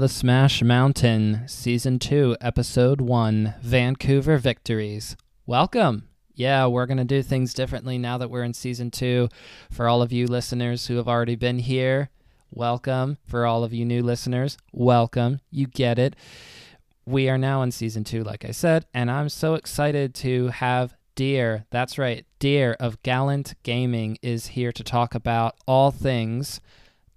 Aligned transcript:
Of 0.00 0.08
the 0.08 0.08
Smash 0.08 0.62
Mountain, 0.62 1.42
Season 1.46 1.98
2, 1.98 2.38
Episode 2.40 3.02
1 3.02 3.56
Vancouver 3.60 4.38
Victories. 4.38 5.14
Welcome. 5.44 6.08
Yeah, 6.34 6.68
we're 6.68 6.86
going 6.86 6.96
to 6.96 7.04
do 7.04 7.22
things 7.22 7.52
differently 7.52 7.98
now 7.98 8.16
that 8.16 8.30
we're 8.30 8.42
in 8.42 8.54
Season 8.54 8.90
2. 8.90 9.28
For 9.70 9.88
all 9.88 10.00
of 10.00 10.10
you 10.10 10.26
listeners 10.26 10.86
who 10.86 10.96
have 10.96 11.06
already 11.06 11.36
been 11.36 11.58
here, 11.58 12.08
welcome. 12.50 13.18
For 13.26 13.44
all 13.44 13.62
of 13.62 13.74
you 13.74 13.84
new 13.84 14.02
listeners, 14.02 14.56
welcome. 14.72 15.40
You 15.50 15.66
get 15.66 15.98
it. 15.98 16.16
We 17.04 17.28
are 17.28 17.36
now 17.36 17.60
in 17.60 17.70
Season 17.70 18.02
2, 18.02 18.24
like 18.24 18.46
I 18.46 18.52
said, 18.52 18.86
and 18.94 19.10
I'm 19.10 19.28
so 19.28 19.52
excited 19.52 20.14
to 20.14 20.48
have 20.48 20.94
Deer, 21.14 21.66
that's 21.68 21.98
right, 21.98 22.24
Deer 22.38 22.74
of 22.80 23.02
Gallant 23.02 23.52
Gaming 23.64 24.16
is 24.22 24.46
here 24.46 24.72
to 24.72 24.82
talk 24.82 25.14
about 25.14 25.56
all 25.66 25.90
things 25.90 26.58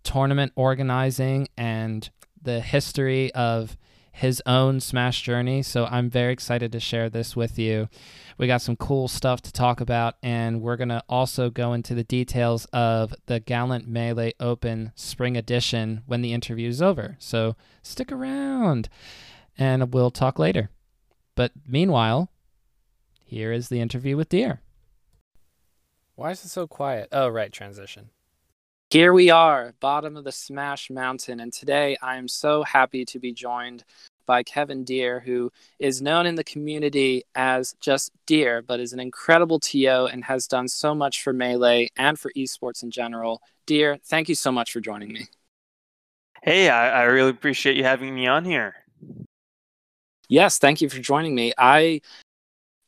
tournament 0.03 0.52
organizing 0.57 1.47
and 1.55 2.09
the 2.44 2.59
history 2.61 3.33
of 3.33 3.77
his 4.11 4.41
own 4.45 4.80
Smash 4.80 5.23
journey. 5.23 5.63
So 5.63 5.86
I'm 5.86 6.09
very 6.09 6.31
excited 6.31 6.72
to 6.72 6.80
share 6.80 7.09
this 7.09 7.36
with 7.36 7.58
you. 7.58 7.89
We 8.38 8.45
got 8.47 8.61
some 8.61 8.75
cool 8.75 9.08
stuff 9.08 9.41
to 9.41 9.52
talk 9.52 9.81
about, 9.81 10.16
and 10.22 10.61
we're 10.61 10.77
going 10.77 10.89
to 10.89 11.03
also 11.09 11.49
go 11.49 11.73
into 11.73 11.95
the 11.95 12.03
details 12.03 12.66
of 12.66 13.14
the 13.25 13.39
Gallant 13.39 13.88
Melee 13.88 14.33
Open 14.39 14.91
Spring 14.95 15.36
Edition 15.36 16.03
when 16.05 16.21
the 16.21 16.33
interview 16.33 16.69
is 16.69 16.81
over. 16.81 17.16
So 17.19 17.55
stick 17.81 18.11
around, 18.11 18.88
and 19.58 19.94
we'll 19.94 20.11
talk 20.11 20.38
later. 20.38 20.69
But 21.36 21.52
meanwhile, 21.67 22.30
here 23.25 23.52
is 23.52 23.69
the 23.69 23.81
interview 23.81 24.16
with 24.16 24.30
Deer. 24.30 24.61
Why 26.16 26.31
is 26.31 26.45
it 26.45 26.49
so 26.49 26.67
quiet? 26.67 27.09
Oh, 27.11 27.27
right, 27.27 27.52
transition. 27.52 28.11
Here 28.94 29.11
we 29.11 29.31
are, 29.31 29.73
bottom 29.80 30.16
of 30.16 30.23
the 30.23 30.31
Smash 30.31 30.91
Mountain, 30.91 31.39
and 31.39 31.52
today 31.52 31.97
I 31.99 32.17
am 32.17 32.27
so 32.27 32.61
happy 32.61 33.05
to 33.05 33.17
be 33.17 33.33
joined 33.33 33.83
by 34.27 34.44
Kevin 34.44 34.83
Deer, 34.83 35.19
who 35.19 35.52
is 35.80 35.99
known 35.99 36.27
in 36.27 36.36
the 36.36 36.44
community 36.44 37.23
as 37.33 37.73
just 37.81 38.11
Deer, 38.27 38.61
but 38.61 38.80
is 38.80 38.94
an 38.94 38.99
incredible 38.99 39.59
TO 39.59 40.08
and 40.11 40.23
has 40.25 40.45
done 40.45 40.67
so 40.67 40.94
much 40.94 41.23
for 41.23 41.33
Melee 41.33 41.89
and 41.97 42.19
for 42.19 42.31
esports 42.38 42.83
in 42.83 42.91
general. 42.91 43.41
Deer, 43.66 43.97
thank 44.05 44.30
you 44.30 44.36
so 44.36 44.52
much 44.52 44.71
for 44.71 44.80
joining 44.80 45.11
me. 45.11 45.25
Hey, 46.44 46.69
I, 46.69 47.02
I 47.02 47.03
really 47.05 47.31
appreciate 47.31 47.75
you 47.75 47.83
having 47.83 48.14
me 48.14 48.27
on 48.27 48.45
here. 48.45 48.75
Yes, 50.30 50.59
thank 50.59 50.81
you 50.81 50.89
for 50.89 50.99
joining 50.99 51.33
me. 51.33 51.52
I 51.58 52.02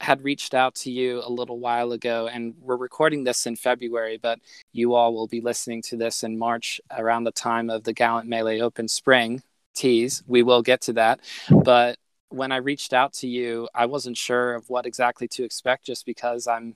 had 0.01 0.23
reached 0.23 0.53
out 0.53 0.75
to 0.75 0.91
you 0.91 1.21
a 1.23 1.29
little 1.29 1.59
while 1.59 1.91
ago, 1.91 2.27
and 2.27 2.53
we're 2.59 2.75
recording 2.75 3.23
this 3.23 3.45
in 3.47 3.55
February, 3.55 4.19
but 4.21 4.39
you 4.73 4.93
all 4.93 5.13
will 5.13 5.27
be 5.27 5.41
listening 5.41 5.81
to 5.83 5.95
this 5.95 6.23
in 6.23 6.37
March 6.37 6.81
around 6.91 7.23
the 7.23 7.31
time 7.31 7.69
of 7.69 7.83
the 7.83 7.93
Gallant 7.93 8.27
Melee 8.27 8.59
Open 8.59 8.87
Spring 8.87 9.41
tease. 9.75 10.23
We 10.27 10.43
will 10.43 10.61
get 10.61 10.81
to 10.81 10.93
that. 10.93 11.21
But 11.49 11.97
when 12.29 12.51
I 12.51 12.57
reached 12.57 12.93
out 12.93 13.13
to 13.13 13.27
you, 13.27 13.69
I 13.73 13.85
wasn't 13.85 14.17
sure 14.17 14.55
of 14.55 14.69
what 14.69 14.85
exactly 14.85 15.27
to 15.29 15.43
expect 15.43 15.85
just 15.85 16.05
because 16.05 16.47
I'm 16.47 16.75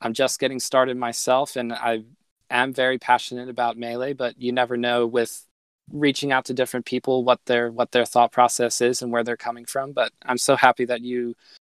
I'm 0.00 0.14
just 0.14 0.40
getting 0.40 0.58
started 0.58 0.96
myself 0.96 1.56
and 1.56 1.72
I 1.72 2.04
am 2.50 2.72
very 2.72 2.98
passionate 2.98 3.48
about 3.48 3.76
melee, 3.76 4.12
but 4.12 4.40
you 4.40 4.52
never 4.52 4.76
know 4.76 5.06
with 5.06 5.46
reaching 5.90 6.32
out 6.32 6.44
to 6.46 6.54
different 6.54 6.86
people 6.86 7.24
what 7.24 7.40
their 7.46 7.70
what 7.70 7.92
their 7.92 8.04
thought 8.04 8.32
process 8.32 8.80
is 8.80 9.02
and 9.02 9.12
where 9.12 9.24
they're 9.24 9.36
coming 9.36 9.64
from. 9.64 9.92
But 9.92 10.12
I'm 10.24 10.38
so 10.38 10.56
happy 10.56 10.84
that 10.86 11.00
you 11.02 11.34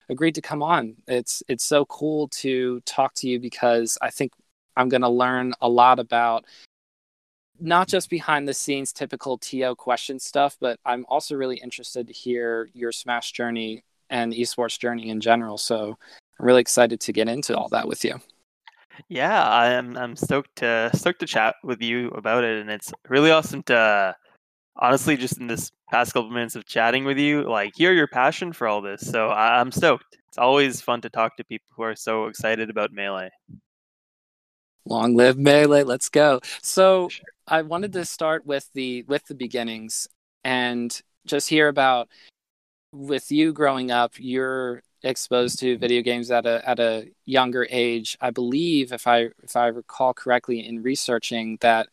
agreed 0.08 0.34
to 0.36 0.42
come 0.42 0.62
on. 0.62 0.96
It's 1.06 1.42
it's 1.48 1.64
so 1.64 1.84
cool 1.86 2.28
to 2.28 2.80
talk 2.80 3.14
to 3.14 3.28
you 3.28 3.40
because 3.40 3.98
I 4.00 4.10
think 4.10 4.32
I'm 4.76 4.88
going 4.88 5.02
to 5.02 5.08
learn 5.08 5.54
a 5.60 5.68
lot 5.68 5.98
about 5.98 6.44
not 7.58 7.88
just 7.88 8.10
behind 8.10 8.46
the 8.46 8.54
scenes 8.54 8.92
typical 8.92 9.38
TO 9.38 9.74
question 9.76 10.18
stuff, 10.18 10.56
but 10.60 10.78
I'm 10.84 11.06
also 11.08 11.34
really 11.34 11.56
interested 11.56 12.06
to 12.06 12.12
hear 12.12 12.68
your 12.74 12.92
Smash 12.92 13.32
journey 13.32 13.82
and 14.10 14.32
esports 14.32 14.78
journey 14.78 15.08
in 15.08 15.20
general. 15.20 15.56
So 15.58 15.96
I'm 16.38 16.46
really 16.46 16.60
excited 16.60 17.00
to 17.00 17.12
get 17.12 17.28
into 17.28 17.56
all 17.56 17.68
that 17.70 17.88
with 17.88 18.04
you. 18.04 18.20
Yeah, 19.08 19.46
I'm 19.48 19.96
I'm 19.96 20.16
stoked 20.16 20.56
to 20.56 20.90
stoked 20.94 21.20
to 21.20 21.26
chat 21.26 21.56
with 21.62 21.82
you 21.82 22.08
about 22.08 22.44
it, 22.44 22.60
and 22.60 22.70
it's 22.70 22.92
really 23.08 23.30
awesome 23.30 23.62
to 23.64 24.16
honestly 24.78 25.16
just 25.16 25.38
in 25.38 25.46
this 25.46 25.72
past 25.90 26.12
couple 26.12 26.30
minutes 26.30 26.56
of 26.56 26.66
chatting 26.66 27.04
with 27.04 27.18
you, 27.18 27.42
like 27.42 27.72
hear 27.76 27.92
your 27.92 28.06
passion 28.06 28.52
for 28.52 28.66
all 28.66 28.80
this. 28.80 29.00
So 29.00 29.28
I- 29.28 29.60
I'm 29.60 29.72
stoked. 29.72 30.18
It's 30.28 30.38
always 30.38 30.80
fun 30.80 31.00
to 31.02 31.10
talk 31.10 31.36
to 31.36 31.44
people 31.44 31.68
who 31.74 31.82
are 31.82 31.96
so 31.96 32.26
excited 32.26 32.70
about 32.70 32.92
melee. 32.92 33.30
Long 34.84 35.16
live 35.16 35.36
melee! 35.36 35.82
Let's 35.82 36.08
go. 36.08 36.40
So 36.62 37.08
sure. 37.08 37.24
I 37.48 37.62
wanted 37.62 37.92
to 37.94 38.04
start 38.04 38.46
with 38.46 38.70
the 38.72 39.02
with 39.04 39.24
the 39.26 39.34
beginnings 39.34 40.06
and 40.44 41.00
just 41.24 41.48
hear 41.48 41.68
about 41.68 42.08
with 42.92 43.32
you 43.32 43.52
growing 43.52 43.90
up. 43.90 44.12
You're 44.18 44.82
exposed 45.02 45.58
to 45.60 45.76
video 45.78 46.02
games 46.02 46.30
at 46.30 46.46
a 46.46 46.68
at 46.68 46.78
a 46.78 47.08
younger 47.24 47.66
age. 47.70 48.16
I 48.20 48.30
believe, 48.30 48.92
if 48.92 49.06
I 49.08 49.30
if 49.42 49.56
I 49.56 49.68
recall 49.68 50.14
correctly, 50.14 50.64
in 50.66 50.82
researching 50.82 51.58
that 51.62 51.88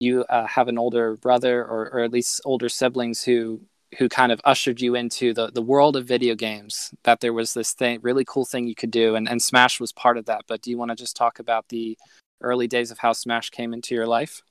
you 0.00 0.24
uh, 0.24 0.46
have 0.46 0.68
an 0.68 0.78
older 0.78 1.16
brother 1.16 1.60
or, 1.64 1.90
or 1.90 2.00
at 2.00 2.12
least 2.12 2.40
older 2.44 2.68
siblings 2.68 3.22
who 3.22 3.60
who 3.98 4.08
kind 4.08 4.30
of 4.30 4.40
ushered 4.44 4.82
you 4.82 4.94
into 4.94 5.32
the, 5.32 5.50
the 5.50 5.62
world 5.62 5.96
of 5.96 6.04
video 6.06 6.34
games 6.34 6.92
that 7.04 7.20
there 7.20 7.32
was 7.32 7.54
this 7.54 7.72
thing 7.72 7.98
really 8.02 8.24
cool 8.26 8.44
thing 8.44 8.68
you 8.68 8.74
could 8.74 8.90
do 8.90 9.14
and, 9.14 9.26
and 9.28 9.40
smash 9.40 9.80
was 9.80 9.92
part 9.92 10.18
of 10.18 10.26
that. 10.26 10.42
But 10.46 10.60
do 10.60 10.70
you 10.70 10.76
want 10.76 10.90
to 10.90 10.94
just 10.94 11.16
talk 11.16 11.38
about 11.38 11.68
the 11.68 11.96
early 12.42 12.66
days 12.68 12.90
of 12.90 12.98
how 12.98 13.12
smash 13.12 13.48
came 13.48 13.72
into 13.72 13.94
your 13.94 14.06
life? 14.06 14.42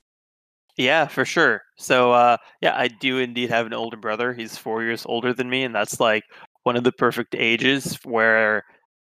Yeah 0.75 1.07
for 1.07 1.23
sure. 1.23 1.61
So 1.77 2.11
uh, 2.11 2.37
yeah 2.61 2.75
i 2.75 2.87
do 2.87 3.19
indeed 3.19 3.49
have 3.49 3.67
an 3.67 3.73
older 3.73 3.97
brother. 3.97 4.33
He's 4.33 4.57
four 4.57 4.83
years 4.83 5.05
older 5.05 5.33
than 5.33 5.49
me 5.49 5.63
and 5.63 5.75
that's 5.75 5.99
like 5.99 6.23
one 6.63 6.75
of 6.75 6.83
the 6.83 6.91
perfect 6.91 7.35
ages 7.37 7.99
where 8.03 8.63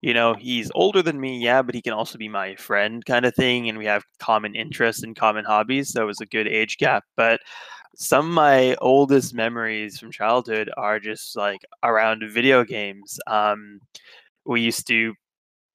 you 0.04 0.12
know, 0.12 0.34
he's 0.34 0.70
older 0.74 1.02
than 1.02 1.18
me, 1.18 1.38
yeah, 1.38 1.62
but 1.62 1.74
he 1.74 1.80
can 1.80 1.94
also 1.94 2.18
be 2.18 2.28
my 2.28 2.54
friend 2.56 3.02
kind 3.06 3.24
of 3.24 3.34
thing. 3.34 3.70
And 3.70 3.78
we 3.78 3.86
have 3.86 4.04
common 4.18 4.54
interests 4.54 5.02
and 5.02 5.16
common 5.16 5.46
hobbies. 5.46 5.92
So 5.92 6.02
it 6.02 6.06
was 6.06 6.20
a 6.20 6.26
good 6.26 6.46
age 6.46 6.76
gap. 6.76 7.04
But 7.16 7.40
some 7.96 8.28
of 8.28 8.34
my 8.34 8.74
oldest 8.82 9.32
memories 9.32 9.98
from 9.98 10.12
childhood 10.12 10.70
are 10.76 11.00
just 11.00 11.36
like 11.36 11.62
around 11.82 12.22
video 12.30 12.64
games. 12.64 13.18
Um, 13.26 13.80
we 14.44 14.60
used 14.60 14.86
to, 14.88 15.14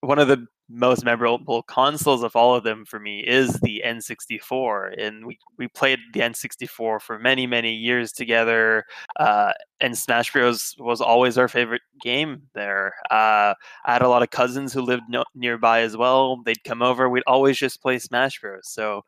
one 0.02 0.20
of 0.20 0.28
the 0.28 0.46
most 0.70 1.04
memorable 1.04 1.64
consoles 1.64 2.22
of 2.22 2.36
all 2.36 2.56
of 2.56 2.64
them 2.64 2.86
for 2.86 3.00
me 3.00 3.22
is 3.22 3.54
the 3.62 3.82
N64, 3.84 5.02
and 5.02 5.26
we, 5.26 5.40
we 5.58 5.68
played 5.68 6.00
the 6.14 6.20
N64 6.20 7.02
for 7.02 7.20
many 7.20 7.48
many 7.48 7.74
years 7.74 8.12
together. 8.12 8.86
Uh, 9.20 9.52
and 9.82 9.98
Smash 9.98 10.32
Bros 10.32 10.76
was 10.78 11.02
always 11.02 11.38
our 11.38 11.48
favorite 11.48 11.82
game 12.02 12.44
there. 12.54 12.94
Uh, 13.10 13.54
I 13.86 13.94
had 13.94 14.04
a 14.04 14.10
lot 14.10 14.22
of 14.22 14.30
cousins 14.30 14.72
who 14.72 14.82
lived 14.82 15.04
no- 15.10 15.26
nearby 15.34 15.82
as 15.82 15.98
well. 15.98 16.42
They'd 16.44 16.64
come 16.64 16.82
over. 16.82 17.10
We'd 17.10 17.24
always 17.26 17.58
just 17.58 17.82
play 17.82 17.98
Smash 17.98 18.40
Bros. 18.40 18.68
So 18.68 19.04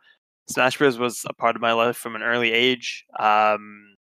Smash 0.50 0.78
Bros 0.78 0.98
was 0.98 1.24
a 1.30 1.34
part 1.34 1.56
of 1.56 1.62
my 1.62 1.74
life 1.74 1.98
from 1.98 2.16
an 2.16 2.24
early 2.24 2.52
age. 2.52 3.06
Um, 3.20 3.96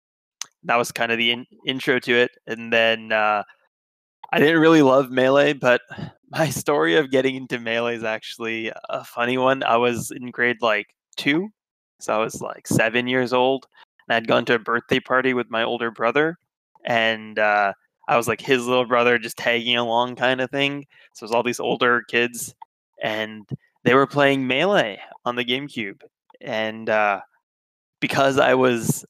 that 0.63 0.77
was 0.77 0.91
kind 0.91 1.11
of 1.11 1.17
the 1.19 1.31
in- 1.31 1.47
intro 1.65 1.99
to 1.99 2.13
it, 2.13 2.31
and 2.47 2.73
then. 2.73 3.11
Uh, 3.11 3.43
I 4.31 4.39
didn't 4.39 4.61
really 4.61 4.81
love 4.81 5.11
Melee, 5.11 5.53
but 5.53 5.81
my 6.31 6.49
story 6.49 6.95
of 6.95 7.11
getting 7.11 7.35
into 7.35 7.59
melee 7.59 7.97
is 7.97 8.05
actually 8.05 8.71
a 8.89 9.03
funny 9.03 9.37
one. 9.37 9.63
I 9.63 9.75
was 9.75 10.11
in 10.11 10.31
grade 10.31 10.61
like 10.61 10.87
two, 11.17 11.49
so 11.99 12.13
I 12.13 12.17
was 12.23 12.41
like 12.41 12.67
seven 12.67 13.07
years 13.07 13.33
old, 13.33 13.67
and 14.07 14.15
I'd 14.15 14.27
gone 14.27 14.45
to 14.45 14.55
a 14.55 14.59
birthday 14.59 15.01
party 15.01 15.33
with 15.33 15.49
my 15.49 15.63
older 15.63 15.91
brother, 15.91 16.37
and 16.85 17.37
uh, 17.37 17.73
I 18.07 18.17
was 18.17 18.29
like 18.29 18.39
his 18.39 18.65
little 18.65 18.85
brother, 18.85 19.19
just 19.19 19.37
tagging 19.37 19.75
along 19.75 20.15
kind 20.15 20.39
of 20.39 20.49
thing. 20.49 20.85
So 21.13 21.23
it 21.23 21.27
was 21.27 21.31
all 21.33 21.43
these 21.43 21.59
older 21.59 22.03
kids, 22.07 22.55
and 23.03 23.47
they 23.83 23.93
were 23.93 24.07
playing 24.07 24.47
melee 24.47 24.99
on 25.25 25.35
the 25.35 25.45
GameCube, 25.45 26.01
and 26.39 26.89
uh, 26.89 27.19
because 27.99 28.39
I 28.39 28.53
was 28.53 29.05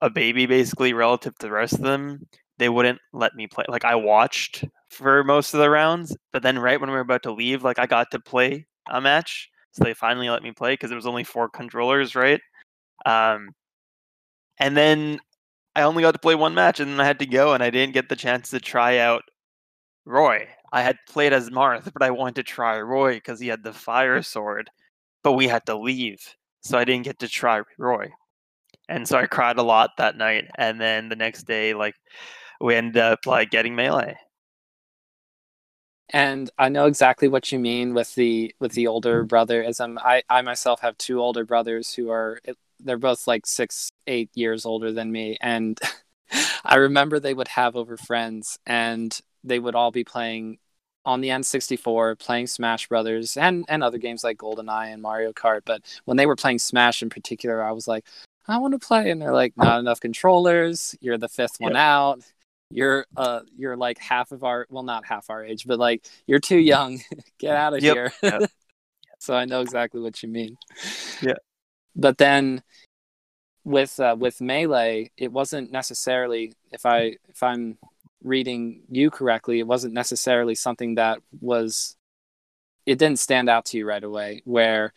a 0.00 0.10
baby 0.10 0.46
basically 0.46 0.92
relative 0.92 1.38
to 1.38 1.46
the 1.46 1.52
rest 1.52 1.74
of 1.74 1.82
them, 1.82 2.26
they 2.58 2.68
wouldn't 2.68 2.98
let 3.12 3.34
me 3.34 3.46
play. 3.46 3.64
Like 3.68 3.84
I 3.84 3.94
watched 3.94 4.64
for 4.90 5.24
most 5.24 5.54
of 5.54 5.60
the 5.60 5.70
rounds, 5.70 6.16
but 6.32 6.42
then 6.42 6.58
right 6.58 6.80
when 6.80 6.90
we 6.90 6.94
were 6.94 7.00
about 7.00 7.22
to 7.24 7.32
leave, 7.32 7.62
like 7.62 7.78
I 7.78 7.86
got 7.86 8.10
to 8.10 8.20
play 8.20 8.66
a 8.90 9.00
match, 9.00 9.48
so 9.72 9.84
they 9.84 9.94
finally 9.94 10.28
let 10.30 10.42
me 10.42 10.52
play 10.52 10.72
because 10.72 10.90
it 10.90 10.96
was 10.96 11.06
only 11.06 11.24
four 11.24 11.48
controllers, 11.48 12.14
right? 12.14 12.40
Um, 13.06 13.50
and 14.58 14.76
then 14.76 15.20
I 15.76 15.82
only 15.82 16.02
got 16.02 16.12
to 16.12 16.18
play 16.18 16.34
one 16.34 16.54
match, 16.54 16.80
and 16.80 16.90
then 16.90 17.00
I 17.00 17.04
had 17.04 17.20
to 17.20 17.26
go, 17.26 17.52
and 17.54 17.62
I 17.62 17.70
didn't 17.70 17.94
get 17.94 18.08
the 18.08 18.16
chance 18.16 18.50
to 18.50 18.60
try 18.60 18.98
out 18.98 19.22
Roy. 20.04 20.48
I 20.72 20.82
had 20.82 20.96
played 21.08 21.32
as 21.32 21.50
Marth, 21.50 21.92
but 21.92 22.02
I 22.02 22.10
wanted 22.10 22.36
to 22.36 22.42
try 22.42 22.80
Roy 22.80 23.14
because 23.14 23.40
he 23.40 23.48
had 23.48 23.62
the 23.62 23.72
fire 23.72 24.20
sword, 24.22 24.70
but 25.22 25.32
we 25.34 25.46
had 25.46 25.64
to 25.66 25.76
leave, 25.78 26.18
so 26.62 26.78
I 26.78 26.84
didn't 26.84 27.04
get 27.04 27.18
to 27.20 27.28
try 27.28 27.62
Roy. 27.78 28.10
And 28.88 29.06
so 29.06 29.18
I 29.18 29.26
cried 29.26 29.58
a 29.58 29.62
lot 29.62 29.90
that 29.98 30.16
night, 30.16 30.46
and 30.56 30.80
then 30.80 31.08
the 31.08 31.16
next 31.16 31.44
day, 31.44 31.74
like 31.74 31.94
we 32.60 32.74
ended 32.74 32.96
up 32.96 33.26
like 33.26 33.50
getting 33.50 33.74
melee 33.74 34.16
and 36.10 36.50
I 36.58 36.68
know 36.68 36.86
exactly 36.86 37.28
what 37.28 37.52
you 37.52 37.58
mean 37.58 37.94
with 37.94 38.14
the 38.14 38.54
with 38.60 38.72
the 38.72 38.86
older 38.86 39.24
mm. 39.24 39.28
brother. 39.28 39.70
I'm, 39.78 39.98
I 39.98 40.22
I 40.28 40.42
myself 40.42 40.80
have 40.80 40.96
two 40.98 41.20
older 41.20 41.44
brothers 41.44 41.94
who 41.94 42.10
are 42.10 42.40
they're 42.80 42.98
both 42.98 43.26
like 43.26 43.46
six, 43.46 43.92
eight 44.06 44.30
years 44.34 44.64
older 44.64 44.92
than 44.92 45.12
me, 45.12 45.36
and 45.40 45.78
I 46.64 46.76
remember 46.76 47.20
they 47.20 47.34
would 47.34 47.48
have 47.48 47.76
over 47.76 47.96
friends, 47.96 48.58
and 48.66 49.18
they 49.44 49.58
would 49.58 49.74
all 49.74 49.90
be 49.90 50.04
playing 50.04 50.58
on 51.04 51.20
the 51.20 51.28
N64, 51.28 52.18
playing 52.18 52.46
Smash 52.46 52.88
Brothers, 52.88 53.36
and 53.36 53.64
and 53.68 53.82
other 53.82 53.98
games 53.98 54.24
like 54.24 54.38
GoldenEye 54.38 54.92
and 54.92 55.02
Mario 55.02 55.32
Kart. 55.32 55.62
But 55.66 55.82
when 56.06 56.16
they 56.16 56.26
were 56.26 56.36
playing 56.36 56.58
Smash 56.58 57.02
in 57.02 57.10
particular, 57.10 57.62
I 57.62 57.72
was 57.72 57.86
like, 57.88 58.06
I 58.46 58.58
want 58.58 58.72
to 58.72 58.86
play, 58.86 59.10
and 59.10 59.20
they're 59.20 59.32
like, 59.34 59.56
not 59.56 59.78
enough 59.80 60.00
controllers. 60.00 60.94
You're 61.00 61.18
the 61.18 61.28
fifth 61.28 61.56
one 61.58 61.76
out. 61.76 62.22
You're 62.70 63.06
uh 63.16 63.40
you're 63.56 63.76
like 63.76 63.98
half 63.98 64.32
of 64.32 64.44
our 64.44 64.66
well 64.68 64.82
not 64.82 65.06
half 65.06 65.30
our 65.30 65.44
age, 65.44 65.64
but 65.66 65.78
like 65.78 66.06
you're 66.26 66.38
too 66.40 66.58
young. 66.58 67.00
Get 67.38 67.56
out 67.56 67.74
of 67.74 67.82
Yep, 67.82 67.94
here. 67.94 68.12
yep. 68.22 68.50
so 69.18 69.34
I 69.34 69.44
know 69.46 69.60
exactly 69.60 70.00
what 70.00 70.22
you 70.22 70.28
mean. 70.28 70.58
Yeah. 71.22 71.36
But 71.96 72.18
then 72.18 72.62
with 73.64 73.98
uh, 73.98 74.16
with 74.18 74.40
melee, 74.40 75.10
it 75.16 75.32
wasn't 75.32 75.72
necessarily 75.72 76.52
if 76.72 76.84
I 76.86 77.16
if 77.28 77.42
I'm 77.42 77.78
reading 78.22 78.82
you 78.90 79.10
correctly, 79.10 79.60
it 79.60 79.66
wasn't 79.66 79.94
necessarily 79.94 80.54
something 80.54 80.96
that 80.96 81.20
was 81.40 81.96
it 82.86 82.98
didn't 82.98 83.18
stand 83.18 83.48
out 83.50 83.66
to 83.66 83.76
you 83.76 83.86
right 83.86 84.02
away 84.02 84.40
where 84.44 84.92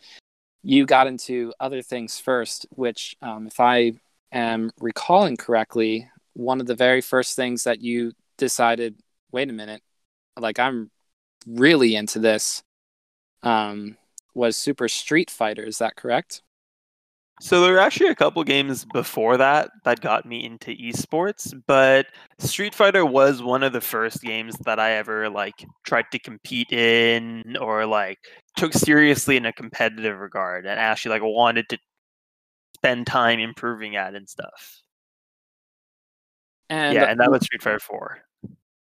you 0.62 0.86
got 0.86 1.06
into 1.06 1.52
other 1.60 1.82
things 1.82 2.18
first 2.18 2.66
which 2.70 3.16
um, 3.20 3.46
if 3.46 3.60
i 3.60 3.92
am 4.32 4.70
recalling 4.80 5.36
correctly 5.36 6.08
one 6.34 6.60
of 6.60 6.66
the 6.66 6.74
very 6.74 7.00
first 7.00 7.36
things 7.36 7.64
that 7.64 7.80
you 7.82 8.12
decided 8.38 8.96
wait 9.32 9.50
a 9.50 9.52
minute 9.52 9.82
like 10.38 10.58
i'm 10.58 10.90
really 11.46 11.96
into 11.96 12.18
this 12.18 12.62
um, 13.42 13.96
was 14.34 14.56
super 14.56 14.88
street 14.88 15.30
fighter 15.30 15.64
is 15.64 15.78
that 15.78 15.96
correct 15.96 16.42
So 17.40 17.60
there 17.60 17.72
were 17.72 17.80
actually 17.80 18.08
a 18.10 18.14
couple 18.14 18.44
games 18.44 18.84
before 18.84 19.36
that 19.38 19.70
that 19.84 20.00
got 20.00 20.24
me 20.26 20.44
into 20.44 20.70
esports, 20.76 21.52
but 21.66 22.06
Street 22.38 22.72
Fighter 22.74 23.04
was 23.04 23.42
one 23.42 23.64
of 23.64 23.72
the 23.72 23.80
first 23.80 24.22
games 24.22 24.56
that 24.64 24.78
I 24.78 24.92
ever 24.92 25.28
like 25.28 25.64
tried 25.84 26.06
to 26.12 26.20
compete 26.20 26.70
in 26.72 27.56
or 27.60 27.84
like 27.86 28.18
took 28.56 28.72
seriously 28.74 29.36
in 29.36 29.46
a 29.46 29.52
competitive 29.52 30.18
regard 30.20 30.66
and 30.66 30.78
actually 30.78 31.18
like 31.18 31.22
wanted 31.24 31.68
to 31.70 31.78
spend 32.76 33.06
time 33.06 33.40
improving 33.40 33.96
at 33.96 34.14
and 34.14 34.28
stuff. 34.28 34.81
And 36.72 36.94
yeah, 36.94 37.04
and 37.10 37.20
that 37.20 37.30
was 37.30 37.42
Street 37.44 37.62
Fighter 37.62 37.78
4. 37.78 38.18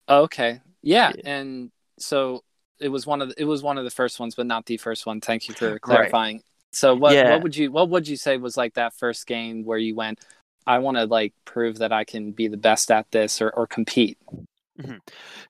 okay 0.09 0.61
yeah, 0.83 1.13
Yeah. 1.15 1.23
and 1.35 1.71
so 1.99 2.43
it 2.81 2.89
was 2.89 3.07
one 3.07 3.21
of 3.23 3.29
the, 3.31 3.35
it 3.41 3.45
was 3.45 3.63
one 3.63 3.79
of 3.79 3.85
the 3.85 3.91
first 3.91 4.21
ones 4.21 4.35
but 4.35 4.47
not 4.47 4.67
the 4.67 4.77
first 4.77 5.07
one 5.07 5.21
thank 5.21 5.49
you 5.49 5.55
for 5.55 5.79
clarifying 5.79 6.43
so 6.73 6.95
what 6.95 7.15
Yeah. 7.15 7.31
what 7.33 7.43
would 7.43 7.57
you 7.57 7.71
what 7.73 7.89
would 7.91 8.07
you 8.07 8.17
say 8.17 8.37
was 8.37 8.57
like 8.57 8.75
that 8.75 8.95
first 8.95 9.27
game 9.27 9.65
where 9.65 9.79
you 9.79 9.95
went 9.95 10.21
i 10.67 10.79
want 10.79 10.97
to 10.97 11.05
like 11.07 11.33
prove 11.45 11.79
that 11.79 11.93
i 11.93 12.05
can 12.05 12.33
be 12.33 12.47
the 12.49 12.57
best 12.57 12.91
at 12.91 13.11
this 13.11 13.41
or, 13.43 13.51
or 13.51 13.67
compete 13.67 14.19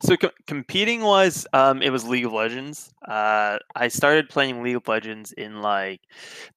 So 0.01 0.17
co- 0.17 0.31
competing 0.47 1.03
was 1.03 1.47
um 1.53 1.83
it 1.83 1.91
was 1.91 2.07
League 2.09 2.25
of 2.25 2.33
Legends. 2.33 2.91
Uh 3.07 3.59
I 3.77 3.89
started 3.89 4.31
playing 4.31 4.63
League 4.63 4.77
of 4.81 4.89
Legends 4.89 5.33
in 5.33 5.61
like 5.61 6.01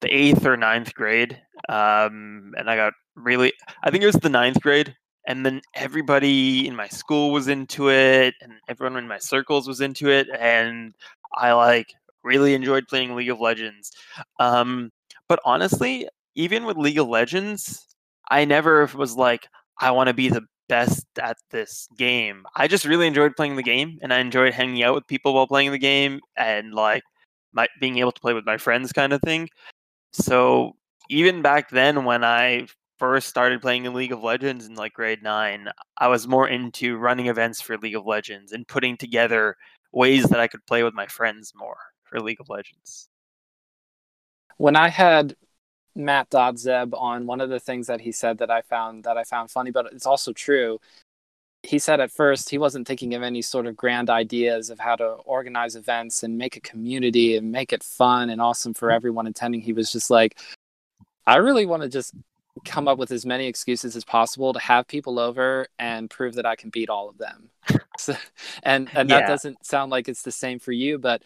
the 0.00 0.08
8th 0.08 0.46
or 0.46 0.56
ninth 0.56 0.94
grade. 0.94 1.36
Um 1.68 2.54
and 2.56 2.70
I 2.70 2.76
got 2.76 2.94
really 3.14 3.52
I 3.84 3.90
think 3.90 4.02
it 4.02 4.06
was 4.06 4.16
the 4.16 4.30
ninth 4.40 4.60
grade 4.62 4.96
and 5.26 5.46
then 5.46 5.60
everybody 5.74 6.66
in 6.66 6.74
my 6.74 6.88
school 6.88 7.30
was 7.30 7.48
into 7.48 7.90
it 7.90 8.34
and 8.40 8.52
everyone 8.68 8.96
in 8.96 9.08
my 9.08 9.18
circles 9.18 9.68
was 9.68 9.80
into 9.80 10.10
it 10.10 10.28
and 10.38 10.94
I 11.34 11.52
like 11.52 11.94
really 12.24 12.54
enjoyed 12.54 12.88
playing 12.88 13.14
League 13.14 13.30
of 13.30 13.40
Legends. 13.40 13.92
Um 14.38 14.90
but 15.28 15.40
honestly, 15.44 16.08
even 16.34 16.64
with 16.64 16.76
League 16.76 16.98
of 16.98 17.08
Legends, 17.08 17.86
I 18.30 18.44
never 18.44 18.86
was 18.94 19.16
like 19.16 19.46
I 19.80 19.90
want 19.90 20.08
to 20.08 20.14
be 20.14 20.28
the 20.28 20.42
best 20.68 21.06
at 21.20 21.36
this 21.50 21.88
game. 21.98 22.44
I 22.56 22.68
just 22.68 22.84
really 22.84 23.06
enjoyed 23.06 23.36
playing 23.36 23.56
the 23.56 23.62
game 23.62 23.98
and 24.02 24.12
I 24.12 24.18
enjoyed 24.18 24.54
hanging 24.54 24.82
out 24.82 24.94
with 24.94 25.06
people 25.06 25.34
while 25.34 25.46
playing 25.46 25.70
the 25.72 25.78
game 25.78 26.20
and 26.36 26.72
like 26.74 27.02
my 27.52 27.68
being 27.80 27.98
able 27.98 28.12
to 28.12 28.20
play 28.20 28.32
with 28.32 28.46
my 28.46 28.56
friends 28.56 28.92
kind 28.92 29.12
of 29.12 29.20
thing. 29.22 29.48
So 30.12 30.72
even 31.10 31.42
back 31.42 31.70
then 31.70 32.04
when 32.04 32.24
I 32.24 32.66
first 33.02 33.28
started 33.28 33.60
playing 33.60 33.84
in 33.84 33.94
League 33.94 34.12
of 34.12 34.22
Legends 34.22 34.66
in 34.66 34.76
like 34.76 34.92
grade 34.92 35.24
9, 35.24 35.68
I 35.98 36.06
was 36.06 36.28
more 36.28 36.46
into 36.46 36.96
running 36.98 37.26
events 37.26 37.60
for 37.60 37.76
League 37.76 37.96
of 37.96 38.06
Legends 38.06 38.52
and 38.52 38.64
putting 38.68 38.96
together 38.96 39.56
ways 39.90 40.22
that 40.28 40.38
I 40.38 40.46
could 40.46 40.64
play 40.66 40.84
with 40.84 40.94
my 40.94 41.08
friends 41.08 41.52
more 41.56 41.78
for 42.04 42.20
League 42.20 42.40
of 42.40 42.48
Legends. 42.48 43.08
when 44.56 44.76
i 44.76 44.88
had 44.88 45.34
matt 45.96 46.30
dodzeb 46.30 46.92
on 46.96 47.26
one 47.26 47.40
of 47.40 47.50
the 47.50 47.58
things 47.58 47.88
that 47.88 48.00
he 48.00 48.12
said 48.12 48.38
that 48.38 48.50
i 48.50 48.60
found 48.62 49.02
that 49.02 49.16
i 49.16 49.24
found 49.24 49.50
funny 49.50 49.72
but 49.72 49.86
it's 49.92 50.06
also 50.06 50.32
true 50.32 50.78
he 51.64 51.78
said 51.78 51.98
at 52.00 52.12
first 52.12 52.50
he 52.50 52.58
wasn't 52.58 52.86
thinking 52.86 53.14
of 53.14 53.22
any 53.22 53.42
sort 53.42 53.66
of 53.66 53.76
grand 53.76 54.10
ideas 54.10 54.70
of 54.70 54.78
how 54.78 54.94
to 54.94 55.06
organize 55.36 55.74
events 55.74 56.22
and 56.22 56.38
make 56.38 56.56
a 56.56 56.60
community 56.60 57.36
and 57.36 57.50
make 57.50 57.72
it 57.72 57.82
fun 57.82 58.30
and 58.30 58.40
awesome 58.40 58.74
for 58.74 58.90
hmm. 58.90 58.94
everyone 58.94 59.26
attending 59.26 59.60
he 59.60 59.72
was 59.72 59.90
just 59.90 60.08
like 60.10 60.38
i 61.26 61.36
really 61.36 61.66
want 61.66 61.82
to 61.82 61.88
just 61.88 62.14
come 62.64 62.86
up 62.86 62.98
with 62.98 63.10
as 63.10 63.24
many 63.24 63.46
excuses 63.46 63.96
as 63.96 64.04
possible 64.04 64.52
to 64.52 64.58
have 64.58 64.86
people 64.86 65.18
over 65.18 65.66
and 65.78 66.10
prove 66.10 66.34
that 66.34 66.46
i 66.46 66.54
can 66.54 66.70
beat 66.70 66.90
all 66.90 67.08
of 67.08 67.18
them. 67.18 67.48
So, 67.98 68.16
and 68.62 68.88
and 68.94 69.08
that 69.10 69.28
doesn't 69.28 69.64
sound 69.66 69.92
like 69.92 70.08
it's 70.08 70.22
the 70.22 70.32
same 70.32 70.58
for 70.58 70.72
you 70.72 70.98
but 70.98 71.22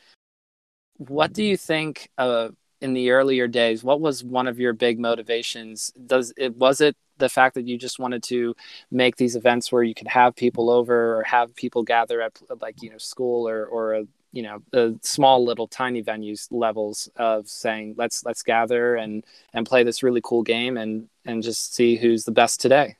what 0.99 1.33
do 1.33 1.45
you 1.45 1.57
think 1.57 2.11
uh, 2.19 2.49
in 2.81 2.93
the 2.93 3.11
earlier 3.11 3.47
days 3.49 3.83
what 3.83 4.01
was 4.01 4.25
one 4.25 4.47
of 4.47 4.59
your 4.59 4.73
big 4.73 4.99
motivations? 4.99 5.93
Does 6.07 6.33
it 6.37 6.57
was 6.57 6.81
it 6.81 6.97
the 7.19 7.29
fact 7.29 7.55
that 7.55 7.67
you 7.67 7.79
just 7.79 7.99
wanted 7.99 8.23
to 8.25 8.55
make 8.91 9.17
these 9.17 9.37
events 9.37 9.73
where 9.73 9.83
you 9.83 9.95
could 9.95 10.09
have 10.09 10.37
people 10.37 10.71
over 10.71 11.19
or 11.19 11.23
have 11.25 11.55
people 11.57 11.83
gather 11.83 12.21
at 12.21 12.39
like 12.61 12.83
you 12.83 12.91
know 12.91 12.99
school 12.99 13.49
or 13.49 13.65
or 13.67 13.95
a 13.95 14.05
you 14.33 14.43
know 14.43 14.63
the 14.73 14.99
small 15.03 15.45
little 15.45 15.69
tiny 15.69 16.03
venues 16.03 16.49
levels 16.51 17.09
of 17.17 17.49
saying 17.49 17.95
let's 17.97 18.25
let's 18.25 18.43
gather 18.43 18.97
and 18.97 19.25
and 19.53 19.67
play 19.67 19.83
this 19.83 20.03
really 20.03 20.21
cool 20.23 20.43
game 20.43 20.77
and 20.77 21.09
and 21.25 21.43
just 21.43 21.75
see 21.75 21.97
who's 21.97 22.25
the 22.25 22.33
best 22.33 22.61
today 22.61 22.97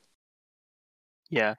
Yeah. 1.31 1.55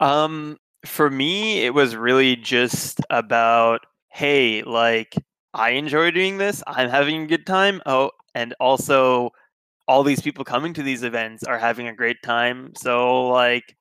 Um 0.00 0.58
for 0.86 1.10
me 1.10 1.64
it 1.64 1.74
was 1.74 1.96
really 1.96 2.36
just 2.36 3.00
about 3.10 3.86
hey, 4.10 4.62
like 4.64 5.14
I 5.54 5.72
enjoy 5.72 6.10
doing 6.12 6.38
this. 6.38 6.62
I'm 6.66 6.90
having 6.90 7.22
a 7.24 7.26
good 7.26 7.46
time. 7.46 7.82
Oh, 7.86 8.12
and 8.34 8.54
also 8.60 9.30
all 9.88 10.04
these 10.04 10.22
people 10.22 10.44
coming 10.44 10.74
to 10.74 10.82
these 10.84 11.02
events 11.04 11.44
are 11.44 11.58
having 11.58 11.88
a 11.88 11.94
great 11.94 12.22
time. 12.22 12.74
So 12.76 13.28
like 13.28 13.76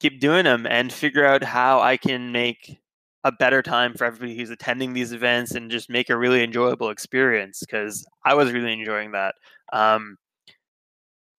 keep 0.00 0.20
doing 0.20 0.44
them 0.44 0.66
and 0.66 0.92
figure 0.92 1.26
out 1.26 1.44
how 1.44 1.80
I 1.80 1.96
can 1.98 2.32
make 2.32 2.78
a 3.24 3.32
better 3.32 3.62
time 3.62 3.94
for 3.94 4.04
everybody 4.04 4.36
who's 4.36 4.50
attending 4.50 4.92
these 4.92 5.12
events 5.12 5.52
and 5.54 5.70
just 5.70 5.90
make 5.90 6.08
a 6.08 6.16
really 6.16 6.42
enjoyable 6.42 6.90
experience 6.90 7.60
because 7.60 8.06
I 8.24 8.34
was 8.34 8.52
really 8.52 8.72
enjoying 8.72 9.12
that. 9.12 9.34
Um 9.72 10.16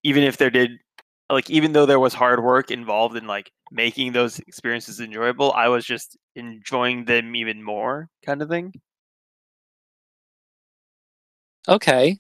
even 0.04 0.24
if 0.24 0.38
there 0.38 0.50
did 0.50 0.72
like 1.30 1.50
even 1.50 1.74
though 1.74 1.86
there 1.86 2.00
was 2.00 2.14
hard 2.14 2.44
work 2.44 2.72
involved 2.72 3.16
in 3.16 3.28
like 3.28 3.52
making 3.72 4.12
those 4.14 4.40
experiences 4.40 5.00
enjoyable, 5.00 5.52
I 5.54 5.68
was 5.68 5.86
just 5.86 6.18
enjoying 6.36 7.06
them 7.06 7.36
even 7.36 7.64
more 7.64 8.10
kind 8.26 8.42
of 8.42 8.50
thing. 8.50 8.74
Okay. 11.68 12.20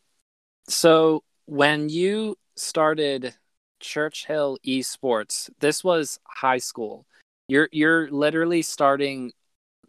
So 0.67 1.23
when 1.45 1.89
you 1.89 2.37
started 2.55 3.35
Churchill 3.79 4.57
Esports, 4.65 5.49
this 5.59 5.83
was 5.83 6.19
high 6.27 6.57
school. 6.59 7.05
You're 7.47 7.69
you're 7.71 8.11
literally 8.11 8.61
starting 8.61 9.31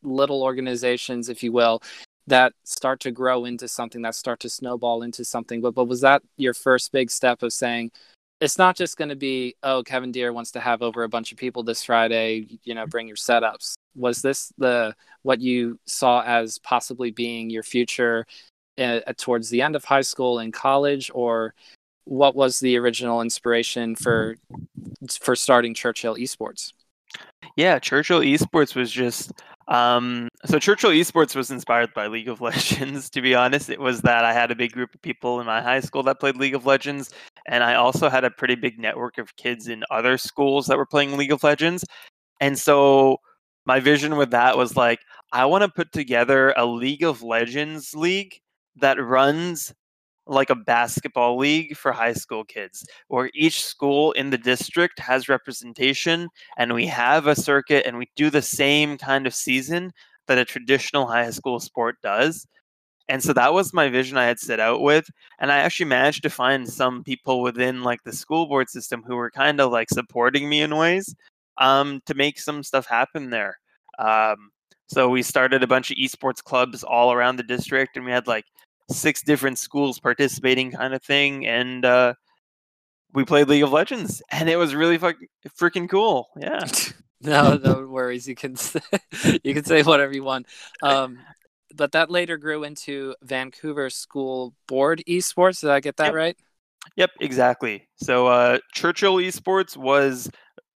little 0.03 0.43
organizations, 0.43 1.29
if 1.29 1.43
you 1.43 1.53
will, 1.53 1.83
that 2.27 2.53
start 2.65 3.01
to 3.01 3.11
grow 3.11 3.45
into 3.45 3.69
something, 3.69 4.03
that 4.03 4.15
start 4.15 4.41
to 4.41 4.49
snowball 4.49 5.03
into 5.03 5.25
something. 5.25 5.61
But 5.61 5.75
but 5.75 5.87
was 5.87 6.01
that 6.03 6.23
your 6.37 6.55
first 6.55 6.93
big 6.93 7.11
step 7.11 7.43
of 7.43 7.53
saying 7.53 7.91
it's 8.41 8.57
not 8.57 8.77
just 8.77 8.97
going 8.97 9.11
to 9.11 9.17
be 9.17 9.55
oh 9.63 9.83
Kevin 9.83 10.13
Deer 10.13 10.33
wants 10.33 10.53
to 10.53 10.61
have 10.61 10.83
over 10.83 11.03
a 11.03 11.09
bunch 11.09 11.33
of 11.33 11.39
people 11.39 11.63
this 11.63 11.85
Friday, 11.85 12.59
you 12.65 12.75
know, 12.75 12.87
bring 12.87 13.07
your 13.07 13.17
setups. 13.17 13.75
Was 13.95 14.23
this 14.23 14.53
the 14.59 14.95
what 15.23 15.41
you 15.41 15.79
saw 15.87 16.23
as 16.23 16.59
possibly 16.59 17.11
being 17.11 17.51
your 17.51 17.63
future 17.63 18.27
uh, 18.79 19.01
towards 19.19 19.51
the 19.51 19.63
end 19.63 19.77
of 19.77 19.85
high 19.85 20.01
school 20.01 20.39
and 20.39 20.53
college 20.53 21.11
or 21.15 21.55
what 22.05 22.35
was 22.35 22.59
the 22.61 22.77
original 22.77 23.21
inspiration 23.21 23.95
for 23.95 24.37
for 25.21 25.37
starting 25.37 25.75
Churchill 25.75 26.17
Esports? 26.17 26.73
Yeah, 27.57 27.79
Churchill 27.79 28.21
Esports 28.21 28.75
was 28.75 28.91
just 28.91 29.33
um, 29.71 30.29
so 30.45 30.59
Churchill 30.59 30.91
Esports 30.91 31.37
was 31.37 31.51
inspired 31.51 31.95
by 31.95 32.09
League 32.09 32.29
of 32.29 32.41
Legends. 32.41 33.09
To 33.11 33.23
be 33.23 33.35
honest, 33.35 33.71
it 33.71 33.81
was 33.81 34.03
that 34.03 34.25
I 34.25 34.33
had 34.33 34.51
a 34.51 34.57
big 34.57 34.73
group 34.73 34.95
of 34.95 35.01
people 35.01 35.41
in 35.41 35.47
my 35.47 35.63
high 35.63 35.81
school 35.81 36.03
that 36.03 36.21
played 36.21 36.37
League 36.37 36.55
of 36.55 36.67
Legends, 36.67 37.11
and 37.47 37.63
I 37.63 37.77
also 37.77 38.09
had 38.09 38.25
a 38.25 38.31
pretty 38.31 38.57
big 38.57 38.79
network 38.79 39.17
of 39.19 39.37
kids 39.37 39.69
in 39.69 39.85
other 39.91 40.19
schools 40.19 40.67
that 40.67 40.77
were 40.77 40.87
playing 40.87 41.17
League 41.17 41.33
of 41.33 41.45
Legends. 41.45 41.85
And 42.41 42.59
so 42.59 43.19
my 43.65 43.79
vision 43.81 44.17
with 44.17 44.33
that 44.33 44.57
was 44.57 44.77
like, 44.77 45.01
I 45.33 45.47
want 45.47 45.63
to 45.63 45.69
put 45.69 45.93
together 45.93 46.53
a 46.57 46.67
League 46.67 47.05
of 47.05 47.23
Legends 47.23 47.95
league 47.95 48.41
that 48.77 49.01
runs 49.01 49.73
like 50.27 50.51
a 50.51 50.55
basketball 50.55 51.37
league 51.37 51.77
for 51.77 51.93
high 51.93 52.13
school 52.13 52.45
kids, 52.45 52.87
where 53.09 53.31
each 53.35 53.65
school 53.65 54.13
in 54.13 54.31
the 54.31 54.39
district 54.39 54.99
has 54.99 55.29
representation, 55.29 56.29
and 56.57 56.73
we 56.73 56.87
have 56.87 57.27
a 57.27 57.35
circuit, 57.35 57.87
and 57.87 57.99
we 57.99 58.09
do 58.17 58.31
the 58.31 58.43
same 58.43 58.97
kind 58.99 59.27
of 59.27 59.35
season 59.35 59.93
that 60.27 60.39
a 60.39 60.45
traditional 60.45 61.07
high 61.07 61.31
school 61.31 61.59
sport 61.59 61.97
does. 62.03 62.47
And 63.09 63.21
so 63.21 63.33
that 63.33 63.53
was 63.53 63.73
my 63.73 63.89
vision 63.89 64.17
I 64.17 64.27
had 64.27 64.39
set 64.39 64.61
out 64.61 64.83
with. 64.83 65.11
And 65.41 65.51
I 65.51 65.59
actually 65.59 65.87
managed 65.87 66.23
to 66.23 66.31
find 66.31 66.69
some 66.69 67.03
people 67.03 67.43
within 67.43 67.83
like 67.83 68.05
the 68.05 68.13
school 68.13 68.47
board 68.47 68.71
system 68.71 69.03
who 69.05 69.17
were 69.17 69.33
kind 69.33 69.61
of 69.61 69.73
like 69.73 69.91
supporting 69.91 70.49
me 70.49 70.63
in 70.63 70.77
ways 70.77 71.13
um, 71.59 72.01
to 72.07 72.15
make 72.15 72.39
some 72.39 72.63
stuff 72.63 72.87
happen 72.87 73.31
there. 73.31 73.59
Um, 73.99 74.51
so 74.87 75.09
we 75.09 75.23
started 75.23 75.63
a 75.63 75.69
bunch 75.69 75.91
of 75.91 75.97
esports 75.97 76.43
clubs 76.43 76.85
all 76.85 77.13
around 77.13 77.37
the 77.37 77.43
district, 77.43 77.97
and 77.97 78.05
we 78.05 78.13
had 78.13 78.27
like 78.27 78.45
six 78.91 79.23
different 79.23 79.59
schools 79.59 79.99
participating, 79.99 80.73
kind 80.73 80.95
of 80.95 81.03
thing. 81.03 81.47
And 81.47 81.85
uh, 81.85 82.15
we 83.13 83.25
played 83.25 83.49
League 83.49 83.63
of 83.63 83.73
Legends, 83.73 84.23
and 84.31 84.49
it 84.49 84.57
was 84.57 84.75
really 84.75 84.99
fucking 84.99 85.29
freaking 85.59 85.89
cool. 85.89 86.29
Yeah. 86.37 86.67
no, 87.21 87.57
no 87.57 87.87
worries. 87.87 88.29
You 88.29 88.35
can 88.35 88.57
say, 88.57 88.81
you 89.45 89.55
can 89.55 89.65
say 89.65 89.83
whatever 89.83 90.13
you 90.13 90.25
want. 90.25 90.47
Um, 90.83 91.19
but 91.75 91.93
that 91.93 92.11
later 92.11 92.37
grew 92.37 92.65
into 92.65 93.15
Vancouver 93.23 93.91
School 93.91 94.55
Board 94.67 95.03
Esports. 95.09 95.61
Did 95.61 95.71
I 95.71 95.81
get 95.81 95.97
that 95.99 96.07
yep. 96.07 96.15
right? 96.15 96.37
Yep, 96.97 97.11
exactly. 97.21 97.89
So 97.97 98.27
uh, 98.27 98.59
Churchill 98.73 99.17
Esports 99.17 99.77
was 99.77 100.31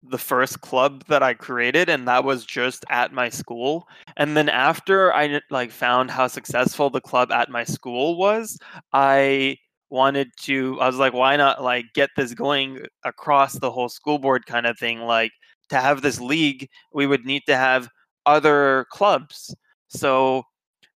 the 0.03 0.17
first 0.17 0.61
club 0.61 1.03
that 1.07 1.23
I 1.23 1.33
created, 1.33 1.89
and 1.89 2.07
that 2.07 2.23
was 2.23 2.45
just 2.45 2.85
at 2.89 3.13
my 3.13 3.29
school. 3.29 3.87
And 4.17 4.35
then 4.35 4.49
after 4.49 5.13
I 5.13 5.41
like 5.49 5.71
found 5.71 6.11
how 6.11 6.27
successful 6.27 6.89
the 6.89 7.01
club 7.01 7.31
at 7.31 7.49
my 7.49 7.63
school 7.63 8.17
was, 8.17 8.57
I 8.93 9.57
wanted 9.89 10.31
to. 10.41 10.79
I 10.81 10.87
was 10.87 10.97
like, 10.97 11.13
why 11.13 11.35
not 11.35 11.63
like 11.63 11.85
get 11.93 12.09
this 12.15 12.33
going 12.33 12.85
across 13.05 13.53
the 13.53 13.71
whole 13.71 13.89
school 13.89 14.19
board 14.19 14.45
kind 14.45 14.65
of 14.65 14.77
thing? 14.79 15.01
Like 15.01 15.31
to 15.69 15.77
have 15.79 16.01
this 16.01 16.19
league, 16.19 16.67
we 16.93 17.07
would 17.07 17.25
need 17.25 17.43
to 17.47 17.55
have 17.55 17.89
other 18.25 18.85
clubs. 18.91 19.55
So 19.89 20.43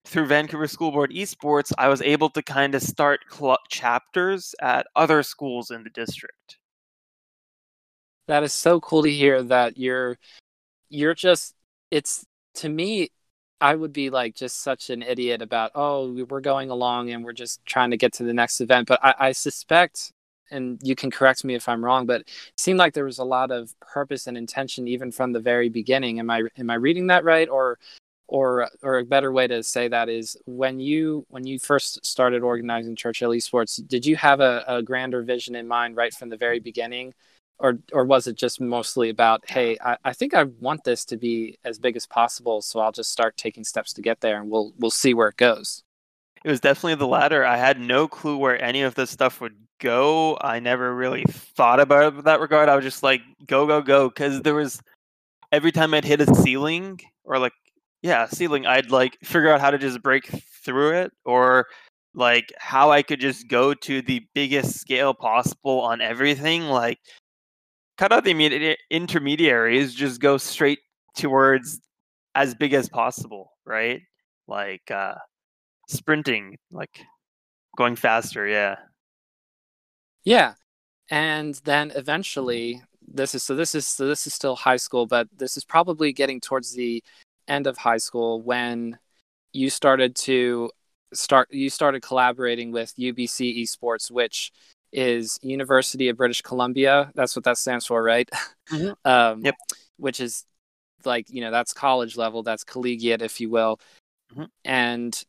through 0.07 0.27
Vancouver 0.27 0.67
School 0.69 0.93
Board 0.93 1.11
Esports, 1.13 1.73
I 1.79 1.89
was 1.89 2.03
able 2.03 2.31
to 2.31 2.43
kind 2.43 2.75
of 2.75 2.83
start 2.83 3.21
cl- 3.31 3.59
chapters 3.71 4.55
at 4.61 4.87
other 4.97 5.23
schools 5.23 5.71
in 5.71 5.83
the 5.83 5.91
district. 5.91 6.59
That 8.27 8.43
is 8.43 8.53
so 8.53 8.81
cool 8.81 9.03
to 9.03 9.11
hear 9.11 9.43
that 9.43 9.79
you're 9.79 10.19
you're 10.89 11.15
just 11.15 11.55
it's 11.91 12.25
to 12.55 12.69
me 12.69 13.11
I 13.61 13.75
would 13.75 13.93
be 13.93 14.11
like 14.11 14.35
just 14.35 14.63
such 14.63 14.91
an 14.91 15.03
idiot 15.03 15.43
about 15.43 15.73
oh 15.75 16.25
we're 16.29 16.41
going 16.41 16.71
along 16.71 17.11
and 17.11 17.25
we're 17.25 17.33
just 17.33 17.65
trying 17.67 17.91
to 17.91 17.97
get 17.97 18.13
to 18.15 18.25
the 18.25 18.35
next 18.35 18.61
event 18.61 18.89
but 18.89 19.01
I, 19.03 19.15
I 19.19 19.33
suspect 19.33 20.13
and 20.51 20.79
you 20.83 20.95
can 20.95 21.11
correct 21.11 21.45
me 21.45 21.55
if 21.55 21.69
I'm 21.69 21.85
wrong 21.85 22.07
but 22.07 22.23
it 22.23 22.31
seemed 22.57 22.79
like 22.79 22.95
there 22.95 23.05
was 23.05 23.19
a 23.19 23.25
lot 23.25 23.51
of 23.51 23.75
purpose 23.81 24.27
and 24.27 24.37
intention 24.37 24.89
even 24.89 25.11
from 25.11 25.33
the 25.33 25.41
very 25.41 25.69
beginning 25.69 26.19
am 26.19 26.31
I 26.31 26.43
am 26.59 26.71
I 26.71 26.75
reading 26.75 27.09
that 27.09 27.25
right 27.25 27.49
or 27.49 27.79
or 28.27 28.69
or 28.83 28.99
a 28.99 29.05
better 29.05 29.33
way 29.33 29.47
to 29.47 29.63
say 29.63 29.89
that 29.89 30.09
is 30.09 30.37
when 30.47 30.81
you 30.81 31.27
when 31.29 31.47
you 31.47 31.59
first 31.59 32.05
started 32.05 32.43
organizing 32.43 32.97
Churchill 32.97 33.31
Esports, 33.31 33.87
did 33.87 34.07
you 34.07 34.17
have 34.17 34.41
a, 34.41 34.65
a 34.67 34.83
grander 34.83 35.23
vision 35.23 35.55
in 35.55 35.69
mind 35.69 35.97
right 35.97 36.13
from 36.15 36.31
the 36.31 36.37
very 36.37 36.59
beginning? 36.61 37.13
Or 37.59 37.79
or 37.93 38.05
was 38.05 38.27
it 38.27 38.37
just 38.37 38.61
mostly 38.61 39.11
about, 39.11 39.49
hey, 39.49 39.79
I, 39.85 39.97
I 40.05 40.13
think 40.13 40.35
I 40.35 40.45
want 40.45 40.85
this 40.85 41.05
to 41.07 41.17
be 41.17 41.57
as 41.65 41.79
big 41.79 41.97
as 41.97 42.07
possible, 42.07 42.61
so 42.63 42.81
I'll 42.81 42.93
just 42.93 43.13
start 43.13 43.37
taking 43.37 43.65
steps 43.65 43.93
to 43.95 44.03
get 44.03 44.21
there 44.21 44.41
and 44.41 44.51
we'll 44.51 44.73
we'll 44.79 44.91
see 44.91 45.15
where 45.15 45.29
it 45.29 45.37
goes. 45.37 45.83
It 46.45 46.51
was 46.51 46.61
definitely 46.61 46.97
the 46.97 47.07
latter. 47.07 47.45
I 47.45 47.57
had 47.57 47.81
no 47.81 48.07
clue 48.07 48.37
where 48.37 48.63
any 48.63 48.83
of 48.83 48.97
this 48.97 49.11
stuff 49.11 49.41
would 49.41 49.57
go. 49.81 50.37
I 50.41 50.61
never 50.61 50.95
really 50.95 51.25
thought 51.31 51.81
about 51.81 52.19
it 52.19 52.25
that 52.25 52.41
regard. 52.41 52.69
I 52.69 52.77
was 52.77 52.85
just 52.85 53.03
like, 53.03 53.23
go, 53.47 53.67
go, 53.67 53.81
go. 53.81 54.09
Because 54.09 54.43
there 54.43 54.55
was 54.55 54.83
every 55.53 55.73
time 55.73 55.95
I'd 55.95 56.05
hit 56.05 56.21
a 56.21 56.35
ceiling 56.35 57.01
or 57.25 57.39
like 57.39 57.53
yeah 58.05 58.27
ceiling 58.27 58.67
i'd 58.67 58.91
like 58.91 59.19
figure 59.25 59.51
out 59.51 59.61
how 59.61 59.71
to 59.71 59.79
just 59.79 60.03
break 60.03 60.27
through 60.65 60.93
it 60.93 61.13
or 61.25 61.67
like 62.15 62.53
how 62.59 62.91
i 62.91 63.03
could 63.03 63.19
just 63.19 63.49
go 63.49 63.73
to 63.73 64.03
the 64.03 64.25
biggest 64.35 64.79
scale 64.79 65.15
possible 65.15 65.81
on 65.81 66.01
everything 66.03 66.65
like 66.65 66.99
cut 67.97 68.13
out 68.13 68.25
the 68.25 68.77
intermediaries 68.91 69.95
just 69.95 70.21
go 70.21 70.37
straight 70.37 70.81
towards 71.17 71.81
as 72.35 72.55
big 72.55 72.73
as 72.73 72.89
possible 72.89 73.53
right? 73.65 74.03
Like 74.49 74.91
uh 74.91 75.15
sprinting 75.89 76.57
like 76.71 77.01
going 77.77 77.97
faster 77.97 78.47
yeah. 78.47 78.77
Yeah 80.25 80.55
and 81.11 81.55
then 81.65 81.93
eventually 81.95 82.83
this 83.07 83.35
is 83.35 83.43
so 83.43 83.55
this 83.55 83.75
is 83.75 83.87
so 83.87 84.07
this 84.07 84.27
is 84.27 84.33
still 84.33 84.57
high 84.57 84.77
school 84.77 85.07
but 85.07 85.29
this 85.37 85.57
is 85.57 85.65
probably 85.65 86.13
getting 86.13 86.41
towards 86.41 86.73
the 86.73 87.03
end 87.49 87.67
of 87.67 87.77
high 87.77 87.99
school 87.99 88.41
when 88.41 88.99
you 89.53 89.69
started 89.71 90.17
to 90.17 90.71
start 91.15 91.49
you 91.53 91.71
started 91.71 92.03
collaborating 92.03 92.73
with 92.73 92.95
UBC 92.97 93.63
Esports, 93.63 94.11
which 94.11 94.53
is 94.95 95.39
University 95.43 96.09
of 96.09 96.17
British 96.17 96.41
Columbia. 96.43 97.11
That's 97.15 97.37
what 97.37 97.45
that 97.45 97.59
stands 97.59 97.87
for, 97.87 98.03
right? 98.03 98.29
Mm-hmm. 98.71 98.93
um, 99.05 99.45
yep. 99.45 99.57
Which 99.97 100.21
is 100.21 100.45
like 101.05 101.27
you 101.29 101.41
know 101.41 101.51
that's 101.51 101.73
college 101.73 102.17
level, 102.17 102.43
that's 102.43 102.65
collegiate, 102.65 103.23
if 103.23 103.41
you 103.41 103.51
will. 103.51 103.79
Mm-hmm. 104.33 104.45
And 104.65 105.25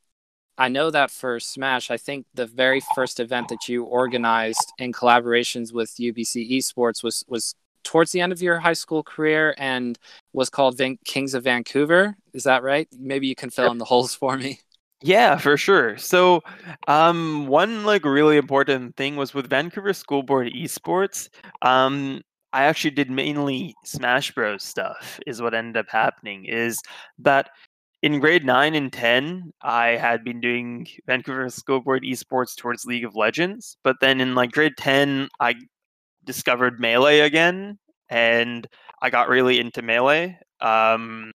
I 0.57 0.69
know 0.69 0.89
that 0.89 1.11
for 1.11 1.39
Smash, 1.39 1.91
I 1.91 1.97
think 1.97 2.25
the 2.33 2.47
very 2.47 2.81
first 2.95 3.19
event 3.19 3.49
that 3.49 3.67
you 3.67 3.83
organized 3.83 4.71
in 4.77 4.93
collaborations 4.93 5.73
with 5.73 5.89
UBC 5.99 6.49
Esports 6.51 7.03
was 7.03 7.23
was 7.27 7.55
towards 7.83 8.11
the 8.11 8.21
end 8.21 8.31
of 8.31 8.41
your 8.41 8.59
high 8.59 8.73
school 8.73 9.03
career 9.03 9.53
and 9.57 9.97
was 10.33 10.49
called 10.49 10.77
Van- 10.77 10.97
Kings 11.05 11.33
of 11.33 11.43
Vancouver. 11.43 12.15
Is 12.33 12.43
that 12.43 12.63
right? 12.63 12.87
Maybe 12.97 13.27
you 13.27 13.35
can 13.35 13.49
fill 13.49 13.65
yep. 13.65 13.73
in 13.73 13.77
the 13.77 13.85
holes 13.85 14.15
for 14.15 14.37
me. 14.37 14.59
Yeah, 15.05 15.37
for 15.37 15.55
sure. 15.57 15.97
So, 15.97 16.41
um, 16.87 17.45
one 17.47 17.85
like 17.85 18.05
really 18.05 18.37
important 18.37 18.95
thing 18.97 19.15
was 19.17 19.33
with 19.35 19.49
Vancouver 19.49 19.93
School 19.93 20.23
Board 20.23 20.47
Esports. 20.55 21.29
Um, 21.61 22.21
I 22.53 22.63
actually 22.63 22.91
did 22.91 23.11
mainly 23.11 23.75
Smash 23.85 24.31
Bros 24.33 24.63
stuff. 24.63 25.19
Is 25.27 25.41
what 25.41 25.53
ended 25.53 25.77
up 25.77 25.85
happening. 25.89 26.45
Is 26.45 26.79
that 27.19 27.49
in 28.03 28.19
grade 28.19 28.45
nine 28.45 28.75
and 28.75 28.91
ten, 28.93 29.53
I 29.63 29.89
had 29.97 30.23
been 30.23 30.41
doing 30.41 30.87
Vancouver 31.07 31.49
School 31.49 31.81
Board 31.81 32.03
Esports 32.03 32.55
towards 32.57 32.85
League 32.85 33.05
of 33.05 33.15
Legends, 33.15 33.77
but 33.83 33.97
then 34.01 34.21
in 34.21 34.35
like 34.35 34.51
grade 34.53 34.73
ten, 34.77 35.29
I 35.39 35.55
discovered 36.25 36.79
melee 36.79 37.19
again, 37.21 37.79
and 38.09 38.67
I 39.01 39.09
got 39.09 39.29
really 39.29 39.59
into 39.59 39.81
melee. 39.81 40.37
Um, 40.61 41.31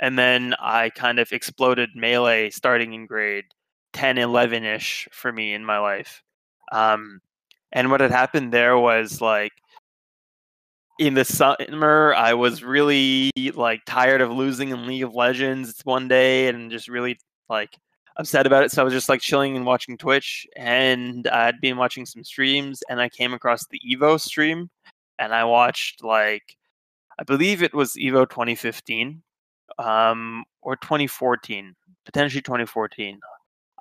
and 0.00 0.18
then 0.18 0.54
I 0.60 0.90
kind 0.90 1.18
of 1.18 1.32
exploded 1.32 1.90
melee 1.94 2.50
starting 2.50 2.92
in 2.92 3.06
grade 3.06 3.44
10, 3.92 4.18
11 4.18 4.64
ish 4.64 5.08
for 5.12 5.32
me 5.32 5.54
in 5.54 5.64
my 5.64 5.78
life. 5.78 6.22
Um, 6.72 7.20
and 7.72 7.90
what 7.90 8.00
had 8.00 8.10
happened 8.10 8.52
there 8.52 8.78
was 8.78 9.20
like 9.20 9.52
in 10.98 11.14
the 11.14 11.24
summer, 11.24 12.14
I 12.14 12.34
was 12.34 12.62
really 12.62 13.30
like 13.54 13.84
tired 13.86 14.20
of 14.20 14.30
losing 14.30 14.70
in 14.70 14.86
League 14.86 15.02
of 15.02 15.14
Legends 15.14 15.80
one 15.84 16.08
day 16.08 16.48
and 16.48 16.70
just 16.70 16.88
really 16.88 17.18
like 17.48 17.76
upset 18.16 18.46
about 18.46 18.64
it. 18.64 18.72
So 18.72 18.80
I 18.80 18.84
was 18.84 18.94
just 18.94 19.08
like 19.08 19.20
chilling 19.20 19.56
and 19.56 19.66
watching 19.66 19.98
Twitch, 19.98 20.46
and 20.56 21.26
I'd 21.28 21.60
been 21.60 21.76
watching 21.76 22.06
some 22.06 22.24
streams, 22.24 22.82
and 22.88 23.00
I 23.00 23.08
came 23.08 23.34
across 23.34 23.66
the 23.66 23.80
Evo 23.80 24.18
stream, 24.18 24.70
and 25.18 25.34
I 25.34 25.44
watched 25.44 26.02
like 26.02 26.56
I 27.18 27.24
believe 27.24 27.62
it 27.62 27.74
was 27.74 27.94
Evo 27.94 28.28
2015, 28.28 29.22
um, 29.78 30.44
or 30.62 30.76
2014, 30.76 31.74
potentially 32.04 32.42
2014. 32.42 33.20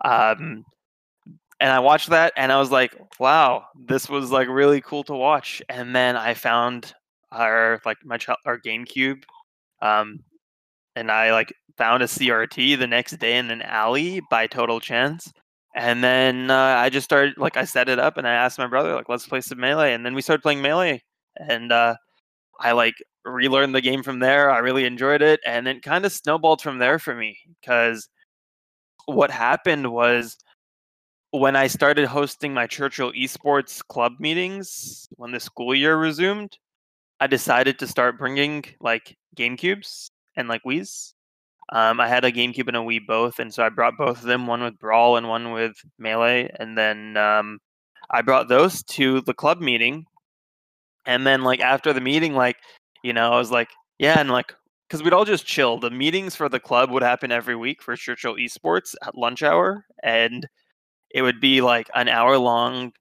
Um, 0.04 0.66
and 1.60 1.72
I 1.72 1.80
watched 1.80 2.10
that, 2.10 2.34
and 2.36 2.52
I 2.52 2.60
was 2.60 2.72
like, 2.72 2.96
"Wow, 3.20 3.66
this 3.88 4.10
was 4.10 4.32
like 4.32 4.48
really 4.50 4.82
cool 4.82 5.04
to 5.06 5.14
watch." 5.14 5.62
And 5.70 5.96
then 5.96 6.18
I 6.18 6.34
found 6.34 6.94
our 7.32 7.82
like 7.86 7.98
my 8.04 8.18
our 8.46 8.60
GameCube, 8.60 9.24
um, 9.82 10.20
and 10.96 11.12
I 11.12 11.32
like 11.32 11.54
found 11.78 12.04
a 12.04 12.08
CRT 12.08 12.78
the 12.78 12.88
next 12.88 13.18
day 13.20 13.38
in 13.38 13.52
an 13.52 13.62
alley 13.62 14.22
by 14.30 14.48
total 14.48 14.80
chance. 14.80 15.32
And 15.76 16.04
then 16.04 16.50
uh, 16.52 16.56
I 16.56 16.90
just 16.90 17.04
started 17.04 17.38
like 17.38 17.58
I 17.58 17.66
set 17.66 17.90
it 17.90 18.00
up 18.00 18.18
and 18.18 18.28
I 18.28 18.34
asked 18.34 18.58
my 18.58 18.68
brother 18.68 18.96
like 18.96 19.10
let's 19.10 19.28
play 19.28 19.42
some 19.42 19.60
melee 19.60 19.94
and 19.94 20.06
then 20.06 20.16
we 20.16 20.22
started 20.22 20.42
playing 20.42 20.62
melee 20.62 21.04
and 21.38 21.72
uh, 21.72 21.96
I 22.60 22.72
like 22.74 22.96
relearned 23.26 23.76
the 23.76 23.82
game 23.82 24.04
from 24.04 24.20
there. 24.20 24.52
I 24.52 24.60
really 24.60 24.86
enjoyed 24.86 25.22
it 25.22 25.40
and 25.46 25.68
it 25.68 25.84
kind 25.84 26.06
of 26.06 26.12
snowballed 26.12 26.62
from 26.62 26.78
there 26.80 27.00
for 27.00 27.16
me 27.16 27.38
because 27.60 28.08
what 29.06 29.32
happened 29.32 29.92
was 29.92 30.38
when 31.32 31.56
I 31.56 31.68
started 31.68 32.06
hosting 32.06 32.54
my 32.54 32.68
Churchill 32.68 33.12
Esports 33.12 33.86
club 33.86 34.14
meetings 34.20 35.08
when 35.18 35.32
the 35.32 35.40
school 35.40 35.76
year 35.76 35.98
resumed, 35.98 36.58
I 37.20 37.28
decided 37.28 37.80
to 37.80 37.88
start 37.88 38.18
bringing 38.18 38.64
like 38.80 39.18
GameCubes 39.36 40.12
and 40.38 40.48
like 40.48 40.64
Wii's 40.64 41.14
Um, 41.72 42.00
I 42.00 42.08
had 42.08 42.26
a 42.26 42.32
GameCube 42.32 42.68
and 42.68 42.78
a 42.78 42.82
Wii 42.82 43.06
both, 43.08 43.40
and 43.40 43.54
so 43.54 43.64
I 43.64 43.70
brought 43.70 43.98
both 43.98 44.20
of 44.20 44.24
them, 44.24 44.48
one 44.48 44.64
with 44.64 44.78
Brawl 44.80 45.18
and 45.18 45.28
one 45.28 45.52
with 45.52 45.76
Melee, 45.98 46.50
and 46.60 46.78
then 46.78 47.18
um, 47.18 47.60
I 48.12 48.22
brought 48.22 48.48
those 48.50 48.84
to 48.84 49.22
the 49.22 49.34
club 49.34 49.60
meeting, 49.62 50.06
and 51.06 51.26
then 51.26 51.44
like 51.44 51.60
after 51.62 51.94
the 51.94 52.02
meeting, 52.02 52.34
like 52.34 52.58
you 53.04 53.14
know, 53.14 53.32
I 53.32 53.38
was 53.38 53.52
like, 53.52 53.70
yeah, 54.00 54.20
and 54.20 54.30
like 54.32 54.54
because 54.88 55.04
we'd 55.04 55.14
all 55.14 55.26
just 55.26 55.46
chill. 55.46 55.80
The 55.80 55.92
meetings 55.92 56.36
for 56.36 56.50
the 56.50 56.60
club 56.60 56.92
would 56.92 57.04
happen 57.04 57.32
every 57.32 57.56
week 57.56 57.82
for 57.82 57.96
Churchill 57.96 58.36
Esports 58.36 58.96
at 59.06 59.16
lunch 59.16 59.44
hour, 59.44 59.86
and 60.04 60.48
it 61.12 61.22
would 61.22 61.40
be 61.40 61.62
like 61.62 61.90
an 61.96 62.10
hour 62.10 62.38
long 62.38 62.92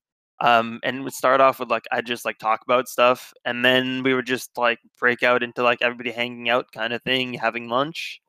um, 0.41 0.81
and 0.83 1.05
would 1.05 1.13
start 1.15 1.41
off 1.41 1.61
with 1.61 1.71
like 1.71 1.85
I'd 1.93 2.07
just 2.07 2.25
like 2.25 2.39
talk 2.39 2.61
about 2.65 2.89
stuff, 2.89 3.33
and 3.45 3.65
then 3.65 4.03
we 4.03 4.15
would 4.15 4.27
just 4.27 4.51
like 4.57 4.79
break 4.99 5.23
out 5.23 5.43
into 5.43 5.63
like 5.63 5.83
everybody 5.83 6.11
hanging 6.11 6.49
out 6.49 6.67
kind 6.73 6.93
of 6.93 7.03
thing, 7.03 7.35
having 7.35 7.69
lunch, 7.69 8.21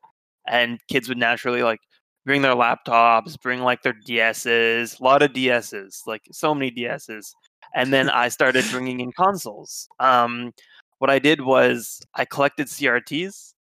and 0.46 0.80
kids 0.88 1.08
would 1.08 1.18
naturally 1.18 1.62
like 1.62 1.80
bring 2.24 2.42
their 2.42 2.54
laptops, 2.54 3.40
bring 3.40 3.62
like 3.62 3.82
their 3.82 3.94
DSs, 4.06 5.00
a 5.00 5.04
lot 5.04 5.22
of 5.22 5.32
DSs, 5.32 6.06
like 6.06 6.22
so 6.32 6.54
many 6.54 6.70
DSs, 6.70 7.32
and 7.76 7.92
then 7.92 8.08
I 8.10 8.28
started 8.28 8.64
bringing 8.72 9.00
in 9.00 9.12
consoles. 9.12 9.86
Um, 10.00 10.52
what 10.98 11.10
I 11.10 11.18
did 11.18 11.42
was 11.42 12.00
I 12.14 12.24
collected 12.24 12.66
CRTs. 12.68 13.52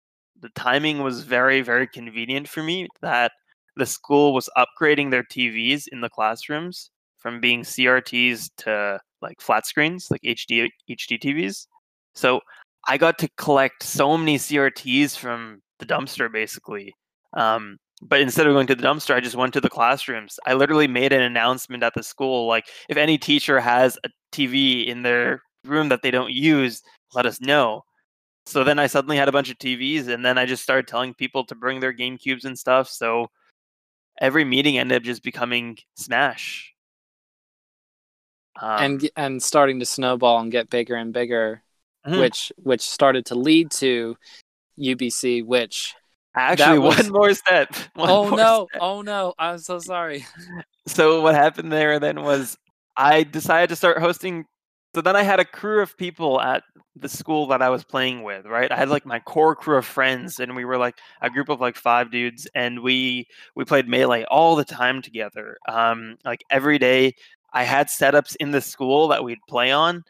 The 0.41 0.49
timing 0.51 1.03
was 1.03 1.23
very 1.23 1.61
very 1.61 1.87
convenient 1.87 2.49
for 2.49 2.63
me 2.63 2.89
that 3.03 3.33
the 3.77 3.87
school 3.87 4.33
was 4.33 4.49
upgrading 4.57 5.11
their 5.11 5.25
TVs 5.25 5.89
in 5.91 6.01
the 6.01 6.09
classrooms 6.09 6.91
from 7.19 7.41
being 7.41 7.63
CRTs 7.63 8.51
to 8.59 9.01
like 9.21 9.41
flat 9.41 9.67
screens, 9.67 10.09
like 10.11 10.23
HD 10.23 10.69
HD 10.89 11.19
TVs. 11.19 11.67
So 12.15 12.41
I 12.87 12.99
got 12.99 13.19
to 13.19 13.29
collect 13.37 13.83
so 13.83 14.17
many 14.17 14.37
CRTs 14.39 15.17
from 15.17 15.61
the 15.81 15.87
dumpster, 15.87 16.31
basically. 16.31 16.95
Um, 17.33 17.79
but 18.07 18.21
instead 18.21 18.47
of 18.47 18.53
going 18.53 18.67
to 18.67 18.75
the 18.75 18.83
dumpster, 18.83 19.15
I 19.15 19.21
just 19.21 19.35
went 19.35 19.55
to 19.55 19.61
the 19.61 19.71
classrooms. 19.71 20.39
I 20.47 20.55
literally 20.55 20.87
made 20.87 21.13
an 21.13 21.23
announcement 21.23 21.83
at 21.83 21.95
the 21.95 22.03
school, 22.03 22.47
like 22.47 22.67
if 22.89 22.97
any 22.97 23.17
teacher 23.17 23.59
has 23.61 23.99
a 24.05 24.11
TV 24.31 24.87
in 24.87 25.03
their 25.03 25.43
room 25.65 25.89
that 25.89 26.03
they 26.03 26.11
don't 26.11 26.33
use, 26.33 26.83
let 27.15 27.25
us 27.25 27.41
know. 27.41 27.83
So 28.47 28.63
then 28.63 28.79
I 28.79 28.89
suddenly 28.89 29.17
had 29.17 29.29
a 29.29 29.33
bunch 29.33 29.51
of 29.51 29.57
TVs, 29.57 30.09
and 30.09 30.23
then 30.23 30.37
I 30.37 30.45
just 30.45 30.63
started 30.63 30.87
telling 30.87 31.15
people 31.15 31.45
to 31.47 31.55
bring 31.55 31.81
their 31.81 31.93
Game 31.93 32.19
Cubes 32.19 32.45
and 32.45 32.59
stuff. 32.59 32.91
So 32.91 33.31
every 34.21 34.45
meeting 34.45 34.77
ended 34.77 34.97
up 34.97 35.03
just 35.03 35.23
becoming 35.23 35.79
Smash. 35.97 36.75
Um, 38.61 38.83
and 38.83 39.11
and 39.17 39.43
starting 39.43 39.81
to 39.81 39.87
snowball 39.87 40.39
and 40.41 40.53
get 40.53 40.71
bigger 40.71 40.95
and 40.95 41.13
bigger, 41.13 41.63
mm-hmm. 42.07 42.21
which 42.21 42.53
which 42.59 42.83
started 42.83 43.25
to 43.27 43.35
lead 43.35 43.71
to 43.73 44.17
UBC, 44.79 45.45
which 45.45 45.95
actually 46.35 46.79
was... 46.79 46.97
one 46.99 47.13
more 47.13 47.35
step. 47.35 47.75
One 47.95 48.11
oh 48.11 48.29
more 48.29 48.39
no! 48.39 48.67
Step. 48.71 48.83
Oh 48.83 49.03
no! 49.03 49.35
I'm 49.39 49.59
so 49.59 49.79
sorry. 49.79 50.27
So 50.87 51.23
what 51.23 51.35
happened 51.35 51.73
there 51.73 51.99
then 51.99 52.23
was 52.23 52.59
I 52.95 53.23
decided 53.23 53.71
to 53.71 53.77
start 53.77 53.99
hosting. 53.99 54.45
So 54.95 55.01
then 55.01 55.17
I 55.17 55.23
had 55.23 55.41
a 55.41 55.45
crew 55.47 55.81
of 55.81 55.97
people 55.97 56.43
at 56.43 56.63
the 56.97 57.09
school 57.09 57.47
that 57.49 57.63
I 57.63 57.71
was 57.71 57.85
playing 57.85 58.23
with, 58.23 58.47
right? 58.47 58.71
I 58.71 58.77
had 58.77 58.89
like 58.89 59.05
my 59.07 59.19
core 59.19 59.57
crew 59.57 59.79
of 59.79 59.87
friends, 59.87 60.39
and 60.39 60.55
we 60.55 60.65
were 60.65 60.77
like 60.77 60.97
a 61.21 61.31
group 61.31 61.49
of 61.49 61.61
like 61.61 61.77
five 61.77 62.11
dudes, 62.11 62.47
and 62.55 62.83
we 62.83 63.27
we 63.57 63.65
played 63.65 63.89
melee 63.89 64.25
all 64.25 64.57
the 64.57 64.65
time 64.65 65.03
together. 65.03 65.57
Um, 65.69 66.17
like 66.25 66.45
every 66.51 66.79
day, 66.79 67.15
I 67.53 67.65
had 67.65 67.89
setups 67.89 68.37
in 68.39 68.51
the 68.51 68.61
school 68.61 69.09
that 69.09 69.25
we'd 69.25 69.39
play 69.49 69.73
on 69.73 70.05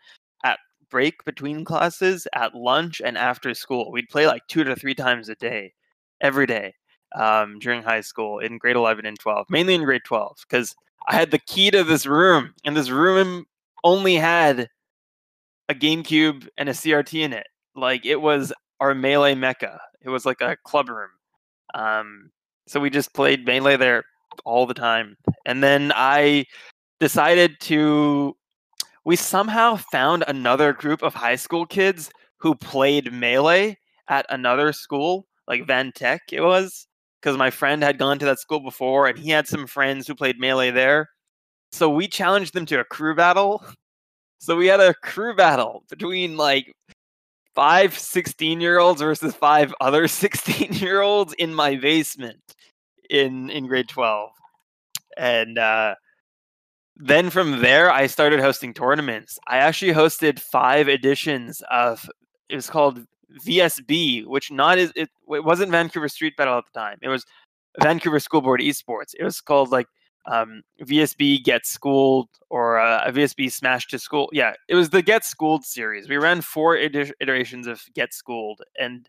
at 0.45 0.59
break 0.91 1.25
between 1.25 1.65
classes, 1.65 2.27
at 2.35 2.55
lunch, 2.55 3.01
and 3.05 3.17
after 3.17 3.55
school. 3.55 3.93
We'd 3.93 4.09
play 4.09 4.27
like 4.27 4.43
two 4.49 4.65
to 4.65 4.77
three 4.77 4.95
times 4.95 5.29
a 5.29 5.35
day, 5.37 5.73
every 6.21 6.47
day 6.47 6.75
um, 7.15 7.59
during 7.59 7.83
high 7.83 8.01
school 8.01 8.39
in 8.39 8.59
grade 8.59 8.77
11 8.77 9.07
and 9.07 9.19
12, 9.19 9.47
mainly 9.51 9.75
in 9.75 9.85
grade 9.85 10.03
12, 10.05 10.39
because 10.49 10.75
I 11.07 11.15
had 11.15 11.31
the 11.31 11.39
key 11.39 11.71
to 11.71 11.85
this 11.85 12.07
room, 12.07 12.55
and 12.65 12.77
this 12.77 12.91
room 12.91 13.47
only 13.83 14.15
had 14.15 14.69
a 15.69 15.75
GameCube 15.75 16.49
and 16.57 16.69
a 16.69 16.73
CRT 16.73 17.21
in 17.21 17.33
it. 17.33 17.47
Like 17.75 18.07
it 18.07 18.21
was 18.21 18.53
our 18.81 18.95
melee 18.95 19.35
mecca. 19.35 19.81
It 20.03 20.09
was 20.09 20.27
like 20.27 20.41
a 20.41 20.57
club 20.65 20.89
room. 20.89 21.11
Um, 21.75 22.31
so 22.67 22.81
we 22.81 22.91
just 22.91 23.15
played 23.15 23.47
melee 23.47 23.77
there 23.77 24.05
all 24.45 24.67
the 24.67 24.75
time. 24.75 25.17
And 25.47 25.63
then 25.63 25.93
I 25.95 26.47
decided 27.01 27.59
to 27.61 28.37
we 29.05 29.17
somehow 29.17 29.77
found 29.77 30.25
another 30.27 30.73
group 30.73 31.03
of 31.03 31.15
high 31.15 31.37
school 31.37 31.67
kids 31.67 32.11
who 32.39 32.55
played 32.55 33.13
melee 33.13 33.77
at 34.09 34.25
another 34.31 34.73
school, 34.73 35.27
like 35.49 35.67
Van 35.67 35.93
Tech 35.93 36.23
it 36.33 36.41
was, 36.41 36.87
because 37.21 37.37
my 37.37 37.51
friend 37.51 37.83
had 37.83 37.99
gone 37.99 38.19
to 38.19 38.25
that 38.27 38.39
school 38.39 38.61
before 38.61 39.07
and 39.07 39.19
he 39.19 39.31
had 39.31 39.49
some 39.49 39.67
friends 39.67 40.07
who 40.07 40.15
played 40.15 40.39
melee 40.39 40.71
there. 40.71 41.09
So 41.73 41.89
we 41.91 42.07
challenged 42.07 42.55
them 42.55 42.67
to 42.67 42.81
a 42.81 42.85
crew 42.85 43.15
battle. 43.15 43.65
So 44.41 44.57
we 44.57 44.67
had 44.67 44.81
a 44.81 44.93
crew 44.93 45.35
battle 45.35 45.85
between 45.89 46.37
like 46.37 46.71
five 47.55 47.99
16 47.99 48.61
year 48.61 48.79
olds 48.79 49.01
versus 49.01 49.35
five 49.35 49.73
other 49.81 50.07
16 50.09 50.75
year 50.75 51.01
olds 51.01 51.33
in 51.39 51.55
my 51.55 51.77
basement 51.77 52.43
in 53.09 53.49
in 53.49 53.67
grade 53.67 53.89
12. 53.89 54.31
And 55.17 55.57
uh 55.57 55.95
then 56.97 57.31
from 57.31 57.61
there, 57.61 57.91
I 57.91 58.07
started 58.07 58.41
hosting 58.41 58.73
tournaments. 58.73 59.39
I 59.49 59.59
actually 59.59 59.93
hosted 59.93 60.39
five 60.39 60.89
editions 60.89 61.63
of 61.71 62.09
it 62.49 62.55
was 62.55 62.69
called 62.69 63.05
VSB, 63.41 64.27
which 64.27 64.51
not 64.51 64.79
is 64.79 64.93
it, 64.97 65.09
it 65.29 65.45
wasn't 65.45 65.71
Vancouver 65.71 66.09
Street 66.09 66.37
Battle 66.37 66.59
at 66.59 66.65
the 66.73 66.79
time. 66.79 66.99
It 67.03 67.09
was 67.09 67.25
Vancouver 67.81 68.21
School 68.21 68.41
Board 68.41 68.61
Esports. 68.61 69.15
It 69.19 69.25
was 69.25 69.41
called 69.41 69.71
like 69.71 69.87
um, 70.27 70.63
VSB 70.83 71.43
Get 71.45 71.67
Schooled 71.67 72.29
or 72.51 72.79
uh, 72.79 73.05
a 73.07 73.13
VSB 73.13 73.51
Smash 73.51 73.87
to 73.89 73.99
School. 73.99 74.29
Yeah, 74.33 74.55
it 74.69 74.75
was 74.75 74.91
the 74.91 75.03
Get 75.03 75.25
Schooled 75.25 75.65
series. 75.65 76.09
We 76.09 76.17
ran 76.17 76.41
four 76.41 76.77
iterations 76.77 77.67
of 77.67 77.83
Get 77.95 78.15
Schooled, 78.15 78.61
and 78.79 79.09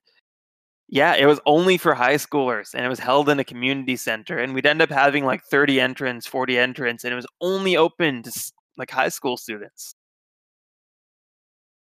yeah, 0.88 1.16
it 1.16 1.26
was 1.26 1.40
only 1.46 1.78
for 1.78 1.96
high 1.96 2.16
schoolers 2.16 2.74
and 2.74 2.86
it 2.86 2.90
was 2.90 3.00
held 3.00 3.30
in 3.30 3.40
a 3.40 3.44
community 3.44 3.96
center. 3.96 4.38
And 4.38 4.54
we'd 4.54 4.66
end 4.66 4.82
up 4.82 4.90
having 4.90 5.26
like 5.26 5.44
30 5.44 5.80
entrants, 5.80 6.28
40 6.28 6.58
entrants, 6.60 7.04
and 7.04 7.12
it 7.12 7.16
was 7.16 7.26
only 7.42 7.76
open 7.76 8.24
to 8.24 8.52
like 8.78 8.92
high 8.92 9.10
school 9.10 9.38
students. 9.38 9.96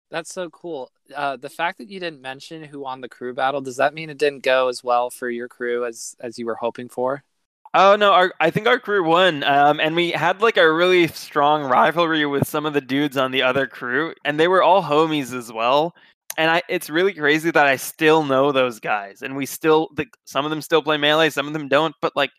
That's 0.10 0.34
so 0.34 0.50
cool. 0.50 0.91
Uh, 1.13 1.36
the 1.36 1.50
fact 1.50 1.78
that 1.80 1.89
you 1.89 2.00
didn't 2.00 2.22
mention 2.22 2.63
who 2.63 2.80
won 2.80 3.02
the 3.02 3.10
crew 3.10 3.34
battle, 3.34 3.62
does 3.62 3.78
that 3.78 3.93
mean 3.93 4.10
it 4.10 4.17
didn't 4.17 4.43
go 4.43 4.70
as 4.70 4.84
well 4.84 5.10
for 5.10 5.30
your 5.30 5.48
crew 5.48 5.86
as 5.86 6.15
as 6.20 6.39
you 6.39 6.46
were 6.46 6.56
hoping 6.56 6.89
for? 6.89 7.24
Oh 7.74 7.96
no, 7.96 8.13
our, 8.13 8.34
I 8.39 8.50
think 8.50 8.65
our 8.65 8.80
crew 8.80 9.04
won, 9.04 9.43
um, 9.43 9.80
and 9.80 9.96
we 9.96 10.12
had 10.12 10.41
like 10.41 10.58
a 10.58 10.72
really 10.72 11.08
strong 11.10 11.63
rivalry 11.63 12.26
with 12.26 12.48
some 12.48 12.65
of 12.65 12.74
the 12.74 12.82
dudes 12.82 13.17
on 13.17 13.32
the 13.32 13.43
other 13.43 13.67
crew, 13.67 14.13
and 14.24 14.39
they 14.39 14.48
were 14.48 14.63
all 14.63 14.82
homies 14.82 15.34
as 15.34 15.52
well 15.52 15.93
and 16.38 16.52
I 16.52 16.62
it's 16.70 16.89
really 16.89 17.13
crazy 17.13 17.52
that 17.52 17.67
I 17.67 17.76
still 17.76 18.24
know 18.24 18.52
those 18.52 18.80
guys, 18.80 19.22
and 19.24 19.36
we 19.36 19.46
still 19.46 19.89
the, 19.96 20.06
some 20.26 20.46
of 20.46 20.52
them 20.52 20.62
still 20.62 20.82
play 20.84 20.98
melee, 20.98 21.30
some 21.32 21.48
of 21.48 21.54
them 21.54 21.67
don't, 21.67 21.96
but 22.02 22.15
like 22.15 22.32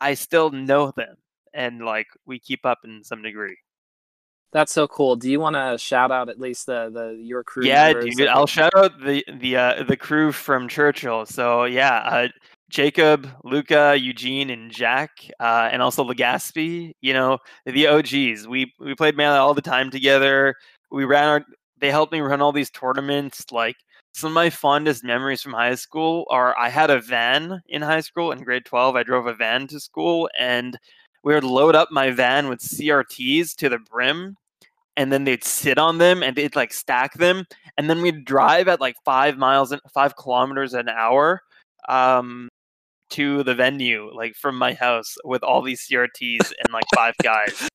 I 0.00 0.14
still 0.14 0.50
know 0.50 0.92
them, 0.96 1.16
and 1.54 1.84
like 1.84 2.06
we 2.26 2.38
keep 2.38 2.66
up 2.66 2.78
in 2.84 3.02
some 3.02 3.22
degree. 3.22 3.56
That's 4.56 4.72
so 4.72 4.88
cool. 4.88 5.16
Do 5.16 5.30
you 5.30 5.38
want 5.38 5.54
to 5.54 5.76
shout 5.76 6.10
out 6.10 6.30
at 6.30 6.40
least 6.40 6.64
the 6.64 6.88
the 6.90 7.22
your 7.22 7.44
crew? 7.44 7.66
Yeah, 7.66 7.92
dude. 7.92 8.26
I'll 8.26 8.46
shout 8.46 8.74
out 8.74 8.98
the 9.04 9.22
the 9.30 9.54
uh, 9.54 9.82
the 9.82 9.98
crew 9.98 10.32
from 10.32 10.66
Churchill. 10.66 11.26
So 11.26 11.64
yeah, 11.64 11.96
uh, 11.98 12.28
Jacob, 12.70 13.28
Luca, 13.44 13.98
Eugene, 14.00 14.48
and 14.48 14.70
Jack, 14.70 15.10
uh, 15.40 15.68
and 15.70 15.82
also 15.82 16.04
Legaspi. 16.04 16.92
You 17.02 17.12
know 17.12 17.36
the 17.66 17.86
OGs. 17.86 18.48
We 18.48 18.72
we 18.80 18.94
played 18.94 19.14
melee 19.14 19.36
all 19.36 19.52
the 19.52 19.60
time 19.60 19.90
together. 19.90 20.54
We 20.90 21.04
ran 21.04 21.28
our 21.28 21.44
they 21.78 21.90
helped 21.90 22.14
me 22.14 22.20
run 22.20 22.40
all 22.40 22.52
these 22.52 22.70
tournaments. 22.70 23.52
Like 23.52 23.76
some 24.12 24.28
of 24.28 24.34
my 24.34 24.48
fondest 24.48 25.04
memories 25.04 25.42
from 25.42 25.52
high 25.52 25.74
school 25.74 26.24
are 26.30 26.56
I 26.58 26.70
had 26.70 26.88
a 26.88 27.02
van 27.02 27.60
in 27.68 27.82
high 27.82 28.00
school 28.00 28.32
in 28.32 28.42
grade 28.42 28.64
12. 28.64 28.96
I 28.96 29.02
drove 29.02 29.26
a 29.26 29.34
van 29.34 29.66
to 29.66 29.80
school 29.80 30.30
and 30.38 30.78
we 31.22 31.34
would 31.34 31.44
load 31.44 31.74
up 31.74 31.90
my 31.90 32.10
van 32.10 32.48
with 32.48 32.60
CRTs 32.60 33.54
to 33.56 33.68
the 33.68 33.78
brim 33.78 34.38
and 34.96 35.12
then 35.12 35.24
they'd 35.24 35.44
sit 35.44 35.78
on 35.78 35.98
them 35.98 36.22
and 36.22 36.36
they'd 36.36 36.56
like 36.56 36.72
stack 36.72 37.14
them 37.14 37.44
and 37.76 37.90
then 37.90 38.02
we'd 38.02 38.24
drive 38.24 38.68
at 38.68 38.80
like 38.80 38.96
five 39.04 39.36
miles 39.36 39.72
and 39.72 39.80
five 39.92 40.16
kilometers 40.16 40.74
an 40.74 40.88
hour 40.88 41.42
um, 41.88 42.48
to 43.10 43.42
the 43.42 43.54
venue 43.54 44.10
like 44.14 44.34
from 44.34 44.56
my 44.56 44.74
house 44.74 45.16
with 45.24 45.42
all 45.42 45.62
these 45.62 45.86
CRTs 45.86 46.52
and 46.52 46.72
like 46.72 46.84
five 46.94 47.14
guys 47.22 47.68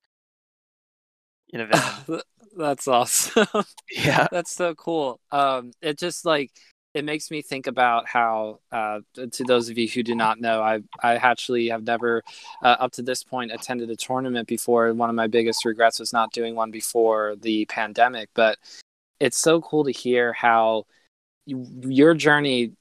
in 1.50 1.62
a 1.62 1.66
van. 1.68 2.22
That's 2.58 2.88
awesome. 2.88 3.48
Yeah. 3.92 4.28
That's 4.32 4.52
so 4.52 4.74
cool. 4.76 5.20
Um, 5.32 5.72
it 5.82 6.00
just 6.00 6.26
like 6.26 6.52
it 6.94 7.06
makes 7.06 7.32
me 7.32 7.42
think 7.42 7.68
about 7.68 8.08
how 8.08 8.60
uh, 8.72 9.00
to 9.32 9.44
those 9.46 9.70
of 9.70 9.78
you 9.78 9.88
who 9.88 10.04
do 10.04 10.16
not 10.16 10.40
know 10.40 10.62
i 10.62 10.80
i 11.02 11.16
actually 11.16 11.70
have 11.70 11.84
never 11.84 12.22
uh, 12.64 12.76
up 12.80 12.92
to 12.92 13.02
this 13.02 13.24
point 13.24 13.52
attended 13.52 13.90
a 13.90 13.96
tournament 13.96 14.48
before 14.48 14.94
one 14.94 15.10
of 15.10 15.16
my 15.16 15.28
biggest 15.28 15.66
regrets 15.66 16.00
was 16.00 16.14
not 16.14 16.32
doing 16.34 16.56
one 16.56 16.72
before 16.72 17.36
the 17.42 17.66
pandemic 17.66 18.30
but 18.34 18.58
it's 19.20 19.38
so 19.38 19.62
cool 19.62 19.84
to 19.84 19.92
hear 19.92 20.34
how 20.34 20.84
you, 21.46 21.66
your 21.84 22.14
journey 22.14 22.74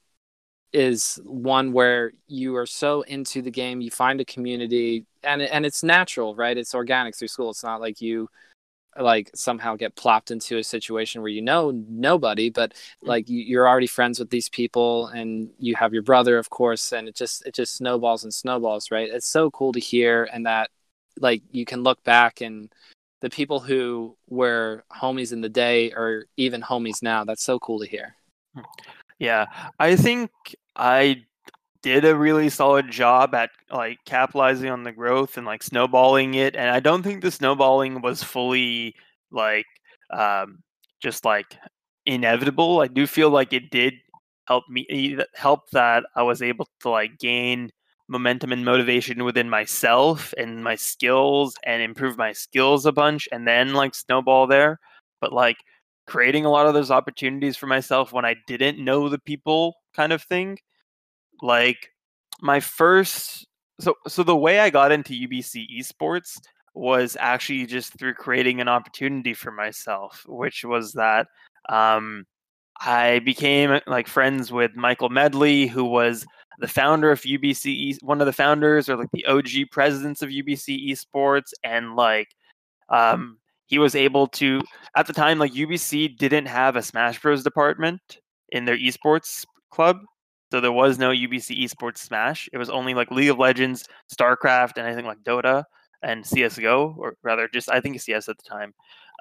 is 0.73 1.19
one 1.25 1.73
where 1.73 2.13
you 2.27 2.55
are 2.55 2.65
so 2.65 3.01
into 3.01 3.41
the 3.41 3.51
game, 3.51 3.81
you 3.81 3.91
find 3.91 4.21
a 4.21 4.25
community, 4.25 5.05
and 5.23 5.41
and 5.41 5.65
it's 5.65 5.83
natural, 5.83 6.35
right? 6.35 6.57
It's 6.57 6.73
organic 6.73 7.15
through 7.15 7.27
school. 7.27 7.51
It's 7.51 7.63
not 7.63 7.81
like 7.81 8.01
you 8.01 8.29
like 8.99 9.31
somehow 9.33 9.75
get 9.75 9.95
plopped 9.95 10.31
into 10.31 10.57
a 10.57 10.63
situation 10.63 11.21
where 11.21 11.29
you 11.29 11.41
know 11.41 11.71
nobody 11.87 12.49
but 12.49 12.73
like 13.01 13.25
you're 13.27 13.67
already 13.67 13.87
friends 13.87 14.19
with 14.19 14.29
these 14.29 14.49
people 14.49 15.07
and 15.07 15.49
you 15.59 15.75
have 15.75 15.93
your 15.93 16.03
brother 16.03 16.37
of 16.37 16.49
course 16.49 16.91
and 16.91 17.07
it 17.07 17.15
just 17.15 17.45
it 17.45 17.53
just 17.53 17.75
snowballs 17.75 18.23
and 18.23 18.33
snowballs 18.33 18.91
right? 18.91 19.09
It's 19.09 19.27
so 19.27 19.49
cool 19.51 19.71
to 19.73 19.79
hear 19.79 20.27
and 20.31 20.45
that 20.45 20.69
like 21.19 21.41
you 21.51 21.65
can 21.65 21.83
look 21.83 22.03
back 22.03 22.41
and 22.41 22.71
the 23.21 23.29
people 23.29 23.59
who 23.59 24.17
were 24.29 24.83
homies 24.91 25.31
in 25.31 25.41
the 25.41 25.49
day 25.49 25.91
or 25.91 26.25
even 26.37 26.61
homies 26.61 27.01
now 27.01 27.23
that's 27.23 27.43
so 27.43 27.59
cool 27.59 27.79
to 27.79 27.87
hear. 27.87 28.15
Hmm. 28.55 28.61
yeah. 29.19 29.45
I 29.79 29.95
think 29.95 30.31
i 30.75 31.23
did 31.83 32.05
a 32.05 32.15
really 32.15 32.49
solid 32.49 32.89
job 32.91 33.33
at 33.33 33.49
like 33.71 33.97
capitalizing 34.05 34.69
on 34.69 34.83
the 34.83 34.91
growth 34.91 35.37
and 35.37 35.45
like 35.45 35.63
snowballing 35.63 36.35
it 36.35 36.55
and 36.55 36.69
i 36.69 36.79
don't 36.79 37.03
think 37.03 37.21
the 37.21 37.31
snowballing 37.31 38.01
was 38.01 38.23
fully 38.23 38.95
like 39.31 39.65
um 40.11 40.59
just 41.01 41.25
like 41.25 41.57
inevitable. 42.05 42.79
I 42.81 42.87
do 42.87 43.07
feel 43.07 43.29
like 43.31 43.53
it 43.53 43.71
did 43.71 43.95
help 44.47 44.65
me 44.69 45.17
help 45.35 45.69
that 45.71 46.03
i 46.15 46.21
was 46.23 46.41
able 46.41 46.67
to 46.81 46.89
like 46.89 47.17
gain 47.19 47.71
momentum 48.07 48.51
and 48.51 48.65
motivation 48.65 49.23
within 49.23 49.49
myself 49.49 50.33
and 50.37 50.63
my 50.63 50.75
skills 50.75 51.55
and 51.63 51.81
improve 51.81 52.17
my 52.17 52.33
skills 52.33 52.85
a 52.85 52.91
bunch 52.91 53.27
and 53.31 53.47
then 53.47 53.73
like 53.73 53.95
snowball 53.95 54.47
there. 54.47 54.79
But 55.21 55.31
like 55.31 55.57
creating 56.07 56.45
a 56.45 56.49
lot 56.49 56.67
of 56.67 56.73
those 56.73 56.91
opportunities 56.91 57.55
for 57.55 57.67
myself 57.67 58.11
when 58.11 58.25
i 58.25 58.35
didn't 58.47 58.83
know 58.83 59.07
the 59.07 59.19
people 59.19 59.75
kind 59.95 60.11
of 60.11 60.21
thing 60.23 60.57
like 61.41 61.89
my 62.41 62.59
first 62.59 63.47
so 63.79 63.95
so 64.07 64.23
the 64.23 64.35
way 64.35 64.59
I 64.59 64.69
got 64.69 64.91
into 64.91 65.13
UBC 65.13 65.67
esports 65.77 66.39
was 66.73 67.17
actually 67.19 67.65
just 67.65 67.97
through 67.97 68.13
creating 68.13 68.61
an 68.61 68.67
opportunity 68.67 69.33
for 69.33 69.51
myself, 69.51 70.23
which 70.27 70.63
was 70.63 70.93
that 70.93 71.27
um, 71.69 72.25
I 72.79 73.19
became 73.19 73.79
like 73.87 74.07
friends 74.07 74.51
with 74.51 74.75
Michael 74.75 75.09
Medley, 75.09 75.67
who 75.67 75.83
was 75.83 76.25
the 76.59 76.67
founder 76.67 77.11
of 77.11 77.21
UBC, 77.21 77.97
one 78.03 78.21
of 78.21 78.27
the 78.27 78.33
founders 78.33 78.87
or 78.87 78.95
like 78.95 79.11
the 79.11 79.25
OG 79.25 79.71
presidents 79.71 80.21
of 80.21 80.29
UBC 80.29 80.89
esports, 80.89 81.51
and 81.63 81.95
like 81.95 82.29
um, 82.89 83.37
he 83.65 83.79
was 83.79 83.95
able 83.95 84.27
to 84.27 84.61
at 84.95 85.07
the 85.07 85.13
time 85.13 85.39
like 85.39 85.53
UBC 85.53 86.17
didn't 86.17 86.45
have 86.45 86.75
a 86.75 86.81
Smash 86.81 87.21
Bros. 87.21 87.43
department 87.43 88.19
in 88.49 88.65
their 88.65 88.77
esports 88.77 89.45
club, 89.71 89.97
so 90.51 90.59
there 90.59 90.71
was 90.71 90.99
no 90.99 91.09
UBC 91.11 91.63
Esports 91.63 91.99
Smash. 91.99 92.49
It 92.51 92.57
was 92.57 92.69
only 92.69 92.93
like 92.93 93.09
League 93.11 93.29
of 93.29 93.39
Legends, 93.39 93.85
StarCraft, 94.13 94.77
and 94.77 94.85
I 94.85 94.93
think 94.93 95.07
like 95.07 95.23
Dota 95.23 95.63
and 96.03 96.25
CS:GO, 96.25 96.95
or 96.97 97.15
rather, 97.23 97.47
just 97.47 97.69
I 97.69 97.79
think 97.79 97.99
CS 98.01 98.27
at 98.27 98.37
the 98.37 98.43
time. 98.43 98.73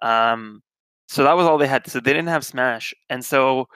Um, 0.02 0.62
so 1.08 1.22
that 1.24 1.36
was 1.36 1.46
all 1.46 1.58
they 1.58 1.66
had. 1.66 1.86
So 1.88 2.00
they 2.00 2.12
didn't 2.12 2.28
have 2.28 2.44
Smash, 2.44 2.92
and 3.08 3.24
so 3.24 3.66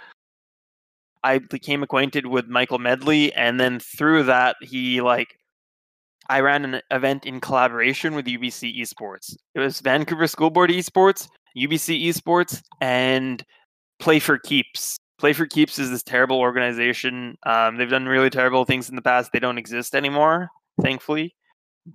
I 1.23 1.39
became 1.39 1.83
acquainted 1.83 2.27
with 2.27 2.49
Michael 2.49 2.79
Medley, 2.79 3.33
and 3.35 3.59
then 3.61 3.79
through 3.79 4.25
that, 4.25 4.57
he 4.61 5.01
like 5.01 5.39
I 6.29 6.41
ran 6.41 6.65
an 6.65 6.81
event 6.91 7.27
in 7.27 7.41
collaboration 7.41 8.15
with 8.15 8.27
UBC 8.27 8.81
Esports. 8.81 9.37
It 9.55 9.61
was 9.61 9.81
Vancouver 9.81 10.27
School 10.27 10.51
Board 10.51 10.71
Esports, 10.71 11.29
UBC 11.57 12.07
Esports, 12.09 12.63
and 12.81 13.45
Play 13.99 14.19
for 14.19 14.39
Keeps. 14.39 14.99
Play 15.25 15.33
for 15.33 15.47
Keeps 15.47 15.79
is 15.79 15.89
this 15.89 16.03
terrible 16.03 16.39
organization. 16.39 17.39
Um, 17.45 17.79
they've 17.79 17.89
done 17.89 18.05
really 18.05 18.29
terrible 18.29 18.67
things 18.67 18.91
in 18.91 18.95
the 18.95 19.01
past. 19.01 19.33
They 19.33 19.39
don't 19.39 19.57
exist 19.57 19.95
anymore, 19.95 20.51
thankfully. 20.83 21.35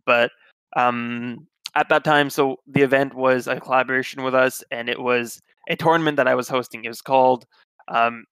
But 0.04 0.32
um, 0.76 1.46
at 1.76 1.90
that 1.90 2.04
time, 2.04 2.32
so 2.32 2.58
the 2.66 2.82
event 2.82 3.14
was 3.14 3.46
a 3.46 3.60
collaboration 3.60 4.24
with 4.24 4.34
us, 4.34 4.64
and 4.72 4.90
it 4.90 5.00
was 5.00 5.40
a 5.70 5.76
tournament 5.76 6.18
that 6.18 6.28
I 6.28 6.34
was 6.34 6.50
hosting. 6.50 6.84
It 6.84 6.88
was 6.88 7.04
called, 7.04 7.46
um, 7.88 8.26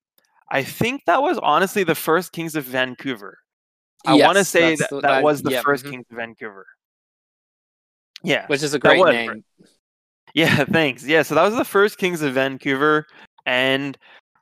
I 0.50 0.64
think 0.64 1.04
that 1.06 1.22
was 1.22 1.38
honestly 1.44 1.84
the 1.84 1.94
first 1.94 2.32
Kings 2.32 2.56
of 2.56 2.64
Vancouver. 2.64 3.38
I 4.04 4.16
yes, 4.16 4.26
want 4.26 4.40
to 4.40 4.46
say 4.46 4.78
that 4.78 4.90
the, 4.90 5.02
that 5.02 5.22
was 5.22 5.44
the 5.44 5.52
yeah, 5.52 5.62
1st 5.62 5.82
mm-hmm. 5.82 5.90
Kings 5.92 6.06
of 6.10 6.18
Vancouver. 6.18 6.66
Yeah, 8.24 8.48
which 8.48 8.64
is 8.64 8.74
a 8.74 8.80
great 8.80 9.06
name. 9.06 9.44
Yeah, 10.34 10.66
thanks. 10.66 11.04
Yeah, 11.06 11.22
so 11.22 11.36
that 11.36 11.44
was 11.44 11.56
the 11.56 11.66
first 11.66 11.98
Kings 12.00 12.22
of 12.22 12.34
Vancouver, 12.34 13.08
and 13.46 13.98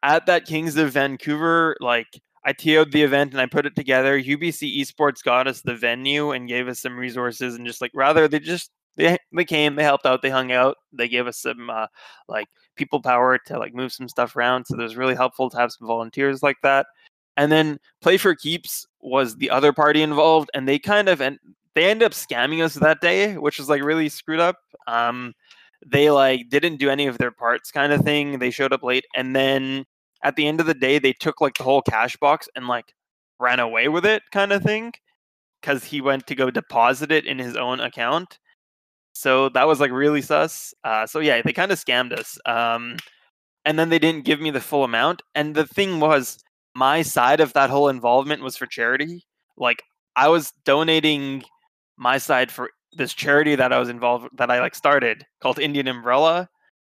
at 0.06 0.28
that 0.28 0.46
Kings 0.46 0.78
of 0.78 0.92
Vancouver, 0.92 1.76
like 1.80 2.22
I 2.44 2.54
TO'd 2.54 2.92
the 2.92 3.02
event 3.02 3.32
and 3.32 3.42
I 3.42 3.48
put 3.48 3.66
it 3.66 3.76
together. 3.76 4.22
UBC 4.22 4.80
Esports 4.80 5.24
got 5.24 5.48
us 5.48 5.62
the 5.62 5.76
venue 5.76 6.32
and 6.32 6.48
gave 6.48 6.68
us 6.68 6.80
some 6.80 6.96
resources 6.96 7.56
and 7.56 7.66
just 7.66 7.82
like 7.82 7.92
rather 7.96 8.28
they 8.28 8.40
just 8.40 8.70
they 8.98 9.18
they 9.34 9.46
came, 9.46 9.76
they 9.76 9.84
helped 9.84 10.06
out, 10.06 10.22
they 10.22 10.30
hung 10.30 10.52
out, 10.52 10.78
they 10.94 11.08
gave 11.10 11.26
us 11.26 11.40
some 11.40 11.72
uh, 11.72 11.88
like 12.28 12.48
people 12.76 13.02
power 13.02 13.40
to 13.48 13.58
like 13.58 13.74
move 13.74 13.92
some 13.92 14.08
stuff 14.08 14.36
around. 14.36 14.66
So 14.66 14.78
it 14.78 14.84
was 14.84 14.96
really 14.96 15.16
helpful 15.16 15.50
to 15.50 15.58
have 15.58 15.72
some 15.72 15.88
volunteers 15.88 16.44
like 16.44 16.58
that. 16.62 16.86
And 17.36 17.52
then 17.52 17.80
Play 18.02 18.18
for 18.18 18.36
Keeps 18.36 18.86
was 19.02 19.36
the 19.36 19.50
other 19.50 19.74
party 19.74 20.04
involved, 20.04 20.52
and 20.54 20.68
they 20.68 20.78
kind 20.80 21.10
of 21.10 21.22
and 21.22 21.40
they 21.74 21.90
ended 21.90 22.06
up 22.06 22.14
scamming 22.14 22.64
us 22.64 22.76
that 22.76 23.02
day, 23.02 23.38
which 23.38 23.58
was 23.58 23.70
like 23.70 23.84
really 23.84 24.08
screwed 24.08 24.40
up. 24.40 24.58
Um, 24.88 25.34
they 25.86 26.12
like 26.12 26.50
didn't 26.50 26.78
do 26.78 26.92
any 26.92 27.08
of 27.08 27.18
their 27.18 27.32
parts, 27.32 27.72
kind 27.72 27.92
of 27.92 28.02
thing. 28.02 28.38
They 28.38 28.52
showed 28.52 28.72
up 28.72 28.84
late, 28.84 29.06
and 29.16 29.36
then 29.36 29.86
at 30.26 30.36
the 30.36 30.48
end 30.48 30.60
of 30.60 30.66
the 30.66 30.74
day, 30.74 30.98
they 30.98 31.14
took 31.14 31.40
like 31.40 31.54
the 31.54 31.64
whole 31.64 31.84
cash 31.84 32.18
box 32.18 32.50
and 32.56 32.68
like 32.68 32.94
ran 33.40 33.60
away 33.60 33.88
with 33.88 34.06
it, 34.06 34.24
kind 34.32 34.52
of 34.52 34.64
thing, 34.64 34.92
because 35.62 35.84
he 35.84 36.02
went 36.02 36.26
to 36.26 36.36
go 36.36 36.50
deposit 36.50 37.12
it 37.12 37.26
in 37.26 37.38
his 37.38 37.56
own 37.56 37.80
account. 37.80 38.40
So 39.14 39.50
that 39.50 39.68
was 39.68 39.80
like 39.80 39.92
really 39.92 40.24
sus. 40.24 40.74
Uh, 40.84 41.06
so 41.06 41.20
yeah, 41.20 41.42
they 41.46 41.54
kind 41.54 41.72
of 41.72 41.80
scammed 41.80 42.12
us. 42.12 42.40
Um, 42.48 42.98
and 43.66 43.78
then 43.78 43.90
they 43.90 44.00
didn't 44.00 44.26
give 44.26 44.42
me 44.42 44.50
the 44.50 44.60
full 44.60 44.84
amount. 44.84 45.22
And 45.36 45.54
the 45.54 45.68
thing 45.68 46.00
was, 46.00 46.40
my 46.74 47.04
side 47.04 47.40
of 47.40 47.54
that 47.54 47.70
whole 47.70 47.88
involvement 47.88 48.42
was 48.42 48.58
for 48.58 48.66
charity. 48.66 49.24
Like 49.58 49.84
I 50.16 50.28
was 50.28 50.52
donating 50.66 51.44
my 51.98 52.18
side 52.18 52.52
for 52.52 52.72
this 52.94 53.14
charity 53.14 53.56
that 53.56 53.72
I 53.72 53.78
was 53.80 53.90
involved 53.90 54.30
that 54.38 54.50
I 54.50 54.60
like 54.60 54.74
started 54.74 55.24
called 55.40 55.60
Indian 55.60 55.88
Umbrella. 55.88 56.50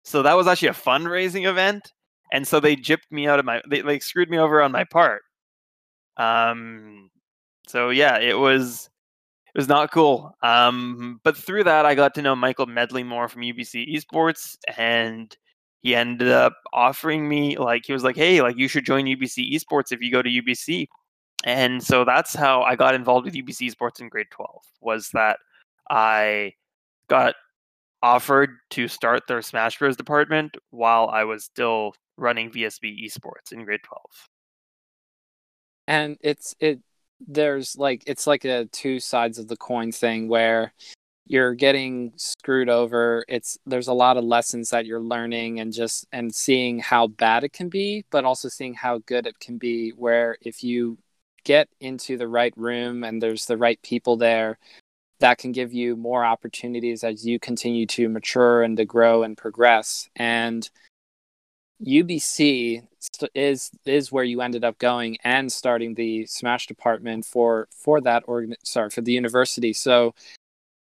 So 0.04 0.22
that 0.22 0.36
was 0.36 0.46
actually 0.46 0.68
a 0.68 0.72
fundraising 0.72 1.46
event 1.46 1.92
and 2.32 2.46
so 2.46 2.60
they 2.60 2.76
gypped 2.76 3.10
me 3.10 3.26
out 3.26 3.38
of 3.38 3.44
my 3.44 3.62
they 3.68 3.82
like 3.82 4.02
screwed 4.02 4.30
me 4.30 4.38
over 4.38 4.62
on 4.62 4.72
my 4.72 4.84
part. 4.84 5.22
Um 6.16 7.10
so 7.68 7.90
yeah 7.90 8.18
it 8.18 8.38
was 8.38 8.88
it 9.54 9.58
was 9.58 9.68
not 9.68 9.92
cool. 9.92 10.34
Um 10.42 11.20
but 11.24 11.36
through 11.36 11.64
that 11.64 11.86
i 11.86 11.94
got 11.94 12.14
to 12.14 12.22
know 12.22 12.36
michael 12.36 12.66
medley 12.66 13.02
more 13.02 13.28
from 13.28 13.42
ubc 13.42 13.94
esports 13.94 14.56
and 14.76 15.36
he 15.86 15.94
ended 15.94 16.28
up 16.28 16.54
offering 16.72 17.28
me 17.28 17.56
like 17.58 17.86
he 17.86 17.92
was 17.92 18.02
like 18.02 18.16
hey 18.16 18.42
like 18.42 18.56
you 18.56 18.66
should 18.66 18.84
join 18.84 19.04
ubc 19.06 19.52
esports 19.52 19.92
if 19.92 20.00
you 20.00 20.10
go 20.10 20.20
to 20.20 20.28
ubc 20.28 20.86
and 21.44 21.80
so 21.80 22.04
that's 22.04 22.34
how 22.34 22.62
i 22.62 22.74
got 22.74 22.94
involved 22.94 23.24
with 23.24 23.34
ubc 23.34 23.60
esports 23.60 24.00
in 24.00 24.08
grade 24.08 24.26
12 24.32 24.50
was 24.80 25.10
that 25.12 25.38
i 25.88 26.52
got 27.08 27.36
offered 28.02 28.50
to 28.70 28.88
start 28.88 29.22
their 29.28 29.40
smash 29.40 29.78
bros. 29.78 29.96
department 29.96 30.56
while 30.70 31.08
i 31.10 31.22
was 31.22 31.44
still 31.44 31.94
running 32.16 32.50
VSB 32.50 33.04
esports 33.04 33.52
in 33.52 33.64
grade 33.64 33.82
12. 33.82 34.02
And 35.88 36.16
it's 36.20 36.54
it 36.58 36.80
there's 37.26 37.76
like 37.76 38.02
it's 38.06 38.26
like 38.26 38.44
a 38.44 38.66
two 38.66 39.00
sides 39.00 39.38
of 39.38 39.48
the 39.48 39.56
coin 39.56 39.92
thing 39.92 40.28
where 40.28 40.72
you're 41.26 41.54
getting 41.54 42.12
screwed 42.16 42.68
over 42.68 43.24
it's 43.28 43.58
there's 43.66 43.88
a 43.88 43.92
lot 43.94 44.16
of 44.16 44.24
lessons 44.24 44.70
that 44.70 44.86
you're 44.86 45.00
learning 45.00 45.58
and 45.58 45.72
just 45.72 46.06
and 46.12 46.34
seeing 46.34 46.78
how 46.78 47.06
bad 47.06 47.42
it 47.42 47.52
can 47.52 47.68
be 47.68 48.04
but 48.10 48.24
also 48.24 48.48
seeing 48.48 48.74
how 48.74 48.98
good 49.06 49.26
it 49.26 49.38
can 49.40 49.58
be 49.58 49.90
where 49.90 50.36
if 50.42 50.62
you 50.62 50.98
get 51.44 51.68
into 51.80 52.16
the 52.16 52.28
right 52.28 52.52
room 52.56 53.02
and 53.02 53.22
there's 53.22 53.46
the 53.46 53.56
right 53.56 53.80
people 53.82 54.16
there 54.16 54.58
that 55.20 55.38
can 55.38 55.52
give 55.52 55.72
you 55.72 55.96
more 55.96 56.24
opportunities 56.24 57.02
as 57.02 57.26
you 57.26 57.38
continue 57.38 57.86
to 57.86 58.08
mature 58.08 58.62
and 58.62 58.76
to 58.76 58.84
grow 58.84 59.22
and 59.22 59.36
progress 59.36 60.08
and 60.16 60.70
UBC 61.84 62.82
is 63.34 63.70
is 63.84 64.12
where 64.12 64.24
you 64.24 64.40
ended 64.40 64.64
up 64.64 64.78
going 64.78 65.16
and 65.24 65.50
starting 65.50 65.94
the 65.94 66.26
Smash 66.26 66.66
department 66.66 67.24
for 67.24 67.68
for 67.70 68.00
that 68.00 68.24
organ 68.26 68.54
sorry 68.64 68.90
for 68.90 69.02
the 69.02 69.12
university. 69.12 69.72
So 69.72 70.14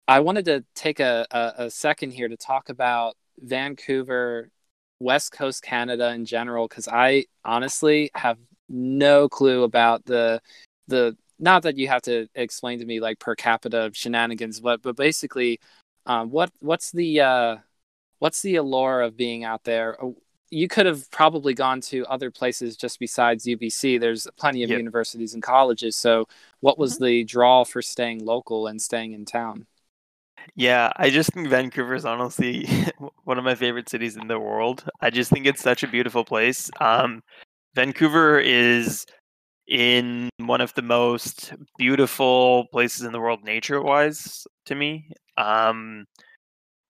I 0.07 0.19
wanted 0.19 0.45
to 0.45 0.65
take 0.75 0.99
a, 0.99 1.25
a, 1.31 1.53
a 1.65 1.69
second 1.71 2.11
here 2.11 2.27
to 2.27 2.35
talk 2.35 2.69
about 2.69 3.15
Vancouver, 3.39 4.51
West 4.99 5.31
Coast 5.31 5.63
Canada 5.63 6.09
in 6.11 6.25
general, 6.25 6.67
because 6.67 6.87
I 6.87 7.25
honestly 7.45 8.11
have 8.15 8.37
no 8.69 9.29
clue 9.29 9.63
about 9.63 10.05
the 10.05 10.41
the 10.87 11.15
not 11.39 11.63
that 11.63 11.77
you 11.77 11.87
have 11.87 12.01
to 12.03 12.27
explain 12.35 12.79
to 12.79 12.85
me 12.85 12.99
like 12.99 13.19
per 13.19 13.35
capita 13.35 13.91
shenanigans, 13.93 14.59
but 14.59 14.81
but 14.81 14.95
basically, 14.97 15.59
um, 16.05 16.29
what 16.29 16.51
what's 16.59 16.91
the 16.91 17.21
uh, 17.21 17.57
what's 18.19 18.41
the 18.41 18.57
allure 18.57 19.01
of 19.01 19.17
being 19.17 19.43
out 19.43 19.63
there? 19.63 19.97
You 20.53 20.67
could 20.67 20.85
have 20.85 21.09
probably 21.11 21.53
gone 21.53 21.81
to 21.81 22.05
other 22.07 22.31
places 22.31 22.77
just 22.77 22.99
besides 22.99 23.45
UBC. 23.47 23.97
There's 23.97 24.27
plenty 24.37 24.63
of 24.63 24.69
Yeah. 24.69 24.77
universities 24.77 25.33
and 25.33 25.43
colleges. 25.43 25.97
So, 25.97 26.25
what 26.61 26.77
was 26.77 26.97
Mm-hmm. 26.97 27.03
the 27.03 27.23
draw 27.25 27.63
for 27.63 27.81
staying 27.81 28.25
local 28.25 28.67
and 28.67 28.81
staying 28.81 29.13
in 29.13 29.25
town? 29.25 29.67
Yeah, 30.55 30.91
I 30.97 31.09
just 31.09 31.31
think 31.33 31.47
Vancouver 31.49 31.95
is 31.95 32.05
honestly 32.05 32.67
one 33.23 33.37
of 33.37 33.43
my 33.43 33.55
favorite 33.55 33.89
cities 33.89 34.17
in 34.17 34.27
the 34.27 34.39
world. 34.39 34.87
I 35.01 35.09
just 35.09 35.31
think 35.31 35.45
it's 35.45 35.61
such 35.61 35.83
a 35.83 35.87
beautiful 35.87 36.25
place. 36.25 36.69
Um, 36.79 37.21
Vancouver 37.75 38.39
is 38.39 39.05
in 39.67 40.29
one 40.39 40.61
of 40.61 40.73
the 40.75 40.81
most 40.83 41.53
beautiful 41.77 42.67
places 42.71 43.03
in 43.03 43.13
the 43.13 43.19
world 43.19 43.43
nature-wise 43.43 44.45
to 44.67 44.75
me. 44.75 45.09
Um, 45.37 46.05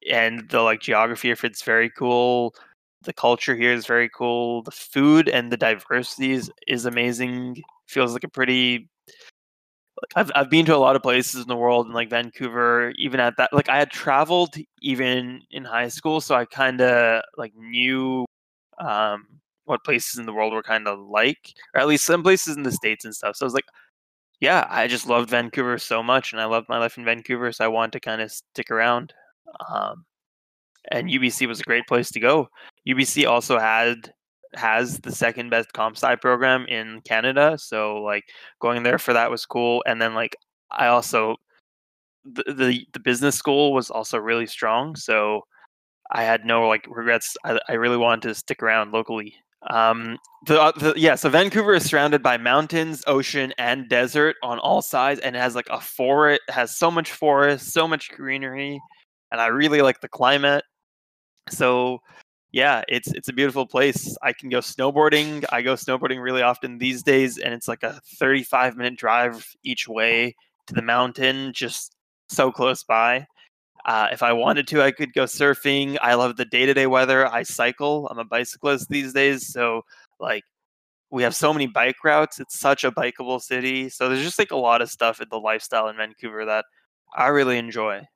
and 0.09 0.49
the 0.49 0.61
like 0.61 0.81
geography 0.81 1.31
of 1.31 1.43
it's 1.43 1.63
very 1.63 1.89
cool. 1.89 2.53
The 3.03 3.13
culture 3.13 3.55
here 3.55 3.73
is 3.73 3.85
very 3.85 4.09
cool. 4.09 4.63
The 4.63 4.71
food 4.71 5.29
and 5.29 5.51
the 5.51 5.57
diversity 5.57 6.31
is, 6.31 6.51
is 6.67 6.85
amazing. 6.85 7.61
Feels 7.87 8.13
like 8.13 8.23
a 8.23 8.29
pretty 8.29 8.89
like 10.01 10.11
I've 10.15 10.31
I've 10.35 10.49
been 10.49 10.65
to 10.65 10.75
a 10.75 10.77
lot 10.77 10.95
of 10.95 11.01
places 11.01 11.41
in 11.41 11.47
the 11.47 11.55
world 11.55 11.85
and 11.85 11.95
like 11.95 12.09
Vancouver 12.09 12.93
even 12.97 13.19
at 13.19 13.37
that 13.37 13.53
like 13.53 13.69
I 13.69 13.77
had 13.77 13.91
traveled 13.91 14.55
even 14.81 15.41
in 15.51 15.63
high 15.63 15.87
school 15.87 16.21
so 16.21 16.35
I 16.35 16.45
kind 16.45 16.81
of 16.81 17.23
like 17.37 17.53
knew 17.55 18.25
um 18.79 19.25
what 19.65 19.83
places 19.83 20.19
in 20.19 20.25
the 20.25 20.33
world 20.33 20.53
were 20.53 20.63
kind 20.63 20.87
of 20.87 20.99
like 20.99 21.53
or 21.73 21.81
at 21.81 21.87
least 21.87 22.05
some 22.05 22.23
places 22.23 22.57
in 22.57 22.63
the 22.63 22.71
states 22.71 23.05
and 23.05 23.15
stuff 23.15 23.35
so 23.35 23.45
I 23.45 23.47
was 23.47 23.53
like 23.53 23.65
yeah 24.41 24.67
I 24.69 24.87
just 24.87 25.07
loved 25.07 25.29
Vancouver 25.29 25.77
so 25.77 26.03
much 26.03 26.33
and 26.33 26.41
I 26.41 26.45
loved 26.45 26.69
my 26.69 26.79
life 26.79 26.97
in 26.97 27.05
Vancouver 27.05 27.51
so 27.51 27.65
I 27.65 27.69
wanted 27.69 27.93
to 27.93 27.99
kind 28.01 28.21
of 28.21 28.31
stick 28.31 28.71
around 28.71 29.13
um 29.69 30.05
and 30.91 31.09
UBC 31.09 31.47
was 31.47 31.59
a 31.61 31.63
great 31.63 31.87
place 31.87 32.11
to 32.11 32.19
go 32.19 32.49
UBC 32.87 33.27
also 33.27 33.59
had 33.59 34.13
has 34.55 34.99
the 34.99 35.11
second 35.11 35.49
best 35.49 35.73
comp 35.73 35.97
sci 35.97 36.15
program 36.17 36.65
in 36.67 37.01
Canada. 37.01 37.57
So 37.57 37.97
like 37.97 38.25
going 38.59 38.83
there 38.83 38.99
for 38.99 39.13
that 39.13 39.31
was 39.31 39.45
cool. 39.45 39.83
And 39.87 40.01
then 40.01 40.13
like 40.13 40.35
I 40.71 40.87
also 40.87 41.37
the 42.23 42.43
the, 42.47 42.87
the 42.93 42.99
business 42.99 43.35
school 43.35 43.73
was 43.73 43.89
also 43.89 44.17
really 44.17 44.47
strong. 44.47 44.95
So 44.95 45.41
I 46.11 46.23
had 46.23 46.45
no 46.45 46.67
like 46.67 46.85
regrets. 46.89 47.35
I, 47.43 47.59
I 47.67 47.73
really 47.73 47.97
wanted 47.97 48.27
to 48.27 48.35
stick 48.35 48.61
around 48.61 48.91
locally. 48.91 49.35
Um, 49.69 50.17
the, 50.45 50.61
uh, 50.61 50.71
the 50.73 50.93
yeah, 50.97 51.15
so 51.15 51.29
Vancouver 51.29 51.73
is 51.73 51.85
surrounded 51.85 52.21
by 52.21 52.37
mountains, 52.37 53.01
ocean, 53.07 53.53
and 53.57 53.87
desert 53.87 54.35
on 54.43 54.59
all 54.59 54.81
sides, 54.81 55.21
and 55.21 55.35
has 55.35 55.55
like 55.55 55.67
a 55.71 55.79
forest. 55.79 56.41
Has 56.49 56.75
so 56.75 56.91
much 56.91 57.11
forest, 57.11 57.71
so 57.71 57.87
much 57.87 58.09
greenery, 58.11 58.79
and 59.31 59.39
I 59.39 59.47
really 59.47 59.81
like 59.81 60.01
the 60.01 60.09
climate. 60.09 60.65
So 61.49 61.99
yeah, 62.53 62.83
it's 62.87 63.11
it's 63.11 63.29
a 63.29 63.33
beautiful 63.33 63.65
place. 63.65 64.15
I 64.21 64.31
can 64.31 64.49
go 64.49 64.59
snowboarding. 64.59 65.43
I 65.51 65.63
go 65.63 65.73
snowboarding 65.73 66.21
really 66.21 66.43
often 66.43 66.77
these 66.77 67.01
days, 67.01 67.39
and 67.39 67.51
it's 67.51 67.67
like 67.67 67.81
a 67.81 67.99
35 68.19 68.77
minute 68.77 68.95
drive 68.95 69.55
each 69.63 69.87
way 69.87 70.35
to 70.67 70.75
the 70.75 70.83
mountain, 70.83 71.51
just 71.53 71.95
so 72.29 72.51
close 72.51 72.83
by. 72.83 73.25
Uh, 73.85 74.09
if 74.11 74.21
I 74.21 74.33
wanted 74.33 74.67
to, 74.67 74.83
I 74.83 74.91
could 74.91 75.13
go 75.13 75.23
surfing. 75.23 75.97
I 75.99 76.13
love 76.13 76.37
the 76.37 76.45
day 76.45 76.67
to 76.67 76.75
day 76.75 76.85
weather. 76.85 77.27
I 77.27 77.41
cycle. 77.41 78.07
I'm 78.07 78.19
a 78.19 78.23
bicyclist 78.23 78.87
these 78.87 79.13
days, 79.13 79.51
so 79.51 79.81
like 80.19 80.43
we 81.09 81.23
have 81.23 81.35
so 81.35 81.53
many 81.53 81.65
bike 81.65 82.03
routes. 82.03 82.39
It's 82.39 82.59
such 82.59 82.83
a 82.83 82.91
bikeable 82.91 83.41
city. 83.41 83.89
So 83.89 84.09
there's 84.09 84.21
just 84.21 84.37
like 84.37 84.51
a 84.51 84.55
lot 84.55 84.83
of 84.83 84.91
stuff 84.91 85.21
in 85.21 85.27
the 85.31 85.39
lifestyle 85.39 85.87
in 85.87 85.97
Vancouver 85.97 86.45
that 86.45 86.65
I 87.15 87.27
really 87.29 87.57
enjoy. 87.57 88.07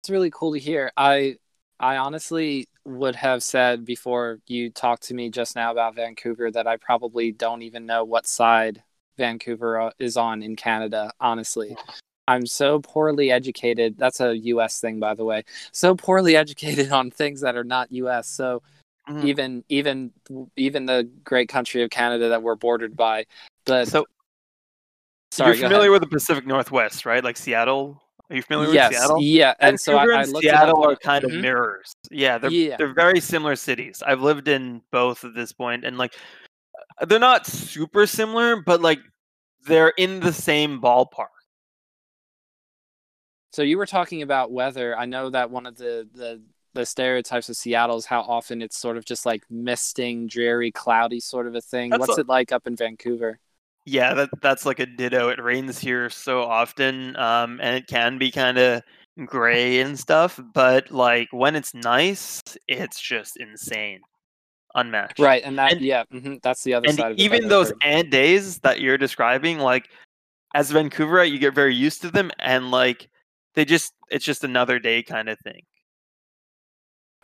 It's 0.00 0.10
really 0.10 0.30
cool 0.30 0.54
to 0.54 0.58
hear. 0.58 0.90
I 0.96 1.36
I 1.80 1.96
honestly 1.96 2.68
would 2.84 3.16
have 3.16 3.42
said 3.42 3.84
before 3.86 4.38
you 4.46 4.70
talked 4.70 5.04
to 5.04 5.14
me 5.14 5.30
just 5.30 5.56
now 5.56 5.72
about 5.72 5.96
Vancouver 5.96 6.50
that 6.50 6.66
I 6.66 6.76
probably 6.76 7.32
don't 7.32 7.62
even 7.62 7.86
know 7.86 8.04
what 8.04 8.26
side 8.26 8.82
Vancouver 9.16 9.80
uh, 9.80 9.90
is 9.98 10.16
on 10.16 10.42
in 10.42 10.56
Canada, 10.56 11.10
honestly. 11.20 11.74
I'm 12.28 12.46
so 12.46 12.80
poorly 12.80 13.32
educated. 13.32 13.96
That's 13.98 14.20
a 14.20 14.36
US 14.36 14.78
thing 14.78 15.00
by 15.00 15.14
the 15.14 15.24
way. 15.24 15.44
So 15.72 15.94
poorly 15.94 16.36
educated 16.36 16.92
on 16.92 17.10
things 17.10 17.40
that 17.40 17.56
are 17.56 17.64
not 17.64 17.90
US. 17.92 18.28
So 18.28 18.62
Mhm. 19.08 19.24
even 19.24 19.64
even 19.68 20.12
even 20.56 20.86
the 20.86 21.08
great 21.24 21.48
country 21.48 21.82
of 21.82 21.90
Canada 21.90 22.28
that 22.28 22.42
we're 22.42 22.56
bordered 22.56 22.94
by. 22.94 23.24
But 23.64 23.88
So 23.88 24.06
sorry, 25.32 25.56
you're 25.58 25.68
familiar 25.68 25.90
with 25.90 26.02
the 26.02 26.08
Pacific 26.08 26.46
Northwest, 26.46 27.06
right? 27.06 27.24
Like 27.24 27.38
Seattle. 27.38 28.02
Are 28.30 28.36
you 28.36 28.42
familiar 28.42 28.72
yes, 28.72 28.90
with 28.90 28.98
Seattle? 28.98 29.22
yeah, 29.22 29.54
and 29.58 29.80
so 29.80 29.96
I, 29.96 30.04
I 30.06 30.22
and 30.22 30.32
looked 30.32 30.44
it 30.44 30.54
up 30.54 30.60
Seattle 30.60 30.84
are 30.88 30.96
kind 30.96 31.24
Mhm. 31.24 31.34
of 31.36 31.40
mirrors. 31.42 31.92
Yeah, 32.12 32.38
they're 32.38 32.50
Yeah. 32.50 32.76
they're 32.76 32.94
very 32.94 33.20
similar 33.20 33.56
cities. 33.56 34.02
I've 34.06 34.22
lived 34.22 34.46
in 34.46 34.82
both 34.92 35.24
at 35.24 35.34
this 35.34 35.52
point, 35.52 35.84
and 35.84 35.98
like 35.98 36.14
uh, 37.00 37.06
they're 37.06 37.18
not 37.18 37.44
super 37.46 38.06
similar, 38.06 38.62
but 38.62 38.80
like 38.80 39.00
they're 39.66 39.92
in 39.98 40.20
the 40.20 40.32
same 40.32 40.80
ballpark. 40.80 41.26
So 43.52 43.62
you 43.62 43.78
were 43.78 43.86
talking 43.86 44.22
about 44.22 44.52
weather. 44.52 44.96
I 44.96 45.06
know 45.06 45.30
that 45.30 45.50
one 45.50 45.66
of 45.66 45.76
the 45.76 46.08
the 46.14 46.40
the 46.72 46.86
stereotypes 46.86 47.48
of 47.48 47.56
Seattle 47.56 47.96
is 47.96 48.06
how 48.06 48.20
often 48.20 48.62
it's 48.62 48.78
sort 48.78 48.96
of 48.96 49.04
just 49.04 49.26
like 49.26 49.42
misting, 49.50 50.28
dreary, 50.28 50.70
cloudy 50.70 51.18
sort 51.18 51.48
of 51.48 51.56
a 51.56 51.60
thing. 51.60 51.90
That's 51.90 51.98
What's 52.00 52.18
a- 52.18 52.20
it 52.20 52.28
like 52.28 52.52
up 52.52 52.68
in 52.68 52.76
Vancouver? 52.76 53.40
Yeah, 53.86 54.14
that 54.14 54.30
that's 54.42 54.66
like 54.66 54.78
a 54.78 54.86
ditto. 54.86 55.28
It 55.30 55.42
rains 55.42 55.78
here 55.78 56.10
so 56.10 56.42
often, 56.42 57.16
um, 57.16 57.58
and 57.62 57.76
it 57.76 57.86
can 57.86 58.18
be 58.18 58.30
kind 58.30 58.58
of 58.58 58.82
gray 59.26 59.80
and 59.80 59.98
stuff. 59.98 60.38
But 60.54 60.90
like 60.90 61.28
when 61.32 61.56
it's 61.56 61.74
nice, 61.74 62.42
it's 62.68 63.00
just 63.00 63.36
insane, 63.38 64.00
unmatched. 64.74 65.18
Right, 65.18 65.42
and 65.44 65.58
that 65.58 65.72
And- 65.72 65.80
yeah, 65.80 66.04
hmm 66.10 66.34
that's 66.42 66.62
the 66.62 66.74
other 66.74 66.88
and 66.88 66.96
side 66.98 67.12
of 67.12 67.18
it. 67.18 67.20
even 67.22 67.48
those 67.48 67.72
ant 67.82 68.10
days 68.10 68.58
that 68.60 68.80
you're 68.80 68.98
describing 68.98 69.58
like 69.58 69.88
as 70.54 70.70
a 70.70 70.74
vancouverite 70.74 71.30
you 71.30 71.38
get 71.38 71.54
very 71.54 71.74
used 71.74 72.02
to 72.02 72.10
them 72.10 72.30
and 72.40 72.70
like 72.70 73.08
they 73.54 73.64
just 73.64 73.92
it's 74.10 74.24
just 74.24 74.42
another 74.44 74.78
day 74.78 75.02
kind 75.02 75.28
of 75.28 75.38
thing 75.40 75.62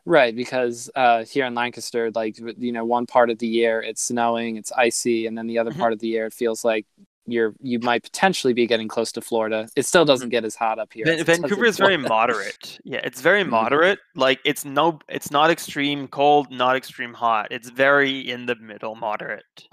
right 0.07 0.35
because 0.35 0.89
uh, 0.95 1.25
here 1.25 1.45
in 1.45 1.55
Lancaster, 1.55 2.11
like 2.15 2.39
you 2.39 2.73
know, 2.73 2.85
one 2.85 3.05
part 3.07 3.29
of 3.29 3.39
the 3.39 3.47
year 3.47 3.83
it's 3.83 4.03
snowing, 4.03 4.57
it's 4.57 4.73
icy, 4.73 5.27
and 5.27 5.37
then 5.37 5.47
the 5.47 5.59
other 5.59 5.73
Mhm. 5.73 5.79
part 5.79 5.93
of 5.93 5.99
the 5.99 6.09
year 6.09 6.25
it 6.27 6.33
feels 6.33 6.65
like 6.65 6.87
you're 7.27 7.55
you 7.61 7.79
might 7.81 8.03
potentially 8.05 8.53
be 8.55 8.67
getting 8.67 8.87
close 8.89 9.11
to 9.13 9.21
Florida. 9.21 9.69
It 9.77 9.85
still 9.85 10.05
doesn't 10.05 10.29
get 10.31 10.45
as 10.45 10.55
hot 10.55 10.79
up 10.79 10.93
here. 10.93 11.05
Van- 11.05 11.15
as 11.17 11.21
it 11.23 11.27
does 11.27 11.37
in 11.39 11.43
vancouver 11.43 11.65
is 11.67 11.77
very 11.77 11.97
moderate 11.97 12.79
yeah 12.85 13.01
it's 13.03 13.21
very 13.21 13.43
Mhm. 13.43 13.51
moderate 13.51 13.99
like 14.15 14.39
it's 14.45 14.65
no 14.65 15.01
it's 15.09 15.31
not 15.33 15.51
extreme 15.51 16.07
cold 16.07 16.51
not 16.51 16.77
extreme 16.77 17.13
hot 17.13 17.49
it's 17.51 17.69
very 17.69 18.21
in 18.21 18.47
the 18.47 18.55
middle 18.55 18.95
moderate 18.95 19.67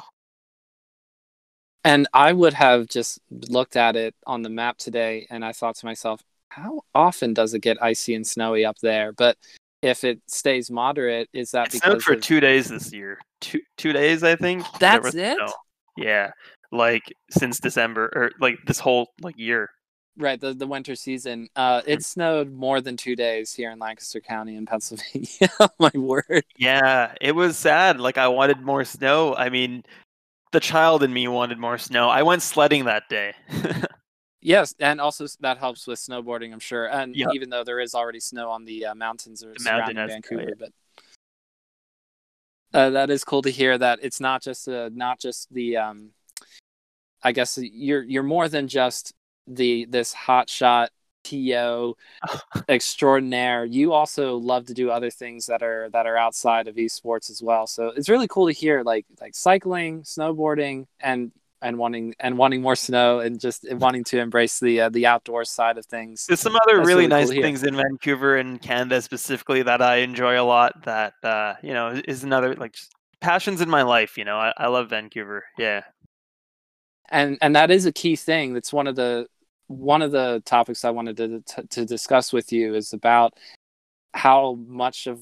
And 1.86 2.08
I 2.14 2.32
would 2.32 2.54
have 2.54 2.88
just 2.88 3.20
looked 3.30 3.76
at 3.76 3.96
it 3.98 4.16
on 4.26 4.42
the 4.42 4.50
map 4.50 4.78
today 4.78 5.28
and 5.30 5.44
I 5.44 5.52
thought 5.52 5.76
to 5.78 5.86
myself, 5.86 6.22
how 6.50 6.82
often 6.96 7.34
does 7.34 7.54
it 7.54 7.60
get 7.60 7.82
icy 7.84 8.16
and 8.16 8.26
snowy 8.26 8.64
up 8.64 8.78
there? 8.80 9.12
But 9.12 9.38
if 9.84 10.04
it 10.04 10.20
stays 10.28 10.72
moderate, 10.72 11.30
is 11.34 11.52
that 11.52 11.66
because 11.66 11.76
it 11.76 11.84
because 11.84 11.92
snowed 11.92 12.02
for 12.04 12.14
of- 12.14 12.22
two 12.22 12.40
days 12.40 12.70
this 12.70 12.92
year 12.94 13.20
two 13.42 13.60
two 13.78 13.92
days 13.94 14.24
i 14.24 14.36
think 14.36 14.64
That's 14.80 15.04
was 15.06 15.16
it? 15.16 15.36
snow. 15.36 15.52
yeah 15.98 16.32
like 16.72 17.04
since 17.30 17.60
december 17.60 18.06
or 18.16 18.32
like 18.40 18.58
this 18.66 18.80
whole 18.80 19.08
like 19.22 19.38
year 19.38 19.70
right 20.18 20.40
the, 20.40 20.54
the 20.54 20.66
winter 20.68 20.96
season? 20.96 21.50
Uh, 21.56 21.82
Mm-hmm. 21.82 21.90
it 21.92 22.04
snowed 22.06 22.52
more 22.54 22.80
than 22.82 22.96
two 22.98 23.16
days 23.16 23.52
here 23.52 23.72
in 23.72 23.80
Lancaster 23.80 24.20
County 24.22 24.56
in 24.56 24.66
Pennsylvania. 24.68 25.50
My 25.80 25.90
word. 25.96 26.44
Yeah, 26.56 27.14
it 27.20 27.34
was 27.34 27.58
sad. 27.58 28.00
Like 28.00 28.18
I 28.20 28.28
wanted 28.28 28.62
more 28.62 28.86
snow. 28.86 29.34
I 29.36 29.50
mean, 29.50 29.84
the 30.52 30.60
child 30.60 31.02
in 31.02 31.12
me 31.12 31.28
wanted 31.28 31.58
more 31.58 31.80
snow. 31.80 32.10
I 32.10 32.22
went 32.22 32.44
sledding 32.44 32.86
that 32.86 33.10
day. 33.10 33.34
Yes, 34.44 34.76
and 34.80 35.00
also 35.00 35.26
that 35.40 35.58
helps 35.58 35.88
with 35.88 36.00
snowboarding, 36.00 36.52
I'm 36.52 36.60
sure. 36.60 36.86
And 36.86 37.16
Yep. 37.16 37.30
even 37.34 37.50
though 37.50 37.64
there 37.64 37.80
is 37.80 37.96
already 37.96 38.20
snow 38.20 38.50
on 38.50 38.66
the 38.66 38.88
uh, 38.88 38.96
mountains 38.96 39.44
or 39.44 39.54
The 39.54 39.60
surrounding 39.60 39.96
snow, 39.96 40.08
Vancouver, 40.08 40.54
but 40.60 40.72
uh, 42.74 42.90
that 42.90 43.10
is 43.10 43.24
cool 43.24 43.42
to 43.44 43.50
hear 43.50 43.78
that 43.78 44.00
it's 44.02 44.20
not 44.20 44.42
just 44.42 44.68
uh, 44.68 44.90
not 44.94 45.20
just 45.20 45.54
the 45.54 45.78
um, 45.78 46.10
I 47.24 47.32
guess 47.32 47.58
you're 47.58 48.04
you're 48.04 48.24
more 48.24 48.50
than 48.50 48.68
just 48.68 49.14
the 49.48 49.86
this 49.86 50.12
hot 50.12 50.50
shot 50.50 50.90
TO 51.24 51.96
extraordinaire. 52.70 53.64
You 53.64 53.94
also 53.94 54.36
love 54.36 54.66
to 54.66 54.74
do 54.74 54.90
other 54.90 55.10
things 55.10 55.46
that 55.46 55.64
are 55.64 55.90
that 55.94 56.06
are 56.06 56.18
outside 56.18 56.68
of 56.68 56.76
esports 56.76 57.30
as 57.30 57.42
well. 57.42 57.66
So 57.66 57.88
it's 57.96 58.10
really 58.10 58.28
cool 58.28 58.48
to 58.48 58.54
hear 58.54 58.84
like 58.84 59.06
like 59.22 59.36
cycling, 59.36 60.02
snowboarding, 60.04 60.88
and 61.00 61.32
and 61.64 61.78
wanting 61.78 62.14
and 62.20 62.38
wanting 62.38 62.62
more 62.62 62.76
snow 62.76 63.20
and 63.20 63.40
just 63.40 63.66
wanting 63.74 64.04
to 64.06 64.20
embrace 64.20 64.60
the 64.60 64.82
uh, 64.82 64.90
the 64.90 65.06
outdoor 65.08 65.46
side 65.46 65.78
of 65.78 65.86
things. 65.86 66.26
There's 66.28 66.40
some 66.40 66.56
other 66.56 66.80
really 66.80 67.08
really 67.08 67.08
nice 67.08 67.30
things 67.30 67.64
in 67.64 67.76
Vancouver 67.76 68.38
and 68.38 68.62
Canada 68.62 69.02
specifically 69.02 69.64
that 69.64 69.82
I 69.82 69.98
enjoy 69.98 70.40
a 70.40 70.44
lot. 70.44 70.84
That 70.84 71.14
uh, 71.24 71.56
you 71.64 71.74
know 71.74 72.02
is 72.08 72.24
another 72.24 72.54
like 72.56 72.74
just 72.74 72.94
passions 73.22 73.62
in 73.62 73.70
my 73.70 73.84
life. 73.84 74.18
You 74.18 74.26
know, 74.26 74.38
I, 74.38 74.54
I 74.58 74.68
love 74.68 74.90
Vancouver. 74.90 75.46
Yeah, 75.58 75.84
and 77.10 77.38
and 77.42 77.56
that 77.56 77.72
is 77.72 77.86
a 77.86 77.92
key 77.92 78.16
thing 78.16 78.54
that's 78.54 78.74
one 78.74 78.88
of 78.88 78.96
the 78.96 79.28
one 79.68 80.02
of 80.02 80.12
the 80.12 80.44
topics 80.46 80.84
i 80.84 80.90
wanted 80.90 81.16
to 81.16 81.42
to, 81.48 81.66
to 81.68 81.86
discuss 81.86 82.34
with 82.34 82.52
you 82.52 82.76
is 82.76 82.92
about 82.92 83.34
how 84.14 84.56
much 84.68 85.08
of 85.08 85.20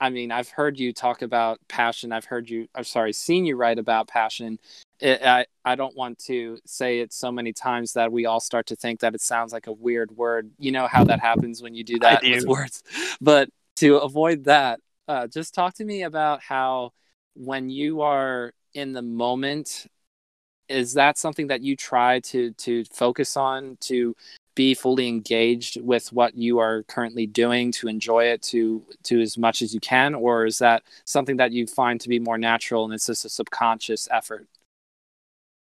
I 0.00 0.10
mean, 0.10 0.30
I've 0.30 0.50
heard 0.50 0.78
you 0.78 0.92
talk 0.92 1.22
about 1.22 1.58
passion. 1.68 2.12
I've 2.12 2.26
heard 2.26 2.50
you, 2.50 2.68
I'm 2.74 2.84
sorry, 2.84 3.12
seen 3.12 3.46
you 3.46 3.56
write 3.56 3.78
about 3.78 4.08
passion. 4.08 4.58
It, 5.00 5.22
I, 5.22 5.46
I 5.64 5.74
don't 5.74 5.94
want 5.94 6.18
to 6.20 6.58
say 6.64 7.00
it 7.00 7.12
so 7.12 7.30
many 7.30 7.52
times 7.52 7.92
that 7.92 8.10
we 8.10 8.24
all 8.24 8.40
start 8.40 8.66
to 8.66 8.76
think 8.76 9.00
that 9.00 9.14
it 9.14 9.20
sounds 9.20 9.52
like 9.52 9.66
a 9.66 9.72
weird 9.72 10.10
word. 10.10 10.50
You 10.58 10.72
know 10.72 10.86
how 10.86 11.04
that 11.04 11.20
happens 11.20 11.62
when 11.62 11.74
you 11.74 11.84
do 11.84 11.98
that 11.98 12.22
do. 12.22 12.30
with 12.30 12.46
words. 12.46 12.82
But 13.20 13.50
to 13.76 13.98
avoid 13.98 14.44
that, 14.44 14.80
uh, 15.08 15.26
just 15.26 15.54
talk 15.54 15.74
to 15.74 15.84
me 15.84 16.02
about 16.02 16.42
how 16.42 16.92
when 17.34 17.68
you 17.68 18.00
are 18.00 18.52
in 18.72 18.92
the 18.92 19.02
moment, 19.02 19.86
is 20.68 20.94
that 20.94 21.18
something 21.18 21.46
that 21.48 21.62
you 21.62 21.76
try 21.76 22.20
to 22.20 22.52
to 22.52 22.84
focus 22.86 23.36
on 23.36 23.76
to 23.80 24.14
be 24.54 24.74
fully 24.74 25.06
engaged 25.06 25.80
with 25.80 26.12
what 26.12 26.34
you 26.34 26.58
are 26.58 26.82
currently 26.84 27.26
doing 27.26 27.70
to 27.70 27.88
enjoy 27.88 28.24
it 28.24 28.42
to 28.42 28.82
to 29.04 29.20
as 29.20 29.36
much 29.38 29.62
as 29.62 29.74
you 29.74 29.80
can 29.80 30.14
or 30.14 30.46
is 30.46 30.58
that 30.58 30.82
something 31.04 31.36
that 31.36 31.52
you 31.52 31.66
find 31.66 32.00
to 32.00 32.08
be 32.08 32.18
more 32.18 32.38
natural 32.38 32.84
and 32.84 32.94
it's 32.94 33.06
just 33.06 33.24
a 33.24 33.28
subconscious 33.28 34.08
effort 34.10 34.48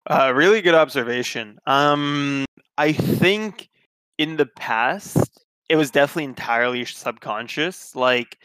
uh, 0.10 0.32
really 0.36 0.62
good 0.62 0.76
observation 0.76 1.58
um 1.65 2.46
i 2.78 2.91
think 2.91 3.70
in 4.17 4.38
the 4.38 4.46
past 4.46 5.46
it 5.70 5.76
was 5.76 5.91
definitely 5.91 6.24
entirely 6.24 6.86
subconscious 6.86 7.96
like 7.96 8.38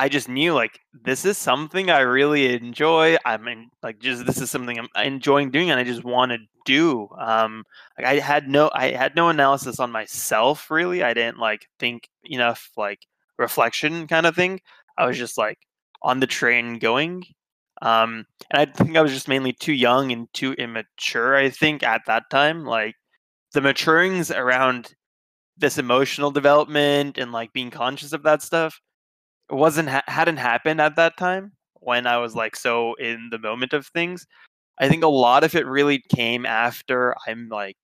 I 0.00 0.08
just 0.08 0.28
knew 0.28 0.54
like 0.54 0.78
this 0.92 1.24
is 1.24 1.36
something 1.36 1.90
I 1.90 2.00
really 2.00 2.54
enjoy. 2.54 3.16
I'm 3.24 3.48
in, 3.48 3.68
like 3.82 3.98
just 3.98 4.26
this 4.26 4.40
is 4.40 4.48
something 4.48 4.78
I'm 4.78 4.88
enjoying 5.04 5.50
doing, 5.50 5.70
and 5.70 5.80
I 5.80 5.82
just 5.82 6.04
want 6.04 6.30
to 6.30 6.38
do. 6.64 7.08
Um, 7.18 7.64
like 7.98 8.06
I 8.06 8.20
had 8.20 8.48
no 8.48 8.70
I 8.72 8.92
had 8.92 9.16
no 9.16 9.28
analysis 9.28 9.80
on 9.80 9.90
myself 9.90 10.70
really. 10.70 11.02
I 11.02 11.14
didn't 11.14 11.38
like 11.38 11.66
think 11.80 12.08
enough 12.24 12.70
like 12.76 13.00
reflection 13.38 14.06
kind 14.06 14.24
of 14.24 14.36
thing. 14.36 14.60
I 14.96 15.06
was 15.06 15.18
just 15.18 15.36
like 15.36 15.58
on 16.02 16.20
the 16.20 16.28
train 16.28 16.78
going. 16.78 17.24
Um, 17.82 18.26
and 18.50 18.60
I 18.60 18.72
think 18.72 18.96
I 18.96 19.02
was 19.02 19.12
just 19.12 19.28
mainly 19.28 19.52
too 19.52 19.72
young 19.72 20.12
and 20.12 20.28
too 20.34 20.52
immature. 20.54 21.36
I 21.36 21.50
think 21.50 21.82
at 21.82 22.02
that 22.06 22.24
time, 22.30 22.64
like 22.64 22.94
the 23.54 23.60
maturings 23.60 24.36
around 24.36 24.94
this 25.56 25.78
emotional 25.78 26.30
development 26.30 27.18
and 27.18 27.32
like 27.32 27.52
being 27.52 27.70
conscious 27.70 28.12
of 28.12 28.22
that 28.24 28.42
stuff 28.42 28.80
wasn't 29.50 29.88
ha- 29.88 30.02
hadn't 30.06 30.36
happened 30.38 30.80
at 30.80 30.96
that 30.96 31.16
time 31.16 31.52
when 31.74 32.06
I 32.06 32.18
was 32.18 32.34
like 32.34 32.56
so 32.56 32.94
in 32.94 33.28
the 33.30 33.38
moment 33.38 33.72
of 33.72 33.86
things. 33.88 34.26
I 34.80 34.88
think 34.88 35.04
a 35.04 35.08
lot 35.08 35.44
of 35.44 35.54
it 35.54 35.66
really 35.66 36.02
came 36.14 36.46
after 36.46 37.14
I'm 37.26 37.48
like 37.48 37.76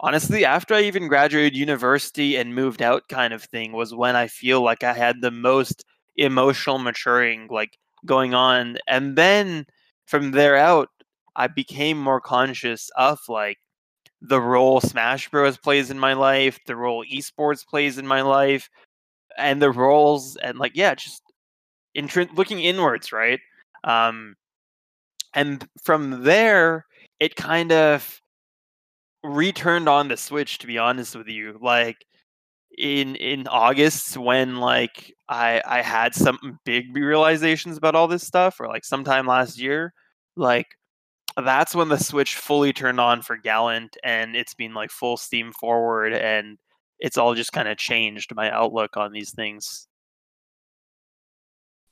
honestly 0.00 0.44
after 0.44 0.74
I 0.74 0.82
even 0.82 1.08
graduated 1.08 1.56
university 1.56 2.36
and 2.36 2.54
moved 2.54 2.82
out 2.82 3.04
kind 3.08 3.32
of 3.34 3.44
thing 3.44 3.72
was 3.72 3.94
when 3.94 4.16
I 4.16 4.28
feel 4.28 4.62
like 4.62 4.84
I 4.84 4.92
had 4.94 5.20
the 5.20 5.30
most 5.30 5.84
emotional 6.16 6.78
maturing 6.78 7.48
like 7.50 7.78
going 8.06 8.34
on 8.34 8.78
and 8.86 9.16
then 9.16 9.66
from 10.06 10.32
there 10.32 10.56
out 10.56 10.88
I 11.36 11.48
became 11.48 11.98
more 11.98 12.20
conscious 12.20 12.90
of 12.96 13.18
like 13.28 13.58
the 14.20 14.40
role 14.40 14.80
Smash 14.80 15.28
Bros. 15.30 15.58
plays 15.58 15.90
in 15.90 15.98
my 15.98 16.14
life, 16.14 16.58
the 16.66 16.76
role 16.76 17.04
esports 17.04 17.66
plays 17.66 17.98
in 17.98 18.06
my 18.06 18.22
life, 18.22 18.70
and 19.36 19.60
the 19.60 19.70
roles 19.70 20.36
and 20.36 20.58
like 20.58 20.72
yeah 20.74 20.94
just 20.94 21.22
intri- 21.96 22.34
looking 22.36 22.60
inwards 22.60 23.12
right? 23.12 23.40
Um 23.84 24.36
and 25.34 25.66
from 25.82 26.22
there 26.24 26.86
it 27.20 27.36
kind 27.36 27.72
of 27.72 28.20
returned 29.24 29.88
on 29.88 30.08
the 30.08 30.16
switch 30.16 30.58
to 30.58 30.66
be 30.66 30.78
honest 30.78 31.16
with 31.16 31.28
you 31.28 31.58
like 31.62 32.04
in 32.78 33.14
in 33.16 33.46
august 33.48 34.16
when 34.16 34.56
like 34.56 35.14
i 35.28 35.62
i 35.64 35.82
had 35.82 36.14
some 36.14 36.58
big 36.64 36.94
realizations 36.96 37.76
about 37.76 37.94
all 37.94 38.08
this 38.08 38.26
stuff 38.26 38.60
or 38.60 38.68
like 38.68 38.84
sometime 38.84 39.26
last 39.26 39.60
year 39.60 39.92
like 40.36 40.66
that's 41.44 41.74
when 41.74 41.88
the 41.88 41.98
switch 41.98 42.36
fully 42.36 42.72
turned 42.72 43.00
on 43.00 43.22
for 43.22 43.36
gallant 43.36 43.96
and 44.04 44.36
it's 44.36 44.54
been 44.54 44.74
like 44.74 44.90
full 44.90 45.16
steam 45.16 45.52
forward 45.52 46.12
and 46.12 46.58
it's 46.98 47.18
all 47.18 47.34
just 47.34 47.52
kind 47.52 47.68
of 47.68 47.76
changed 47.76 48.34
my 48.34 48.50
outlook 48.50 48.96
on 48.96 49.12
these 49.12 49.32
things. 49.32 49.88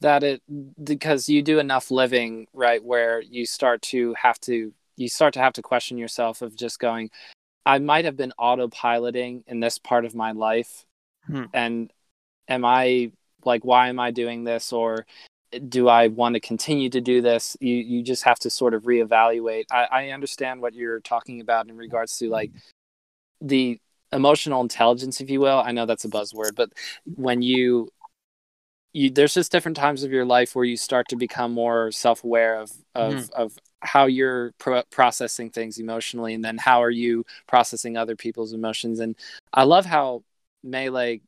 That 0.00 0.22
it 0.22 0.42
because 0.82 1.28
you 1.28 1.42
do 1.42 1.58
enough 1.58 1.90
living 1.90 2.46
right 2.52 2.82
where 2.82 3.20
you 3.20 3.46
start 3.46 3.82
to 3.82 4.14
have 4.14 4.40
to 4.40 4.72
you 4.96 5.08
start 5.08 5.34
to 5.34 5.40
have 5.40 5.52
to 5.54 5.62
question 5.62 5.96
yourself 5.96 6.42
of 6.42 6.56
just 6.56 6.80
going 6.80 7.10
i 7.66 7.78
might 7.78 8.04
have 8.04 8.16
been 8.16 8.32
autopiloting 8.38 9.42
in 9.46 9.60
this 9.60 9.78
part 9.78 10.04
of 10.04 10.14
my 10.14 10.32
life 10.32 10.84
hmm. 11.26 11.44
and 11.52 11.92
am 12.48 12.64
i 12.64 13.10
like 13.44 13.64
why 13.64 13.88
am 13.88 13.98
i 13.98 14.10
doing 14.10 14.44
this 14.44 14.72
or 14.72 15.06
do 15.68 15.88
i 15.88 16.08
want 16.08 16.34
to 16.34 16.40
continue 16.40 16.88
to 16.88 17.00
do 17.00 17.20
this 17.20 17.56
you 17.60 17.74
you 17.74 18.02
just 18.02 18.24
have 18.24 18.38
to 18.38 18.48
sort 18.48 18.74
of 18.74 18.84
reevaluate 18.84 19.64
i, 19.70 19.84
I 19.90 20.08
understand 20.10 20.62
what 20.62 20.74
you're 20.74 21.00
talking 21.00 21.40
about 21.40 21.68
in 21.68 21.76
regards 21.76 22.16
to 22.18 22.28
like 22.30 22.50
the 23.40 23.78
emotional 24.12 24.60
intelligence, 24.60 25.20
if 25.20 25.30
you 25.30 25.40
will. 25.40 25.58
I 25.58 25.72
know 25.72 25.86
that's 25.86 26.04
a 26.04 26.08
buzzword, 26.08 26.54
but 26.54 26.70
when 27.16 27.42
you 27.42 27.88
you 28.92 29.10
there's 29.10 29.34
just 29.34 29.52
different 29.52 29.76
times 29.76 30.02
of 30.02 30.12
your 30.12 30.24
life 30.24 30.54
where 30.54 30.64
you 30.64 30.76
start 30.76 31.08
to 31.08 31.16
become 31.16 31.52
more 31.52 31.90
self-aware 31.90 32.60
of 32.60 32.72
of 32.94 33.14
mm. 33.14 33.30
of 33.32 33.56
how 33.80 34.06
you're 34.06 34.52
pro- 34.58 34.82
processing 34.90 35.50
things 35.50 35.78
emotionally 35.78 36.34
and 36.34 36.44
then 36.44 36.58
how 36.58 36.82
are 36.82 36.90
you 36.90 37.24
processing 37.46 37.96
other 37.96 38.16
people's 38.16 38.52
emotions 38.52 39.00
and 39.00 39.16
i 39.52 39.62
love 39.62 39.86
how 39.86 40.22
melee 40.62 41.20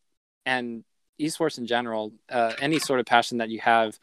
and 0.46 0.84
esports 1.20 1.58
in 1.58 1.66
general 1.66 2.12
uh, 2.30 2.52
any 2.60 2.78
sort 2.78 3.00
of 3.00 3.06
passion 3.06 3.38
that 3.38 3.48
you 3.48 3.60
have 3.60 3.98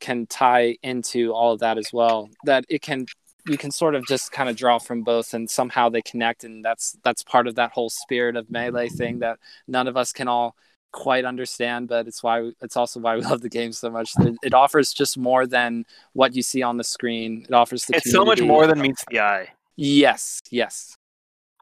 can 0.00 0.26
tie 0.26 0.76
into 0.82 1.32
all 1.32 1.52
of 1.52 1.60
that 1.60 1.78
as 1.78 1.92
well 1.92 2.28
that 2.44 2.64
it 2.68 2.82
can 2.82 3.06
you 3.46 3.56
can 3.56 3.70
sort 3.70 3.94
of 3.94 4.06
just 4.06 4.32
kind 4.32 4.48
of 4.48 4.56
draw 4.56 4.78
from 4.78 5.02
both 5.02 5.32
and 5.32 5.48
somehow 5.48 5.88
they 5.88 6.02
connect 6.02 6.44
and 6.44 6.64
that's 6.64 6.98
that's 7.02 7.22
part 7.22 7.46
of 7.46 7.54
that 7.54 7.72
whole 7.72 7.90
spirit 7.90 8.36
of 8.36 8.50
melee 8.50 8.88
thing 8.88 9.20
that 9.20 9.38
none 9.66 9.88
of 9.88 9.96
us 9.96 10.12
can 10.12 10.28
all 10.28 10.54
quite 10.92 11.24
understand 11.24 11.88
but 11.88 12.06
it's 12.08 12.22
why 12.22 12.50
it's 12.60 12.76
also 12.76 13.00
why 13.00 13.16
we 13.16 13.22
love 13.30 13.40
the 13.40 13.48
game 13.48 13.72
so 13.72 13.90
much. 13.90 14.12
It, 14.18 14.36
it 14.42 14.54
offers 14.54 14.92
just 14.92 15.18
more 15.18 15.46
than 15.46 15.84
what 16.12 16.34
you 16.34 16.42
see 16.42 16.62
on 16.62 16.76
the 16.76 16.84
screen. 16.84 17.44
It 17.48 17.54
offers 17.54 17.84
the 17.84 17.96
it's 17.96 18.10
so 18.10 18.24
much 18.24 18.40
more 18.40 18.66
than 18.66 18.80
meets 18.80 19.04
the 19.10 19.20
eye. 19.20 19.48
Yes 19.76 20.40
yes. 20.50 20.96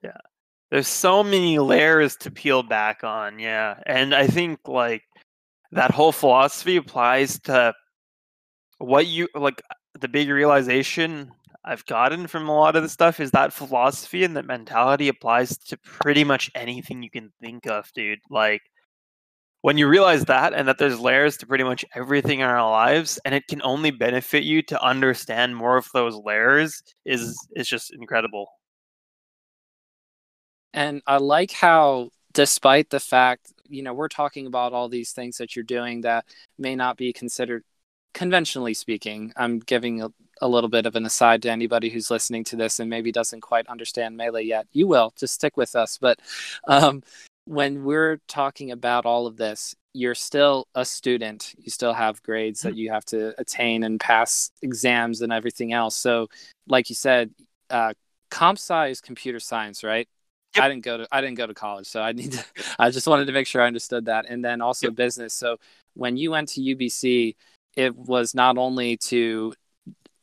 Yeah. 0.02 0.16
There's 0.70 0.88
so 0.88 1.24
many 1.24 1.58
layers 1.58 2.16
to 2.16 2.30
peel 2.30 2.62
back 2.62 3.04
on 3.04 3.38
yeah. 3.38 3.80
And 3.86 4.14
i 4.14 4.26
think 4.26 4.66
like 4.66 5.02
that 5.72 5.90
whole 5.90 6.12
philosophy 6.12 6.76
applies 6.76 7.38
to 7.40 7.74
what 8.78 9.06
you 9.06 9.28
like 9.34 9.62
the 10.00 10.08
big 10.08 10.28
realization 10.28 11.32
I've 11.68 11.84
gotten 11.84 12.26
from 12.26 12.48
a 12.48 12.56
lot 12.56 12.76
of 12.76 12.82
the 12.82 12.88
stuff 12.88 13.20
is 13.20 13.30
that 13.32 13.52
philosophy 13.52 14.24
and 14.24 14.34
that 14.36 14.46
mentality 14.46 15.08
applies 15.08 15.58
to 15.58 15.76
pretty 15.76 16.24
much 16.24 16.50
anything 16.54 17.02
you 17.02 17.10
can 17.10 17.30
think 17.42 17.66
of, 17.66 17.92
dude. 17.92 18.20
Like 18.30 18.62
when 19.62 19.76
you 19.76 19.88
realize 19.88 20.24
that 20.26 20.54
and 20.54 20.68
that 20.68 20.78
there's 20.78 21.00
layers 21.00 21.36
to 21.38 21.46
pretty 21.46 21.64
much 21.64 21.84
everything 21.94 22.40
in 22.40 22.46
our 22.46 22.70
lives 22.70 23.18
and 23.24 23.34
it 23.34 23.46
can 23.48 23.60
only 23.62 23.90
benefit 23.90 24.44
you 24.44 24.62
to 24.62 24.82
understand 24.82 25.56
more 25.56 25.76
of 25.76 25.88
those 25.92 26.14
layers 26.24 26.82
is 27.04 27.36
is 27.56 27.68
just 27.68 27.92
incredible. 27.92 28.48
And 30.72 31.02
I 31.06 31.16
like 31.16 31.52
how 31.52 32.10
despite 32.32 32.90
the 32.90 33.00
fact, 33.00 33.52
you 33.68 33.82
know, 33.82 33.94
we're 33.94 34.08
talking 34.08 34.46
about 34.46 34.72
all 34.72 34.88
these 34.88 35.12
things 35.12 35.38
that 35.38 35.56
you're 35.56 35.64
doing 35.64 36.02
that 36.02 36.24
may 36.58 36.76
not 36.76 36.96
be 36.96 37.12
considered 37.12 37.64
conventionally 38.14 38.74
speaking, 38.74 39.32
I'm 39.36 39.58
giving 39.60 40.02
a, 40.02 40.08
a, 40.40 40.48
little 40.48 40.70
bit 40.70 40.86
of 40.86 40.96
an 40.96 41.06
aside 41.06 41.42
to 41.42 41.50
anybody 41.50 41.88
who's 41.88 42.10
listening 42.10 42.44
to 42.44 42.56
this 42.56 42.80
and 42.80 42.90
maybe 42.90 43.12
doesn't 43.12 43.40
quite 43.42 43.66
understand 43.68 44.16
Melee 44.16 44.44
yet. 44.44 44.66
You 44.72 44.86
will, 44.86 45.12
just 45.16 45.34
stick 45.34 45.56
with 45.56 45.76
us. 45.76 45.98
But 46.00 46.18
um, 46.66 47.02
when 47.48 47.82
we're 47.82 48.20
talking 48.28 48.72
about 48.72 49.06
all 49.06 49.26
of 49.26 49.38
this, 49.38 49.74
you're 49.94 50.14
still 50.14 50.68
a 50.74 50.84
student. 50.84 51.54
You 51.58 51.70
still 51.70 51.94
have 51.94 52.22
grades 52.22 52.60
that 52.60 52.70
mm-hmm. 52.70 52.78
you 52.78 52.90
have 52.90 53.06
to 53.06 53.34
attain 53.40 53.84
and 53.84 53.98
pass 53.98 54.50
exams 54.60 55.22
and 55.22 55.32
everything 55.32 55.72
else. 55.72 55.96
So, 55.96 56.28
like 56.66 56.90
you 56.90 56.94
said, 56.94 57.30
uh, 57.70 57.94
comp 58.30 58.58
sci 58.58 58.88
is 58.88 59.00
computer 59.00 59.40
science, 59.40 59.82
right? 59.82 60.06
Yep. 60.56 60.64
I 60.64 60.68
didn't 60.68 60.84
go 60.84 60.98
to 60.98 61.08
I 61.10 61.22
didn't 61.22 61.38
go 61.38 61.46
to 61.46 61.54
college, 61.54 61.86
so 61.86 62.02
I 62.02 62.12
need 62.12 62.32
to. 62.32 62.44
I 62.78 62.90
just 62.90 63.06
wanted 63.06 63.24
to 63.26 63.32
make 63.32 63.46
sure 63.46 63.62
I 63.62 63.66
understood 63.66 64.04
that, 64.04 64.26
and 64.28 64.44
then 64.44 64.60
also 64.60 64.88
yep. 64.88 64.96
business. 64.96 65.32
So 65.32 65.56
when 65.94 66.18
you 66.18 66.30
went 66.30 66.50
to 66.50 66.60
UBC, 66.60 67.34
it 67.76 67.96
was 67.96 68.34
not 68.34 68.58
only 68.58 68.98
to 69.08 69.54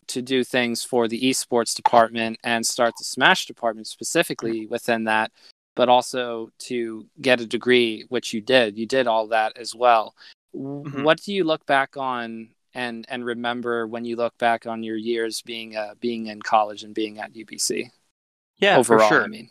to 0.09 0.21
do 0.21 0.43
things 0.43 0.83
for 0.83 1.07
the 1.07 1.19
esports 1.23 1.75
department 1.75 2.37
and 2.43 2.63
start 2.63 2.93
the 2.99 3.03
Smash 3.03 3.47
department 3.47 3.87
specifically 3.87 4.67
within 4.67 5.05
that, 5.05 5.31
but 5.75 5.89
also 5.89 6.49
to 6.59 7.05
get 7.21 7.41
a 7.41 7.45
degree, 7.45 8.05
which 8.09 8.33
you 8.33 8.41
did. 8.41 8.77
You 8.77 8.85
did 8.85 9.07
all 9.07 9.27
that 9.27 9.57
as 9.57 9.75
well. 9.75 10.15
Mm-hmm. 10.55 11.03
What 11.03 11.21
do 11.21 11.33
you 11.33 11.43
look 11.43 11.65
back 11.65 11.97
on 11.97 12.49
and 12.73 13.05
and 13.09 13.25
remember 13.25 13.87
when 13.87 14.05
you 14.05 14.15
look 14.15 14.37
back 14.37 14.65
on 14.65 14.83
your 14.83 14.97
years 14.97 15.41
being 15.41 15.75
uh, 15.75 15.95
being 15.99 16.27
in 16.27 16.41
college 16.41 16.83
and 16.83 16.93
being 16.93 17.19
at 17.19 17.33
UBC? 17.33 17.89
Yeah, 18.57 18.77
overall, 18.77 19.07
for 19.07 19.15
sure. 19.15 19.23
I 19.23 19.27
mean, 19.27 19.49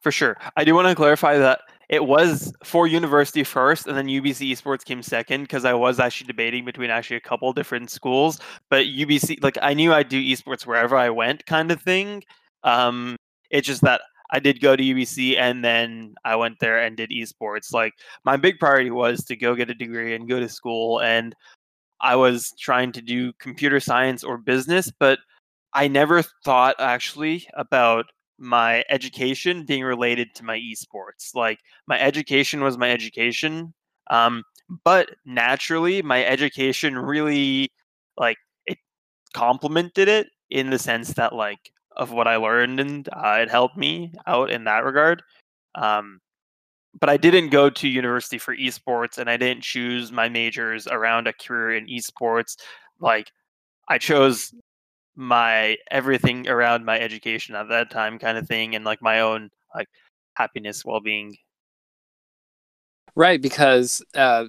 for 0.00 0.10
sure. 0.10 0.36
I 0.56 0.64
do 0.64 0.74
want 0.74 0.88
to 0.88 0.94
clarify 0.94 1.38
that 1.38 1.60
it 1.88 2.04
was 2.04 2.52
for 2.64 2.86
university 2.86 3.44
first, 3.44 3.86
and 3.86 3.96
then 3.96 4.06
UBC 4.06 4.50
Esports 4.50 4.84
came 4.84 5.02
second 5.02 5.42
because 5.42 5.64
I 5.64 5.74
was 5.74 6.00
actually 6.00 6.26
debating 6.26 6.64
between 6.64 6.90
actually 6.90 7.16
a 7.16 7.20
couple 7.20 7.52
different 7.52 7.90
schools. 7.90 8.38
But 8.70 8.86
UBC, 8.86 9.42
like 9.42 9.58
I 9.60 9.74
knew 9.74 9.92
I'd 9.92 10.08
do 10.08 10.20
esports 10.20 10.66
wherever 10.66 10.96
I 10.96 11.10
went, 11.10 11.44
kind 11.46 11.70
of 11.70 11.82
thing. 11.82 12.24
Um, 12.62 13.16
it's 13.50 13.66
just 13.66 13.82
that 13.82 14.00
I 14.30 14.40
did 14.40 14.60
go 14.60 14.74
to 14.74 14.82
UBC 14.82 15.38
and 15.38 15.64
then 15.64 16.14
I 16.24 16.36
went 16.36 16.58
there 16.60 16.82
and 16.82 16.96
did 16.96 17.10
esports. 17.10 17.72
Like 17.72 17.92
my 18.24 18.36
big 18.36 18.58
priority 18.58 18.90
was 18.90 19.24
to 19.24 19.36
go 19.36 19.54
get 19.54 19.70
a 19.70 19.74
degree 19.74 20.14
and 20.14 20.28
go 20.28 20.40
to 20.40 20.48
school 20.48 21.00
and 21.00 21.34
I 22.00 22.16
was 22.16 22.52
trying 22.58 22.92
to 22.92 23.02
do 23.02 23.32
computer 23.34 23.80
science 23.80 24.24
or 24.24 24.36
business, 24.36 24.90
but 24.98 25.18
I 25.72 25.88
never 25.88 26.22
thought 26.44 26.76
actually 26.78 27.46
about 27.54 28.06
my 28.38 28.84
education 28.90 29.64
being 29.64 29.84
related 29.84 30.34
to 30.34 30.44
my 30.44 30.58
esports. 30.58 31.34
Like 31.34 31.60
my 31.86 32.00
education 32.00 32.62
was 32.62 32.76
my 32.76 32.90
education. 32.90 33.72
Um, 34.10 34.42
but 34.84 35.10
naturally 35.24 36.02
my 36.02 36.24
education 36.24 36.96
really 36.98 37.70
like 38.16 38.38
it 38.66 38.78
complemented 39.34 40.08
it 40.08 40.28
in 40.50 40.70
the 40.70 40.78
sense 40.78 41.14
that 41.14 41.34
like 41.34 41.70
of 41.96 42.12
what 42.12 42.26
I 42.28 42.36
learned 42.36 42.80
and 42.80 43.08
uh, 43.12 43.38
it 43.40 43.50
helped 43.50 43.76
me 43.76 44.12
out 44.26 44.50
in 44.50 44.64
that 44.64 44.84
regard. 44.84 45.22
Um, 45.74 46.20
but 47.00 47.08
I 47.08 47.16
didn't 47.16 47.50
go 47.50 47.70
to 47.70 47.88
university 47.88 48.38
for 48.38 48.56
esports 48.56 49.18
and 49.18 49.28
I 49.28 49.36
didn't 49.36 49.62
choose 49.62 50.12
my 50.12 50.28
majors 50.28 50.86
around 50.86 51.26
a 51.26 51.32
career 51.32 51.76
in 51.76 51.86
esports. 51.86 52.56
Like 53.00 53.30
I 53.88 53.98
chose 53.98 54.54
my 55.16 55.76
everything 55.90 56.48
around 56.48 56.84
my 56.84 56.98
education 56.98 57.54
at 57.54 57.68
that 57.68 57.90
time 57.90 58.18
kind 58.18 58.38
of 58.38 58.46
thing 58.46 58.74
and 58.74 58.84
like 58.84 59.02
my 59.02 59.20
own 59.20 59.50
like 59.74 59.88
happiness, 60.34 60.84
well-being 60.84 61.36
Right, 63.16 63.40
because 63.40 64.02
uh, 64.14 64.46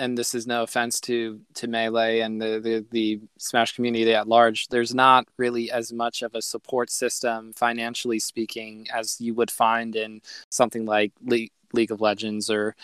and 0.00 0.18
this 0.18 0.34
is 0.34 0.44
no 0.44 0.64
offense 0.64 1.00
to 1.02 1.40
to 1.54 1.68
melee 1.68 2.18
and 2.20 2.42
the, 2.42 2.58
the 2.58 2.86
the 2.90 3.20
Smash 3.38 3.76
community 3.76 4.12
at 4.12 4.26
large. 4.26 4.66
There's 4.68 4.92
not 4.92 5.28
really 5.36 5.70
as 5.70 5.92
much 5.92 6.22
of 6.22 6.34
a 6.34 6.42
support 6.42 6.90
system, 6.90 7.52
financially 7.52 8.18
speaking, 8.18 8.88
as 8.92 9.20
you 9.20 9.34
would 9.34 9.52
find 9.52 9.94
in 9.94 10.20
something 10.50 10.84
like 10.84 11.12
Le- 11.24 11.46
League 11.74 11.92
of 11.92 12.00
Legends 12.00 12.50
or 12.50 12.74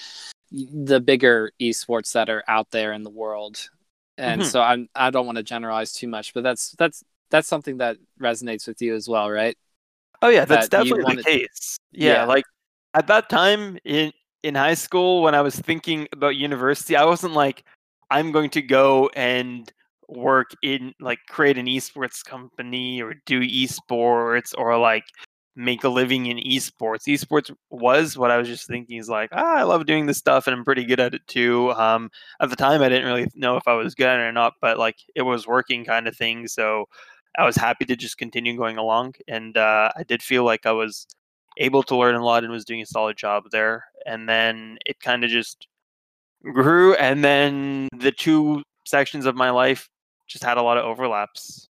the 0.53 1.01
bigger 1.01 1.51
esports 1.61 2.13
that 2.13 2.31
are 2.31 2.45
out 2.47 2.71
there 2.71 2.93
in 2.93 3.03
the 3.03 3.11
world. 3.11 3.71
And 4.17 4.43
mm-hmm. 4.43 4.49
so 4.49 4.61
I'm 4.61 4.89
I 4.95 5.11
don't 5.11 5.27
want 5.27 5.39
to 5.39 5.43
generalize 5.43 5.93
too 5.93 6.07
much, 6.07 6.33
but 6.33 6.45
that's 6.45 6.77
that's 6.79 7.03
that's 7.31 7.49
something 7.49 7.79
that 7.79 7.97
resonates 8.21 8.69
with 8.69 8.81
you 8.81 8.95
as 8.95 9.09
well, 9.09 9.29
right? 9.29 9.59
Oh 10.23 10.29
yeah, 10.29 10.45
that's 10.45 10.69
that 10.69 10.85
definitely 10.85 11.17
the 11.17 11.25
case. 11.25 11.77
Yeah, 11.91 12.13
yeah, 12.13 12.25
like 12.25 12.45
at 12.95 13.09
that 13.09 13.29
time 13.29 13.79
in 13.85 14.13
in 14.43 14.55
high 14.55 14.75
school 14.75 15.23
when 15.23 15.35
I 15.35 15.41
was 15.41 15.59
thinking 15.59 16.09
about 16.13 16.37
university, 16.37 16.97
I 16.97 17.05
wasn't 17.05 17.35
like, 17.35 17.65
I'm 18.11 18.33
going 18.33 18.51
to 18.51 18.63
go 18.63 19.11
and 19.15 19.71
work 20.09 20.53
in 20.63 20.95
like 21.01 21.19
create 21.29 21.59
an 21.59 21.67
esports 21.67 22.25
company 22.25 23.03
or 23.03 23.15
do 23.27 23.41
esports 23.41 24.55
or 24.57 24.79
like 24.79 25.05
make 25.55 25.85
a 25.85 25.89
living 25.89 26.27
in 26.27 26.39
esports. 26.39 27.07
Esports 27.07 27.55
was 27.71 28.17
what 28.17 28.31
I 28.31 28.39
was 28.39 28.49
just 28.49 28.67
thinking 28.67 28.97
is 28.97 29.09
like, 29.09 29.29
ah, 29.33 29.57
I 29.57 29.65
love 29.65 29.87
doing 29.87 30.07
this 30.07 30.17
stuff 30.17 30.47
and 30.47 30.57
I'm 30.57 30.65
pretty 30.65 30.85
good 30.85 31.01
at 31.01 31.15
it 31.15 31.27
too. 31.27 31.73
Um, 31.73 32.11
at 32.41 32.49
the 32.49 32.57
time, 32.57 32.81
I 32.81 32.89
didn't 32.89 33.07
really 33.07 33.27
know 33.35 33.57
if 33.57 33.67
I 33.67 33.75
was 33.75 33.95
good 33.95 34.07
or 34.07 34.33
not, 34.33 34.55
but 34.63 34.79
like 34.79 34.97
it 35.15 35.23
was 35.23 35.47
working 35.47 35.85
kind 35.85 36.07
of 36.09 36.17
thing. 36.17 36.47
So 36.47 36.87
I 37.37 37.45
was 37.45 37.57
happy 37.57 37.85
to 37.87 37.97
just 37.97 38.19
continue 38.19 38.57
going 38.57 38.79
along. 38.79 39.15
And 39.27 39.57
uh, 39.57 39.91
I 39.97 40.05
did 40.05 40.23
feel 40.23 40.45
like 40.45 40.65
I 40.65 40.73
was 40.73 41.07
able 41.59 41.83
to 41.85 41.97
learn 41.97 42.15
a 42.15 42.25
lot 42.25 42.45
and 42.45 42.53
was 42.53 42.65
doing 42.65 42.83
a 42.83 42.87
solid 42.87 43.17
job 43.17 43.45
there. 43.51 43.85
And 44.07 44.29
then 44.29 44.79
it 44.87 45.01
kind 45.01 45.25
of 45.25 45.31
just 45.31 45.67
grew. 46.43 46.95
And 46.95 47.23
then 47.23 47.89
the 47.97 48.13
two 48.13 48.63
sections 48.87 49.27
of 49.27 49.37
my 49.37 49.51
life 49.51 49.89
just 50.27 50.45
had 50.45 50.57
a 50.57 50.63
lot 50.63 50.79
of 50.79 50.85
overlaps. 50.85 51.69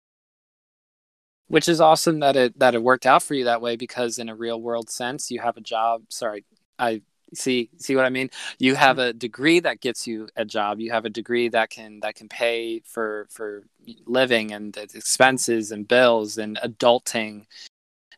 Which 1.47 1.67
is 1.67 1.81
awesome 1.81 2.21
that 2.21 2.37
it 2.37 2.59
that 2.59 2.75
it 2.75 2.81
worked 2.81 3.05
out 3.05 3.23
for 3.23 3.33
you 3.33 3.43
that 3.43 3.61
way 3.61 3.75
because 3.75 4.19
in 4.19 4.29
a 4.29 4.35
real 4.35 4.61
world 4.61 4.89
sense 4.89 5.29
you 5.29 5.41
have 5.41 5.57
a 5.57 5.61
job. 5.61 6.03
Sorry, 6.07 6.45
I 6.79 7.01
see 7.33 7.69
see 7.77 7.97
what 7.97 8.05
I 8.05 8.09
mean. 8.09 8.29
You 8.57 8.75
have 8.75 8.95
mm-hmm. 8.95 9.09
a 9.09 9.13
degree 9.13 9.59
that 9.59 9.81
gets 9.81 10.07
you 10.07 10.29
a 10.37 10.45
job. 10.45 10.79
You 10.79 10.91
have 10.91 11.03
a 11.03 11.09
degree 11.09 11.49
that 11.49 11.69
can 11.69 11.99
that 12.01 12.15
can 12.15 12.29
pay 12.29 12.81
for 12.85 13.27
for 13.29 13.63
living 14.05 14.53
and 14.53 14.77
expenses 14.77 15.73
and 15.73 15.85
bills 15.85 16.37
and 16.37 16.57
adulting 16.63 17.47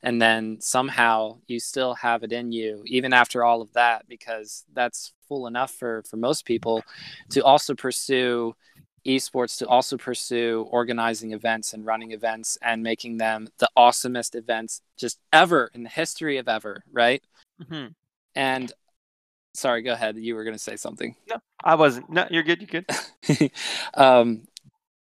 and 0.03 0.21
then 0.21 0.59
somehow 0.59 1.37
you 1.47 1.59
still 1.59 1.95
have 1.95 2.23
it 2.23 2.31
in 2.31 2.51
you 2.51 2.83
even 2.85 3.13
after 3.13 3.43
all 3.43 3.61
of 3.61 3.71
that 3.73 4.07
because 4.07 4.65
that's 4.73 5.13
full 5.27 5.47
enough 5.47 5.71
for 5.71 6.03
for 6.07 6.17
most 6.17 6.45
people 6.45 6.83
to 7.29 7.43
also 7.43 7.73
pursue 7.73 8.53
esports 9.07 9.57
to 9.57 9.67
also 9.67 9.97
pursue 9.97 10.67
organizing 10.69 11.31
events 11.31 11.73
and 11.73 11.85
running 11.85 12.11
events 12.11 12.57
and 12.61 12.83
making 12.83 13.17
them 13.17 13.47
the 13.57 13.69
awesomest 13.77 14.35
events 14.35 14.81
just 14.97 15.19
ever 15.31 15.71
in 15.73 15.83
the 15.83 15.89
history 15.89 16.37
of 16.37 16.47
ever 16.47 16.83
right? 16.91 17.23
Mm-hmm. 17.61 17.87
and 18.35 18.71
sorry 19.53 19.81
go 19.83 19.93
ahead. 19.93 20.17
You 20.17 20.35
were 20.35 20.43
going 20.43 20.55
to 20.55 20.59
say 20.59 20.75
something. 20.75 21.15
No 21.29 21.37
i 21.63 21.75
wasn't. 21.75 22.09
No 22.09 22.27
you're 22.29 22.43
good 22.43 22.61
you're 22.61 22.81
good. 22.81 23.51
Um 23.93 24.47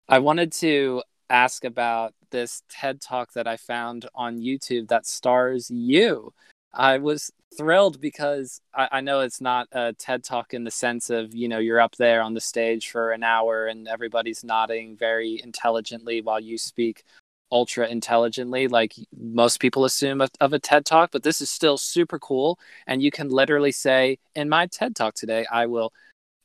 i 0.08 0.18
wanted 0.18 0.52
to 0.52 1.02
ask 1.28 1.64
about 1.64 2.14
this 2.30 2.62
TED 2.68 3.00
talk 3.00 3.32
that 3.32 3.46
I 3.46 3.56
found 3.56 4.06
on 4.14 4.38
YouTube 4.38 4.88
that 4.88 5.06
stars 5.06 5.70
you. 5.70 6.32
I 6.72 6.98
was 6.98 7.30
thrilled 7.56 8.00
because 8.00 8.60
I, 8.74 8.88
I, 8.92 9.00
know 9.00 9.20
it's 9.20 9.40
not 9.40 9.68
a 9.72 9.92
TED 9.92 10.22
talk 10.22 10.54
in 10.54 10.62
the 10.62 10.70
sense 10.70 11.10
of, 11.10 11.34
you 11.34 11.48
know, 11.48 11.58
you're 11.58 11.80
up 11.80 11.96
there 11.96 12.22
on 12.22 12.34
the 12.34 12.40
stage 12.40 12.90
for 12.90 13.10
an 13.10 13.24
hour 13.24 13.66
and 13.66 13.88
everybody's 13.88 14.44
nodding 14.44 14.96
very 14.96 15.40
intelligently 15.42 16.22
while 16.22 16.38
you 16.38 16.58
speak 16.58 17.04
ultra 17.52 17.88
intelligently, 17.88 18.68
like 18.68 18.94
most 19.16 19.60
people 19.60 19.84
assume 19.84 20.20
of, 20.20 20.30
of 20.40 20.52
a 20.52 20.58
TED 20.58 20.84
talk. 20.84 21.10
But 21.10 21.22
this 21.22 21.40
is 21.40 21.50
still 21.50 21.76
super 21.76 22.18
cool. 22.18 22.58
And 22.86 23.02
you 23.02 23.10
can 23.10 23.28
literally 23.28 23.72
say, 23.72 24.18
in 24.34 24.48
my 24.48 24.66
TED 24.66 24.94
talk 24.94 25.14
today, 25.14 25.46
I 25.50 25.66
will 25.66 25.92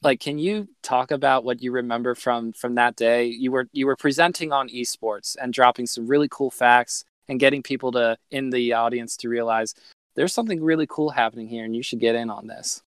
like 0.06 0.20
can 0.20 0.38
you 0.38 0.70
talk 0.84 1.10
about 1.10 1.44
what 1.44 1.64
you 1.64 1.72
remember 1.72 2.14
from 2.14 2.54
from 2.54 2.76
that 2.76 2.96
day? 2.96 3.26
You 3.26 3.52
were 3.52 3.68
you 3.74 3.88
were 3.88 3.96
presenting 3.96 4.54
on 4.54 4.70
esports 4.70 5.36
and 5.42 5.52
dropping 5.52 5.88
some 5.88 6.08
really 6.08 6.28
cool 6.30 6.52
facts 6.52 7.04
and 7.28 7.40
getting 7.40 7.64
people 7.64 7.92
to 7.94 8.16
in 8.30 8.52
the 8.52 8.72
audience 8.74 9.18
to 9.18 9.30
realize 9.30 9.74
there's 10.16 10.32
something 10.32 10.64
really 10.64 10.86
cool 10.88 11.10
happening 11.10 11.50
here 11.50 11.66
and 11.66 11.76
you 11.76 11.82
should 11.82 12.00
get 12.00 12.16
in 12.16 12.30
on 12.30 12.46
this. 12.46 12.84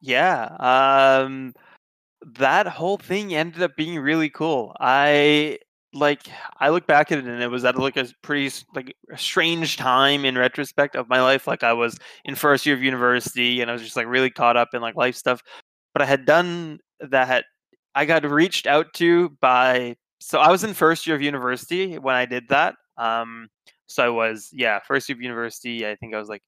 Yeah 0.00 0.54
um 0.60 1.54
that 2.36 2.66
whole 2.66 2.98
thing 2.98 3.34
ended 3.34 3.62
up 3.62 3.74
being 3.74 3.98
really 3.98 4.28
cool. 4.28 4.76
I 4.78 5.58
like 5.94 6.28
i 6.60 6.68
look 6.68 6.86
back 6.86 7.10
at 7.10 7.16
it 7.16 7.24
and 7.24 7.42
it 7.42 7.48
was 7.48 7.64
at 7.64 7.78
like 7.78 7.96
a 7.96 8.06
pretty 8.20 8.54
like 8.74 8.94
a 9.10 9.16
strange 9.16 9.78
time 9.78 10.26
in 10.26 10.36
retrospect 10.36 10.96
of 10.96 11.08
my 11.08 11.22
life. 11.22 11.46
Like 11.46 11.62
i 11.62 11.72
was 11.72 11.96
in 12.26 12.34
first 12.34 12.66
year 12.66 12.74
of 12.76 12.82
university 12.82 13.62
and 13.62 13.70
i 13.70 13.72
was 13.72 13.82
just 13.82 13.96
like 13.96 14.06
really 14.06 14.28
caught 14.28 14.58
up 14.58 14.74
in 14.74 14.82
like 14.82 14.96
life 14.96 15.16
stuff 15.16 15.42
but 15.98 16.04
I 16.04 16.10
had 16.10 16.26
done 16.26 16.78
that. 17.00 17.46
I 17.96 18.04
got 18.04 18.24
reached 18.24 18.68
out 18.68 18.92
to 18.94 19.30
by. 19.40 19.96
So 20.20 20.38
I 20.38 20.48
was 20.48 20.62
in 20.62 20.72
first 20.72 21.08
year 21.08 21.16
of 21.16 21.22
university 21.22 21.98
when 21.98 22.14
I 22.14 22.24
did 22.24 22.48
that. 22.50 22.76
Um, 22.96 23.48
so 23.88 24.04
I 24.04 24.08
was 24.08 24.50
yeah 24.52 24.78
first 24.86 25.08
year 25.08 25.16
of 25.16 25.22
university. 25.22 25.84
I 25.84 25.96
think 25.96 26.14
I 26.14 26.18
was 26.18 26.28
like 26.28 26.42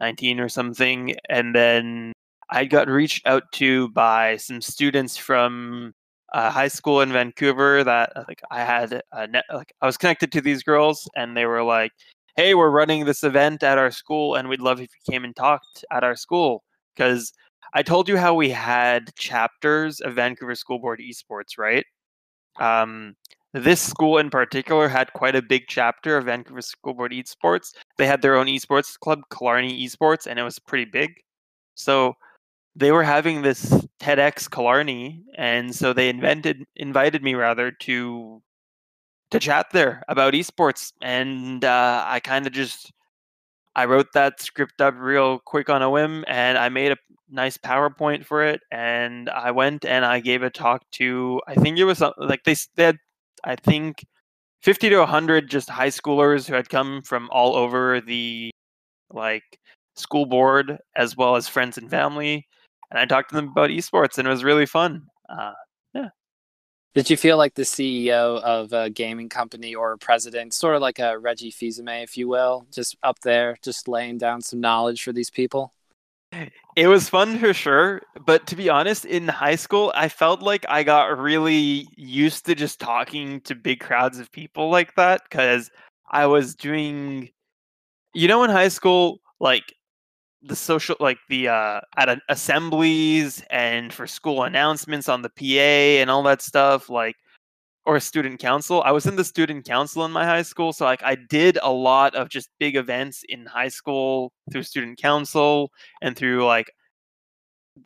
19 0.00 0.40
or 0.40 0.48
something, 0.48 1.14
and 1.28 1.54
then 1.54 2.12
I 2.50 2.64
got 2.64 2.88
reached 2.88 3.24
out 3.24 3.44
to 3.52 3.88
by 3.90 4.36
some 4.36 4.60
students 4.60 5.16
from 5.16 5.92
high 6.34 6.68
school 6.68 7.02
in 7.02 7.12
Vancouver 7.12 7.84
that 7.84 8.12
like 8.26 8.42
I 8.50 8.64
had 8.64 9.00
a 9.12 9.28
net, 9.28 9.44
like 9.52 9.72
I 9.80 9.86
was 9.86 9.96
connected 9.96 10.32
to 10.32 10.40
these 10.40 10.64
girls 10.64 11.08
and 11.14 11.36
they 11.36 11.46
were 11.46 11.62
like, 11.62 11.92
"Hey, 12.34 12.54
we're 12.56 12.70
running 12.70 13.04
this 13.04 13.22
event 13.22 13.62
at 13.62 13.78
our 13.78 13.92
school 13.92 14.34
and 14.34 14.48
we'd 14.48 14.60
love 14.60 14.80
if 14.80 14.90
you 14.90 15.12
came 15.12 15.24
and 15.24 15.36
talked 15.36 15.84
at 15.92 16.02
our 16.02 16.16
school 16.16 16.64
because 16.96 17.32
I 17.74 17.82
told 17.82 18.08
you 18.08 18.16
how 18.18 18.34
we 18.34 18.50
had 18.50 19.14
chapters 19.16 20.00
of 20.00 20.14
Vancouver 20.14 20.54
School 20.54 20.78
Board 20.78 21.00
Esports, 21.00 21.56
right? 21.58 21.86
Um, 22.60 23.16
this 23.54 23.80
school 23.80 24.18
in 24.18 24.30
particular 24.30 24.88
had 24.88 25.12
quite 25.14 25.36
a 25.36 25.42
big 25.42 25.64
chapter 25.68 26.16
of 26.16 26.26
Vancouver 26.26 26.62
School 26.62 26.94
Board 26.94 27.12
Esports. 27.12 27.72
They 27.98 28.06
had 28.06 28.22
their 28.22 28.36
own 28.36 28.46
esports 28.46 28.98
club, 28.98 29.20
Killarney 29.30 29.86
Esports, 29.86 30.26
and 30.26 30.38
it 30.38 30.42
was 30.42 30.58
pretty 30.58 30.86
big. 30.86 31.14
So 31.74 32.14
they 32.76 32.92
were 32.92 33.02
having 33.02 33.42
this 33.42 33.70
TEDx 34.00 34.50
Killarney, 34.50 35.22
and 35.36 35.74
so 35.74 35.92
they 35.92 36.08
invented 36.08 36.64
invited 36.76 37.22
me 37.22 37.34
rather 37.34 37.70
to 37.70 38.42
to 39.30 39.38
chat 39.38 39.66
there 39.72 40.02
about 40.08 40.34
esports, 40.34 40.92
and 41.02 41.64
uh, 41.64 42.04
I 42.06 42.20
kind 42.20 42.46
of 42.46 42.52
just 42.52 42.92
I 43.74 43.86
wrote 43.86 44.12
that 44.14 44.40
script 44.40 44.80
up 44.80 44.94
real 44.98 45.38
quick 45.38 45.70
on 45.70 45.82
a 45.82 45.90
whim 45.90 46.24
and 46.28 46.58
I 46.58 46.68
made 46.68 46.92
a 46.92 46.96
nice 47.32 47.56
PowerPoint 47.56 48.24
for 48.24 48.44
it. 48.44 48.60
And 48.70 49.28
I 49.30 49.50
went 49.50 49.84
and 49.84 50.04
I 50.04 50.20
gave 50.20 50.42
a 50.42 50.50
talk 50.50 50.82
to, 50.92 51.40
I 51.46 51.54
think 51.54 51.78
it 51.78 51.84
was 51.84 52.02
like 52.18 52.44
they, 52.44 52.54
they 52.76 52.84
had, 52.84 52.98
I 53.44 53.56
think, 53.56 54.04
50 54.62 54.90
to 54.90 54.98
100 54.98 55.50
just 55.50 55.68
high 55.68 55.88
schoolers 55.88 56.46
who 56.46 56.54
had 56.54 56.68
come 56.68 57.02
from 57.02 57.28
all 57.32 57.56
over 57.56 58.00
the 58.00 58.50
like 59.10 59.58
school 59.96 60.26
board 60.26 60.78
as 60.96 61.16
well 61.16 61.36
as 61.36 61.48
friends 61.48 61.78
and 61.78 61.90
family, 61.90 62.46
and 62.90 62.98
I 62.98 63.06
talked 63.06 63.30
to 63.30 63.36
them 63.36 63.48
about 63.48 63.70
esports, 63.70 64.18
and 64.18 64.26
it 64.26 64.30
was 64.30 64.44
really 64.44 64.66
fun. 64.66 65.06
Uh, 65.28 65.52
yeah. 65.94 66.08
Did 66.94 67.08
you 67.08 67.16
feel 67.16 67.38
like 67.38 67.54
the 67.54 67.62
CEO 67.62 68.40
of 68.42 68.72
a 68.72 68.90
gaming 68.90 69.28
company 69.28 69.74
or 69.74 69.92
a 69.92 69.98
president, 69.98 70.54
sort 70.54 70.76
of 70.76 70.82
like 70.82 70.98
a 70.98 71.18
Reggie 71.18 71.50
Fils-Aimé, 71.50 72.04
if 72.04 72.16
you 72.16 72.28
will, 72.28 72.66
just 72.70 72.96
up 73.02 73.18
there, 73.20 73.56
just 73.62 73.88
laying 73.88 74.18
down 74.18 74.42
some 74.42 74.60
knowledge 74.60 75.02
for 75.02 75.12
these 75.12 75.30
people? 75.30 75.72
It 76.76 76.86
was 76.86 77.08
fun 77.08 77.38
for 77.38 77.52
sure, 77.52 78.00
but 78.24 78.46
to 78.46 78.56
be 78.56 78.70
honest, 78.70 79.04
in 79.04 79.28
high 79.28 79.56
school, 79.56 79.92
I 79.94 80.08
felt 80.08 80.40
like 80.40 80.64
I 80.68 80.82
got 80.82 81.18
really 81.18 81.86
used 81.96 82.46
to 82.46 82.54
just 82.54 82.80
talking 82.80 83.40
to 83.42 83.54
big 83.54 83.80
crowds 83.80 84.18
of 84.18 84.32
people 84.32 84.70
like 84.70 84.94
that 84.96 85.22
because 85.28 85.70
I 86.10 86.26
was 86.26 86.54
doing, 86.54 87.28
you 88.14 88.28
know, 88.28 88.44
in 88.44 88.50
high 88.50 88.68
school, 88.68 89.20
like 89.40 89.74
the 90.42 90.56
social, 90.56 90.96
like 91.00 91.18
the 91.28 91.48
uh, 91.48 91.80
at 91.96 92.20
assemblies 92.28 93.42
and 93.50 93.92
for 93.92 94.06
school 94.06 94.44
announcements 94.44 95.08
on 95.08 95.22
the 95.22 95.30
PA 95.30 96.00
and 96.02 96.10
all 96.10 96.22
that 96.24 96.42
stuff, 96.42 96.90
like 96.90 97.16
or 97.84 97.98
student 98.00 98.40
council. 98.40 98.82
I 98.84 98.92
was 98.92 99.06
in 99.06 99.16
the 99.16 99.24
student 99.24 99.64
council 99.64 100.04
in 100.04 100.12
my 100.12 100.24
high 100.24 100.42
school, 100.42 100.72
so 100.72 100.84
like 100.84 101.02
I 101.02 101.16
did 101.16 101.58
a 101.62 101.72
lot 101.72 102.14
of 102.14 102.28
just 102.28 102.50
big 102.58 102.76
events 102.76 103.24
in 103.28 103.46
high 103.46 103.68
school 103.68 104.32
through 104.50 104.62
student 104.64 104.98
council 105.00 105.70
and 106.00 106.16
through 106.16 106.44
like 106.44 106.70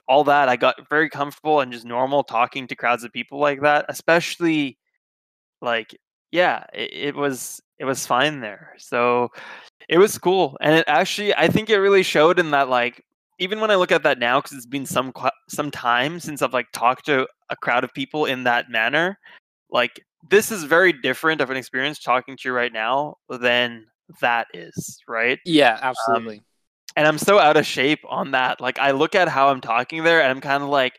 all 0.09 0.24
that. 0.24 0.49
I 0.49 0.57
got 0.57 0.88
very 0.88 1.09
comfortable 1.09 1.61
and 1.61 1.72
just 1.72 1.84
normal 1.84 2.24
talking 2.24 2.66
to 2.66 2.76
crowds 2.76 3.05
of 3.05 3.12
people 3.12 3.38
like 3.38 3.62
that, 3.62 3.86
especially 3.88 4.78
like 5.62 5.97
yeah, 6.32 6.64
it, 6.74 6.92
it 6.92 7.16
was 7.16 7.61
it 7.78 7.84
was 7.84 8.07
fine 8.07 8.40
there. 8.40 8.74
So 8.78 9.30
it 9.88 9.99
was 9.99 10.18
cool, 10.18 10.57
and 10.61 10.74
it 10.74 10.84
actually 10.88 11.34
I 11.34 11.49
think 11.49 11.70
it 11.70 11.78
really 11.78 12.03
showed 12.03 12.38
in 12.38 12.51
that 12.51 12.68
like 12.68 13.03
even 13.38 13.61
when 13.61 13.70
I 13.70 13.76
look 13.76 13.92
at 13.92 14.03
that 14.05 14.18
now, 14.18 14.40
because 14.40 14.57
it's 14.57 14.66
been 14.66 14.86
some 14.86 15.12
some 15.49 15.70
time 15.70 16.20
since 16.20 16.42
I've 16.42 16.55
like 16.55 16.68
talked 16.72 17.07
to 17.07 17.26
a 17.51 17.57
crowd 17.57 17.84
of 17.84 17.92
people 17.94 18.26
in 18.26 18.44
that 18.44 18.70
manner, 18.70 19.18
like 19.71 20.01
this 20.29 20.51
is 20.51 20.64
very 20.64 20.93
different 20.93 21.41
of 21.41 21.51
an 21.51 21.57
experience 21.57 21.99
talking 22.01 22.37
to 22.37 22.49
you 22.49 22.55
right 22.55 22.73
now 22.73 23.17
than 23.29 23.87
that 24.21 24.47
is, 24.55 24.99
right? 25.09 25.39
Yeah, 25.45 25.75
Um, 25.75 25.81
absolutely. 25.83 26.43
and 26.97 27.07
I'm 27.07 27.19
so 27.19 27.39
out 27.39 27.57
of 27.57 27.67
shape 27.67 28.01
on 28.09 28.33
that. 28.33 28.61
Like 28.61 28.79
I 28.79 28.93
look 28.93 29.14
at 29.14 29.29
how 29.29 29.49
I'm 29.49 29.61
talking 29.61 30.05
there 30.05 30.21
and 30.23 30.31
I'm 30.31 30.41
kind 30.41 30.62
of 30.62 30.69
like, 30.69 30.99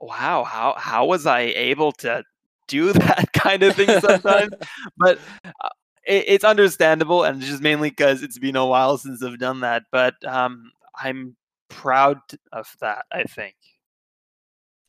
wow, 0.00 0.44
how 0.44 0.74
how 0.78 1.06
was 1.06 1.26
I 1.26 1.40
able 1.40 1.92
to 1.92 2.24
do 2.68 2.92
that 2.94 3.32
kind 3.32 3.62
of 3.62 3.74
thing 3.76 4.00
sometimes? 4.00 4.52
but 4.96 5.18
uh, 5.44 5.68
it, 6.06 6.24
it's 6.28 6.44
understandable 6.44 7.24
and 7.24 7.40
just 7.40 7.62
mainly 7.62 7.90
because 7.90 8.22
it's 8.22 8.38
been 8.38 8.56
a 8.56 8.66
while 8.66 8.98
since 8.98 9.22
I've 9.22 9.38
done 9.38 9.60
that. 9.60 9.84
But 9.92 10.14
um, 10.26 10.70
I'm 10.94 11.36
proud 11.68 12.18
of 12.52 12.74
that. 12.80 13.06
I 13.12 13.24
think. 13.24 13.56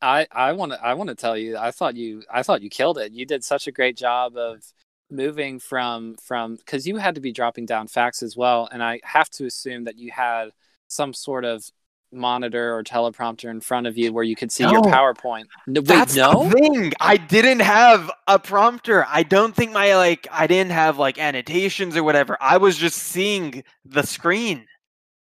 I 0.02 0.28
I 0.32 0.54
want 0.54 0.72
to 0.74 0.82
I 0.84 0.94
want 0.94 1.10
to 1.10 1.16
tell 1.16 1.38
you 1.38 1.58
I 1.58 1.72
thought 1.72 1.96
you 1.96 2.24
I 2.32 2.44
thought 2.44 2.62
you 2.62 2.70
killed 2.70 2.98
it. 2.98 3.12
You 3.12 3.26
did 3.26 3.44
such 3.44 3.68
a 3.68 3.72
great 3.72 3.98
job 3.98 4.38
of 4.38 4.64
moving 5.10 5.60
from 5.60 6.16
from 6.24 6.58
cuz 6.66 6.88
you 6.88 6.98
had 6.98 7.16
to 7.16 7.22
be 7.22 7.32
dropping 7.34 7.66
down 7.66 7.88
facts 7.88 8.22
as 8.24 8.38
well 8.38 8.68
and 8.72 8.84
I 8.84 9.02
have 9.04 9.30
to 9.32 9.46
assume 9.46 9.86
that 9.86 9.98
you 9.98 10.12
had 10.12 10.52
some 10.88 11.14
sort 11.14 11.46
of 11.46 11.66
monitor 12.12 12.76
or 12.76 12.84
teleprompter 12.84 13.50
in 13.50 13.62
front 13.62 13.88
of 13.88 13.98
you 13.98 14.14
where 14.14 14.24
you 14.24 14.36
could 14.36 14.52
see 14.52 14.66
your 14.66 14.82
PowerPoint. 14.82 15.46
No, 15.68 15.82
wait, 15.82 16.08
That's 16.08 16.14
no? 16.14 16.52
the 16.52 16.58
thing. 16.58 16.94
I 17.00 17.18
didn't 17.18 17.60
have 17.60 18.10
a 18.28 18.40
prompter. 18.40 19.06
I 19.08 19.24
don't 19.24 19.56
think 19.56 19.72
my 19.72 19.96
like 19.96 20.28
I 20.32 20.48
didn't 20.48 20.72
have 20.72 20.98
like 20.98 21.20
annotations 21.20 21.96
or 21.96 22.04
whatever. 22.04 22.38
I 22.42 22.58
was 22.58 22.76
just 22.78 22.98
seeing 22.98 23.64
the 23.86 24.04
screen. 24.04 24.66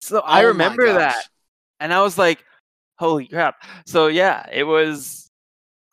So 0.02 0.20
I 0.20 0.42
Oh 0.42 0.54
my 0.54 0.78
remember 0.78 0.94
that. 0.94 1.26
And 1.80 1.94
I 1.94 2.02
was 2.04 2.18
like, 2.18 2.44
holy 3.04 3.28
crap. 3.28 3.56
So 3.86 4.08
yeah, 4.08 4.46
it 4.52 4.64
was 4.64 5.30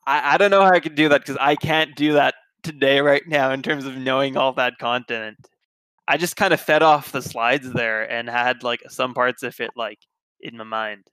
I, 0.06 0.34
I 0.34 0.38
don't 0.38 0.50
know 0.50 0.62
how 0.62 0.70
I 0.70 0.80
could 0.80 0.94
do 0.94 1.08
that 1.08 1.22
because 1.22 1.36
I 1.40 1.56
can't 1.56 1.94
do 1.96 2.14
that 2.14 2.34
today 2.62 3.00
right 3.00 3.26
now 3.26 3.50
in 3.50 3.62
terms 3.62 3.84
of 3.84 3.96
knowing 3.96 4.36
all 4.36 4.52
that 4.54 4.78
content. 4.78 5.36
I 6.06 6.16
just 6.16 6.36
kind 6.36 6.52
of 6.54 6.60
fed 6.60 6.82
off 6.82 7.12
the 7.12 7.22
slides 7.22 7.72
there 7.72 8.10
and 8.10 8.28
had 8.28 8.62
like 8.62 8.82
some 8.88 9.14
parts 9.14 9.42
of 9.42 9.58
it 9.60 9.70
like 9.76 9.98
in 10.40 10.56
my 10.56 10.64
mind. 10.64 11.04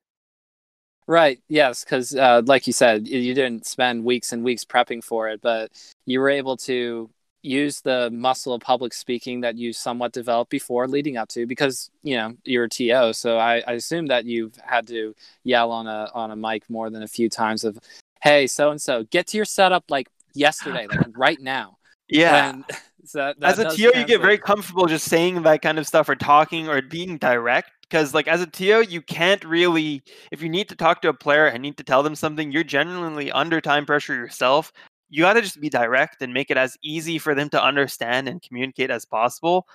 Right. 1.08 1.40
Yes, 1.48 1.84
because 1.84 2.16
uh, 2.16 2.42
like 2.46 2.68
you 2.68 2.74
said, 2.74 3.08
you 3.08 3.34
didn't 3.34 3.66
spend 3.66 4.04
weeks 4.04 4.34
and 4.34 4.44
weeks 4.44 4.66
prepping 4.66 5.04
for 5.04 5.30
it, 5.30 5.42
but 5.42 5.72
you 6.06 6.20
were 6.20 6.30
able 6.30 6.58
to 6.58 7.10
use 7.48 7.82
the 7.82 8.10
muscle 8.12 8.54
of 8.54 8.62
public 8.62 8.94
speaking 8.94 9.42
that 9.42 9.58
you 9.58 9.74
somewhat 9.74 10.12
developed 10.12 10.52
before 10.52 10.88
leading 10.88 11.18
up 11.18 11.30
to, 11.30 11.46
because 11.46 11.90
you 12.04 12.16
know 12.16 12.36
you're 12.44 12.66
a 12.66 12.70
TO. 12.70 13.14
So 13.14 13.38
I, 13.38 13.64
I 13.68 13.74
assume 13.74 14.08
that 14.08 14.26
you've 14.26 14.56
had 14.64 14.88
to 14.88 15.16
yell 15.44 15.72
on 15.72 15.88
a 15.88 16.12
on 16.14 16.32
a 16.32 16.36
mic 16.36 16.70
more 16.70 16.90
than 16.90 17.04
a 17.04 17.08
few 17.08 17.30
times 17.30 17.64
of, 17.64 17.80
"Hey, 18.22 18.48
so 18.48 18.72
and 18.72 18.82
so, 18.82 19.04
get 19.06 19.28
to 19.28 19.38
your 19.38 19.46
setup 19.46 19.86
like 19.90 20.08
yesterday, 20.34 20.88
like 20.88 21.08
right 21.18 21.40
now." 21.40 21.78
Yeah. 22.10 22.50
And 22.50 22.66
so 23.06 23.20
that, 23.20 23.40
that 23.40 23.50
as 23.50 23.60
a 23.60 23.76
TO, 23.76 23.98
you 23.98 24.06
get 24.06 24.22
very 24.22 24.38
comfortable 24.38 24.86
just 24.86 25.08
saying 25.08 25.42
that 25.44 25.62
kind 25.62 25.80
of 25.80 25.88
stuff 25.88 26.10
or 26.10 26.16
talking 26.16 26.68
or 26.68 26.82
being 26.82 27.18
direct. 27.18 27.72
Because, 27.90 28.14
like, 28.14 28.28
as 28.28 28.42
a 28.42 28.48
TO, 28.48 28.86
you 28.90 29.02
can't 29.02 29.46
really, 29.46 30.04
if 30.34 30.42
you 30.42 30.50
need 30.50 30.68
to 30.68 30.76
talk 30.76 31.02
to 31.04 31.10
a 31.10 31.14
player 31.14 31.46
and 31.46 31.62
need 31.62 31.78
to 31.78 31.86
tell 31.86 32.04
them 32.04 32.16
something, 32.16 32.52
you're 32.52 32.66
genuinely 32.66 33.32
under 33.32 33.62
time 33.62 33.86
pressure 33.86 34.14
yourself. 34.14 34.74
You 35.10 35.24
got 35.24 35.34
to 35.34 35.42
just 35.42 35.60
be 35.62 35.70
direct 35.70 36.22
and 36.22 36.34
make 36.34 36.52
it 36.52 36.58
as 36.58 36.78
easy 36.84 37.18
for 37.18 37.34
them 37.36 37.50
to 37.50 37.64
understand 37.64 38.28
and 38.28 38.42
communicate 38.42 38.90
as 38.92 39.06
possible. 39.06 39.68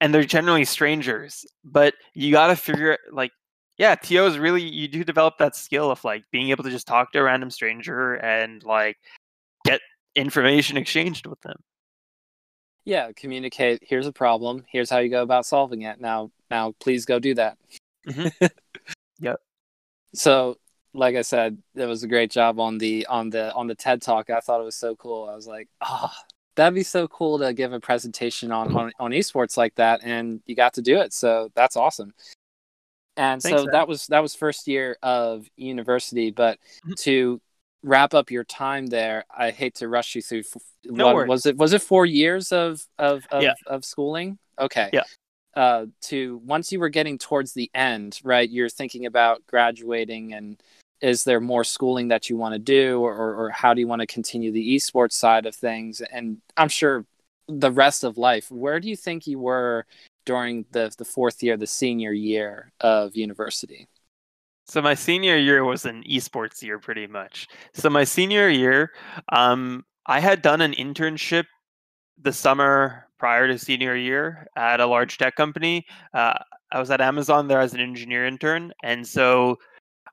And 0.00 0.12
they're 0.14 0.24
generally 0.24 0.64
strangers, 0.64 1.46
but 1.64 1.94
you 2.14 2.32
got 2.32 2.48
to 2.48 2.56
figure, 2.56 2.98
like, 3.12 3.32
yeah, 3.78 3.94
TO 3.94 4.26
is 4.26 4.38
really, 4.38 4.62
you 4.62 4.88
do 4.88 5.04
develop 5.04 5.38
that 5.38 5.56
skill 5.56 5.90
of 5.90 6.02
like 6.04 6.24
being 6.30 6.50
able 6.50 6.64
to 6.64 6.70
just 6.70 6.86
talk 6.86 7.12
to 7.12 7.18
a 7.20 7.22
random 7.22 7.50
stranger 7.50 8.14
and 8.14 8.62
like 8.64 8.96
get 9.64 9.80
information 10.14 10.76
exchanged 10.76 11.26
with 11.26 11.40
them. 11.42 11.56
yeah, 12.84 13.10
communicate. 13.16 13.80
Here's 13.82 14.06
a 14.06 14.12
problem. 14.12 14.64
Here's 14.68 14.88
how 14.88 14.98
you 14.98 15.10
go 15.10 15.22
about 15.22 15.44
solving 15.44 15.82
it. 15.82 16.00
Now, 16.00 16.30
now, 16.50 16.72
please 16.80 17.04
go 17.04 17.18
do 17.18 17.34
that. 17.34 17.58
Mhm. 18.06 18.50
Yep. 19.18 19.40
So, 20.14 20.58
like 20.96 21.14
I 21.14 21.22
said, 21.22 21.58
it 21.74 21.84
was 21.86 22.02
a 22.02 22.08
great 22.08 22.30
job 22.30 22.58
on 22.58 22.78
the 22.78 23.06
on 23.06 23.30
the 23.30 23.52
on 23.54 23.66
the 23.66 23.74
TED 23.74 24.02
Talk. 24.02 24.30
I 24.30 24.40
thought 24.40 24.60
it 24.60 24.64
was 24.64 24.76
so 24.76 24.96
cool. 24.96 25.28
I 25.30 25.34
was 25.34 25.46
like, 25.46 25.68
oh, 25.82 26.10
that'd 26.56 26.74
be 26.74 26.82
so 26.82 27.06
cool 27.08 27.38
to 27.38 27.52
give 27.52 27.72
a 27.72 27.80
presentation 27.80 28.50
on 28.50 28.74
on, 28.76 28.92
on 28.98 29.10
esports 29.12 29.56
like 29.56 29.74
that, 29.76 30.00
and 30.02 30.40
you 30.46 30.54
got 30.56 30.74
to 30.74 30.82
do 30.82 30.98
it. 30.98 31.12
So 31.12 31.50
that's 31.54 31.76
awesome. 31.76 32.14
And 33.18 33.40
Thanks, 33.42 33.58
so 33.58 33.64
man. 33.64 33.72
that 33.72 33.88
was 33.88 34.06
that 34.08 34.20
was 34.22 34.34
first 34.34 34.66
year 34.68 34.96
of 35.02 35.46
university, 35.56 36.30
but 36.30 36.58
Mhm. 36.86 36.96
to 37.02 37.40
wrap 37.82 38.14
up 38.14 38.30
your 38.30 38.44
time 38.44 38.86
there, 38.86 39.24
I 39.34 39.50
hate 39.50 39.76
to 39.76 39.88
rush 39.88 40.14
you 40.14 40.22
through. 40.22 40.42
No 40.84 41.06
what- 41.06 41.14
worries. 41.14 41.28
was 41.28 41.46
it 41.46 41.56
was 41.56 41.72
it 41.72 41.82
four 41.82 42.04
years 42.06 42.52
of 42.52 42.84
of 42.98 43.26
of, 43.30 43.42
Yeah. 43.42 43.54
of 43.66 43.84
schooling? 43.84 44.38
Okay. 44.58 44.90
Yeah. 44.92 45.04
Uh, 45.54 45.86
to 46.02 46.36
once 46.44 46.70
you 46.70 46.78
were 46.78 46.90
getting 46.90 47.16
towards 47.16 47.54
the 47.54 47.70
end, 47.74 48.20
right? 48.22 48.50
You're 48.50 48.68
thinking 48.68 49.06
about 49.06 49.46
graduating, 49.46 50.34
and 50.34 50.62
is 51.00 51.24
there 51.24 51.40
more 51.40 51.64
schooling 51.64 52.08
that 52.08 52.30
you 52.30 52.36
want 52.36 52.54
to 52.54 52.58
do, 52.58 53.00
or, 53.00 53.34
or 53.34 53.50
how 53.50 53.74
do 53.74 53.80
you 53.80 53.86
want 53.86 54.00
to 54.00 54.06
continue 54.06 54.52
the 54.52 54.76
esports 54.76 55.12
side 55.12 55.46
of 55.46 55.54
things? 55.54 56.00
And 56.00 56.38
I'm 56.56 56.68
sure 56.68 57.04
the 57.48 57.70
rest 57.70 58.04
of 58.04 58.18
life. 58.18 58.50
Where 58.50 58.80
do 58.80 58.88
you 58.88 58.96
think 58.96 59.26
you 59.26 59.38
were 59.38 59.86
during 60.24 60.64
the 60.72 60.92
the 60.96 61.04
fourth 61.04 61.42
year, 61.42 61.56
the 61.56 61.66
senior 61.66 62.12
year 62.12 62.72
of 62.80 63.14
university? 63.16 63.86
So 64.66 64.82
my 64.82 64.94
senior 64.94 65.36
year 65.36 65.64
was 65.64 65.84
an 65.84 66.02
esports 66.04 66.60
year, 66.60 66.80
pretty 66.80 67.06
much. 67.06 67.46
So 67.72 67.88
my 67.88 68.02
senior 68.02 68.48
year, 68.48 68.90
um, 69.28 69.84
I 70.06 70.18
had 70.18 70.42
done 70.42 70.60
an 70.60 70.72
internship 70.72 71.44
the 72.20 72.32
summer 72.32 73.06
prior 73.18 73.46
to 73.46 73.58
senior 73.58 73.94
year 73.94 74.48
at 74.56 74.80
a 74.80 74.86
large 74.86 75.18
tech 75.18 75.36
company. 75.36 75.86
Uh, 76.12 76.34
I 76.72 76.80
was 76.80 76.90
at 76.90 77.00
Amazon 77.00 77.46
there 77.46 77.60
as 77.60 77.74
an 77.74 77.80
engineer 77.80 78.26
intern, 78.26 78.72
and 78.82 79.06
so 79.06 79.58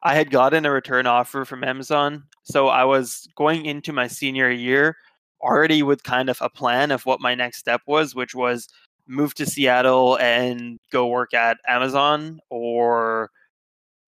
I 0.03 0.15
had 0.15 0.31
gotten 0.31 0.65
a 0.65 0.71
return 0.71 1.07
offer 1.07 1.45
from 1.45 1.63
Amazon. 1.63 2.23
So 2.43 2.67
I 2.67 2.83
was 2.83 3.27
going 3.35 3.65
into 3.65 3.93
my 3.93 4.07
senior 4.07 4.51
year 4.51 4.97
already 5.41 5.81
with 5.81 6.03
kind 6.03 6.29
of 6.29 6.37
a 6.41 6.49
plan 6.49 6.91
of 6.91 7.05
what 7.05 7.21
my 7.21 7.35
next 7.35 7.57
step 7.59 7.81
was, 7.87 8.13
which 8.13 8.35
was 8.35 8.67
move 9.07 9.33
to 9.35 9.45
Seattle 9.45 10.17
and 10.19 10.79
go 10.91 11.07
work 11.07 11.33
at 11.33 11.57
Amazon 11.67 12.39
or 12.49 13.31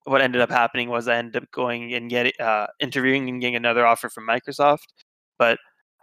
what 0.06 0.22
ended 0.22 0.42
up 0.42 0.52
happening 0.52 0.90
was 0.90 1.08
I 1.08 1.18
ended 1.18 1.44
up 1.44 1.52
going 1.52 1.94
and 1.94 2.10
getting 2.10 2.34
uh, 2.40 2.68
interviewing 2.80 3.28
and 3.28 3.42
getting 3.42 3.56
another 3.56 3.86
offer 3.86 4.10
from 4.10 4.28
Microsoft, 4.28 4.86
but 5.38 5.58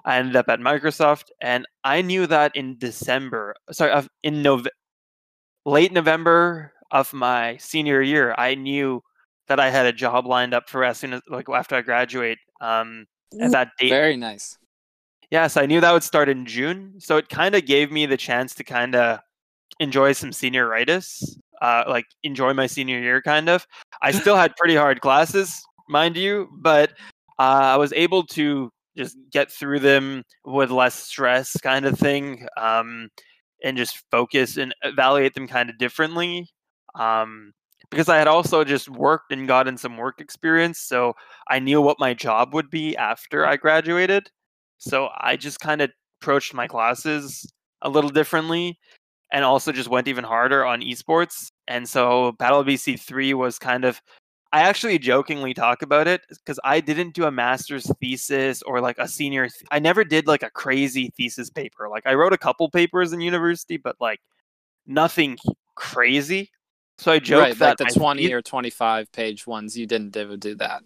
I 0.05 0.19
ended 0.19 0.35
up 0.35 0.49
at 0.49 0.59
Microsoft, 0.59 1.27
and 1.41 1.67
I 1.85 2.03
knew 2.03 2.27
that 2.27 2.57
in 2.57 2.77
December, 2.79 3.55
sorry, 3.71 4.09
in 4.25 4.43
Nov- 4.43 4.67
late 5.65 5.93
November 5.93 6.73
of 6.91 7.13
my 7.13 7.57
senior 7.59 8.03
year, 8.03 8.35
I 8.37 8.57
knew 8.57 9.03
that 9.49 9.61
I 9.61 9.71
had 9.71 9.87
a 9.87 9.93
job 9.93 10.27
lined 10.27 10.55
up 10.55 10.69
for 10.69 10.85
as 10.85 10.99
soon 10.99 11.15
as 11.15 11.23
like 11.29 11.49
after 11.49 11.77
I 11.77 11.83
graduate. 11.83 12.39
Um, 12.61 13.07
at 13.41 13.51
that 13.53 13.71
date, 13.79 13.91
Very 13.91 14.17
nice. 14.17 14.59
Yes, 15.31 15.57
I 15.57 15.65
knew 15.65 15.81
that 15.81 15.93
would 15.93 16.03
start 16.03 16.29
in 16.29 16.45
June, 16.45 16.95
so 16.99 17.17
it 17.17 17.29
kind 17.29 17.55
of 17.55 17.65
gave 17.65 17.91
me 17.91 18.05
the 18.05 18.19
chance 18.19 18.55
to 18.57 18.65
kind 18.65 18.95
of 18.95 19.21
enjoy 19.81 20.13
some 20.13 20.31
senioritis 20.31 21.39
uh, 21.63 21.85
like 21.87 22.07
enjoy 22.25 22.53
my 22.53 22.67
senior 22.67 22.99
year, 22.99 23.23
kind 23.23 23.49
of. 23.49 23.67
I 24.03 24.11
still 24.11 24.37
had 24.37 24.55
pretty 24.57 24.75
hard 24.75 25.01
classes, 25.01 25.63
mind 25.89 26.17
you, 26.17 26.49
but 26.59 26.91
uh, 27.39 27.73
I 27.73 27.77
was 27.77 27.93
able 27.93 28.25
to 28.27 28.71
just 28.97 29.17
get 29.31 29.51
through 29.51 29.79
them 29.79 30.25
with 30.45 30.71
less 30.71 30.95
stress, 30.95 31.57
kind 31.59 31.87
of 31.87 31.97
thing, 31.97 32.47
um, 32.57 33.09
and 33.63 33.77
just 33.77 34.03
focus 34.11 34.57
and 34.57 34.75
evaluate 34.83 35.35
them 35.35 35.47
kind 35.47 35.71
of 35.71 35.79
differently. 35.79 36.49
Um, 36.97 37.53
because 37.93 38.09
I 38.09 38.17
had 38.17 38.27
also 38.27 38.65
just 38.65 38.89
worked 38.89 39.33
and 39.33 39.47
gotten 39.47 39.77
some 39.77 39.99
work 39.99 40.19
experience, 40.19 40.79
so 40.79 41.13
I 41.49 41.59
knew 41.59 41.83
what 41.83 42.01
my 42.01 42.15
job 42.15 42.55
would 42.55 42.71
be 42.71 42.97
after 42.97 43.47
I 43.47 43.57
graduated. 43.57 44.31
So 44.79 45.11
I 45.19 45.37
just 45.37 45.61
kind 45.61 45.83
of 45.83 45.91
approached 46.23 46.55
my 46.55 46.67
classes 46.67 47.53
a 47.83 47.91
little 47.91 48.09
differently 48.09 48.79
and 49.31 49.45
also 49.45 49.73
just 49.73 49.91
went 49.91 50.09
even 50.09 50.25
harder 50.25 50.65
on 50.65 50.81
esports. 50.81 51.51
And 51.69 51.87
so 51.87 52.33
Battle 52.39 52.65
BC 52.65 52.99
3 52.99 53.35
was 53.35 53.59
kind 53.59 53.85
of 53.85 54.01
I 54.55 54.63
actually 54.63 54.99
jokingly 54.99 55.53
talk 55.53 55.83
about 55.83 56.09
it 56.09 56.23
because 56.29 56.59
I 56.65 56.81
didn't 56.81 57.15
do 57.15 57.25
a 57.25 57.31
master's 57.31 57.91
thesis 58.01 58.63
or 58.63 58.81
like 58.81 58.97
a 58.99 59.09
senior. 59.09 59.49
Th- 59.49 59.69
I 59.71 59.81
never 59.81 60.03
did 60.03 60.27
like 60.27 60.43
a 60.43 60.51
crazy 60.51 61.13
thesis 61.17 61.51
paper. 61.51 61.89
Like 61.91 62.07
I 62.07 62.15
wrote 62.15 62.33
a 62.33 62.39
couple 62.39 62.71
papers 62.71 63.13
in 63.13 63.21
university, 63.21 63.77
but 63.77 63.97
like 64.01 64.21
nothing 64.87 65.37
crazy. 65.75 66.51
So 67.03 67.11
I 67.11 67.19
joke 67.19 67.41
right, 67.41 67.59
that 67.59 67.69
like 67.71 67.79
the 67.79 67.85
my 67.85 67.91
20 67.91 68.27
the- 68.29 68.35
or 68.35 68.43
25 68.43 69.11
page 69.11 69.45
ones, 69.45 69.77
you 69.77 69.87
didn't 69.87 70.11
do, 70.11 70.37
do 70.37 70.55
that. 70.57 70.85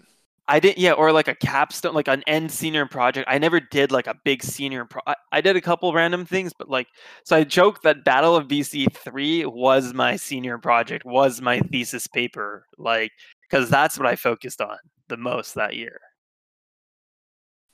I 0.49 0.61
didn't, 0.61 0.79
yeah, 0.79 0.93
or 0.93 1.13
like 1.13 1.29
a 1.29 1.35
capstone, 1.35 1.93
like 1.93 2.09
an 2.09 2.23
end 2.27 2.51
senior 2.53 2.87
project. 2.87 3.29
I 3.29 3.37
never 3.39 3.61
did 3.61 3.93
like 3.93 4.07
a 4.07 4.15
big 4.25 4.43
senior. 4.43 4.87
Pro- 4.87 5.03
I, 5.07 5.17
I 5.33 5.41
did 5.43 5.57
a 5.57 5.61
couple 5.61 5.93
random 5.93 6.25
things, 6.25 6.53
but 6.57 6.71
like, 6.71 6.87
so 7.25 7.37
I 7.37 7.45
joke 7.45 7.83
that 7.83 8.05
Battle 8.05 8.35
of 8.35 8.49
BC 8.49 8.87
three 8.95 9.45
was 9.45 9.93
my 9.93 10.17
senior 10.17 10.57
project, 10.57 11.05
was 11.05 11.43
my 11.43 11.61
thesis 11.61 12.07
paper, 12.07 12.65
like, 12.79 13.11
because 13.43 13.69
that's 13.69 13.99
what 13.99 14.07
I 14.07 14.17
focused 14.17 14.61
on 14.63 14.79
the 15.09 15.17
most 15.19 15.55
that 15.57 15.75
year. 15.75 16.01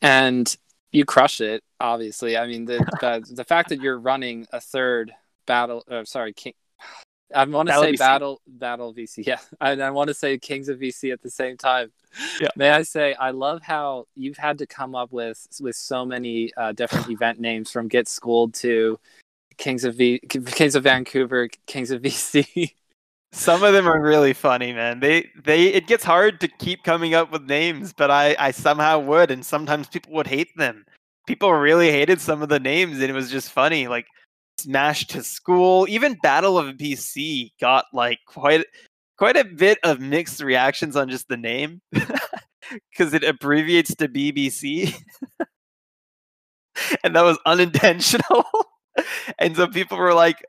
And 0.01 0.55
you 0.93 1.05
crush 1.05 1.41
it, 1.41 1.63
obviously. 1.81 2.37
I 2.37 2.47
mean, 2.47 2.65
the 2.65 2.79
the, 3.01 3.25
the 3.35 3.45
fact 3.45 3.69
that 3.69 3.81
you're 3.81 3.99
running 4.01 4.47
a 4.53 4.61
third 4.61 5.13
battle, 5.47 5.85
uh, 5.91 6.05
sorry, 6.05 6.33
King, 6.33 6.55
I 7.35 7.45
want 7.45 7.69
to 7.69 7.75
say 7.75 7.93
VC. 7.93 7.99
battle 7.99 8.41
battle 8.47 8.95
VC, 8.95 9.27
yeah, 9.27 9.39
and 9.61 9.83
I 9.83 9.91
want 9.91 10.09
to 10.09 10.15
say 10.15 10.39
Kings 10.39 10.69
of 10.69 10.79
VC 10.79 11.13
at 11.13 11.23
the 11.23 11.31
same 11.31 11.57
time. 11.57 11.91
Yeah. 12.41 12.49
May 12.57 12.71
I 12.71 12.83
say, 12.83 13.15
I 13.15 13.31
love 13.31 13.63
how 13.63 14.07
you've 14.15 14.37
had 14.37 14.59
to 14.59 14.67
come 14.67 14.95
up 14.95 15.13
with 15.13 15.47
with 15.61 15.77
so 15.77 16.05
many 16.05 16.53
uh, 16.57 16.73
different 16.73 17.09
event 17.11 17.41
names 17.41 17.71
from 17.71 17.89
Get 17.89 18.09
Schooled 18.09 18.55
to 18.55 18.99
Kings 19.57 19.85
of 19.85 19.97
V, 19.97 20.21
Kings 20.29 20.75
of 20.75 20.85
Vancouver, 20.85 21.49
Kings 21.67 21.91
of 21.91 22.03
VC. 22.03 22.75
Some 23.35 23.63
of 23.63 23.73
them 23.73 23.89
are 23.89 24.01
really 24.01 24.35
funny, 24.35 24.73
man. 24.73 25.01
They 25.01 25.31
they 25.43 25.69
it 25.69 25.87
gets 25.87 26.05
hard 26.05 26.41
to 26.41 26.49
keep 26.49 26.85
coming 26.85 27.15
up 27.15 27.33
with 27.33 27.43
names, 27.43 27.93
but 27.93 28.11
I 28.11 28.37
I 28.39 28.51
somehow 28.51 28.99
would, 28.99 29.31
and 29.31 29.45
sometimes 29.45 29.89
people 29.89 30.13
would 30.15 30.27
hate 30.27 30.55
them. 30.57 30.85
People 31.27 31.53
really 31.53 31.91
hated 31.91 32.21
some 32.21 32.43
of 32.43 32.49
the 32.51 32.61
names, 32.61 33.01
and 33.01 33.05
it 33.05 33.15
was 33.15 33.31
just 33.31 33.51
funny. 33.51 33.89
Like 33.89 34.07
Smash 34.59 35.07
to 35.09 35.23
School, 35.23 35.87
even 35.89 36.17
Battle 36.23 36.59
of 36.59 36.77
BC 36.77 37.53
got 37.61 37.87
like 37.93 38.19
quite 38.27 38.65
quite 39.19 39.37
a 39.37 39.45
bit 39.45 39.79
of 39.85 40.01
mixed 40.01 40.43
reactions 40.43 40.97
on 40.97 41.09
just 41.09 41.29
the 41.29 41.37
name 41.37 41.81
because 41.93 43.15
it 43.15 43.25
abbreviates 43.25 43.95
to 43.97 44.09
BBC, 44.09 44.95
and 47.05 47.15
that 47.17 47.23
was 47.23 47.39
unintentional. 47.47 48.45
and 49.39 49.57
so 49.57 49.67
people 49.67 49.99
were 49.99 50.15
like, 50.15 50.45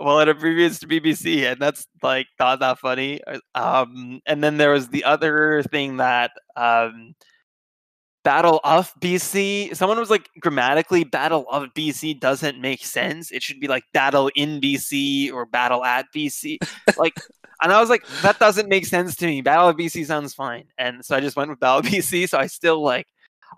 well, 0.00 0.20
it 0.20 0.28
abbreviates 0.28 0.80
to 0.80 0.86
BBC, 0.86 1.50
and 1.50 1.60
that's 1.60 1.86
like 2.02 2.26
not 2.38 2.60
that 2.60 2.78
funny. 2.78 3.20
Uh, 3.24 3.38
Um, 3.54 4.20
and 4.26 4.42
then 4.42 4.56
there 4.56 4.72
was 4.72 4.88
the 4.88 5.04
other 5.04 5.62
thing 5.64 5.98
that 5.98 6.32
um, 6.56 7.14
Battle 8.24 8.60
of 8.64 8.94
BC. 9.00 9.74
Someone 9.76 9.98
was 9.98 10.10
like, 10.10 10.30
grammatically, 10.40 11.04
Battle 11.04 11.46
of 11.50 11.64
BC 11.74 12.20
doesn't 12.20 12.60
make 12.60 12.84
sense. 12.84 13.30
It 13.30 13.42
should 13.42 13.60
be 13.60 13.68
like 13.68 13.84
Battle 13.92 14.30
in 14.34 14.60
BC 14.60 15.32
or 15.32 15.46
Battle 15.46 15.84
at 15.84 16.06
BC. 16.14 16.58
Like, 16.96 17.14
and 17.62 17.72
I 17.72 17.80
was 17.80 17.90
like, 17.90 18.06
that 18.22 18.38
doesn't 18.38 18.68
make 18.68 18.86
sense 18.86 19.16
to 19.16 19.26
me. 19.26 19.40
Battle 19.40 19.68
of 19.68 19.76
BC 19.76 20.06
sounds 20.06 20.34
fine, 20.34 20.64
and 20.78 21.04
so 21.04 21.16
I 21.16 21.20
just 21.20 21.36
went 21.36 21.50
with 21.50 21.60
Battle 21.60 21.78
of 21.78 21.86
BC. 21.86 22.28
So 22.28 22.38
I 22.38 22.46
still 22.46 22.82
like. 22.82 23.06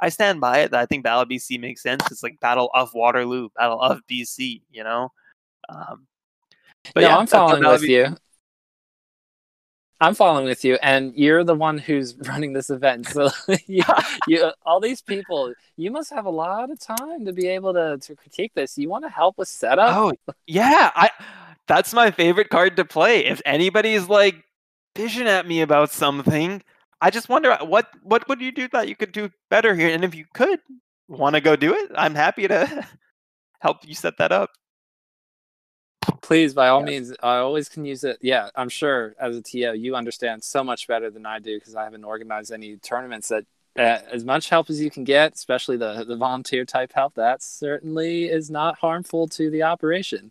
I 0.01 0.09
stand 0.09 0.41
by 0.41 0.59
it 0.59 0.73
that 0.73 0.81
I 0.81 0.87
think 0.87 1.05
Battle 1.05 1.23
of 1.23 1.29
BC 1.29 1.61
makes 1.61 1.83
sense. 1.83 2.03
It's 2.11 2.23
like 2.23 2.41
Battle 2.41 2.69
of 2.75 2.93
Waterloo, 2.95 3.49
Battle 3.57 3.81
of 3.81 4.01
BC, 4.11 4.63
you 4.71 4.83
know? 4.83 5.13
Um, 5.69 6.07
but 6.95 7.03
no, 7.03 7.09
yeah, 7.09 7.17
I'm 7.17 7.27
following 7.27 7.63
with 7.63 7.83
BC 7.83 7.89
you. 7.89 8.17
I'm 10.05 10.15
following 10.15 10.45
with 10.45 10.67
you, 10.67 10.77
and 10.83 11.15
you're 11.17 11.45
the 11.45 11.55
one 11.55 11.79
who's 11.79 12.15
running 12.29 12.53
this 12.53 12.69
event. 12.69 13.07
So, 13.07 13.31
you, 13.67 13.83
you, 14.29 14.53
all 14.67 14.79
these 14.79 15.01
people, 15.01 15.55
you 15.77 15.91
must 15.91 16.13
have 16.13 16.27
a 16.27 16.31
lot 16.31 16.71
of 16.71 16.79
time 16.79 17.25
to 17.25 17.33
be 17.33 17.49
able 17.49 17.73
to, 17.73 17.97
to 17.97 18.15
critique 18.15 18.53
this. 18.55 18.77
You 18.77 18.91
want 18.91 19.05
to 19.05 19.09
help 19.09 19.39
with 19.39 19.49
setup? 19.49 19.97
Oh 19.97 20.13
yeah, 20.47 20.91
I 20.95 21.09
that's 21.67 21.95
my 21.95 22.11
favorite 22.11 22.51
card 22.51 22.77
to 22.77 22.85
play. 22.85 23.25
If 23.25 23.41
anybody's 23.47 24.07
like 24.07 24.37
vision 24.95 25.27
at 25.27 25.49
me 25.49 25.63
about 25.63 25.91
something, 25.91 26.63
I 27.01 27.11
just 27.11 27.31
wonder 27.31 27.53
uh, 27.53 27.65
what 27.65 27.89
what 28.03 28.29
would 28.29 28.43
you 28.43 28.53
do 28.53 28.69
that 28.73 28.89
you 28.89 28.97
could 28.97 29.13
do 29.13 29.31
better 29.49 29.75
here? 29.75 29.89
And 29.89 30.05
if 30.05 30.15
you 30.15 30.27
could 30.35 30.61
want 31.09 31.35
to 31.35 31.41
go 31.41 31.57
do 31.57 31.73
it, 31.75 31.91
I'm 31.97 32.15
happy 32.15 32.47
to 32.47 32.87
help 33.61 33.79
you 33.85 33.95
set 33.95 34.19
that 34.19 34.33
up. 34.33 34.51
Please, 36.23 36.55
by 36.55 36.69
all 36.69 36.81
Yeah. 36.81 36.87
means, 36.87 37.13
I 37.23 37.37
always 37.37 37.69
can 37.69 37.85
use 37.85 38.05
it. 38.05 38.19
Yeah, 38.21 38.49
I'm 38.55 38.69
sure 38.69 39.15
as 39.21 39.37
a 39.37 39.43
TO, 39.43 39.75
you 39.75 39.95
understand 39.95 40.43
so 40.43 40.65
much 40.65 40.87
better 40.89 41.11
than 41.11 41.27
I 41.27 41.39
do 41.39 41.59
because 41.59 41.75
I 41.75 41.85
haven't 41.85 42.05
organized 42.05 42.53
any 42.53 42.77
tournaments 42.77 43.29
that. 43.29 43.45
Uh, 43.77 43.99
as 44.13 44.25
much 44.25 44.49
help 44.51 44.71
as 44.71 44.81
you 44.81 44.89
can 44.89 45.03
get, 45.03 45.35
especially 45.35 45.77
the 45.77 46.05
the 46.05 46.15
volunteer 46.17 46.65
type 46.65 46.93
help, 46.95 47.13
that 47.15 47.43
certainly 47.43 48.27
is 48.27 48.49
not 48.49 48.79
harmful 48.79 49.27
to 49.27 49.51
the 49.51 49.65
operation. 49.65 50.31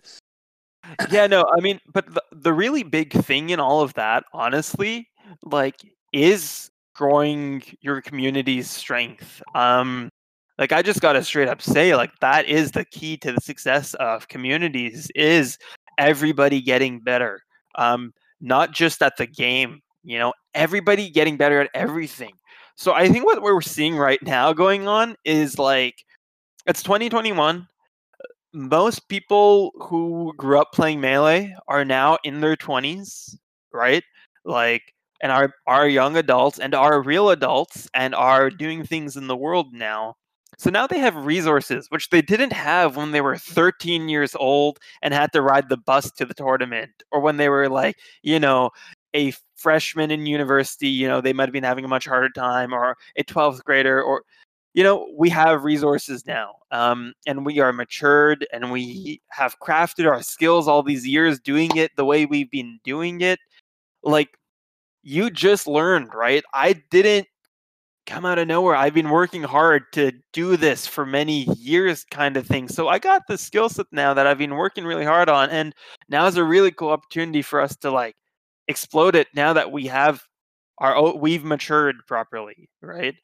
yeah, 1.11 1.27
no, 1.27 1.45
I 1.55 1.59
mean, 1.59 1.79
but 1.91 2.13
the, 2.13 2.23
the 2.31 2.53
really 2.53 2.83
big 2.83 3.11
thing 3.11 3.49
in 3.49 3.59
all 3.59 3.81
of 3.81 3.93
that, 3.95 4.23
honestly, 4.33 5.09
like, 5.43 5.75
is 6.13 6.69
growing 6.95 7.63
your 7.81 8.01
community's 8.01 8.69
strength. 8.69 9.41
Um, 9.55 10.09
like, 10.57 10.71
I 10.71 10.81
just 10.81 11.01
gotta 11.01 11.23
straight 11.23 11.47
up 11.47 11.61
say, 11.61 11.95
like, 11.95 12.11
that 12.21 12.45
is 12.47 12.71
the 12.71 12.85
key 12.85 13.17
to 13.17 13.31
the 13.31 13.41
success 13.41 13.93
of 13.95 14.27
communities 14.27 15.09
is 15.15 15.57
everybody 15.97 16.61
getting 16.61 16.99
better. 16.99 17.39
Um, 17.75 18.13
not 18.41 18.71
just 18.71 19.01
at 19.01 19.17
the 19.17 19.27
game, 19.27 19.81
you 20.03 20.19
know, 20.19 20.33
everybody 20.53 21.09
getting 21.09 21.37
better 21.37 21.61
at 21.61 21.69
everything. 21.73 22.33
So 22.75 22.93
I 22.93 23.07
think 23.09 23.25
what 23.25 23.41
we're 23.41 23.61
seeing 23.61 23.97
right 23.97 24.21
now 24.23 24.53
going 24.53 24.87
on 24.87 25.15
is 25.25 25.57
like, 25.57 25.95
it's 26.65 26.83
2021 26.83 27.67
most 28.53 29.07
people 29.09 29.71
who 29.81 30.31
grew 30.37 30.59
up 30.59 30.71
playing 30.73 31.01
melee 31.01 31.53
are 31.67 31.83
now 31.83 32.17
in 32.23 32.39
their 32.39 32.55
20s 32.55 33.35
right 33.71 34.03
like 34.45 34.83
and 35.21 35.31
are 35.31 35.51
are 35.65 35.87
young 35.87 36.15
adults 36.17 36.59
and 36.59 36.75
are 36.75 37.01
real 37.01 37.31
adults 37.31 37.89
and 37.95 38.13
are 38.13 38.49
doing 38.51 38.85
things 38.85 39.17
in 39.17 39.27
the 39.27 39.35
world 39.35 39.73
now 39.73 40.15
so 40.63 40.69
now 40.69 40.87
they 40.87 40.99
have 40.99 41.25
resources 41.25 41.87
which 41.89 42.09
they 42.09 42.21
didn't 42.21 42.53
have 42.53 42.95
when 42.95 43.11
they 43.11 43.19
were 43.19 43.37
13 43.37 44.07
years 44.07 44.33
old 44.35 44.79
and 45.01 45.13
had 45.13 45.33
to 45.33 45.41
ride 45.41 45.67
the 45.67 45.77
bus 45.77 46.09
to 46.11 46.25
the 46.25 46.33
tournament 46.33 46.91
or 47.11 47.19
when 47.19 47.37
they 47.37 47.49
were 47.49 47.67
like 47.67 47.97
you 48.21 48.39
know 48.39 48.69
a 49.13 49.33
freshman 49.55 50.09
in 50.09 50.25
university 50.25 50.87
you 50.87 51.07
know 51.07 51.21
they 51.21 51.33
might 51.33 51.47
have 51.47 51.53
been 51.53 51.63
having 51.63 51.85
a 51.85 51.89
much 51.89 52.05
harder 52.05 52.29
time 52.29 52.73
or 52.73 52.95
a 53.17 53.23
12th 53.23 53.63
grader 53.63 54.01
or 54.01 54.23
you 54.73 54.83
know 54.83 55.07
we 55.17 55.29
have 55.29 55.65
resources 55.65 56.25
now 56.25 56.53
um, 56.71 57.13
and 57.27 57.45
we 57.45 57.59
are 57.59 57.71
matured 57.71 58.47
and 58.51 58.71
we 58.71 59.21
have 59.29 59.59
crafted 59.59 60.09
our 60.09 60.23
skills 60.23 60.67
all 60.67 60.81
these 60.81 61.05
years 61.05 61.39
doing 61.39 61.75
it 61.77 61.91
the 61.97 62.05
way 62.05 62.25
we've 62.25 62.49
been 62.49 62.79
doing 62.83 63.21
it. 63.21 63.39
Like 64.01 64.29
you 65.03 65.29
just 65.29 65.67
learned 65.67 66.13
right? 66.15 66.43
I 66.53 66.73
didn't 66.89 67.27
come 68.05 68.25
out 68.25 68.37
of 68.37 68.47
nowhere 68.47 68.75
i've 68.75 68.93
been 68.93 69.09
working 69.09 69.43
hard 69.43 69.83
to 69.93 70.11
do 70.33 70.57
this 70.57 70.85
for 70.85 71.05
many 71.05 71.43
years 71.57 72.03
kind 72.11 72.35
of 72.37 72.45
thing 72.45 72.67
so 72.67 72.87
i 72.87 72.99
got 72.99 73.21
the 73.27 73.37
skill 73.37 73.69
set 73.69 73.85
now 73.91 74.13
that 74.13 74.27
i've 74.27 74.37
been 74.37 74.55
working 74.55 74.83
really 74.83 75.05
hard 75.05 75.29
on 75.29 75.49
and 75.49 75.73
now 76.09 76.25
is 76.25 76.37
a 76.37 76.43
really 76.43 76.71
cool 76.71 76.89
opportunity 76.89 77.41
for 77.41 77.61
us 77.61 77.75
to 77.77 77.89
like 77.89 78.15
explode 78.67 79.15
it 79.15 79.27
now 79.35 79.53
that 79.53 79.71
we 79.71 79.87
have 79.87 80.23
our 80.79 81.13
we've 81.15 81.43
matured 81.43 81.95
properly 82.07 82.69
right 82.81 83.15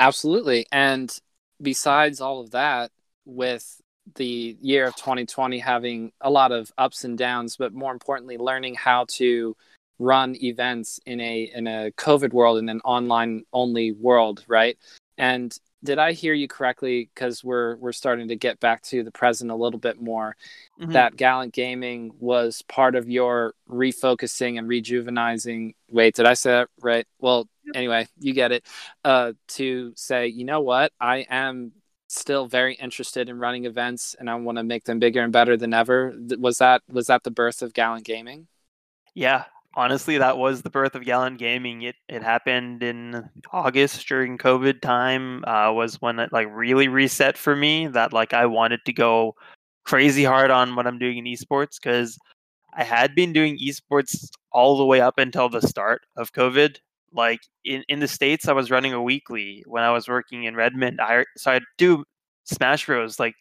Absolutely. 0.00 0.66
And 0.72 1.16
besides 1.62 2.20
all 2.20 2.40
of 2.40 2.50
that, 2.50 2.90
with 3.24 3.80
the 4.16 4.56
year 4.60 4.86
of 4.86 4.96
2020 4.96 5.58
having 5.58 6.12
a 6.20 6.30
lot 6.30 6.52
of 6.52 6.70
ups 6.76 7.04
and 7.04 7.16
downs, 7.16 7.56
but 7.56 7.72
more 7.72 7.92
importantly, 7.92 8.36
learning 8.36 8.74
how 8.74 9.06
to 9.08 9.56
run 9.98 10.36
events 10.42 11.00
in 11.06 11.20
a 11.20 11.50
in 11.54 11.66
a 11.66 11.90
COVID 11.92 12.32
world 12.32 12.58
in 12.58 12.68
an 12.68 12.80
online 12.84 13.44
only 13.52 13.92
world, 13.92 14.44
right? 14.48 14.76
And 15.18 15.56
did 15.84 15.98
I 15.98 16.12
hear 16.12 16.32
you 16.32 16.48
correctly? 16.48 17.10
Because 17.14 17.44
we're 17.44 17.76
we're 17.76 17.92
starting 17.92 18.28
to 18.28 18.36
get 18.36 18.58
back 18.58 18.82
to 18.84 19.02
the 19.04 19.10
present 19.12 19.50
a 19.50 19.54
little 19.54 19.78
bit 19.78 20.00
more. 20.00 20.36
Mhm. 20.80 20.92
That 20.92 21.16
Gallant 21.16 21.52
Gaming 21.52 22.12
was 22.18 22.62
part 22.62 22.94
of 22.94 23.08
your 23.08 23.54
refocusing 23.68 24.58
and 24.58 24.68
rejuvenizing. 24.68 25.74
Wait, 25.90 26.14
did 26.14 26.26
I 26.26 26.34
say 26.34 26.50
that 26.52 26.68
right? 26.80 27.06
Well, 27.18 27.48
anyway, 27.74 28.08
you 28.18 28.32
get 28.32 28.50
it. 28.52 28.66
Uh, 29.04 29.34
to 29.48 29.92
say, 29.96 30.26
you 30.28 30.44
know 30.44 30.62
what, 30.62 30.92
I 31.00 31.26
am 31.28 31.72
still 32.08 32.46
very 32.46 32.74
interested 32.74 33.28
in 33.28 33.38
running 33.38 33.64
events, 33.66 34.14
and 34.18 34.30
I 34.30 34.34
want 34.36 34.58
to 34.58 34.64
make 34.64 34.84
them 34.84 34.98
bigger 34.98 35.20
and 35.20 35.32
better 35.32 35.56
than 35.56 35.74
ever. 35.74 36.14
Was 36.38 36.58
that 36.58 36.82
was 36.88 37.06
that 37.08 37.24
the 37.24 37.30
birth 37.30 37.62
of 37.62 37.74
Gallant 37.74 38.04
Gaming? 38.04 38.48
Yeah, 39.14 39.44
honestly, 39.76 40.18
that 40.18 40.38
was 40.38 40.62
the 40.62 40.70
birth 40.70 40.94
of 40.94 41.04
Gallant 41.04 41.38
Gaming. 41.38 41.82
It 41.82 41.96
it 42.08 42.22
happened 42.22 42.82
in 42.82 43.28
August 43.52 44.06
during 44.06 44.38
COVID 44.38 44.80
time. 44.80 45.44
Uh, 45.44 45.72
was 45.72 46.00
when 46.00 46.18
it 46.18 46.32
like 46.32 46.48
really 46.50 46.88
reset 46.88 47.36
for 47.36 47.54
me. 47.56 47.86
That 47.88 48.12
like 48.12 48.32
I 48.32 48.46
wanted 48.46 48.80
to 48.86 48.92
go 48.92 49.34
crazy 49.84 50.24
hard 50.24 50.50
on 50.50 50.76
what 50.76 50.86
I'm 50.86 50.98
doing 50.98 51.18
in 51.18 51.24
esports 51.24 51.78
because 51.82 52.18
I 52.76 52.84
had 52.84 53.14
been 53.14 53.32
doing 53.32 53.58
esports 53.58 54.28
all 54.50 54.76
the 54.76 54.84
way 54.84 55.00
up 55.00 55.18
until 55.18 55.48
the 55.48 55.60
start 55.60 56.02
of 56.16 56.32
COVID. 56.32 56.76
Like 57.12 57.40
in, 57.64 57.84
in 57.88 58.00
the 58.00 58.08
states, 58.08 58.48
I 58.48 58.52
was 58.52 58.70
running 58.70 58.92
a 58.92 59.02
weekly 59.02 59.62
when 59.66 59.82
I 59.84 59.90
was 59.90 60.08
working 60.08 60.44
in 60.44 60.56
Redmond. 60.56 61.00
I 61.00 61.24
so 61.36 61.52
I 61.52 61.60
do 61.78 62.04
Smash 62.44 62.86
Bros 62.86 63.18
like 63.20 63.34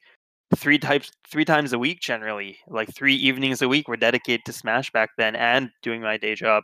three 0.56 0.78
types 0.78 1.12
three 1.30 1.46
times 1.46 1.74
a 1.74 1.80
week 1.80 2.00
generally 2.02 2.58
like 2.68 2.94
three 2.94 3.16
evenings 3.16 3.62
a 3.62 3.68
week 3.68 3.88
were 3.88 3.98
dedicated 3.98 4.46
to 4.46 4.54
smash 4.54 4.92
back 4.92 5.10
then 5.18 5.36
and 5.36 5.70
doing 5.82 6.02
my 6.02 6.18
day 6.18 6.36
job 6.36 6.64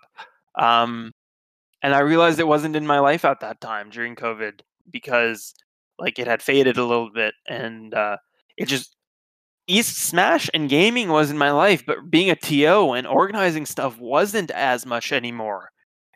um 0.59 1.11
and 1.83 1.93
i 1.95 1.99
realized 1.99 2.39
it 2.39 2.47
wasn't 2.47 2.75
in 2.75 2.85
my 2.87 2.99
life 2.99 3.25
at 3.25 3.39
that 3.39 3.61
time 3.61 3.89
during 3.89 4.15
covid 4.15 4.61
because 4.91 5.53
like 5.97 6.19
it 6.19 6.27
had 6.27 6.41
faded 6.41 6.77
a 6.77 6.85
little 6.85 7.11
bit 7.13 7.33
and 7.47 7.93
uh 7.93 8.17
it 8.57 8.67
just 8.67 8.95
east 9.67 9.97
smash 9.97 10.49
and 10.53 10.69
gaming 10.69 11.09
was 11.09 11.29
in 11.31 11.37
my 11.37 11.51
life 11.51 11.83
but 11.85 12.09
being 12.09 12.29
a 12.29 12.35
to 12.35 12.91
and 12.93 13.07
organizing 13.07 13.65
stuff 13.65 13.97
wasn't 13.99 14.51
as 14.51 14.85
much 14.85 15.11
anymore 15.11 15.69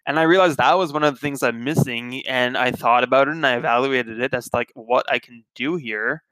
and 0.07 0.19
i 0.19 0.24
realized 0.24 0.57
that 0.57 0.78
was 0.78 0.91
one 0.93 1.03
of 1.03 1.13
the 1.13 1.19
things 1.19 1.43
i'm 1.43 1.63
missing 1.63 2.26
and 2.28 2.57
i 2.57 2.71
thought 2.71 3.03
about 3.03 3.28
it 3.28 3.32
and 3.36 3.45
i 3.45 3.55
evaluated 3.55 4.19
it 4.19 4.34
as 4.34 4.49
like 4.53 4.71
what 4.76 5.05
i 5.11 5.19
can 5.19 5.43
do 5.55 5.76
here 5.76 6.24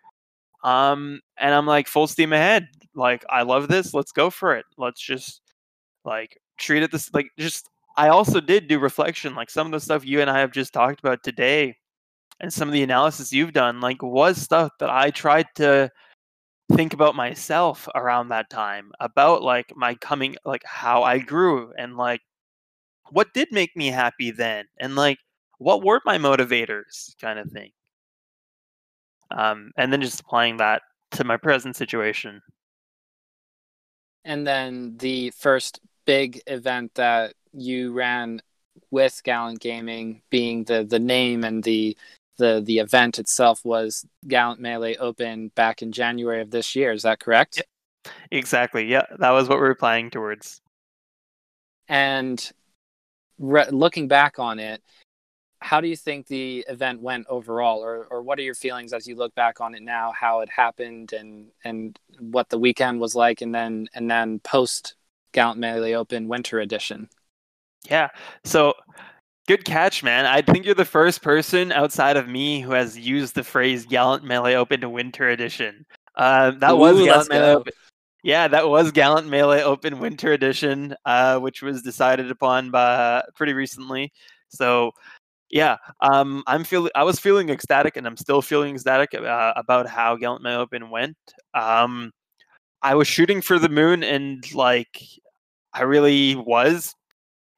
um 0.64 1.20
and 1.38 1.54
i'm 1.54 1.66
like 1.66 1.88
full 1.88 2.08
steam 2.08 2.34
ahead 2.34 2.68
like 2.96 3.26
i 3.30 3.42
love 3.42 3.68
this 3.68 3.94
let's 3.94 4.12
go 4.12 4.30
for 4.30 4.56
it 4.56 4.66
let's 4.78 5.02
just 5.02 5.42
like 6.06 6.38
treat 6.58 6.84
it 6.84 6.92
this 6.92 7.12
like 7.14 7.28
just 7.40 7.70
i 7.98 8.10
also 8.10 8.40
did 8.40 8.68
do 8.68 8.80
reflection 8.80 9.36
like 9.36 9.50
some 9.50 9.66
of 9.68 9.72
the 9.72 9.80
stuff 9.80 10.06
you 10.06 10.22
and 10.22 10.30
i 10.30 10.40
have 10.40 10.52
just 10.52 10.74
talked 10.74 11.00
about 11.00 11.24
today 11.24 11.76
and 12.40 12.52
some 12.52 12.68
of 12.68 12.74
the 12.74 12.84
analysis 12.84 13.34
you've 13.34 13.54
done 13.54 13.82
like 13.82 14.02
was 14.04 14.38
stuff 14.38 14.72
that 14.80 14.90
i 14.90 15.10
tried 15.10 15.48
to 15.56 15.90
think 16.74 16.94
about 16.94 17.16
myself 17.16 17.88
around 17.96 18.30
that 18.30 18.50
time 18.50 18.92
about 19.00 19.42
like 19.42 19.72
my 19.76 19.96
coming 19.96 20.36
like 20.46 20.64
how 20.66 21.04
i 21.04 21.18
grew 21.18 21.74
and 21.78 21.98
like 21.98 22.22
what 23.12 23.34
did 23.34 23.48
make 23.52 23.76
me 23.76 23.88
happy 23.88 24.32
then 24.32 24.66
and 24.80 24.96
like 24.96 25.18
what 25.58 25.84
were 25.84 26.02
my 26.06 26.18
motivators 26.18 27.16
kind 27.20 27.40
of 27.40 27.50
thing 27.52 27.72
um, 29.36 29.72
and 29.78 29.92
then 29.92 30.02
just 30.02 30.20
applying 30.20 30.58
that 30.58 30.82
to 31.12 31.24
my 31.24 31.38
present 31.38 31.76
situation. 31.76 32.42
And 34.24 34.46
then 34.46 34.98
the 34.98 35.32
first 35.32 35.80
big 36.06 36.42
event 36.48 36.94
that 36.96 37.34
you 37.54 37.92
ran 37.92 38.42
with 38.92 39.22
Gallant 39.24 39.60
Gaming 39.60 40.22
being 40.30 40.64
the 40.66 40.84
the 40.84 41.00
name 41.00 41.44
and 41.44 41.64
the 41.64 41.98
the 42.38 42.62
the 42.64 42.80
event 42.80 43.20
itself 43.20 43.64
was 43.66 44.06
Gallant 44.28 44.60
Melee 44.60 44.96
Open 44.98 45.50
back 45.56 45.82
in 45.82 45.92
January 45.92 46.42
of 46.42 46.52
this 46.52 46.76
year. 46.76 46.92
Is 46.92 47.04
that 47.04 47.20
correct? 47.20 47.62
Exactly. 48.32 48.86
Yeah, 48.86 49.06
that 49.20 49.32
was 49.32 49.48
what 49.48 49.58
we 49.58 49.64
were 49.68 49.76
planning 49.76 50.10
towards. 50.10 50.62
And 51.88 52.52
re- 53.38 53.70
looking 53.70 54.08
back 54.08 54.40
on 54.40 54.60
it, 54.60 54.82
how 55.62 55.80
do 55.80 55.88
you 55.88 55.96
think 55.96 56.28
the 56.28 56.66
event 56.68 57.02
went 57.02 57.28
overall, 57.28 57.84
or 57.84 58.06
or 58.10 58.22
what 58.22 58.40
are 58.40 58.44
your 58.44 58.56
feelings 58.56 58.94
as 58.94 59.08
you 59.08 59.16
look 59.16 59.34
back 59.36 59.62
on 59.62 59.76
it 59.76 59.82
now? 59.82 60.12
How 60.12 60.42
it 60.42 60.50
happened 60.50 61.14
and 61.14 61.48
and 61.64 61.98
what 62.20 62.50
the 62.50 62.58
weekend 62.58 63.00
was 63.00 63.16
like, 63.16 63.42
and 63.42 63.54
then 63.54 63.88
and 63.94 64.10
then 64.10 64.40
post 64.40 64.96
Gallant 65.32 65.60
Melee 65.60 65.94
Open 65.94 66.28
Winter 66.28 66.60
Edition. 66.60 67.10
Yeah. 67.90 68.10
So 68.44 68.74
good 69.48 69.66
catch, 69.66 70.04
man. 70.04 70.26
I 70.26 70.42
think 70.42 70.66
you're 70.66 70.76
the 70.76 70.86
first 70.86 71.22
person 71.22 71.72
outside 71.72 72.18
of 72.18 72.28
me 72.28 72.62
who 72.62 72.72
has 72.72 72.98
used 72.98 73.36
the 73.36 73.44
phrase 73.44 73.86
Gallant 73.86 74.24
Melee 74.24 74.56
Open 74.56 74.82
to 74.82 74.90
Winter 74.90 75.30
Edition. 75.30 75.86
Uh, 76.16 76.52
that 76.60 76.78
was 76.78 76.98
Gallant 77.04 77.30
Melee. 77.30 77.54
Open. 77.54 77.74
Yeah, 78.24 78.48
that 78.48 78.70
was 78.70 78.92
Gallant 78.92 79.28
Melee 79.28 79.64
Open 79.64 80.00
Winter 80.00 80.32
Edition, 80.32 80.96
uh, 81.06 81.40
which 81.40 81.64
was 81.64 81.82
decided 81.82 82.30
upon 82.30 82.70
by 82.70 83.24
pretty 83.36 83.54
recently. 83.54 84.12
So, 84.50 84.92
yeah, 85.52 85.78
um, 86.02 86.44
I'm 86.48 86.64
feeling. 86.64 86.92
I 86.96 87.04
was 87.04 87.20
feeling 87.20 87.50
ecstatic, 87.50 87.98
and 87.98 88.08
I'm 88.08 88.18
still 88.18 88.42
feeling 88.42 88.76
ecstatic 88.76 89.14
uh, 89.14 89.54
about 89.56 89.88
how 89.88 90.16
Gallant 90.16 90.44
Melee 90.44 90.62
Open 90.62 90.90
went. 90.90 91.18
Um, 91.54 92.12
I 92.82 92.96
was 92.96 93.08
shooting 93.08 93.42
for 93.42 93.60
the 93.60 93.70
moon, 93.70 94.04
and 94.04 94.44
like, 94.54 95.02
I 95.74 95.84
really 95.84 96.36
was 96.36 96.96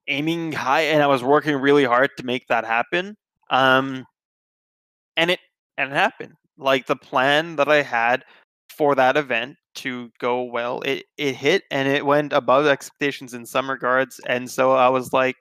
aiming 0.08 0.54
high, 0.54 0.82
and 0.82 1.04
I 1.04 1.08
was 1.08 1.24
working 1.24 1.56
really 1.56 1.86
hard 1.86 2.10
to 2.18 2.26
make 2.26 2.48
that 2.48 2.66
happen. 2.66 3.16
Um, 3.50 4.06
and 5.18 5.32
it 5.32 5.40
and 5.78 5.92
it 5.92 5.96
happened. 5.96 6.34
Like 6.58 6.86
the 6.88 6.96
plan 6.96 7.56
that 7.58 7.70
I 7.70 7.82
had 7.82 8.24
for 8.70 8.96
that 8.96 9.18
event 9.18 9.58
to 9.76 10.12
go 10.20 10.44
well, 10.44 10.82
it 10.82 11.06
it 11.18 11.36
hit 11.36 11.64
and 11.72 11.88
it 11.88 12.06
went 12.06 12.34
above 12.34 12.66
expectations 12.66 13.34
in 13.34 13.46
some 13.46 13.70
regards. 13.70 14.20
And 14.28 14.50
so 14.50 14.72
I 14.74 14.90
was 14.90 15.14
like, 15.14 15.36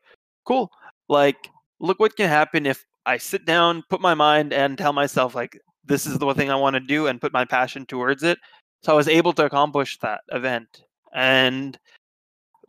cool. 0.44 0.70
Like, 1.08 1.48
look 1.82 2.00
what 2.00 2.16
can 2.16 2.28
happen 2.28 2.64
if 2.64 2.84
I 3.04 3.18
sit 3.18 3.44
down, 3.44 3.82
put 3.90 4.00
my 4.00 4.14
mind, 4.14 4.52
and 4.52 4.78
tell 4.78 4.92
myself 4.92 5.34
like 5.34 5.58
this 5.84 6.06
is 6.06 6.18
the 6.18 6.26
one 6.26 6.36
thing 6.36 6.50
I 6.50 6.56
want 6.56 6.74
to 6.74 6.80
do, 6.80 7.08
and 7.08 7.20
put 7.20 7.32
my 7.32 7.44
passion 7.44 7.84
towards 7.84 8.22
it. 8.22 8.38
So 8.82 8.92
I 8.92 8.96
was 8.96 9.08
able 9.08 9.32
to 9.34 9.44
accomplish 9.44 9.98
that 9.98 10.22
event, 10.30 10.82
and 11.14 11.78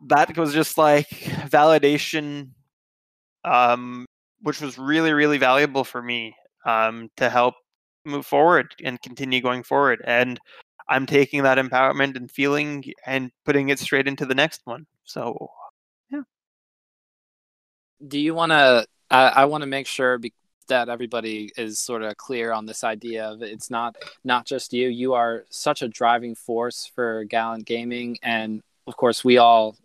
that 0.07 0.35
was 0.37 0.53
just 0.53 0.77
like 0.77 1.09
validation, 1.09 2.49
um, 3.45 4.05
which 4.41 4.59
was 4.59 4.77
really 4.77 5.13
really 5.13 5.37
valuable 5.37 5.83
for 5.83 6.01
me 6.01 6.35
um, 6.65 7.09
to 7.17 7.29
help 7.29 7.55
move 8.05 8.25
forward 8.25 8.73
and 8.83 9.01
continue 9.01 9.41
going 9.41 9.63
forward. 9.63 10.01
And 10.05 10.39
I'm 10.89 11.05
taking 11.05 11.43
that 11.43 11.57
empowerment 11.57 12.15
and 12.17 12.29
feeling 12.29 12.83
and 13.05 13.31
putting 13.45 13.69
it 13.69 13.79
straight 13.79 14.07
into 14.07 14.25
the 14.25 14.35
next 14.35 14.61
one. 14.65 14.85
So 15.05 15.49
yeah. 16.09 16.21
do 18.07 18.19
you 18.19 18.33
want 18.33 18.51
to 18.51 18.85
i, 19.13 19.27
I 19.27 19.45
want 19.45 19.61
to 19.61 19.67
make 19.67 19.87
sure 19.87 20.17
be, 20.17 20.33
that 20.67 20.89
everybody 20.89 21.51
is 21.57 21.79
sort 21.79 22.03
of 22.03 22.17
clear 22.17 22.51
on 22.51 22.65
this 22.65 22.83
idea 22.83 23.25
of 23.25 23.41
it's 23.41 23.69
not 23.69 23.95
not 24.23 24.45
just 24.45 24.73
you. 24.73 24.87
You 24.89 25.13
are 25.13 25.45
such 25.49 25.81
a 25.81 25.87
driving 25.87 26.35
force 26.35 26.89
for 26.93 27.23
gallant 27.25 27.65
gaming. 27.65 28.17
And 28.23 28.61
of 28.87 28.97
course 28.97 29.23
we 29.23 29.37
all 29.37 29.75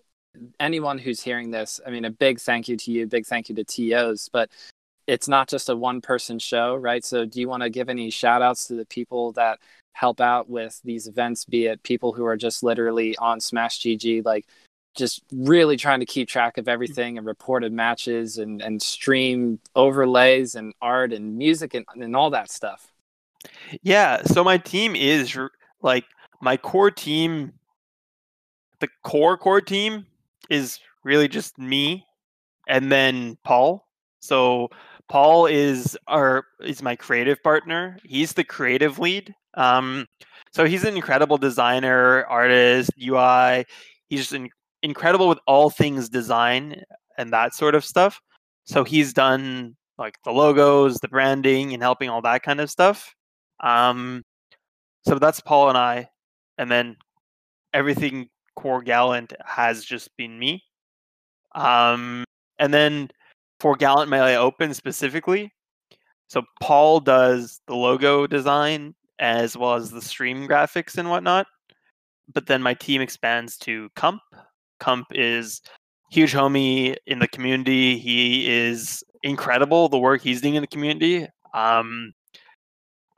anyone 0.60 0.98
who's 0.98 1.20
hearing 1.20 1.50
this 1.50 1.80
i 1.86 1.90
mean 1.90 2.04
a 2.04 2.10
big 2.10 2.38
thank 2.38 2.68
you 2.68 2.76
to 2.76 2.92
you 2.92 3.06
big 3.06 3.26
thank 3.26 3.48
you 3.48 3.54
to 3.56 3.64
tos 3.64 4.28
but 4.32 4.50
it's 5.06 5.26
not 5.26 5.48
just 5.48 5.68
a 5.68 5.74
one 5.76 6.00
person 6.00 6.38
show 6.38 6.76
right? 6.76 7.04
So 7.04 7.24
do 7.24 7.40
you 7.40 7.48
want 7.48 7.62
to 7.62 7.70
give 7.70 7.88
any 7.88 8.10
shout 8.10 8.42
outs 8.42 8.66
to 8.66 8.74
the 8.74 8.84
people 8.84 9.32
that 9.32 9.58
help 9.94 10.20
out 10.20 10.48
with 10.48 10.80
these 10.84 11.08
events 11.08 11.44
be 11.44 11.66
it 11.66 11.82
people 11.82 12.12
who 12.12 12.24
are 12.24 12.36
just 12.36 12.62
literally 12.62 13.16
on 13.16 13.40
smash 13.40 13.80
gg 13.80 14.24
like 14.24 14.46
just 14.98 15.22
really 15.32 15.76
trying 15.76 16.00
to 16.00 16.06
keep 16.06 16.28
track 16.28 16.58
of 16.58 16.68
everything 16.68 17.16
and 17.16 17.26
reported 17.26 17.72
matches 17.72 18.36
and, 18.36 18.60
and 18.60 18.82
stream 18.82 19.60
overlays 19.74 20.56
and 20.56 20.74
art 20.82 21.12
and 21.12 21.38
music 21.38 21.74
and, 21.74 21.86
and 21.94 22.14
all 22.14 22.30
that 22.30 22.50
stuff. 22.50 22.92
Yeah, 23.82 24.22
so 24.24 24.42
my 24.42 24.58
team 24.58 24.96
is 24.96 25.38
like 25.80 26.04
my 26.40 26.56
core 26.56 26.90
team. 26.90 27.52
The 28.80 28.88
core 29.04 29.38
core 29.38 29.60
team 29.60 30.06
is 30.50 30.80
really 31.04 31.28
just 31.28 31.58
me, 31.58 32.04
and 32.68 32.90
then 32.90 33.38
Paul. 33.44 33.86
So 34.20 34.70
Paul 35.08 35.46
is 35.46 35.96
our 36.08 36.44
is 36.60 36.82
my 36.82 36.96
creative 36.96 37.42
partner. 37.42 37.98
He's 38.04 38.32
the 38.32 38.44
creative 38.44 38.98
lead. 38.98 39.34
Um, 39.54 40.06
so 40.52 40.64
he's 40.64 40.84
an 40.84 40.96
incredible 40.96 41.38
designer, 41.38 42.24
artist, 42.24 42.90
UI. 43.00 43.64
He's 44.08 44.20
just 44.20 44.32
in, 44.32 44.50
incredible 44.82 45.28
with 45.28 45.38
all 45.46 45.70
things 45.70 46.08
design 46.08 46.82
and 47.16 47.32
that 47.32 47.54
sort 47.54 47.74
of 47.74 47.84
stuff. 47.84 48.20
So 48.64 48.84
he's 48.84 49.12
done 49.12 49.76
like 49.98 50.16
the 50.24 50.30
logos, 50.30 50.98
the 50.98 51.08
branding, 51.08 51.74
and 51.74 51.82
helping 51.82 52.08
all 52.08 52.22
that 52.22 52.42
kind 52.42 52.60
of 52.60 52.70
stuff. 52.70 53.14
Um, 53.60 54.22
so 55.06 55.18
that's 55.18 55.40
Paul 55.40 55.68
and 55.68 55.78
I, 55.78 56.08
and 56.58 56.70
then 56.70 56.96
everything 57.72 58.28
core 58.56 58.82
gallant 58.82 59.32
has 59.44 59.84
just 59.84 60.16
been 60.16 60.38
me. 60.38 60.62
Um, 61.54 62.24
and 62.58 62.72
then 62.72 63.10
for 63.60 63.76
Gallant 63.76 64.10
Melee 64.10 64.36
Open 64.36 64.74
specifically, 64.74 65.52
so 66.28 66.42
Paul 66.60 67.00
does 67.00 67.60
the 67.66 67.74
logo 67.74 68.26
design 68.26 68.94
as 69.18 69.56
well 69.56 69.74
as 69.74 69.90
the 69.90 70.02
stream 70.02 70.46
graphics 70.46 70.98
and 70.98 71.10
whatnot. 71.10 71.46
But 72.32 72.46
then 72.46 72.62
my 72.62 72.74
team 72.74 73.00
expands 73.00 73.56
to 73.58 73.88
Cump. 73.96 74.20
Cump 74.78 75.06
is 75.12 75.60
huge 76.10 76.32
homie 76.32 76.96
in 77.06 77.18
the 77.18 77.28
community. 77.28 77.98
He 77.98 78.48
is 78.48 79.04
incredible 79.22 79.88
the 79.88 79.98
work 79.98 80.22
he's 80.22 80.40
doing 80.40 80.54
in 80.54 80.62
the 80.62 80.68
community. 80.68 81.26
Um, 81.54 82.12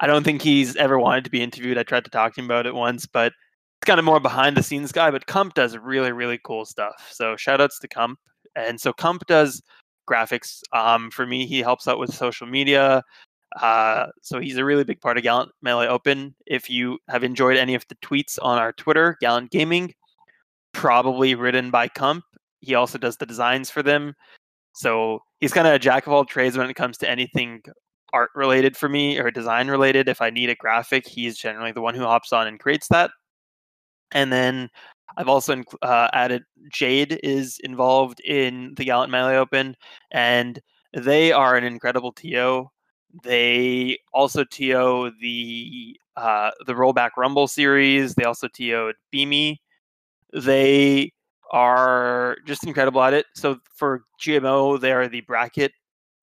I 0.00 0.06
don't 0.06 0.24
think 0.24 0.42
he's 0.42 0.76
ever 0.76 0.98
wanted 0.98 1.24
to 1.24 1.30
be 1.30 1.42
interviewed. 1.42 1.78
I 1.78 1.82
tried 1.82 2.04
to 2.04 2.10
talk 2.10 2.34
to 2.34 2.40
him 2.40 2.46
about 2.46 2.66
it 2.66 2.74
once, 2.74 3.06
but 3.06 3.32
it's 3.80 3.86
kind 3.86 3.98
of 3.98 4.04
more 4.04 4.20
behind 4.20 4.56
the 4.56 4.62
scenes 4.62 4.92
guy. 4.92 5.10
But 5.10 5.26
Cump 5.26 5.54
does 5.54 5.76
really, 5.76 6.12
really 6.12 6.38
cool 6.42 6.64
stuff. 6.64 7.08
So 7.12 7.36
shout 7.36 7.60
outs 7.60 7.78
to 7.80 7.88
Cump. 7.88 8.18
And 8.56 8.80
so 8.80 8.92
Cump 8.92 9.26
does 9.26 9.62
graphics. 10.10 10.60
Um, 10.72 11.10
for 11.10 11.26
me, 11.26 11.46
he 11.46 11.60
helps 11.60 11.86
out 11.86 11.98
with 11.98 12.14
social 12.14 12.46
media. 12.46 13.02
Uh, 13.60 14.06
so 14.22 14.38
he's 14.38 14.56
a 14.56 14.64
really 14.64 14.84
big 14.84 15.00
part 15.00 15.16
of 15.16 15.22
Gallant 15.22 15.50
Melee 15.60 15.88
Open. 15.88 16.34
If 16.46 16.70
you 16.70 16.98
have 17.08 17.24
enjoyed 17.24 17.56
any 17.56 17.74
of 17.74 17.84
the 17.88 17.96
tweets 17.96 18.38
on 18.40 18.58
our 18.58 18.72
Twitter, 18.72 19.16
Gallant 19.20 19.50
Gaming, 19.50 19.92
probably 20.72 21.34
written 21.34 21.70
by 21.70 21.88
Cump. 21.88 22.24
He 22.60 22.74
also 22.74 22.98
does 22.98 23.16
the 23.16 23.26
designs 23.26 23.70
for 23.70 23.82
them. 23.82 24.14
So 24.74 25.20
he's 25.40 25.52
kind 25.52 25.66
of 25.66 25.74
a 25.74 25.78
jack 25.78 26.06
of 26.06 26.12
all 26.12 26.24
trades 26.24 26.56
when 26.56 26.70
it 26.70 26.74
comes 26.74 26.96
to 26.98 27.10
anything 27.10 27.62
art 28.12 28.30
related 28.34 28.76
for 28.76 28.88
me 28.88 29.18
or 29.18 29.30
design 29.30 29.68
related. 29.68 30.08
If 30.08 30.20
I 30.20 30.30
need 30.30 30.50
a 30.50 30.54
graphic, 30.54 31.06
he's 31.06 31.38
generally 31.38 31.72
the 31.72 31.80
one 31.80 31.94
who 31.94 32.02
hops 32.02 32.32
on 32.32 32.46
and 32.46 32.58
creates 32.58 32.88
that. 32.88 33.10
And 34.12 34.32
then 34.32 34.68
I've 35.16 35.28
also 35.28 35.62
uh, 35.82 36.08
added 36.12 36.42
Jade 36.72 37.20
is 37.22 37.58
involved 37.62 38.20
in 38.20 38.74
the 38.76 38.84
Gallant 38.84 39.10
Melee 39.10 39.36
Open, 39.36 39.76
and 40.10 40.60
they 40.92 41.32
are 41.32 41.56
an 41.56 41.64
incredible 41.64 42.12
TO. 42.12 42.68
They 43.24 43.98
also 44.12 44.44
TO 44.44 45.12
the 45.20 45.98
uh, 46.16 46.50
the 46.66 46.74
Rollback 46.74 47.10
Rumble 47.16 47.48
series. 47.48 48.14
They 48.14 48.24
also 48.24 48.48
TO'd 48.48 48.94
Beamy. 49.12 49.60
They 50.32 51.12
are 51.52 52.36
just 52.46 52.66
incredible 52.66 53.02
at 53.02 53.12
it. 53.12 53.26
So 53.34 53.58
for 53.74 54.04
GMO, 54.20 54.78
they 54.78 54.92
are 54.92 55.08
the 55.08 55.22
bracket 55.22 55.72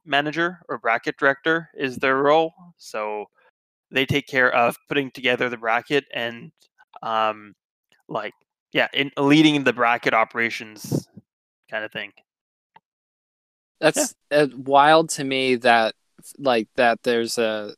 manager 0.05 0.59
or 0.69 0.77
bracket 0.77 1.17
director 1.17 1.69
is 1.75 1.97
their 1.97 2.17
role. 2.17 2.53
So 2.77 3.25
they 3.91 4.05
take 4.05 4.27
care 4.27 4.53
of 4.53 4.77
putting 4.87 5.11
together 5.11 5.49
the 5.49 5.57
bracket 5.57 6.05
and 6.13 6.51
um, 7.03 7.53
like 8.07 8.33
yeah, 8.73 8.87
in 8.93 9.11
leading 9.17 9.63
the 9.63 9.73
bracket 9.73 10.13
operations 10.13 11.07
kind 11.69 11.83
of 11.83 11.91
thing. 11.91 12.11
That's 13.79 14.15
yeah. 14.31 14.39
uh, 14.39 14.47
wild 14.55 15.09
to 15.11 15.23
me 15.23 15.55
that 15.57 15.95
like 16.37 16.67
that 16.75 17.03
there's 17.03 17.37
a 17.37 17.73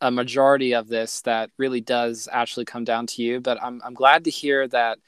a 0.00 0.10
majority 0.10 0.74
of 0.74 0.88
this 0.88 1.22
that 1.22 1.50
really 1.58 1.80
does 1.80 2.28
actually 2.30 2.64
come 2.64 2.84
down 2.84 3.06
to 3.08 3.22
you, 3.22 3.40
but 3.40 3.62
I'm 3.62 3.80
I'm 3.84 3.94
glad 3.94 4.24
to 4.24 4.30
hear 4.30 4.68
that 4.68 4.98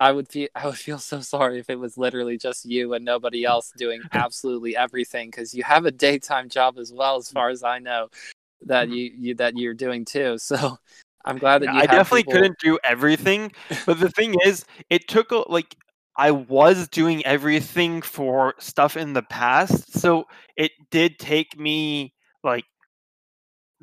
I 0.00 0.12
would 0.12 0.28
feel 0.28 0.48
I 0.54 0.66
would 0.66 0.78
feel 0.78 0.98
so 0.98 1.20
sorry 1.20 1.58
if 1.58 1.68
it 1.68 1.78
was 1.78 1.98
literally 1.98 2.38
just 2.38 2.64
you 2.64 2.94
and 2.94 3.04
nobody 3.04 3.44
else 3.44 3.70
doing 3.76 4.00
absolutely 4.12 4.74
everything 4.74 5.28
because 5.28 5.54
you 5.54 5.62
have 5.62 5.84
a 5.84 5.90
daytime 5.90 6.48
job 6.48 6.78
as 6.78 6.92
well, 6.92 7.16
as 7.16 7.30
far 7.30 7.50
as 7.50 7.62
I 7.62 7.78
know, 7.78 8.08
that 8.62 8.86
mm-hmm. 8.86 8.94
you, 8.94 9.12
you 9.18 9.34
that 9.36 9.56
you're 9.56 9.74
doing 9.74 10.06
too. 10.06 10.38
So 10.38 10.78
I'm 11.26 11.36
glad 11.36 11.62
that 11.62 11.74
yeah, 11.74 11.80
I 11.80 11.86
definitely 11.86 12.22
people... 12.22 12.32
couldn't 12.32 12.58
do 12.60 12.78
everything, 12.82 13.52
but 13.86 14.00
the 14.00 14.08
thing 14.08 14.36
is, 14.42 14.64
it 14.88 15.06
took 15.06 15.30
like 15.50 15.76
I 16.16 16.30
was 16.30 16.88
doing 16.88 17.24
everything 17.26 18.00
for 18.00 18.54
stuff 18.58 18.96
in 18.96 19.12
the 19.12 19.22
past, 19.22 19.98
so 19.98 20.24
it 20.56 20.72
did 20.90 21.18
take 21.18 21.58
me 21.58 22.14
like 22.42 22.64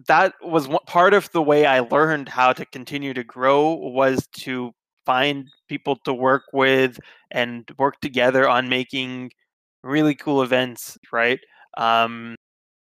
that 0.07 0.33
was 0.41 0.67
part 0.87 1.13
of 1.13 1.31
the 1.31 1.41
way 1.43 1.67
I 1.67 1.81
learned 1.81 2.27
how 2.27 2.53
to 2.53 2.65
continue 2.65 3.13
to 3.13 3.23
grow 3.23 3.73
was 3.73 4.27
to 4.39 4.73
find 5.07 5.47
people 5.69 5.95
to 6.03 6.13
work 6.13 6.43
with 6.51 6.99
and 7.31 7.63
work 7.79 8.01
together 8.01 8.47
on 8.47 8.67
making 8.67 9.31
really 9.81 10.13
cool 10.13 10.41
events, 10.43 10.97
right? 11.13 11.39
Um, 11.77 12.35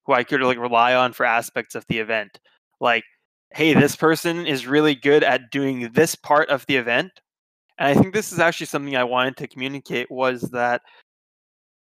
who 0.06 0.14
I 0.14 0.24
could 0.24 0.42
like 0.42 0.58
rely 0.58 0.96
on 0.96 1.12
for 1.12 1.26
aspects 1.26 1.76
of 1.76 1.86
the 1.90 2.00
event. 2.00 2.40
Like, 2.80 3.04
hey, 3.52 3.74
this 3.74 3.98
person 3.98 4.48
is 4.48 4.66
really 4.66 4.96
good 4.96 5.22
at 5.22 5.52
doing 5.52 5.92
this 5.94 6.16
part 6.16 6.48
of 6.50 6.66
the 6.68 6.78
event. 6.78 7.12
And 7.78 7.90
I 7.90 8.02
think 8.02 8.14
this 8.14 8.32
is 8.32 8.40
actually 8.40 8.68
something 8.68 8.96
I 8.96 9.04
wanted 9.04 9.36
to 9.38 9.48
communicate 9.48 10.10
was 10.10 10.44
that 10.52 10.82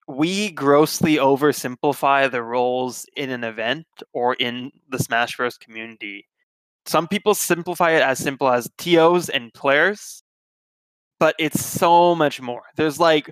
we 0.07 0.51
grossly 0.51 1.15
oversimplify 1.15 2.32
the 2.32 2.43
roles 2.43 3.05
in 3.17 3.32
an 3.32 3.43
event 3.43 3.86
or 4.13 4.36
in 4.36 4.71
the 4.89 4.99
Smash 4.99 5.36
Bros 5.36 5.57
community 5.57 6.25
some 6.86 7.07
people 7.07 7.36
simplify 7.36 7.91
it 7.91 8.01
as 8.01 8.19
simple 8.19 8.49
as 8.49 8.69
TOs 8.77 9.29
and 9.29 9.53
players, 9.53 10.23
but 11.19 11.36
it's 11.39 11.63
so 11.63 12.15
much 12.15 12.41
more. 12.41 12.63
There's 12.75 12.99
like 12.99 13.32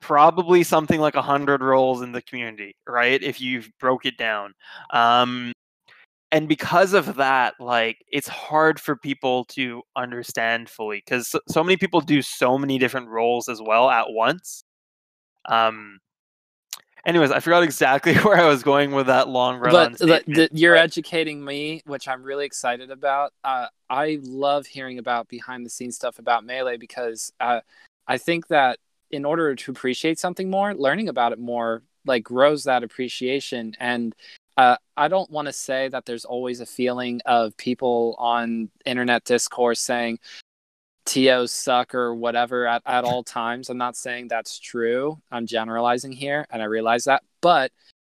probably 0.00 0.62
something 0.62 1.00
like 1.00 1.16
a 1.16 1.22
hundred 1.22 1.62
roles 1.62 2.02
in 2.02 2.12
the 2.12 2.22
community, 2.22 2.76
right? 2.86 3.22
If 3.22 3.40
you 3.40 3.62
broke 3.80 4.06
it 4.06 4.16
down. 4.16 4.52
Um, 4.92 5.52
and 6.32 6.48
because 6.48 6.92
of 6.92 7.16
that, 7.16 7.54
like 7.60 7.98
it's 8.12 8.28
hard 8.28 8.80
for 8.80 8.96
people 8.96 9.44
to 9.46 9.82
understand 9.96 10.68
fully 10.68 11.02
because 11.04 11.28
so, 11.28 11.40
so 11.48 11.64
many 11.64 11.76
people 11.76 12.00
do 12.00 12.22
so 12.22 12.58
many 12.58 12.78
different 12.78 13.08
roles 13.08 13.48
as 13.48 13.60
well 13.62 13.88
at 13.90 14.10
once. 14.10 14.62
Um, 15.48 15.98
anyways, 17.06 17.30
I 17.30 17.40
forgot 17.40 17.62
exactly 17.62 18.14
where 18.16 18.36
I 18.36 18.46
was 18.46 18.62
going 18.62 18.92
with 18.92 19.06
that 19.06 19.28
long 19.28 19.58
run. 19.58 19.72
But 19.72 19.98
the, 19.98 20.22
the, 20.26 20.48
you're 20.52 20.74
but... 20.74 20.82
educating 20.82 21.42
me, 21.42 21.82
which 21.86 22.08
I'm 22.08 22.22
really 22.22 22.44
excited 22.44 22.90
about. 22.90 23.32
Uh, 23.42 23.68
I 23.88 24.18
love 24.22 24.66
hearing 24.66 24.98
about 24.98 25.28
behind 25.28 25.64
the 25.64 25.70
scenes 25.70 25.96
stuff 25.96 26.18
about 26.18 26.44
melee 26.44 26.76
because 26.76 27.32
uh, 27.40 27.60
I 28.06 28.18
think 28.18 28.48
that 28.48 28.78
in 29.10 29.24
order 29.24 29.54
to 29.54 29.70
appreciate 29.70 30.18
something 30.18 30.50
more, 30.50 30.74
learning 30.74 31.08
about 31.08 31.32
it 31.32 31.38
more 31.38 31.82
like 32.04 32.24
grows 32.24 32.64
that 32.64 32.82
appreciation. 32.82 33.74
And 33.78 34.14
uh, 34.56 34.76
I 34.96 35.08
don't 35.08 35.30
want 35.30 35.46
to 35.46 35.52
say 35.52 35.88
that 35.88 36.06
there's 36.06 36.24
always 36.24 36.60
a 36.60 36.66
feeling 36.66 37.20
of 37.26 37.56
people 37.56 38.16
on 38.18 38.70
internet 38.84 39.24
discourse 39.24 39.80
saying, 39.80 40.18
TOs 41.06 41.52
suck 41.52 41.94
or 41.94 42.14
whatever 42.14 42.66
at, 42.66 42.82
at 42.84 43.04
all 43.04 43.22
times. 43.24 43.70
I'm 43.70 43.78
not 43.78 43.96
saying 43.96 44.28
that's 44.28 44.58
true. 44.58 45.18
I'm 45.30 45.46
generalizing 45.46 46.12
here 46.12 46.46
and 46.50 46.60
I 46.60 46.66
realize 46.66 47.04
that. 47.04 47.22
But 47.40 47.72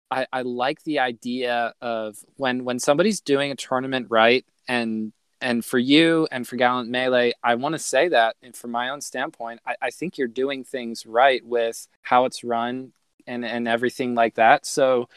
I, 0.10 0.28
I 0.32 0.42
like 0.44 0.82
the 0.84 1.00
idea 1.00 1.74
of 1.82 2.18
when 2.38 2.64
when 2.64 2.80
somebody's 2.80 3.20
doing 3.20 3.52
a 3.52 3.56
tournament 3.56 4.08
right 4.10 4.46
and 4.68 5.12
and 5.42 5.66
for 5.66 5.80
you 5.80 6.28
and 6.32 6.48
for 6.48 6.56
Gallant 6.56 6.90
Melee, 6.90 7.34
I 7.44 7.56
want 7.56 7.74
to 7.74 7.80
say 7.80 8.08
that 8.10 8.38
and 8.42 8.56
from 8.56 8.72
my 8.72 8.90
own 8.90 9.02
standpoint, 9.02 9.60
I, 9.66 9.76
I 9.82 9.90
think 9.90 10.18
you're 10.18 10.28
doing 10.30 10.64
things 10.64 11.06
right 11.06 11.46
with 11.46 11.88
how 12.02 12.26
it's 12.26 12.44
run 12.46 12.94
and, 13.28 13.44
and 13.44 13.68
everything 13.68 14.16
like 14.16 14.36
that. 14.36 14.66
So 14.66 15.10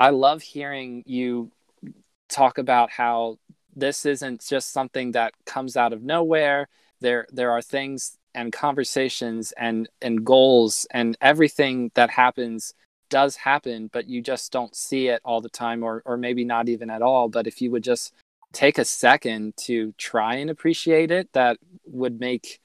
I 0.00 0.10
love 0.10 0.42
hearing 0.42 1.04
you 1.06 1.52
talk 2.28 2.58
about 2.58 2.90
how 2.90 3.38
this 3.76 4.06
isn't 4.06 4.44
just 4.44 4.72
something 4.72 5.12
that 5.12 5.34
comes 5.44 5.76
out 5.76 5.92
of 5.92 6.02
nowhere 6.02 6.68
there 7.04 7.26
there 7.30 7.52
are 7.52 7.62
things 7.62 8.18
and 8.34 8.52
conversations 8.52 9.52
and 9.52 9.88
and 10.02 10.24
goals 10.24 10.86
and 10.90 11.16
everything 11.20 11.90
that 11.94 12.10
happens 12.10 12.74
does 13.10 13.36
happen 13.36 13.88
but 13.92 14.08
you 14.08 14.20
just 14.20 14.50
don't 14.50 14.74
see 14.74 15.08
it 15.08 15.20
all 15.24 15.40
the 15.40 15.48
time 15.48 15.84
or 15.84 16.02
or 16.04 16.16
maybe 16.16 16.44
not 16.44 16.68
even 16.68 16.90
at 16.90 17.02
all. 17.02 17.28
But 17.28 17.46
if 17.46 17.60
you 17.62 17.70
would 17.70 17.84
just 17.84 18.12
take 18.52 18.78
a 18.78 18.84
second 18.84 19.56
to 19.56 19.92
try 19.98 20.36
and 20.36 20.48
appreciate 20.48 21.10
it 21.10 21.28
that 21.32 21.58
would 21.86 22.18
make 22.20 22.60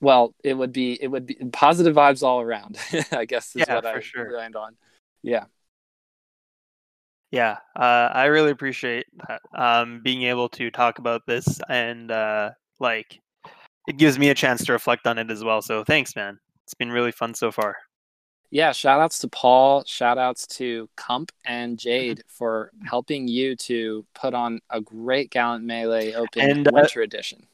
well 0.00 0.34
it 0.44 0.54
would 0.54 0.72
be 0.72 1.02
it 1.02 1.08
would 1.08 1.26
be 1.26 1.34
positive 1.52 1.96
vibes 1.96 2.22
all 2.22 2.40
around 2.40 2.78
i 3.12 3.24
guess 3.24 3.56
is 3.56 3.64
yeah, 3.66 3.74
what 3.74 3.86
i 3.86 3.98
sure. 4.00 4.36
land 4.36 4.54
on. 4.56 4.76
Yeah. 5.22 5.46
Yeah 7.30 7.56
uh, 7.74 8.10
i 8.12 8.26
really 8.26 8.50
appreciate 8.50 9.06
that 9.26 9.40
um, 9.54 10.00
being 10.04 10.22
able 10.24 10.50
to 10.50 10.70
talk 10.70 10.98
about 10.98 11.22
this 11.26 11.60
and 11.68 12.10
uh, 12.10 12.50
like 12.78 13.20
it 13.86 13.96
gives 13.96 14.18
me 14.18 14.30
a 14.30 14.34
chance 14.34 14.64
to 14.66 14.72
reflect 14.72 15.06
on 15.06 15.18
it 15.18 15.30
as 15.30 15.44
well. 15.44 15.62
So 15.62 15.84
thanks, 15.84 16.16
man. 16.16 16.38
It's 16.64 16.74
been 16.74 16.90
really 16.90 17.12
fun 17.12 17.34
so 17.34 17.52
far. 17.52 17.76
Yeah, 18.50 18.72
shout 18.72 19.00
outs 19.00 19.18
to 19.20 19.28
Paul, 19.28 19.84
shout 19.84 20.18
outs 20.18 20.46
to 20.58 20.88
Cump 20.96 21.32
and 21.44 21.78
Jade 21.78 22.22
for 22.28 22.70
helping 22.84 23.26
you 23.26 23.56
to 23.56 24.06
put 24.14 24.34
on 24.34 24.60
a 24.70 24.80
great 24.80 25.30
Gallant 25.30 25.64
Melee 25.64 26.14
Open 26.14 26.50
and, 26.50 26.68
uh, 26.68 26.70
Winter 26.72 27.02
Edition. 27.02 27.46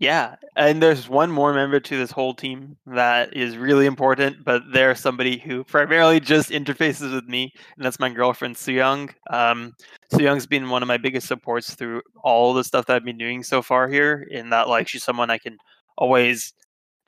Yeah, 0.00 0.36
and 0.56 0.82
there's 0.82 1.10
one 1.10 1.30
more 1.30 1.52
member 1.52 1.78
to 1.78 1.96
this 1.98 2.10
whole 2.10 2.32
team 2.32 2.78
that 2.86 3.36
is 3.36 3.58
really 3.58 3.84
important, 3.84 4.42
but 4.46 4.62
they're 4.72 4.94
somebody 4.94 5.36
who 5.38 5.62
primarily 5.62 6.20
just 6.20 6.48
interfaces 6.48 7.12
with 7.14 7.26
me, 7.28 7.52
and 7.76 7.84
that's 7.84 8.00
my 8.00 8.08
girlfriend 8.08 8.56
Suyang. 8.56 9.10
Um, 9.30 9.74
Suyang's 10.10 10.46
been 10.46 10.70
one 10.70 10.82
of 10.82 10.86
my 10.88 10.96
biggest 10.96 11.28
supports 11.28 11.74
through 11.74 12.00
all 12.24 12.54
the 12.54 12.64
stuff 12.64 12.86
that 12.86 12.96
I've 12.96 13.04
been 13.04 13.18
doing 13.18 13.42
so 13.42 13.60
far 13.60 13.88
here. 13.88 14.26
In 14.30 14.48
that, 14.50 14.68
like, 14.68 14.88
she's 14.88 15.04
someone 15.04 15.28
I 15.30 15.36
can 15.36 15.58
always 15.98 16.54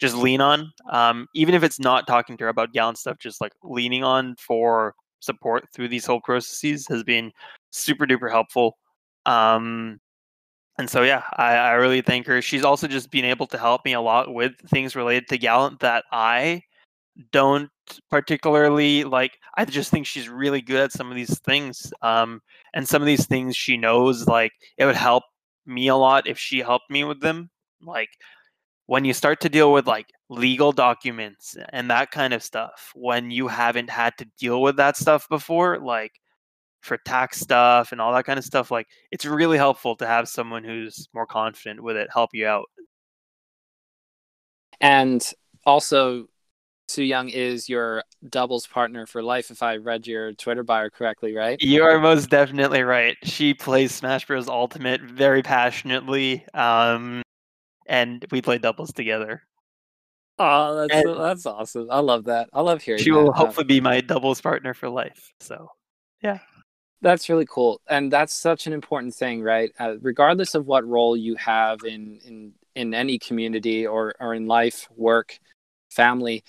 just 0.01 0.15
lean 0.17 0.43
on, 0.43 0.71
um, 0.91 1.29
even 1.35 1.55
if 1.55 1.63
it's 1.63 1.81
not 1.81 2.07
talking 2.07 2.37
to 2.39 2.45
her 2.45 2.51
about 2.51 2.73
gallant 2.75 2.99
stuff. 2.99 3.19
Just 3.19 3.41
like 3.41 3.53
leaning 3.63 4.05
on 4.05 4.37
for 4.39 4.95
support 5.21 5.65
through 5.75 5.89
these 5.89 6.05
whole 6.07 6.21
processes 6.21 6.87
has 6.89 7.05
been 7.05 7.33
super 7.71 8.07
duper 8.07 8.31
helpful. 8.31 8.77
Um, 9.27 10.01
and 10.83 10.91
so 10.91 11.05
yeah, 11.05 11.23
I, 11.37 11.55
I 11.55 11.71
really 11.75 12.03
thank 12.03 12.27
her. 12.27 12.43
She's 12.43 12.65
also 12.65 12.89
just 12.89 13.13
been 13.13 13.25
able 13.25 13.47
to 13.47 13.57
help 13.57 13.85
me 13.85 13.93
a 13.93 14.01
lot 14.01 14.35
with 14.35 14.53
things 14.67 14.97
related 14.97 15.29
to 15.29 15.39
Gallant 15.39 15.79
that 15.79 16.05
I 16.11 16.65
don't 17.31 17.71
particularly 18.11 19.05
like. 19.05 19.39
I 19.57 19.65
just 19.65 19.93
think 19.93 20.09
she's 20.09 20.29
really 20.29 20.61
good 20.61 20.81
at 20.81 20.91
some 20.91 21.09
of 21.09 21.15
these 21.15 21.39
things. 21.39 21.93
Um, 22.03 22.41
and 22.75 22.89
some 22.89 23.01
of 23.01 23.07
these 23.07 23.27
things 23.27 23.55
she 23.55 23.77
knows, 23.77 24.27
like 24.27 24.51
it 24.77 24.85
would 24.85 24.97
help 24.97 25.23
me 25.67 25.87
a 25.87 25.95
lot 25.95 26.27
if 26.27 26.37
she 26.37 26.59
helped 26.59 26.91
me 26.91 27.05
with 27.05 27.21
them. 27.21 27.49
Like 27.81 28.09
when 28.87 29.05
you 29.05 29.15
start 29.15 29.41
to 29.43 29.49
deal 29.49 29.73
with 29.73 29.87
like 29.87 30.09
legal 30.31 30.73
documents 30.73 31.57
and 31.69 31.89
that 31.93 32.11
kind 32.11 32.35
of 32.35 32.43
stuff, 32.43 32.91
when 32.97 33.31
you 33.31 33.47
haven't 33.47 33.89
had 33.89 34.19
to 34.19 34.27
deal 34.37 34.61
with 34.61 34.79
that 34.79 34.97
stuff 34.97 35.29
before, 35.29 35.79
like 35.79 36.11
for 36.83 36.99
tax 36.99 37.41
stuff 37.41 37.93
and 37.93 38.01
all 38.01 38.13
that 38.13 38.25
kind 38.27 38.39
of 38.39 38.45
stuff, 38.45 38.71
like 38.71 38.89
it's 39.11 39.25
really 39.25 39.57
helpful 39.57 39.97
to 39.97 40.07
have 40.07 40.29
someone 40.29 40.65
who's 40.65 41.09
more 41.15 41.27
confident 41.27 41.83
with 41.83 41.97
it 41.97 42.09
help 42.13 42.31
you 42.35 42.47
out. 42.47 42.67
And 44.81 45.25
also, 45.65 46.27
Su 46.89 47.05
Young 47.05 47.29
is 47.29 47.69
your 47.69 48.03
doubles 48.29 48.67
partner 48.67 49.07
for 49.07 49.23
life, 49.23 49.51
if 49.51 49.63
I 49.63 49.77
read 49.77 50.07
your 50.07 50.33
Twitter 50.33 50.65
bio 50.65 50.91
correctly, 50.91 51.35
right? 51.35 51.57
You 51.63 51.85
are 51.85 51.99
most 52.01 52.29
definitely 52.29 52.83
right. 52.83 53.17
She 53.23 53.55
plays 53.55 53.95
Smash 53.95 54.27
Bros. 54.27 54.49
Ultimate 54.49 55.01
very 55.01 55.43
passionately, 55.43 56.45
um, 56.53 57.23
and 57.87 58.27
we 58.33 58.43
play 58.43 58.59
doubles 58.59 58.93
together. 58.93 59.43
Oh, 60.39 60.75
that's 60.75 61.07
and 61.07 61.21
that's 61.21 61.47
awesome! 61.47 61.89
I 61.91 62.01
love 62.01 62.25
that. 62.25 62.49
I 62.53 62.61
love 62.61 62.83
hearing. 62.83 63.03
She 63.03 63.13
will 63.13 63.31
uh 63.31 63.35
hopefully 63.35 63.67
be 63.67 63.81
my 63.81 64.01
doubles 64.01 64.41
partner 64.41 64.75
for 64.75 64.89
life. 64.89 65.33
So, 65.39 65.69
yeah. 66.23 66.41
That's 67.03 67.29
really 67.29 67.47
cool, 67.47 67.81
and 67.89 68.13
that's 68.13 68.33
such 68.33 68.69
an 68.69 68.73
important 68.73 69.13
thing, 69.15 69.43
right? 69.43 69.73
Uh, 69.79 69.97
regardless 70.01 70.55
of 70.55 70.67
what 70.67 70.87
role 70.87 71.17
you 71.17 71.35
have 71.35 71.81
in 71.85 72.21
in 72.25 72.53
in 72.77 72.95
any 72.95 73.19
community 73.19 73.87
or 73.87 74.15
or 74.21 74.35
in 74.35 74.47
life, 74.47 74.89
work, 74.97 75.39
family, 75.91 76.45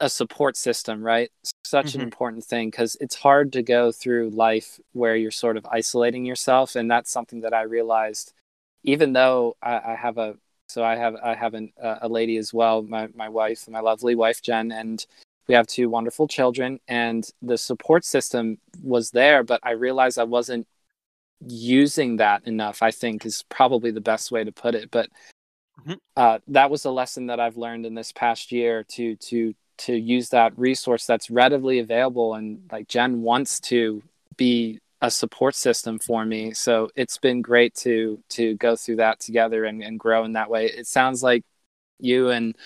a 0.00 0.08
support 0.08 0.56
system, 0.56 1.02
right? 1.02 1.30
Such 1.64 1.86
mm-hmm. 1.86 2.00
an 2.00 2.04
important 2.04 2.44
thing 2.44 2.70
because 2.70 2.96
it's 3.00 3.14
hard 3.14 3.52
to 3.52 3.62
go 3.62 3.92
through 3.92 4.30
life 4.30 4.80
where 4.92 5.16
you're 5.16 5.30
sort 5.30 5.56
of 5.56 5.66
isolating 5.70 6.24
yourself, 6.24 6.74
and 6.76 6.90
that's 6.90 7.12
something 7.12 7.40
that 7.42 7.54
I 7.54 7.62
realized. 7.62 8.32
Even 8.82 9.12
though 9.12 9.56
I, 9.62 9.92
I 9.92 9.94
have 9.94 10.18
a 10.18 10.34
so 10.68 10.82
I 10.82 10.96
have 10.96 11.14
I 11.22 11.34
have 11.34 11.54
an, 11.54 11.72
uh, 11.80 11.98
a 12.02 12.08
lady 12.08 12.36
as 12.36 12.52
well, 12.52 12.82
my 12.82 13.08
my 13.14 13.28
wife, 13.28 13.68
my 13.68 13.80
lovely 13.80 14.16
wife 14.16 14.42
Jen, 14.42 14.72
and 14.72 15.06
we 15.46 15.54
have 15.54 15.66
two 15.66 15.88
wonderful 15.88 16.28
children. 16.28 16.80
And 16.88 17.28
the 17.42 17.58
support 17.58 18.04
system 18.04 18.58
was 18.82 19.10
there, 19.10 19.42
but 19.42 19.60
I 19.62 19.72
realized 19.72 20.18
I 20.18 20.24
wasn't 20.24 20.66
using 21.46 22.16
that 22.16 22.46
enough. 22.46 22.82
I 22.82 22.90
think 22.90 23.26
is 23.26 23.44
probably 23.48 23.90
the 23.90 24.00
best 24.00 24.30
way 24.30 24.44
to 24.44 24.52
put 24.52 24.74
it. 24.74 24.90
But 24.90 25.10
mm-hmm. 25.80 25.94
uh, 26.16 26.38
that 26.48 26.70
was 26.70 26.84
a 26.84 26.90
lesson 26.90 27.26
that 27.26 27.40
I've 27.40 27.56
learned 27.56 27.86
in 27.86 27.94
this 27.94 28.12
past 28.12 28.52
year 28.52 28.84
to 28.90 29.16
to 29.16 29.54
to 29.76 29.94
use 29.94 30.28
that 30.30 30.56
resource 30.58 31.06
that's 31.06 31.30
readily 31.30 31.78
available 31.78 32.34
and 32.34 32.60
like 32.70 32.88
jen 32.88 33.22
wants 33.22 33.60
to 33.60 34.02
be 34.36 34.78
a 35.00 35.10
support 35.10 35.54
system 35.54 35.98
for 35.98 36.24
me 36.24 36.52
so 36.52 36.88
it's 36.94 37.18
been 37.18 37.42
great 37.42 37.74
to 37.74 38.22
to 38.28 38.54
go 38.56 38.76
through 38.76 38.96
that 38.96 39.20
together 39.20 39.64
and, 39.64 39.82
and 39.82 39.98
grow 39.98 40.24
in 40.24 40.32
that 40.32 40.48
way 40.48 40.66
it 40.66 40.86
sounds 40.86 41.22
like 41.22 41.44
you 41.98 42.30
and 42.30 42.56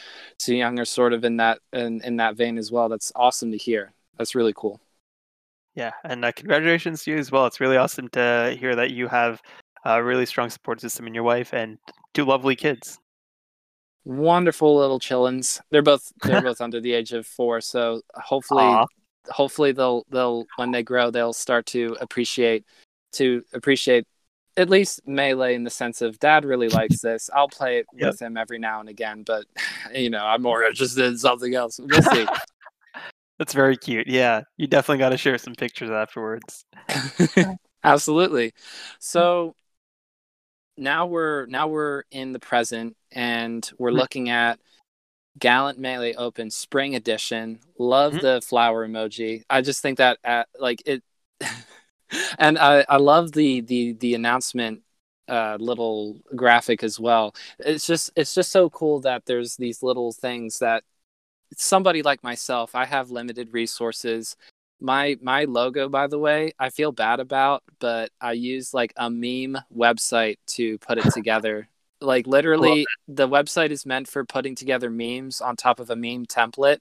Young 0.46 0.78
are 0.78 0.84
sort 0.84 1.12
of 1.12 1.24
in 1.24 1.36
that 1.38 1.60
in, 1.72 2.02
in 2.02 2.16
that 2.16 2.36
vein 2.36 2.58
as 2.58 2.72
well. 2.72 2.88
That's 2.88 3.12
awesome 3.14 3.52
to 3.52 3.58
hear. 3.58 3.92
That's 4.16 4.34
really 4.34 4.54
cool. 4.54 4.80
Yeah 5.74 5.92
and 6.04 6.24
uh, 6.24 6.32
congratulations 6.32 7.04
to 7.04 7.12
you 7.12 7.18
as 7.18 7.30
well. 7.30 7.46
It's 7.46 7.60
really 7.60 7.76
awesome 7.76 8.08
to 8.08 8.56
hear 8.58 8.74
that 8.74 8.90
you 8.90 9.06
have 9.08 9.40
a 9.84 10.02
really 10.02 10.26
strong 10.26 10.50
support 10.50 10.80
system 10.80 11.06
in 11.06 11.14
your 11.14 11.22
wife 11.22 11.52
and 11.54 11.78
two 12.14 12.24
lovely 12.24 12.56
kids. 12.56 12.98
Wonderful 14.04 14.76
little 14.76 14.98
chillins. 14.98 15.60
They're 15.70 15.82
both 15.82 16.10
they're 16.22 16.42
both 16.50 16.60
under 16.60 16.80
the 16.80 16.92
age 16.92 17.12
of 17.12 17.26
four, 17.26 17.60
so 17.60 18.00
hopefully 18.14 18.64
Aww. 18.64 18.86
hopefully 19.28 19.72
they'll 19.72 20.04
they'll 20.10 20.46
when 20.56 20.70
they 20.70 20.82
grow 20.82 21.10
they'll 21.10 21.32
start 21.32 21.66
to 21.66 21.96
appreciate 22.00 22.64
to 23.12 23.42
appreciate 23.52 24.06
at 24.58 24.68
least 24.68 25.00
melee 25.06 25.54
in 25.54 25.62
the 25.62 25.70
sense 25.70 26.02
of 26.02 26.18
dad 26.18 26.44
really 26.44 26.68
likes 26.68 27.00
this. 27.02 27.30
I'll 27.32 27.48
play 27.48 27.78
it 27.78 27.86
yep. 27.94 28.10
with 28.10 28.22
him 28.22 28.36
every 28.36 28.58
now 28.58 28.80
and 28.80 28.88
again, 28.88 29.22
but 29.22 29.46
you 29.94 30.10
know 30.10 30.24
I'm 30.24 30.42
more 30.42 30.64
interested 30.64 31.04
in 31.04 31.16
something 31.16 31.54
else. 31.54 31.80
We'll 31.82 32.02
see. 32.02 32.26
That's 33.38 33.54
very 33.54 33.76
cute. 33.76 34.08
Yeah, 34.08 34.42
you 34.56 34.66
definitely 34.66 34.98
got 34.98 35.10
to 35.10 35.16
share 35.16 35.38
some 35.38 35.54
pictures 35.54 35.90
afterwards. 35.90 36.64
Absolutely. 37.84 38.52
So 38.98 39.54
now 40.76 41.06
we're 41.06 41.46
now 41.46 41.68
we're 41.68 42.02
in 42.10 42.32
the 42.32 42.40
present 42.40 42.96
and 43.12 43.68
we're 43.78 43.90
mm-hmm. 43.90 43.98
looking 43.98 44.28
at 44.28 44.58
Gallant 45.38 45.78
Melee 45.78 46.14
Open 46.14 46.50
Spring 46.50 46.96
Edition. 46.96 47.60
Love 47.78 48.14
mm-hmm. 48.14 48.26
the 48.26 48.40
flower 48.40 48.86
emoji. 48.86 49.42
I 49.48 49.60
just 49.60 49.82
think 49.82 49.98
that 49.98 50.18
at, 50.24 50.40
uh, 50.40 50.44
like 50.58 50.82
it, 50.84 51.04
and 52.38 52.58
I 52.58 52.84
I 52.88 52.96
love 52.96 53.32
the 53.32 53.60
the 53.60 53.92
the 53.94 54.14
announcement 54.14 54.82
uh, 55.28 55.56
little 55.60 56.20
graphic 56.34 56.82
as 56.82 56.98
well. 56.98 57.34
It's 57.58 57.86
just 57.86 58.10
it's 58.16 58.34
just 58.34 58.50
so 58.50 58.70
cool 58.70 59.00
that 59.00 59.26
there's 59.26 59.56
these 59.56 59.82
little 59.82 60.12
things 60.12 60.58
that 60.60 60.84
somebody 61.56 62.02
like 62.02 62.22
myself, 62.22 62.74
I 62.74 62.84
have 62.86 63.10
limited 63.10 63.52
resources. 63.52 64.36
My 64.80 65.16
my 65.20 65.44
logo 65.44 65.88
by 65.88 66.06
the 66.06 66.20
way 66.20 66.52
i 66.60 66.70
feel 66.70 66.92
bad 66.92 67.18
about 67.18 67.64
but 67.80 68.12
i 68.20 68.30
use 68.30 68.72
like 68.72 68.92
a 68.96 69.10
meme 69.10 69.58
website 69.76 70.36
to 70.46 70.78
put 70.78 70.98
it 70.98 71.12
together. 71.12 71.68
Like 72.00 72.28
literally 72.28 72.86
the 73.08 73.28
website 73.28 73.70
is 73.70 73.84
meant 73.84 74.06
for 74.06 74.24
putting 74.24 74.54
together 74.54 74.88
memes 74.88 75.40
on 75.40 75.56
top 75.56 75.80
of 75.80 75.90
a 75.90 75.96
meme 75.96 76.26
template 76.26 76.78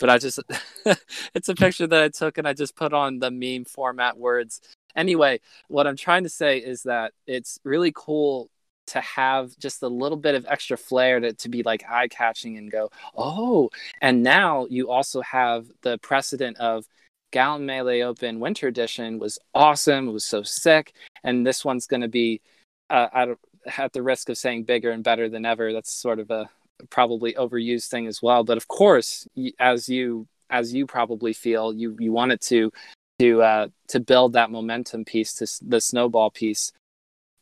but 0.00 0.10
i 0.10 0.18
just 0.18 0.40
it's 1.34 1.48
a 1.48 1.54
picture 1.54 1.86
that 1.86 2.02
i 2.02 2.08
took 2.08 2.38
and 2.38 2.48
i 2.48 2.52
just 2.52 2.74
put 2.74 2.92
on 2.92 3.20
the 3.20 3.30
meme 3.30 3.64
format 3.64 4.18
words 4.18 4.60
anyway 4.96 5.38
what 5.68 5.86
i'm 5.86 5.96
trying 5.96 6.24
to 6.24 6.28
say 6.28 6.58
is 6.58 6.82
that 6.82 7.12
it's 7.26 7.60
really 7.62 7.92
cool 7.94 8.50
to 8.86 9.00
have 9.00 9.56
just 9.58 9.84
a 9.84 9.88
little 9.88 10.18
bit 10.18 10.34
of 10.34 10.44
extra 10.48 10.76
flair 10.76 11.20
to, 11.20 11.32
to 11.34 11.48
be 11.48 11.62
like 11.62 11.84
eye 11.88 12.08
catching 12.08 12.56
and 12.58 12.72
go 12.72 12.90
oh 13.16 13.70
and 14.00 14.24
now 14.24 14.66
you 14.68 14.90
also 14.90 15.20
have 15.20 15.66
the 15.82 15.96
precedent 15.98 16.56
of 16.56 16.84
Gallant 17.32 17.64
Melee 17.64 18.02
Open 18.02 18.40
Winter 18.40 18.66
Edition 18.66 19.20
was 19.20 19.38
awesome. 19.54 20.08
It 20.08 20.12
was 20.12 20.24
so 20.24 20.42
sick, 20.42 20.92
and 21.22 21.46
this 21.46 21.64
one's 21.64 21.86
going 21.86 22.00
to 22.00 22.08
be 22.08 22.40
uh, 22.88 23.34
at 23.78 23.92
the 23.92 24.02
risk 24.02 24.28
of 24.28 24.38
saying 24.38 24.64
bigger 24.64 24.90
and 24.90 25.04
better 25.04 25.28
than 25.28 25.44
ever. 25.44 25.72
That's 25.72 25.92
sort 25.92 26.18
of 26.18 26.30
a 26.30 26.50
probably 26.88 27.34
overused 27.34 27.88
thing 27.88 28.06
as 28.06 28.22
well. 28.22 28.44
But 28.44 28.56
of 28.56 28.68
course, 28.68 29.26
as 29.58 29.88
you 29.88 30.26
as 30.48 30.72
you 30.74 30.86
probably 30.86 31.32
feel, 31.32 31.72
you 31.72 31.96
you 31.98 32.12
wanted 32.12 32.40
to 32.42 32.72
to 33.20 33.42
uh, 33.42 33.68
to 33.88 34.00
build 34.00 34.32
that 34.32 34.50
momentum 34.50 35.04
piece, 35.04 35.34
to 35.34 35.46
the 35.66 35.80
snowball 35.80 36.30
piece. 36.30 36.72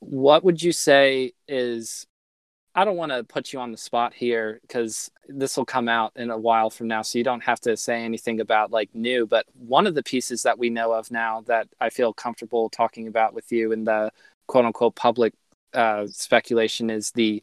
What 0.01 0.45
would 0.45 0.63
you 0.63 0.73
say 0.73 1.33
is 1.47 2.07
I 2.75 2.85
don't 2.85 2.97
want 2.97 3.13
to 3.13 3.25
put 3.25 3.53
you 3.53 3.59
on 3.59 3.73
the 3.73 3.79
spot 3.79 4.15
here 4.15 4.61
because 4.63 5.11
this 5.27 5.57
will 5.57 5.65
come 5.65 5.89
out 5.89 6.13
in 6.15 6.31
a 6.31 6.39
while 6.39 6.71
from 6.71 6.87
now, 6.87 7.03
so 7.03 7.19
you 7.19 7.25
don't 7.25 7.43
have 7.43 7.61
to 7.63 7.77
say 7.77 8.05
anything 8.05 8.41
about 8.41 8.71
like 8.71 8.91
new. 8.95 9.27
But 9.27 9.47
one 9.55 9.87
of 9.87 9.95
the 9.95 10.03
pieces 10.03 10.43
that 10.45 10.59
we 10.59 10.71
know 10.71 10.93
of 10.93 11.11
now 11.11 11.43
that 11.49 11.69
I 11.81 11.91
feel 11.91 12.13
comfortable 12.13 12.69
talking 12.69 13.09
about 13.09 13.35
with 13.35 13.51
you 13.51 13.73
in 13.73 13.85
the 13.85 14.13
quote 14.47 14.65
unquote 14.65 14.95
public 14.95 15.35
uh, 15.75 16.07
speculation 16.09 16.91
is 16.91 17.11
the 17.13 17.43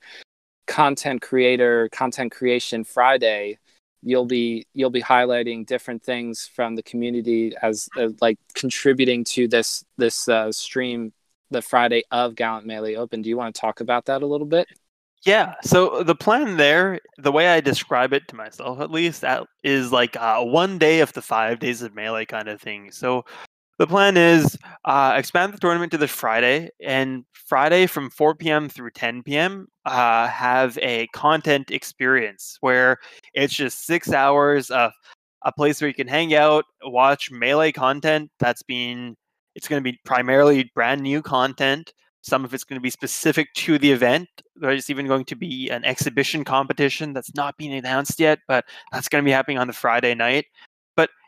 content 0.67 1.21
creator 1.21 1.89
content 1.89 2.31
creation 2.31 2.83
Friday. 2.83 3.57
You'll 4.03 4.25
be 4.25 4.67
you'll 4.73 4.91
be 4.91 5.01
highlighting 5.01 5.65
different 5.65 6.03
things 6.03 6.49
from 6.53 6.75
the 6.75 6.83
community 6.83 7.53
as 7.61 7.89
uh, 7.97 8.09
like 8.21 8.37
contributing 8.53 9.23
to 9.25 9.47
this 9.47 9.83
this 9.97 10.27
uh, 10.27 10.51
stream 10.51 11.13
the 11.51 11.61
Friday 11.61 12.03
of 12.11 12.35
Gallant 12.35 12.65
Melee 12.65 12.95
Open. 12.95 13.21
Do 13.21 13.29
you 13.29 13.37
want 13.37 13.55
to 13.55 13.61
talk 13.61 13.79
about 13.79 14.05
that 14.05 14.21
a 14.21 14.25
little 14.25 14.47
bit? 14.47 14.67
Yeah. 15.25 15.55
So 15.63 16.03
the 16.03 16.15
plan 16.15 16.57
there, 16.57 16.99
the 17.17 17.31
way 17.31 17.47
I 17.47 17.59
describe 17.59 18.13
it 18.13 18.27
to 18.27 18.35
myself 18.35 18.79
at 18.79 18.91
least, 18.91 19.23
is 19.63 19.91
like 19.91 20.15
uh, 20.15 20.43
one 20.43 20.77
day 20.77 20.99
of 20.99 21.13
the 21.13 21.21
five 21.21 21.59
days 21.59 21.81
of 21.81 21.95
melee 21.95 22.25
kind 22.25 22.47
of 22.47 22.61
thing. 22.61 22.91
So 22.91 23.25
the 23.77 23.87
plan 23.87 24.17
is 24.17 24.57
uh, 24.85 25.15
expand 25.17 25.53
the 25.53 25.57
tournament 25.57 25.91
to 25.91 25.97
this 25.97 26.11
Friday, 26.11 26.69
and 26.81 27.25
Friday 27.33 27.87
from 27.87 28.09
4 28.09 28.35
p.m. 28.35 28.69
through 28.69 28.91
10 28.91 29.23
p.m. 29.23 29.67
Uh, 29.85 30.27
have 30.27 30.77
a 30.81 31.07
content 31.07 31.71
experience 31.71 32.57
where 32.61 32.97
it's 33.33 33.53
just 33.53 33.85
six 33.85 34.11
hours 34.11 34.69
of 34.71 34.91
a 35.43 35.51
place 35.51 35.81
where 35.81 35.87
you 35.87 35.93
can 35.93 36.07
hang 36.07 36.33
out, 36.33 36.65
watch 36.83 37.29
melee 37.31 37.71
content 37.71 38.31
that's 38.39 38.63
been. 38.63 39.15
It's 39.55 39.69
going 39.69 39.81
to 39.81 39.89
be 39.89 39.97
primarily 40.03 40.69
brand 40.75 41.01
new 41.01 41.21
content 41.21 41.93
some 42.25 42.43
of 42.43 42.55
it's 42.55 42.63
going 42.63 42.77
to 42.77 42.81
be 42.81 42.89
specific 42.89 43.53
to 43.53 43.77
the 43.77 43.91
event. 43.91 44.27
There's 44.55 44.89
even 44.89 45.05
going 45.05 45.25
to 45.25 45.35
be 45.35 45.69
an 45.69 45.85
exhibition 45.85 46.43
competition 46.43 47.13
that's 47.13 47.35
not 47.35 47.55
being 47.55 47.73
announced 47.73 48.19
yet, 48.19 48.39
but 48.47 48.65
that's 48.91 49.07
going 49.07 49.23
to 49.23 49.25
be 49.25 49.31
happening 49.31 49.59
on 49.59 49.67
the 49.67 49.73
Friday 49.73 50.15
night. 50.15 50.45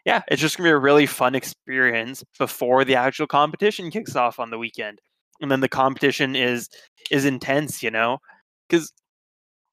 Yeah, 0.08 0.22
it's 0.30 0.42
just 0.42 0.58
gonna 0.58 0.70
be 0.70 0.72
a 0.72 0.78
really 0.78 1.06
fun 1.06 1.36
experience 1.36 2.24
before 2.40 2.86
the 2.86 2.96
actual 2.96 3.28
competition 3.28 3.92
kicks 3.92 4.16
off 4.16 4.40
on 4.40 4.52
the 4.52 4.58
weekend, 4.58 5.00
and 5.42 5.52
then 5.52 5.60
the 5.60 5.68
competition 5.70 6.34
is 6.36 6.70
is 7.12 7.26
intense, 7.26 7.84
you 7.84 7.92
know, 7.92 8.20
because 8.70 8.94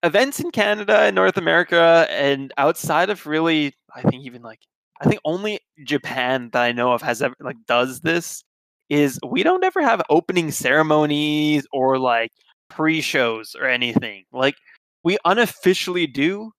events 0.04 0.40
in 0.40 0.50
Canada 0.52 1.00
and 1.00 1.16
North 1.16 1.38
America 1.38 2.06
and 2.10 2.52
outside 2.58 3.10
of 3.10 3.26
really, 3.26 3.74
I 3.96 4.02
think 4.02 4.24
even 4.26 4.42
like 4.42 4.60
I 5.00 5.06
think 5.08 5.20
only 5.24 5.60
Japan 5.86 6.50
that 6.52 6.62
I 6.62 6.72
know 6.72 6.92
of 6.92 7.02
has 7.02 7.22
ever 7.22 7.36
like 7.40 7.56
does 7.68 8.00
this 8.02 8.44
is 8.90 9.18
we 9.28 9.42
don't 9.44 9.64
ever 9.64 9.82
have 9.82 10.02
opening 10.10 10.50
ceremonies 10.52 11.66
or 11.72 11.98
like 11.98 12.32
pre-shows 12.70 13.56
or 13.60 13.66
anything. 13.68 14.24
Like 14.32 14.56
we 15.04 15.18
unofficially 15.26 16.06
do, 16.08 16.52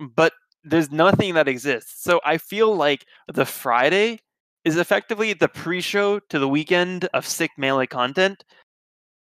but 0.00 0.32
there's 0.64 0.90
nothing 0.90 1.34
that 1.34 1.48
exists. 1.48 2.02
So 2.02 2.20
I 2.24 2.38
feel 2.38 2.74
like 2.74 3.06
the 3.32 3.44
Friday 3.44 4.20
is 4.64 4.76
effectively 4.76 5.34
the 5.34 5.48
pre-show 5.48 6.18
to 6.18 6.38
the 6.38 6.48
weekend 6.48 7.06
of 7.12 7.26
sick 7.26 7.50
melee 7.58 7.86
content 7.86 8.44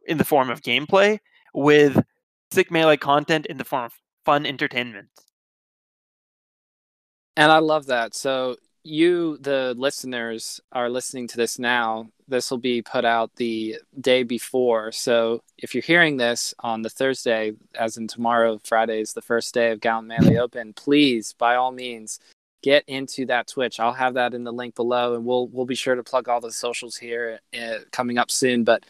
in 0.05 0.17
the 0.17 0.25
form 0.25 0.49
of 0.49 0.61
gameplay 0.61 1.19
with 1.53 2.03
sick 2.51 2.69
melee 2.71 2.97
content 2.97 3.45
in 3.45 3.57
the 3.57 3.63
form 3.63 3.85
of 3.85 3.93
fun 4.25 4.45
entertainment. 4.45 5.07
And 7.37 7.51
I 7.51 7.59
love 7.59 7.85
that. 7.85 8.13
So 8.15 8.57
you, 8.89 9.37
the 9.37 9.73
listeners, 9.77 10.59
are 10.71 10.89
listening 10.89 11.27
to 11.29 11.37
this 11.37 11.59
now. 11.59 12.09
This 12.27 12.51
will 12.51 12.57
be 12.57 12.81
put 12.81 13.05
out 13.05 13.35
the 13.35 13.77
day 13.99 14.23
before. 14.23 14.91
So 14.91 15.41
if 15.57 15.73
you're 15.73 15.81
hearing 15.81 16.17
this 16.17 16.53
on 16.59 16.81
the 16.81 16.89
Thursday, 16.89 17.53
as 17.75 17.97
in 17.97 18.07
tomorrow, 18.07 18.59
Friday 18.63 19.01
is 19.01 19.13
the 19.13 19.21
first 19.21 19.53
day 19.53 19.71
of 19.71 19.79
Gallant 19.79 20.07
Melee 20.07 20.37
Open, 20.37 20.73
please, 20.73 21.33
by 21.33 21.55
all 21.55 21.71
means, 21.71 22.19
get 22.61 22.83
into 22.87 23.25
that 23.27 23.47
Twitch. 23.47 23.79
I'll 23.79 23.93
have 23.93 24.15
that 24.15 24.33
in 24.33 24.43
the 24.43 24.53
link 24.53 24.75
below, 24.75 25.15
and 25.15 25.25
we'll 25.25 25.47
we'll 25.47 25.65
be 25.65 25.75
sure 25.75 25.95
to 25.95 26.03
plug 26.03 26.27
all 26.27 26.41
the 26.41 26.51
socials 26.51 26.97
here 26.97 27.39
uh, 27.57 27.79
coming 27.91 28.17
up 28.17 28.31
soon. 28.31 28.63
But 28.63 28.83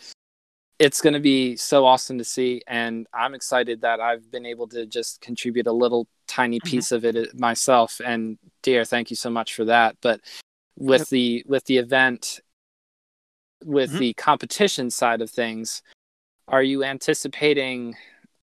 it's 0.79 1.01
going 1.01 1.13
to 1.13 1.19
be 1.19 1.57
so 1.57 1.85
awesome 1.85 2.17
to 2.17 2.23
see 2.23 2.61
and 2.65 3.05
i'm 3.13 3.35
excited 3.35 3.81
that 3.81 3.99
i've 3.99 4.31
been 4.31 4.45
able 4.45 4.65
to 4.65 4.85
just 4.85 5.19
contribute 5.19 5.67
a 5.67 5.71
little 5.71 6.07
tiny 6.29 6.59
Mm-hmm. 6.59 6.69
piece 6.69 6.91
of 6.91 7.03
it 7.03 7.15
uh, 7.17 7.25
myself 7.33 7.99
and 8.05 8.37
Deer 8.61 8.85
thank 8.85 9.09
you 9.09 9.15
so 9.15 9.29
much 9.29 9.55
for 9.55 9.65
that 9.65 9.97
but 10.01 10.21
with 10.77 11.01
Yep. 11.01 11.07
the 11.09 11.43
with 11.47 11.65
the 11.65 11.77
event 11.77 12.39
with 13.65 13.91
Mhm. 13.91 13.99
the 13.99 14.13
competition 14.13 14.89
side 14.89 15.21
of 15.21 15.29
things 15.29 15.81
are 16.47 16.63
you 16.63 16.83
anticipating 16.83 17.95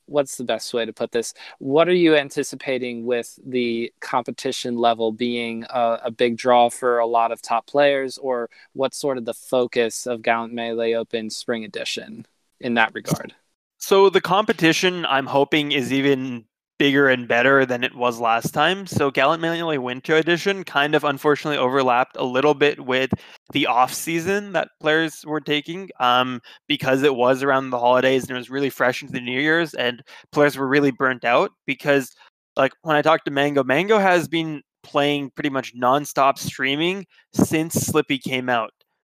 what's 0.07 0.37
the 0.37 0.45
best 0.45 0.73
way 0.75 0.85
to 0.85 0.93
put 0.93 1.11
this 1.13 1.35
what 1.59 1.89
are 1.89 1.95
you 1.95 2.15
anticipating 2.17 3.05
with 3.07 3.39
the 3.45 3.93
competition 4.01 4.77
level 4.77 5.11
being 5.13 5.65
a, 5.71 6.01
a 6.05 6.11
big 6.11 6.37
draw 6.37 6.69
for 6.71 6.99
a 6.99 7.07
lot 7.07 7.33
of 7.33 7.43
top 7.43 7.67
players 7.67 8.19
or 8.19 8.49
what's 8.75 8.97
sort 8.99 9.19
of 9.19 9.25
the 9.25 9.35
focus 9.35 10.07
of 10.07 10.23
gallant 10.23 10.53
melee 10.53 10.93
open 10.95 11.29
spring 11.31 11.65
edition 11.65 12.27
in 12.61 12.75
that 12.75 12.93
regard 12.95 13.35
So 13.79 14.09
the 14.11 14.21
competition 14.21 15.05
I'm 15.07 15.27
hoping 15.27 15.73
is 15.73 15.93
even 15.93 16.45
bigger 16.79 17.09
and 17.09 17.27
better 17.27 17.65
than 17.65 17.83
it 17.83 17.95
was 17.95 18.21
last 18.21 18.53
time. 18.53 18.87
So 18.87 19.11
Gallant 19.11 19.41
Melee 19.41 19.79
Winter 19.79 20.17
Edition 20.17 20.65
kind 20.65 20.95
of 20.95 21.05
unfortunately 21.05 21.59
overlapped 21.59 22.17
a 22.17 22.25
little 22.25 22.55
bit 22.55 22.85
with 22.85 23.11
the 23.53 23.67
off 23.67 23.93
season 23.93 24.53
that 24.53 24.69
players 24.81 25.25
were 25.27 25.41
taking 25.41 25.89
um, 26.01 26.41
because 26.69 27.03
it 27.03 27.15
was 27.15 27.43
around 27.43 27.71
the 27.71 27.79
holidays 27.79 28.23
and 28.23 28.33
it 28.33 28.39
was 28.39 28.51
really 28.51 28.71
fresh 28.71 29.03
into 29.03 29.13
the 29.13 29.21
New 29.21 29.41
Year's 29.41 29.75
and 29.75 30.03
players 30.33 30.57
were 30.57 30.69
really 30.69 30.91
burnt 30.91 31.25
out 31.25 31.51
because 31.67 32.15
like 32.57 32.73
when 32.83 32.97
I 32.97 33.03
talked 33.03 33.25
to 33.27 33.31
Mango, 33.31 33.65
Mango 33.65 33.99
has 33.99 34.29
been 34.29 34.63
playing 34.83 35.31
pretty 35.31 35.51
much 35.51 35.75
nonstop 35.75 36.39
streaming 36.39 37.07
since 37.35 37.75
Slippi 37.75 38.23
came 38.23 38.49
out. 38.49 38.71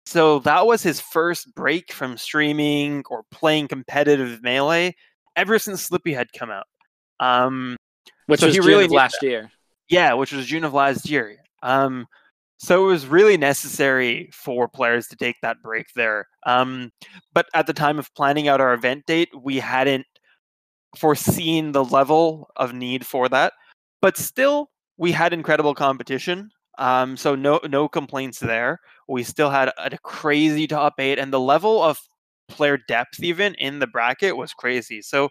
So 0.07 0.41
that 0.41 0.67
was 0.67 0.83
his 0.83 1.01
first 1.01 1.55
break 1.55 1.93
from 1.93 2.19
streaming 2.19 3.03
or 3.09 3.23
playing 3.31 3.69
competitive 3.69 4.43
melee 4.43 4.95
ever 5.37 5.59
since 5.59 5.89
Slippi 5.89 6.15
had 6.15 6.29
come 6.37 6.51
out. 6.51 6.67
Um, 7.23 7.77
which 8.27 8.41
So 8.41 8.47
was 8.47 8.57
he 8.57 8.61
June 8.61 8.68
really 8.68 8.89
last 8.89 9.23
year 9.23 9.51
yeah, 9.93 10.14
which 10.14 10.33
was 10.33 10.47
June 10.47 10.64
of 10.64 10.73
last 10.73 11.09
year. 11.09 11.37
Um, 11.62 12.07
so 12.57 12.85
it 12.85 12.89
was 12.89 13.07
really 13.07 13.37
necessary 13.37 14.31
for 14.33 14.66
players 14.66 15.07
to 15.09 15.16
take 15.16 15.37
that 15.43 15.62
break 15.62 15.87
there. 15.95 16.29
Um, 16.47 16.91
but 17.35 17.47
at 17.55 17.66
the 17.66 17.75
time 17.75 17.99
of 17.99 18.12
planning 18.14 18.49
out 18.49 18.61
our 18.61 18.73
event 18.73 19.05
date, 19.07 19.29
we 19.39 19.59
hadn't 19.59 20.07
foreseen 20.97 21.73
the 21.73 21.85
level 21.85 22.49
of 22.57 22.73
need 22.73 23.05
for 23.07 23.29
that. 23.29 23.53
But 24.01 24.16
still, 24.16 24.70
we 24.97 25.12
had 25.12 25.35
incredible 25.35 25.75
competition. 25.75 26.51
Um, 26.79 27.18
so 27.18 27.35
no 27.35 27.61
no 27.68 27.87
complaints 27.87 28.39
there. 28.39 28.79
We 29.09 29.25
still 29.25 29.51
had 29.51 29.68
a, 29.68 29.95
a 29.95 29.99
crazy 29.99 30.66
top 30.66 30.95
eight, 30.99 31.18
and 31.18 31.33
the 31.33 31.41
level 31.41 31.83
of 31.83 31.99
player 32.49 32.79
depth 32.89 33.23
even 33.23 33.55
in 33.57 33.79
the 33.79 33.87
bracket 33.87 34.37
was 34.37 34.55
crazy. 34.55 35.03
So 35.03 35.29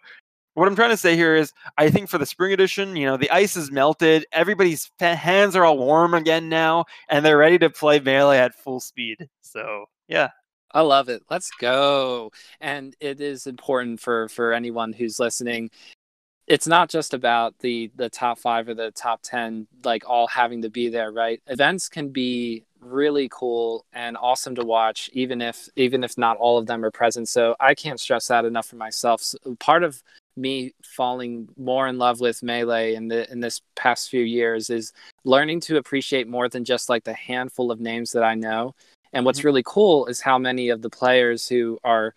what 0.54 0.68
I'm 0.68 0.76
trying 0.76 0.90
to 0.90 0.98
say 0.98 1.16
here 1.16 1.36
is, 1.36 1.54
I 1.78 1.90
think 1.90 2.10
for 2.10 2.18
the 2.18 2.26
spring 2.26 2.52
edition, 2.52 2.96
you 2.96 3.06
know, 3.06 3.18
the 3.18 3.32
ice 3.32 3.56
is 3.56 3.72
melted. 3.72 4.26
Everybody's 4.32 4.92
hands 5.00 5.56
are 5.56 5.64
all 5.64 5.78
warm 5.78 6.14
again 6.14 6.50
now, 6.50 6.86
and 7.10 7.26
they're 7.26 7.38
ready 7.38 7.58
to 7.60 7.70
play 7.70 8.00
melee 8.00 8.38
at 8.38 8.56
full 8.56 8.80
speed. 8.80 9.30
So 9.42 9.86
yeah, 10.08 10.30
I 10.74 10.82
love 10.82 11.10
it. 11.10 11.24
Let's 11.30 11.52
go. 11.60 12.32
And 12.60 12.96
it 13.00 13.22
is 13.22 13.48
important 13.48 14.00
for 14.00 14.28
for 14.30 14.54
anyone 14.54 14.94
who's 14.94 15.20
listening. 15.20 15.70
It's 16.48 16.68
not 16.68 16.90
just 16.90 17.14
about 17.14 17.58
the 17.60 17.92
the 17.96 18.10
top 18.10 18.38
5 18.38 18.70
or 18.70 18.74
the 18.74 18.92
top 18.92 19.22
10 19.24 19.68
like 19.86 20.10
all 20.10 20.28
having 20.28 20.62
to 20.64 20.70
be 20.70 20.90
there, 20.90 21.12
right? 21.12 21.42
Events 21.48 21.88
can 21.88 22.10
be 22.10 22.66
really 22.82 23.30
cool 23.32 23.86
and 23.94 24.18
awesome 24.18 24.56
to 24.56 24.66
watch 24.66 25.10
even 25.14 25.40
if 25.42 25.70
even 25.76 26.04
if 26.04 26.18
not 26.18 26.38
all 26.38 26.58
of 26.58 26.66
them 26.66 26.84
are 26.84 26.92
present. 26.92 27.30
So 27.30 27.56
I 27.60 27.74
can't 27.76 28.00
stress 28.00 28.28
that 28.28 28.46
enough 28.46 28.68
for 28.68 28.76
myself. 28.76 29.22
So 29.22 29.38
part 29.60 29.84
of 29.84 30.04
me 30.36 30.74
falling 30.84 31.48
more 31.58 31.88
in 31.88 31.98
love 31.98 32.20
with 32.22 32.42
melee 32.42 32.96
in 32.96 33.08
the 33.08 33.30
in 33.32 33.40
this 33.40 33.62
past 33.76 34.10
few 34.10 34.24
years 34.24 34.70
is 34.70 34.94
learning 35.24 35.60
to 35.60 35.78
appreciate 35.78 36.28
more 36.28 36.48
than 36.48 36.64
just 36.64 36.90
like 36.90 37.04
the 37.04 37.14
handful 37.14 37.72
of 37.72 37.80
names 37.80 38.12
that 38.12 38.24
I 38.24 38.36
know 38.36 38.74
and 39.14 39.26
what's 39.26 39.42
Mhm. 39.42 39.46
really 39.46 39.64
cool 39.66 40.06
is 40.06 40.22
how 40.22 40.38
many 40.38 40.70
of 40.70 40.82
the 40.82 40.90
players 40.90 41.48
who 41.50 41.78
are, 41.84 42.16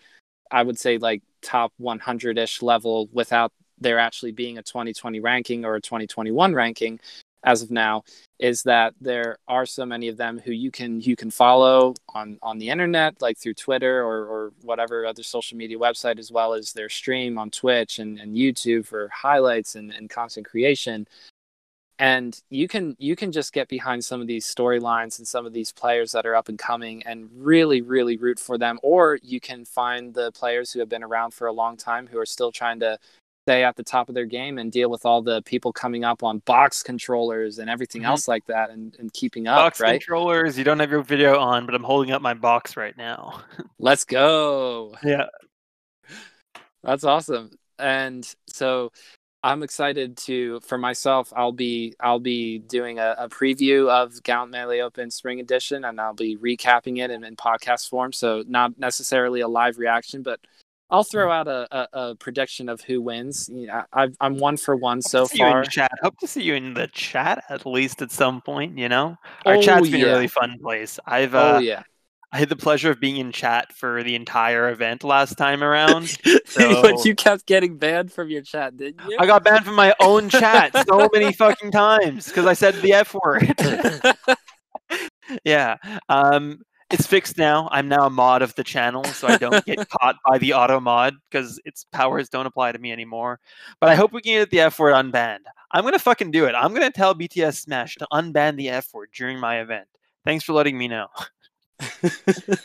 I 0.50 0.62
would 0.62 0.78
say, 0.78 0.98
like 0.98 1.22
top 1.42 1.72
100 1.78 2.38
ish 2.38 2.62
level 2.62 3.08
without 3.12 3.52
there 3.78 3.98
actually 3.98 4.32
being 4.32 4.56
a 4.58 4.62
2020 4.62 5.18
ranking 5.18 5.64
or 5.64 5.74
a 5.74 5.80
2021 5.80 6.54
ranking 6.54 7.00
as 7.44 7.62
of 7.62 7.70
now 7.70 8.02
is 8.38 8.62
that 8.64 8.94
there 9.00 9.38
are 9.46 9.66
so 9.66 9.86
many 9.86 10.08
of 10.08 10.16
them 10.16 10.38
who 10.38 10.50
you 10.52 10.70
can 10.70 11.00
you 11.00 11.14
can 11.14 11.30
follow 11.30 11.94
on 12.14 12.38
on 12.42 12.58
the 12.58 12.68
internet 12.68 13.20
like 13.20 13.38
through 13.38 13.54
twitter 13.54 14.02
or, 14.02 14.26
or 14.26 14.52
whatever 14.62 15.06
other 15.06 15.22
social 15.22 15.56
media 15.56 15.78
website 15.78 16.18
as 16.18 16.32
well 16.32 16.54
as 16.54 16.72
their 16.72 16.88
stream 16.88 17.38
on 17.38 17.50
twitch 17.50 17.98
and, 17.98 18.18
and 18.18 18.34
youtube 18.34 18.86
for 18.86 19.08
highlights 19.08 19.74
and, 19.74 19.92
and 19.92 20.10
content 20.10 20.46
creation. 20.46 21.06
And 22.00 22.40
you 22.50 22.66
can 22.66 22.96
you 22.98 23.14
can 23.14 23.30
just 23.30 23.52
get 23.52 23.68
behind 23.68 24.04
some 24.04 24.20
of 24.20 24.26
these 24.26 24.52
storylines 24.52 25.18
and 25.18 25.28
some 25.28 25.46
of 25.46 25.52
these 25.52 25.70
players 25.70 26.10
that 26.12 26.26
are 26.26 26.34
up 26.34 26.48
and 26.48 26.58
coming 26.58 27.04
and 27.06 27.30
really 27.32 27.82
really 27.82 28.16
root 28.16 28.40
for 28.40 28.58
them. 28.58 28.80
Or 28.82 29.18
you 29.22 29.38
can 29.40 29.64
find 29.64 30.12
the 30.12 30.32
players 30.32 30.72
who 30.72 30.80
have 30.80 30.88
been 30.88 31.04
around 31.04 31.34
for 31.34 31.46
a 31.46 31.52
long 31.52 31.76
time 31.76 32.08
who 32.08 32.18
are 32.18 32.26
still 32.26 32.50
trying 32.50 32.80
to 32.80 32.98
stay 33.44 33.62
at 33.62 33.76
the 33.76 33.82
top 33.82 34.08
of 34.08 34.14
their 34.14 34.24
game 34.24 34.56
and 34.58 34.72
deal 34.72 34.88
with 34.88 35.04
all 35.04 35.20
the 35.20 35.42
people 35.42 35.70
coming 35.70 36.02
up 36.02 36.22
on 36.22 36.38
box 36.40 36.82
controllers 36.82 37.58
and 37.58 37.68
everything 37.68 38.02
Mhm. 38.02 38.06
else 38.06 38.26
like 38.26 38.44
that 38.46 38.70
and, 38.70 38.96
and 38.98 39.12
keeping 39.12 39.46
up 39.46 39.56
box 39.58 39.80
right 39.80 40.00
controllers. 40.00 40.56
You 40.56 40.64
don't 40.64 40.78
have 40.78 40.90
your 40.90 41.02
video 41.02 41.38
on, 41.38 41.66
but 41.66 41.74
I'm 41.74 41.82
holding 41.84 42.10
up 42.10 42.22
my 42.22 42.32
box 42.34 42.74
right 42.76 42.96
now. 42.96 43.42
let's 43.78 44.04
go 44.04 44.94
yeah, 45.04 45.26
That's 46.82 47.04
awesome. 47.04 47.50
And 47.78 48.26
so 48.48 48.92
I'm 49.42 49.62
excited 49.62 50.16
to 50.18 50.60
for 50.60 50.78
myself 50.78 51.30
I'll 51.36 51.52
be 51.52 51.94
I'll 52.00 52.20
be 52.20 52.60
doing 52.60 52.98
a, 52.98 53.14
a 53.18 53.28
preview 53.28 53.90
of 53.90 54.22
Gallant 54.22 54.52
Melee 54.52 54.80
Open 54.80 55.10
Spring 55.10 55.38
Edition 55.40 55.84
and 55.84 56.00
I'll 56.00 56.14
be 56.14 56.38
recapping 56.38 57.04
it 57.04 57.10
in, 57.10 57.24
in 57.24 57.36
podcast 57.36 57.90
form. 57.90 58.12
So 58.14 58.42
not 58.48 58.78
necessarily 58.78 59.40
a 59.40 59.48
live 59.48 59.76
reaction, 59.76 60.22
but 60.22 60.40
I'll 60.94 61.02
throw 61.02 61.28
out 61.28 61.48
a, 61.48 61.66
a, 61.76 61.88
a 61.92 62.14
prediction 62.14 62.68
of 62.68 62.80
who 62.80 63.02
wins. 63.02 63.50
You 63.52 63.66
know, 63.66 63.82
I, 63.92 64.08
I'm 64.20 64.36
one 64.38 64.56
for 64.56 64.76
one 64.76 65.02
so 65.02 65.22
Hope 65.22 65.30
to 65.30 65.36
see 65.36 65.42
you 65.42 65.48
far. 65.50 65.62
in 65.64 65.68
chat. 65.70 65.90
Hope 66.02 66.18
to 66.20 66.28
see 66.28 66.42
you 66.42 66.54
in 66.54 66.74
the 66.74 66.86
chat 66.86 67.42
at 67.48 67.66
least 67.66 68.00
at 68.00 68.12
some 68.12 68.40
point. 68.40 68.78
You 68.78 68.88
know, 68.88 69.16
our 69.44 69.56
Oh, 69.56 69.60
chat's 69.60 69.90
been 69.90 70.00
yeah. 70.00 70.06
a 70.06 70.10
really 70.10 70.28
fun 70.28 70.56
place. 70.62 71.00
I've 71.04 71.34
uh, 71.34 71.54
oh 71.56 71.58
yeah. 71.58 71.82
I 72.30 72.38
had 72.38 72.48
the 72.48 72.54
pleasure 72.56 72.92
of 72.92 73.00
being 73.00 73.16
in 73.16 73.32
chat 73.32 73.72
for 73.72 74.04
the 74.04 74.14
entire 74.14 74.68
event 74.70 75.02
last 75.02 75.36
time 75.36 75.64
around. 75.64 76.16
So 76.46 76.82
but 76.82 77.04
you 77.04 77.16
kept 77.16 77.46
getting 77.46 77.78
banned 77.78 78.12
from 78.12 78.30
your 78.30 78.42
chat, 78.42 78.76
didn't 78.76 79.00
you? 79.08 79.16
I 79.18 79.26
got 79.26 79.42
banned 79.42 79.64
from 79.64 79.74
my 79.74 79.92
own 79.98 80.28
chat 80.28 80.70
so 80.88 81.08
many 81.12 81.32
fucking 81.32 81.72
times 81.72 82.28
because 82.28 82.46
I 82.46 82.52
said 82.52 82.76
the 82.76 82.92
F 82.92 83.12
word. 83.14 83.52
yeah. 85.44 85.76
Um, 86.08 86.60
it's 86.90 87.06
fixed 87.06 87.38
now. 87.38 87.68
I'm 87.72 87.88
now 87.88 88.06
a 88.06 88.10
mod 88.10 88.42
of 88.42 88.54
the 88.54 88.64
channel, 88.64 89.04
so 89.04 89.26
I 89.28 89.36
don't 89.36 89.64
get 89.64 89.88
caught 90.00 90.16
by 90.28 90.38
the 90.38 90.54
auto 90.54 90.80
mod 90.80 91.14
because 91.30 91.60
its 91.64 91.84
powers 91.92 92.28
don't 92.28 92.46
apply 92.46 92.72
to 92.72 92.78
me 92.78 92.92
anymore. 92.92 93.40
But 93.80 93.88
I 93.90 93.94
hope 93.94 94.12
we 94.12 94.22
can 94.22 94.34
get 94.34 94.50
the 94.50 94.60
F 94.60 94.78
word 94.78 94.94
unbanned. 94.94 95.44
I'm 95.72 95.84
gonna 95.84 95.98
fucking 95.98 96.30
do 96.30 96.44
it. 96.46 96.52
I'm 96.52 96.72
gonna 96.72 96.90
tell 96.90 97.14
BTS 97.14 97.60
Smash 97.62 97.96
to 97.96 98.06
unban 98.12 98.56
the 98.56 98.70
F 98.70 98.92
word 98.92 99.10
during 99.14 99.38
my 99.38 99.60
event. 99.60 99.88
Thanks 100.24 100.44
for 100.44 100.52
letting 100.52 100.78
me 100.78 100.88
know. 100.88 101.08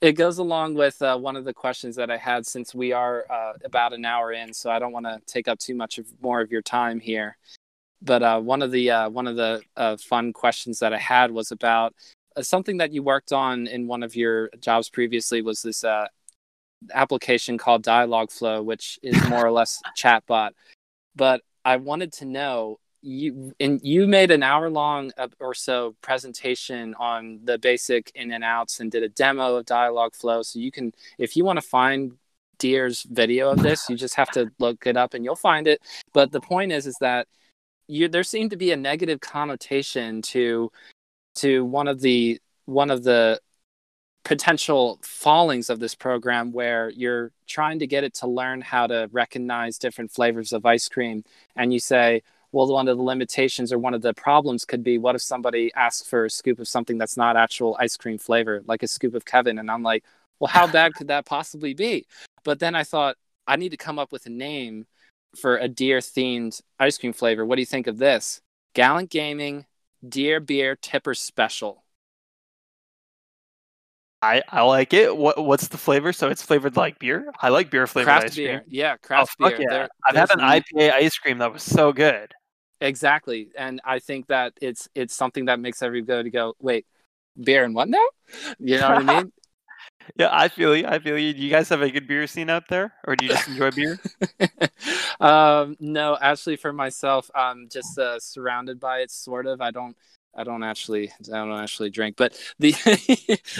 it 0.00 0.12
goes 0.12 0.38
along 0.38 0.74
with 0.74 1.00
uh, 1.02 1.18
one 1.18 1.36
of 1.36 1.44
the 1.44 1.54
questions 1.54 1.96
that 1.96 2.10
I 2.10 2.16
had 2.16 2.46
since 2.46 2.74
we 2.74 2.92
are 2.92 3.24
uh, 3.30 3.52
about 3.64 3.92
an 3.92 4.04
hour 4.04 4.32
in, 4.32 4.52
so 4.54 4.70
I 4.70 4.78
don't 4.78 4.92
want 4.92 5.06
to 5.06 5.20
take 5.26 5.48
up 5.48 5.58
too 5.58 5.74
much 5.74 5.98
of 5.98 6.06
more 6.22 6.40
of 6.40 6.50
your 6.50 6.62
time 6.62 7.00
here. 7.00 7.36
But 8.02 8.22
uh, 8.22 8.40
one 8.40 8.62
of 8.62 8.70
the 8.70 8.90
uh, 8.90 9.08
one 9.10 9.26
of 9.26 9.36
the 9.36 9.62
uh, 9.76 9.96
fun 9.96 10.32
questions 10.32 10.78
that 10.80 10.92
I 10.92 10.98
had 10.98 11.30
was 11.30 11.50
about 11.50 11.94
Uh, 12.36 12.42
something 12.42 12.76
that 12.78 12.92
you 12.92 13.02
worked 13.02 13.32
on 13.32 13.66
in 13.66 13.86
one 13.86 14.02
of 14.02 14.14
your 14.14 14.50
jobs 14.60 14.90
previously 14.90 15.42
was 15.42 15.62
this 15.62 15.84
uh, 15.84 16.06
application 16.92 17.58
called 17.58 17.84
Dialogflow, 17.84 18.64
which 18.64 18.98
is 19.02 19.16
more 19.28 19.44
or 19.44 19.50
less 19.50 19.80
chatbot. 19.96 20.50
But 21.14 21.42
I 21.64 21.76
wanted 21.76 22.12
to 22.14 22.24
know 22.24 22.78
you 23.02 23.52
and 23.60 23.80
you 23.82 24.06
made 24.06 24.30
an 24.30 24.42
hour 24.42 24.68
long 24.68 25.12
or 25.38 25.54
so 25.54 25.94
presentation 26.00 26.94
on 26.98 27.40
the 27.44 27.58
basic 27.58 28.10
in 28.14 28.32
and 28.32 28.42
outs 28.42 28.80
and 28.80 28.90
did 28.90 29.02
a 29.02 29.08
demo 29.08 29.56
of 29.56 29.66
Dialogflow. 29.66 30.44
So 30.44 30.58
you 30.58 30.72
can, 30.72 30.92
if 31.18 31.36
you 31.36 31.44
want 31.44 31.58
to 31.58 31.66
find 31.66 32.12
Deer's 32.58 33.02
video 33.02 33.50
of 33.50 33.62
this, 33.62 33.88
you 33.88 33.96
just 33.96 34.16
have 34.16 34.30
to 34.30 34.50
look 34.58 34.86
it 34.86 34.96
up 34.96 35.14
and 35.14 35.24
you'll 35.24 35.36
find 35.36 35.68
it. 35.68 35.80
But 36.12 36.32
the 36.32 36.40
point 36.40 36.72
is, 36.72 36.86
is 36.86 36.96
that 37.00 37.28
you 37.88 38.08
there 38.08 38.24
seemed 38.24 38.50
to 38.50 38.56
be 38.56 38.72
a 38.72 38.76
negative 38.76 39.20
connotation 39.20 40.20
to 40.22 40.72
to 41.36 41.64
one 41.64 41.88
of 41.88 42.00
the 42.00 42.40
one 42.66 42.90
of 42.90 43.04
the 43.04 43.40
potential 44.24 44.98
fallings 45.02 45.70
of 45.70 45.78
this 45.78 45.94
program 45.94 46.50
where 46.50 46.90
you're 46.90 47.30
trying 47.46 47.78
to 47.78 47.86
get 47.86 48.02
it 48.02 48.12
to 48.12 48.26
learn 48.26 48.60
how 48.60 48.84
to 48.86 49.08
recognize 49.12 49.78
different 49.78 50.10
flavors 50.10 50.52
of 50.52 50.66
ice 50.66 50.88
cream. 50.88 51.22
And 51.54 51.72
you 51.72 51.78
say 51.78 52.22
well 52.52 52.66
one 52.72 52.88
of 52.88 52.96
the 52.96 53.02
limitations 53.02 53.72
or 53.72 53.78
one 53.78 53.94
of 53.94 54.02
the 54.02 54.14
problems 54.14 54.64
could 54.64 54.82
be 54.82 54.98
what 54.98 55.14
if 55.14 55.22
somebody 55.22 55.72
asks 55.74 56.08
for 56.08 56.24
a 56.24 56.30
scoop 56.30 56.58
of 56.58 56.66
something 56.66 56.98
that's 56.98 57.16
not 57.16 57.36
actual 57.36 57.76
ice 57.78 57.96
cream 57.96 58.18
flavor 58.18 58.62
like 58.66 58.82
a 58.82 58.88
scoop 58.88 59.14
of 59.14 59.24
kevin? 59.24 59.58
And 59.58 59.70
i'm 59.70 59.82
like 59.82 60.04
well 60.40 60.48
how 60.48 60.66
bad 60.66 60.94
could 60.94 61.08
that 61.08 61.26
possibly 61.26 61.74
be? 61.74 62.06
But 62.44 62.58
then 62.58 62.74
i 62.74 62.82
thought 62.82 63.16
i 63.46 63.56
need 63.56 63.70
to 63.70 63.76
come 63.76 63.98
up 63.98 64.10
with 64.10 64.26
a 64.26 64.30
name 64.30 64.86
for 65.36 65.56
a 65.58 65.68
deer 65.68 65.98
themed 65.98 66.60
ice 66.80 66.98
cream 66.98 67.12
flavor. 67.12 67.44
What 67.44 67.56
do 67.56 67.62
you 67.62 67.66
think 67.66 67.86
of 67.86 67.98
this? 67.98 68.40
Gallant 68.74 69.10
gaming 69.10 69.66
deer 70.06 70.40
beer 70.40 70.76
tipper 70.76 71.14
special 71.14 71.84
I, 74.22 74.42
I 74.48 74.62
like 74.62 74.92
it. 74.92 75.16
What 75.16 75.44
what's 75.44 75.68
the 75.68 75.78
flavor? 75.78 76.12
So 76.12 76.28
it's 76.28 76.42
flavored 76.42 76.76
like 76.76 76.98
beer. 76.98 77.32
I 77.40 77.50
like 77.50 77.70
beer 77.70 77.86
flavored 77.86 78.06
craft 78.06 78.24
ice 78.26 78.36
beer. 78.36 78.58
cream. 78.58 78.68
Yeah, 78.68 78.94
oh, 78.94 79.06
craft 79.06 79.36
oh, 79.40 79.48
beer. 79.48 79.60
Yeah. 79.60 79.68
There, 79.68 79.88
I've 80.04 80.16
had 80.16 80.30
an 80.32 80.40
IPA 80.40 80.92
ice 80.92 81.18
cream 81.18 81.38
that 81.38 81.52
was 81.52 81.62
so 81.62 81.92
good. 81.92 82.32
Exactly, 82.80 83.48
and 83.56 83.80
I 83.84 83.98
think 84.00 84.26
that 84.28 84.54
it's 84.60 84.88
it's 84.94 85.14
something 85.14 85.44
that 85.46 85.60
makes 85.60 85.82
everybody 85.82 86.30
go, 86.30 86.54
"Wait, 86.58 86.86
beer 87.40 87.64
and 87.64 87.74
what 87.74 87.88
now?" 87.88 88.04
You 88.58 88.78
know 88.78 88.88
what 88.88 89.08
I 89.08 89.14
mean? 89.22 89.32
Yeah, 90.14 90.28
I 90.30 90.48
feel 90.48 90.76
you. 90.76 90.86
I 90.86 90.98
feel 90.98 91.18
you. 91.18 91.32
Do 91.32 91.40
you 91.40 91.50
guys 91.50 91.68
have 91.70 91.82
a 91.82 91.90
good 91.90 92.06
beer 92.06 92.26
scene 92.26 92.50
out 92.50 92.68
there, 92.68 92.94
or 93.06 93.16
do 93.16 93.26
you 93.26 93.32
just 93.32 93.48
enjoy 93.48 93.70
beer? 93.70 93.98
um, 95.20 95.76
no, 95.80 96.16
actually, 96.20 96.56
for 96.56 96.72
myself, 96.72 97.30
I'm 97.34 97.68
just 97.68 97.98
uh, 97.98 98.18
surrounded 98.20 98.78
by 98.78 99.00
it. 99.00 99.10
Sort 99.10 99.46
of. 99.46 99.60
I 99.60 99.70
don't. 99.70 99.96
I 100.38 100.44
don't 100.44 100.62
actually 100.62 101.10
I 101.32 101.38
don't 101.38 101.58
actually 101.58 101.88
drink, 101.90 102.16
but 102.16 102.38
the 102.58 102.74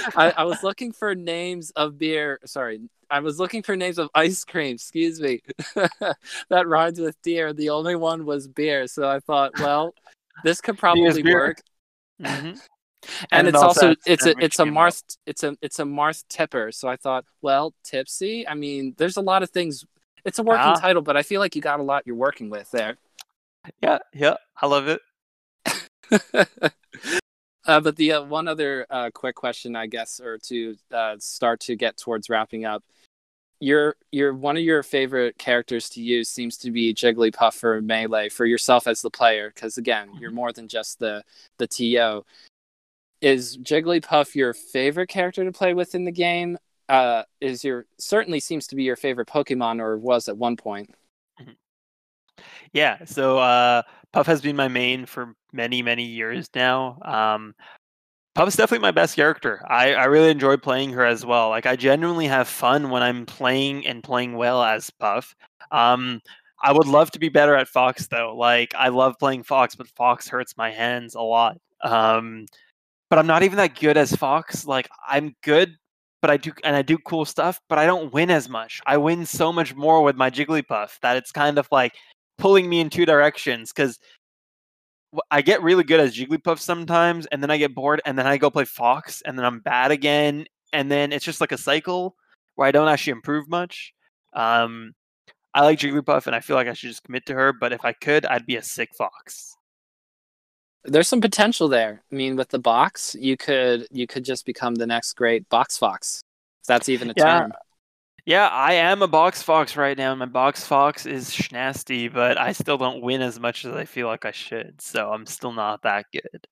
I, 0.16 0.34
I, 0.36 0.44
was 0.44 0.62
looking 0.62 0.92
for 0.92 1.14
names 1.14 1.70
of 1.70 1.96
beer. 1.96 2.38
Sorry, 2.44 2.80
I 3.10 3.20
was 3.20 3.38
looking 3.38 3.62
for 3.62 3.76
names 3.76 3.98
of 3.98 4.10
ice 4.14 4.44
cream. 4.44 4.74
Excuse 4.74 5.18
me, 5.18 5.40
that 5.74 6.66
rhymes 6.66 7.00
with 7.00 7.20
deer. 7.22 7.54
The 7.54 7.70
only 7.70 7.96
one 7.96 8.26
was 8.26 8.46
beer, 8.46 8.86
so 8.88 9.08
I 9.08 9.20
thought, 9.20 9.58
well, 9.58 9.94
this 10.44 10.60
could 10.60 10.76
probably 10.76 11.22
work. 11.22 11.62
Mm-hmm. 12.20 12.58
And, 13.30 13.46
and, 13.46 13.48
it's 13.48 13.58
also 13.58 13.94
it's 14.06 14.26
a 14.26 14.34
it's 14.38 14.58
a 14.58 14.64
Marth 14.64 15.16
it's 15.26 15.42
a 15.42 15.56
it's 15.62 15.78
a 15.78 15.84
Marth 15.84 16.24
Tipper. 16.28 16.72
So 16.72 16.88
I 16.88 16.96
thought, 16.96 17.24
well, 17.42 17.74
tipsy. 17.84 18.46
I 18.46 18.54
mean, 18.54 18.94
there's 18.98 19.16
a 19.16 19.20
lot 19.20 19.42
of 19.42 19.50
things. 19.50 19.84
It's 20.24 20.38
a 20.38 20.42
working 20.42 20.64
ah. 20.64 20.74
title, 20.74 21.02
but 21.02 21.16
I 21.16 21.22
feel 21.22 21.40
like 21.40 21.54
you 21.54 21.62
got 21.62 21.78
a 21.78 21.84
lot 21.84 22.02
you're 22.06 22.16
working 22.16 22.50
with 22.50 22.70
there. 22.70 22.96
Yeah, 23.82 23.98
yeah, 24.12 24.36
I 24.60 24.66
love 24.66 24.88
it. 24.88 25.00
uh, 27.66 27.80
but 27.80 27.96
the 27.96 28.12
uh, 28.12 28.22
one 28.22 28.48
other 28.48 28.86
uh, 28.90 29.10
quick 29.12 29.34
question, 29.34 29.76
I 29.76 29.86
guess, 29.86 30.20
or 30.20 30.38
to 30.44 30.76
uh, 30.92 31.16
start 31.18 31.60
to 31.60 31.76
get 31.76 31.96
towards 31.96 32.28
wrapping 32.28 32.64
up, 32.64 32.82
your 33.60 33.96
your 34.12 34.34
one 34.34 34.56
of 34.56 34.62
your 34.62 34.82
favorite 34.82 35.38
characters 35.38 35.88
to 35.90 36.02
use 36.02 36.28
seems 36.28 36.56
to 36.58 36.70
be 36.70 36.94
Jigglypuff 36.94 37.54
for 37.54 37.80
Melee 37.80 38.28
for 38.28 38.44
yourself 38.44 38.86
as 38.86 39.02
the 39.02 39.10
player, 39.10 39.50
because 39.54 39.78
again, 39.78 40.10
you're 40.20 40.30
more 40.30 40.52
than 40.52 40.68
just 40.68 40.98
the 40.98 41.22
the 41.58 41.66
TO. 41.66 42.24
Is 43.20 43.56
Jigglypuff 43.58 44.34
your 44.34 44.52
favorite 44.52 45.08
character 45.08 45.44
to 45.44 45.52
play 45.52 45.74
with 45.74 45.94
in 45.94 46.04
the 46.04 46.12
game? 46.12 46.58
Uh, 46.88 47.22
is 47.40 47.64
your 47.64 47.86
certainly 47.98 48.40
seems 48.40 48.66
to 48.68 48.76
be 48.76 48.84
your 48.84 48.96
favorite 48.96 49.28
Pokemon, 49.28 49.80
or 49.80 49.98
was 49.98 50.28
at 50.28 50.36
one 50.36 50.56
point. 50.56 50.94
Mm-hmm. 51.40 51.52
Yeah, 52.72 53.04
so 53.04 53.38
uh, 53.38 53.82
Puff 54.12 54.26
has 54.26 54.40
been 54.40 54.56
my 54.56 54.68
main 54.68 55.06
for 55.06 55.34
many, 55.52 55.82
many 55.82 56.04
years 56.04 56.48
now. 56.54 56.98
Um, 57.02 57.54
is 58.44 58.56
definitely 58.56 58.82
my 58.82 58.90
best 58.90 59.16
character. 59.16 59.64
I, 59.66 59.94
I 59.94 60.04
really 60.04 60.30
enjoy 60.30 60.58
playing 60.58 60.92
her 60.92 61.04
as 61.04 61.24
well. 61.24 61.48
Like 61.48 61.66
I 61.66 61.74
genuinely 61.74 62.26
have 62.26 62.48
fun 62.48 62.90
when 62.90 63.02
I'm 63.02 63.24
playing 63.24 63.86
and 63.86 64.02
playing 64.02 64.34
well 64.34 64.62
as 64.62 64.90
Puff. 64.90 65.34
Um, 65.72 66.20
I 66.62 66.72
would 66.72 66.86
love 66.86 67.10
to 67.12 67.18
be 67.18 67.28
better 67.28 67.54
at 67.54 67.68
Fox 67.68 68.06
though. 68.08 68.36
Like 68.36 68.74
I 68.74 68.88
love 68.88 69.14
playing 69.18 69.44
Fox, 69.44 69.74
but 69.74 69.88
Fox 69.88 70.28
hurts 70.28 70.56
my 70.56 70.70
hands 70.70 71.14
a 71.14 71.20
lot. 71.20 71.58
Um, 71.82 72.46
but 73.10 73.18
I'm 73.18 73.26
not 73.26 73.42
even 73.42 73.56
that 73.58 73.78
good 73.78 73.96
as 73.96 74.14
Fox. 74.14 74.66
Like 74.66 74.88
I'm 75.08 75.34
good, 75.42 75.76
but 76.22 76.30
I 76.30 76.36
do 76.36 76.52
and 76.64 76.76
I 76.76 76.82
do 76.82 76.98
cool 76.98 77.24
stuff, 77.24 77.60
but 77.68 77.78
I 77.78 77.86
don't 77.86 78.12
win 78.12 78.30
as 78.30 78.48
much. 78.48 78.80
I 78.86 78.96
win 78.96 79.26
so 79.26 79.52
much 79.52 79.74
more 79.74 80.02
with 80.02 80.16
my 80.16 80.30
Jigglypuff 80.30 80.98
that 81.02 81.16
it's 81.16 81.32
kind 81.32 81.58
of 81.58 81.68
like 81.70 81.94
pulling 82.38 82.68
me 82.68 82.80
in 82.80 82.90
two 82.90 83.06
directions 83.06 83.72
because 83.72 83.98
I 85.30 85.42
get 85.42 85.62
really 85.62 85.84
good 85.84 86.00
as 86.00 86.16
Jigglypuff 86.16 86.58
sometimes, 86.58 87.26
and 87.26 87.42
then 87.42 87.50
I 87.50 87.56
get 87.56 87.74
bored, 87.74 88.02
and 88.04 88.18
then 88.18 88.26
I 88.26 88.36
go 88.36 88.50
play 88.50 88.64
Fox, 88.64 89.22
and 89.24 89.38
then 89.38 89.46
I'm 89.46 89.60
bad 89.60 89.90
again, 89.90 90.46
and 90.72 90.90
then 90.90 91.12
it's 91.12 91.24
just 91.24 91.40
like 91.40 91.52
a 91.52 91.58
cycle 91.58 92.16
where 92.56 92.68
I 92.68 92.72
don't 92.72 92.88
actually 92.88 93.12
improve 93.12 93.48
much. 93.48 93.94
Um, 94.34 94.92
I 95.54 95.62
like 95.62 95.78
Jigglypuff, 95.78 96.26
and 96.26 96.36
I 96.36 96.40
feel 96.40 96.56
like 96.56 96.68
I 96.68 96.74
should 96.74 96.90
just 96.90 97.04
commit 97.04 97.24
to 97.26 97.34
her. 97.34 97.52
But 97.52 97.72
if 97.72 97.84
I 97.84 97.92
could, 97.92 98.26
I'd 98.26 98.46
be 98.46 98.56
a 98.56 98.62
sick 98.62 98.90
Fox. 98.96 99.56
There's 100.86 101.08
some 101.08 101.20
potential 101.20 101.68
there. 101.68 102.02
I 102.10 102.14
mean, 102.14 102.36
with 102.36 102.48
the 102.48 102.58
box, 102.58 103.16
you 103.18 103.36
could 103.36 103.86
you 103.90 104.06
could 104.06 104.24
just 104.24 104.46
become 104.46 104.74
the 104.74 104.86
next 104.86 105.14
great 105.14 105.48
box 105.48 105.76
fox. 105.76 106.22
If 106.62 106.68
that's 106.68 106.88
even 106.88 107.10
a 107.10 107.14
yeah, 107.16 107.40
term. 107.40 107.52
Yeah, 108.26 108.48
I 108.48 108.72
am 108.74 109.02
a 109.02 109.08
box 109.08 109.42
fox 109.42 109.76
right 109.76 109.96
now. 109.96 110.12
My 110.16 110.26
box 110.26 110.64
fox 110.64 111.06
is 111.06 111.30
schnasty, 111.30 112.12
but 112.12 112.38
I 112.38 112.52
still 112.52 112.76
don't 112.76 113.00
win 113.00 113.22
as 113.22 113.38
much 113.38 113.64
as 113.64 113.74
I 113.74 113.84
feel 113.84 114.08
like 114.08 114.24
I 114.24 114.32
should. 114.32 114.80
So 114.80 115.12
I'm 115.12 115.26
still 115.26 115.52
not 115.52 115.82
that 115.82 116.06
good. 116.12 116.46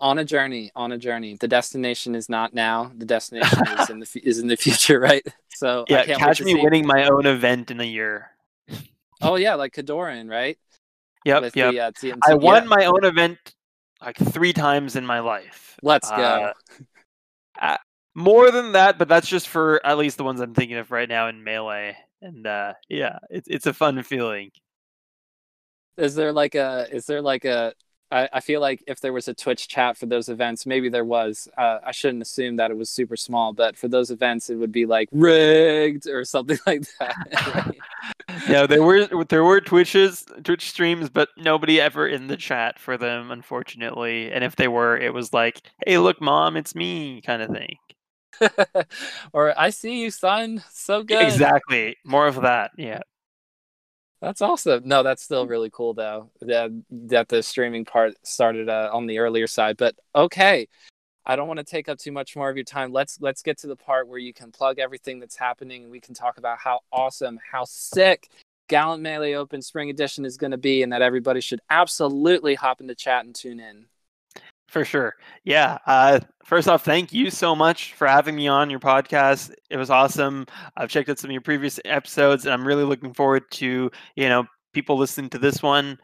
On 0.00 0.18
a 0.18 0.24
journey, 0.24 0.72
on 0.74 0.92
a 0.92 0.98
journey. 0.98 1.36
The 1.38 1.46
destination 1.46 2.16
is 2.16 2.28
not 2.28 2.52
now. 2.52 2.90
The 2.96 3.04
destination 3.16 3.62
is 3.78 3.90
in 3.90 4.00
the 4.00 4.20
is 4.24 4.38
in 4.40 4.48
the 4.48 4.56
future, 4.56 4.98
right? 5.10 5.24
So 5.50 5.84
yeah, 5.88 6.04
catch 6.04 6.40
me 6.40 6.56
winning 6.56 6.86
my 6.86 7.04
own 7.04 7.26
event 7.26 7.70
in 7.70 7.80
a 7.80 7.84
year. 7.84 8.30
Oh 9.22 9.36
yeah, 9.36 9.54
like 9.54 9.72
Kadoran, 9.72 10.28
right? 10.28 10.58
Yep, 11.24 11.42
With 11.42 11.56
yep. 11.56 11.72
The, 11.72 11.80
uh, 11.80 11.90
TMT, 11.92 12.18
I 12.26 12.34
won 12.34 12.62
yeah. 12.62 12.68
my 12.68 12.84
own 12.86 13.04
event 13.04 13.38
like 14.00 14.16
three 14.16 14.52
times 14.52 14.96
in 14.96 15.04
my 15.06 15.20
life. 15.20 15.76
Let's 15.82 16.10
go. 16.10 16.52
Uh, 17.60 17.76
more 18.14 18.50
than 18.50 18.72
that, 18.72 18.98
but 18.98 19.08
that's 19.08 19.28
just 19.28 19.48
for 19.48 19.84
at 19.84 19.98
least 19.98 20.16
the 20.16 20.24
ones 20.24 20.40
I'm 20.40 20.54
thinking 20.54 20.78
of 20.78 20.90
right 20.90 21.08
now 21.08 21.28
in 21.28 21.44
melee. 21.44 21.96
And 22.22 22.46
uh, 22.46 22.74
yeah, 22.88 23.18
it's 23.28 23.48
it's 23.48 23.66
a 23.66 23.72
fun 23.72 24.02
feeling. 24.02 24.50
Is 25.96 26.14
there 26.14 26.32
like 26.32 26.54
a 26.54 26.86
is 26.90 27.06
there 27.06 27.22
like 27.22 27.44
a 27.44 27.74
I, 28.10 28.28
I 28.32 28.40
feel 28.40 28.60
like 28.60 28.82
if 28.86 29.00
there 29.00 29.12
was 29.12 29.28
a 29.28 29.34
Twitch 29.34 29.68
chat 29.68 29.96
for 29.96 30.06
those 30.06 30.28
events, 30.28 30.66
maybe 30.66 30.88
there 30.88 31.04
was. 31.04 31.48
Uh, 31.56 31.78
I 31.84 31.92
shouldn't 31.92 32.22
assume 32.22 32.56
that 32.56 32.70
it 32.70 32.76
was 32.76 32.90
super 32.90 33.16
small, 33.16 33.52
but 33.52 33.76
for 33.76 33.88
those 33.88 34.10
events, 34.10 34.50
it 34.50 34.56
would 34.56 34.72
be 34.72 34.86
like 34.86 35.08
rigged 35.12 36.08
or 36.08 36.24
something 36.24 36.58
like 36.66 36.86
that. 36.98 37.74
yeah, 38.48 38.66
there 38.68 38.82
were 38.82 39.06
there 39.24 39.44
were 39.44 39.60
Twitches, 39.60 40.24
Twitch 40.44 40.68
streams, 40.68 41.08
but 41.08 41.28
nobody 41.36 41.80
ever 41.80 42.06
in 42.06 42.26
the 42.26 42.36
chat 42.36 42.78
for 42.78 42.96
them, 42.96 43.30
unfortunately. 43.30 44.32
And 44.32 44.42
if 44.44 44.56
they 44.56 44.68
were, 44.68 44.96
it 44.96 45.14
was 45.14 45.32
like, 45.32 45.62
"Hey, 45.86 45.98
look, 45.98 46.20
mom, 46.20 46.56
it's 46.56 46.74
me," 46.74 47.20
kind 47.22 47.42
of 47.42 47.50
thing. 47.50 47.76
or 49.32 49.58
I 49.58 49.70
see 49.70 50.02
you, 50.02 50.10
son. 50.10 50.62
So 50.70 51.02
good. 51.02 51.22
Exactly. 51.22 51.96
More 52.04 52.26
of 52.26 52.42
that. 52.42 52.72
Yeah. 52.76 53.00
That's 54.20 54.42
awesome. 54.42 54.82
No, 54.84 55.02
that's 55.02 55.22
still 55.22 55.46
really 55.46 55.70
cool 55.70 55.94
though. 55.94 56.30
That 56.42 56.70
that 56.90 57.28
the 57.28 57.42
streaming 57.42 57.84
part 57.84 58.14
started 58.22 58.68
uh, 58.68 58.90
on 58.92 59.06
the 59.06 59.18
earlier 59.18 59.46
side, 59.46 59.76
but 59.76 59.94
okay. 60.14 60.68
I 61.26 61.36
don't 61.36 61.48
want 61.48 61.58
to 61.58 61.64
take 61.64 61.88
up 61.88 61.98
too 61.98 62.12
much 62.12 62.34
more 62.34 62.48
of 62.48 62.56
your 62.56 62.64
time. 62.64 62.92
Let's 62.92 63.18
let's 63.20 63.42
get 63.42 63.58
to 63.58 63.66
the 63.66 63.76
part 63.76 64.08
where 64.08 64.18
you 64.18 64.32
can 64.32 64.50
plug 64.50 64.78
everything 64.78 65.20
that's 65.20 65.36
happening 65.36 65.82
and 65.82 65.90
we 65.92 66.00
can 66.00 66.14
talk 66.14 66.38
about 66.38 66.58
how 66.58 66.80
awesome, 66.90 67.38
how 67.52 67.64
sick 67.64 68.28
Gallant 68.68 69.02
Melee 69.02 69.34
Open 69.34 69.62
Spring 69.62 69.90
Edition 69.90 70.24
is 70.24 70.36
going 70.36 70.52
to 70.52 70.58
be, 70.58 70.82
and 70.82 70.92
that 70.92 71.02
everybody 71.02 71.40
should 71.40 71.60
absolutely 71.70 72.54
hop 72.54 72.80
into 72.80 72.94
chat 72.94 73.24
and 73.24 73.34
tune 73.34 73.60
in. 73.60 73.86
For 74.70 74.84
sure. 74.84 75.16
Yeah. 75.42 75.78
Uh, 75.84 76.20
first 76.44 76.68
off, 76.68 76.84
thank 76.84 77.12
you 77.12 77.28
so 77.28 77.56
much 77.56 77.94
for 77.94 78.06
having 78.06 78.36
me 78.36 78.46
on 78.46 78.70
your 78.70 78.78
podcast. 78.78 79.52
It 79.68 79.76
was 79.76 79.90
awesome. 79.90 80.46
I've 80.76 80.88
checked 80.88 81.08
out 81.08 81.18
some 81.18 81.28
of 81.28 81.32
your 81.32 81.40
previous 81.40 81.80
episodes, 81.84 82.44
and 82.44 82.54
I'm 82.54 82.64
really 82.64 82.84
looking 82.84 83.12
forward 83.12 83.50
to, 83.52 83.90
you 84.14 84.28
know, 84.28 84.44
people 84.72 84.96
listening 84.96 85.28
to 85.30 85.38
this 85.38 85.60
one. 85.60 85.98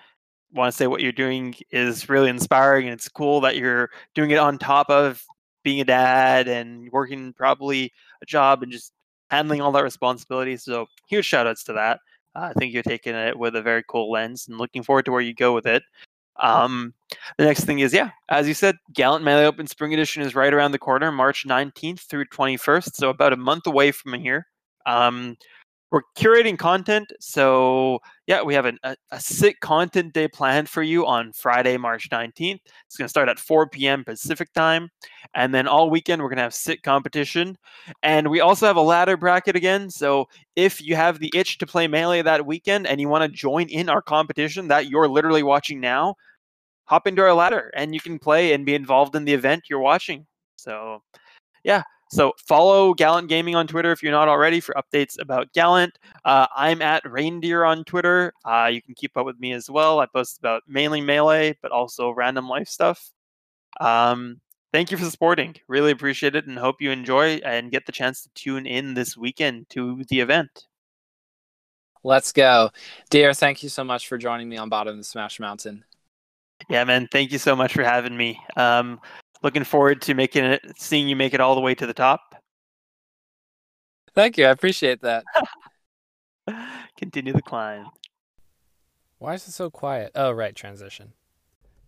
Want 0.52 0.72
to 0.72 0.76
say 0.76 0.88
what 0.88 1.00
you're 1.00 1.12
doing 1.12 1.54
is 1.70 2.08
really 2.08 2.28
inspiring, 2.28 2.86
and 2.86 2.94
it's 2.94 3.08
cool 3.08 3.40
that 3.42 3.56
you're 3.56 3.88
doing 4.16 4.32
it 4.32 4.38
on 4.38 4.58
top 4.58 4.90
of 4.90 5.22
being 5.62 5.80
a 5.80 5.84
dad 5.84 6.48
and 6.48 6.90
working 6.90 7.32
probably 7.34 7.92
a 8.20 8.26
job 8.26 8.64
and 8.64 8.72
just 8.72 8.92
handling 9.30 9.60
all 9.60 9.70
that 9.72 9.84
responsibility. 9.84 10.56
So, 10.56 10.86
huge 11.08 11.24
shout 11.24 11.46
outs 11.46 11.62
to 11.64 11.72
that. 11.74 12.00
Uh, 12.34 12.50
I 12.50 12.52
think 12.54 12.74
you're 12.74 12.82
taking 12.82 13.14
it 13.14 13.38
with 13.38 13.54
a 13.54 13.62
very 13.62 13.84
cool 13.88 14.10
lens 14.10 14.48
and 14.48 14.58
looking 14.58 14.82
forward 14.82 15.04
to 15.04 15.12
where 15.12 15.20
you 15.20 15.34
go 15.34 15.54
with 15.54 15.66
it. 15.66 15.84
Um, 16.42 16.94
the 17.38 17.44
next 17.44 17.64
thing 17.64 17.78
is, 17.78 17.92
yeah, 17.92 18.10
as 18.28 18.48
you 18.48 18.54
said, 18.54 18.76
Gallant 18.92 19.24
Melee 19.24 19.46
Open 19.46 19.66
Spring 19.66 19.94
Edition 19.94 20.22
is 20.22 20.34
right 20.34 20.52
around 20.52 20.72
the 20.72 20.78
corner, 20.78 21.10
March 21.12 21.46
19th 21.46 22.00
through 22.00 22.26
21st, 22.26 22.94
so 22.94 23.10
about 23.10 23.32
a 23.32 23.36
month 23.36 23.66
away 23.66 23.92
from 23.92 24.14
here. 24.14 24.46
Um, 24.86 25.36
we're 25.90 26.02
curating 26.16 26.58
content, 26.58 27.12
so 27.20 28.00
yeah, 28.26 28.42
we 28.42 28.54
have 28.54 28.66
an, 28.66 28.78
a, 28.82 28.96
a 29.12 29.20
sick 29.20 29.60
content 29.60 30.12
day 30.12 30.26
planned 30.26 30.68
for 30.68 30.82
you 30.82 31.06
on 31.06 31.32
Friday, 31.32 31.76
March 31.76 32.10
19th. 32.10 32.60
It's 32.86 32.96
going 32.96 33.06
to 33.06 33.08
start 33.08 33.28
at 33.28 33.38
4 33.38 33.68
p.m. 33.68 34.04
Pacific 34.04 34.52
time, 34.52 34.88
and 35.34 35.54
then 35.54 35.68
all 35.68 35.88
weekend 35.88 36.20
we're 36.20 36.28
going 36.28 36.38
to 36.38 36.42
have 36.42 36.54
sick 36.54 36.82
competition, 36.82 37.56
and 38.02 38.28
we 38.28 38.40
also 38.40 38.66
have 38.66 38.76
a 38.76 38.80
ladder 38.80 39.16
bracket 39.16 39.54
again. 39.54 39.88
So 39.88 40.28
if 40.56 40.82
you 40.82 40.96
have 40.96 41.20
the 41.20 41.30
itch 41.34 41.58
to 41.58 41.66
play 41.66 41.86
melee 41.86 42.22
that 42.22 42.46
weekend 42.46 42.86
and 42.86 43.00
you 43.00 43.08
want 43.08 43.22
to 43.22 43.36
join 43.36 43.68
in 43.68 43.88
our 43.88 44.02
competition 44.02 44.68
that 44.68 44.88
you're 44.88 45.08
literally 45.08 45.44
watching 45.44 45.80
now, 45.80 46.16
hop 46.86 47.06
into 47.06 47.22
our 47.22 47.34
ladder 47.34 47.70
and 47.76 47.94
you 47.94 48.00
can 48.00 48.18
play 48.18 48.52
and 48.52 48.66
be 48.66 48.74
involved 48.74 49.14
in 49.14 49.24
the 49.24 49.34
event 49.34 49.64
you're 49.68 49.80
watching. 49.80 50.26
So, 50.56 51.02
yeah. 51.62 51.82
So 52.16 52.32
follow 52.38 52.94
Gallant 52.94 53.28
Gaming 53.28 53.56
on 53.56 53.66
Twitter 53.66 53.92
if 53.92 54.02
you're 54.02 54.10
not 54.10 54.26
already 54.26 54.58
for 54.58 54.74
updates 54.74 55.20
about 55.20 55.52
Gallant. 55.52 55.98
Uh, 56.24 56.46
I'm 56.56 56.80
at 56.80 57.04
Reindeer 57.04 57.62
on 57.62 57.84
Twitter. 57.84 58.32
Uh, 58.42 58.70
you 58.72 58.80
can 58.80 58.94
keep 58.94 59.18
up 59.18 59.26
with 59.26 59.38
me 59.38 59.52
as 59.52 59.68
well. 59.68 60.00
I 60.00 60.06
post 60.06 60.38
about 60.38 60.62
mainly 60.66 61.02
melee, 61.02 61.58
but 61.60 61.72
also 61.72 62.08
random 62.08 62.48
life 62.48 62.68
stuff. 62.68 63.10
Um, 63.80 64.40
thank 64.72 64.90
you 64.90 64.96
for 64.96 65.04
supporting. 65.04 65.56
Really 65.68 65.90
appreciate 65.90 66.34
it 66.34 66.46
and 66.46 66.58
hope 66.58 66.80
you 66.80 66.90
enjoy 66.90 67.34
and 67.44 67.70
get 67.70 67.84
the 67.84 67.92
chance 67.92 68.22
to 68.22 68.30
tune 68.34 68.64
in 68.64 68.94
this 68.94 69.14
weekend 69.14 69.68
to 69.70 70.02
the 70.08 70.20
event. 70.20 70.68
Let's 72.02 72.32
go. 72.32 72.70
Deer, 73.10 73.34
thank 73.34 73.62
you 73.62 73.68
so 73.68 73.84
much 73.84 74.08
for 74.08 74.16
joining 74.16 74.48
me 74.48 74.56
on 74.56 74.70
Bottom 74.70 74.92
of 74.92 74.96
the 74.96 75.04
Smash 75.04 75.38
Mountain. 75.38 75.84
Yeah, 76.70 76.84
man. 76.84 77.08
Thank 77.12 77.30
you 77.30 77.38
so 77.38 77.54
much 77.54 77.74
for 77.74 77.84
having 77.84 78.16
me. 78.16 78.40
Um, 78.56 79.00
looking 79.42 79.64
forward 79.64 80.02
to 80.02 80.14
making 80.14 80.44
it, 80.44 80.60
seeing 80.76 81.08
you 81.08 81.16
make 81.16 81.34
it 81.34 81.40
all 81.40 81.54
the 81.54 81.60
way 81.60 81.74
to 81.74 81.86
the 81.86 81.94
top. 81.94 82.20
Thank 84.14 84.38
you. 84.38 84.46
I 84.46 84.50
appreciate 84.50 85.02
that. 85.02 85.24
Continue 86.98 87.32
the 87.32 87.42
climb. 87.42 87.86
Why 89.18 89.34
is 89.34 89.46
it 89.46 89.52
so 89.52 89.70
quiet? 89.70 90.12
Oh, 90.14 90.30
right, 90.30 90.54
transition. 90.54 91.12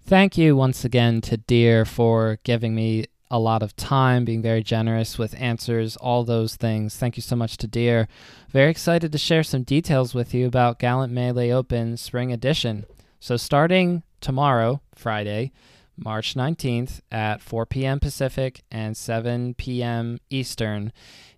Thank 0.03 0.39
you 0.39 0.57
once 0.57 0.85
again 0.85 1.21
to 1.23 1.37
Deer 1.37 1.85
for 1.85 2.39
giving 2.43 2.75
me 2.75 3.07
a 3.31 3.39
lot 3.39 3.63
of 3.63 3.77
time, 3.77 4.25
being 4.25 4.41
very 4.41 4.63
generous 4.63 5.19
with 5.19 5.39
answers, 5.39 5.97
all 5.97 6.25
those 6.25 6.57
things. 6.57 6.97
Thank 6.97 7.17
you 7.17 7.23
so 7.23 7.37
much 7.37 7.59
to 7.59 7.67
Deer. 7.67 8.09
Very 8.51 8.71
excited 8.71 9.13
to 9.13 9.19
share 9.19 9.43
some 9.43 9.63
details 9.65 10.15
with 10.15 10.33
you 10.33 10.47
about 10.47 10.79
Gallant 10.79 11.13
Melee 11.13 11.51
Open 11.51 11.97
Spring 11.97 12.33
Edition. 12.33 12.87
So, 13.21 13.37
starting 13.37 14.03
tomorrow, 14.21 14.81
Friday, 14.95 15.53
March 15.99 16.35
19th 16.35 17.01
at 17.11 17.41
4 17.43 17.67
p.m. 17.67 18.01
Pacific 18.01 18.63
and 18.71 18.97
7 18.97 19.55
p.m. 19.55 20.19
Eastern, 20.31 20.93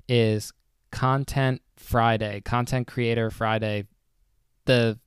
is 0.08 0.52
Content 0.90 1.62
Friday, 1.76 2.40
Content 2.40 2.86
Creator 2.86 3.30
Friday. 3.30 3.86
The 4.66 4.98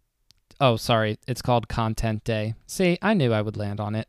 oh, 0.60 0.78
sorry, 0.78 1.18
it's 1.28 1.42
called 1.42 1.68
Content 1.68 2.24
Day. 2.24 2.56
See, 2.66 2.98
I 3.02 3.14
knew 3.14 3.34
I 3.34 3.42
would 3.42 3.58
land 3.58 3.80
on 3.80 3.96
it. 3.96 4.08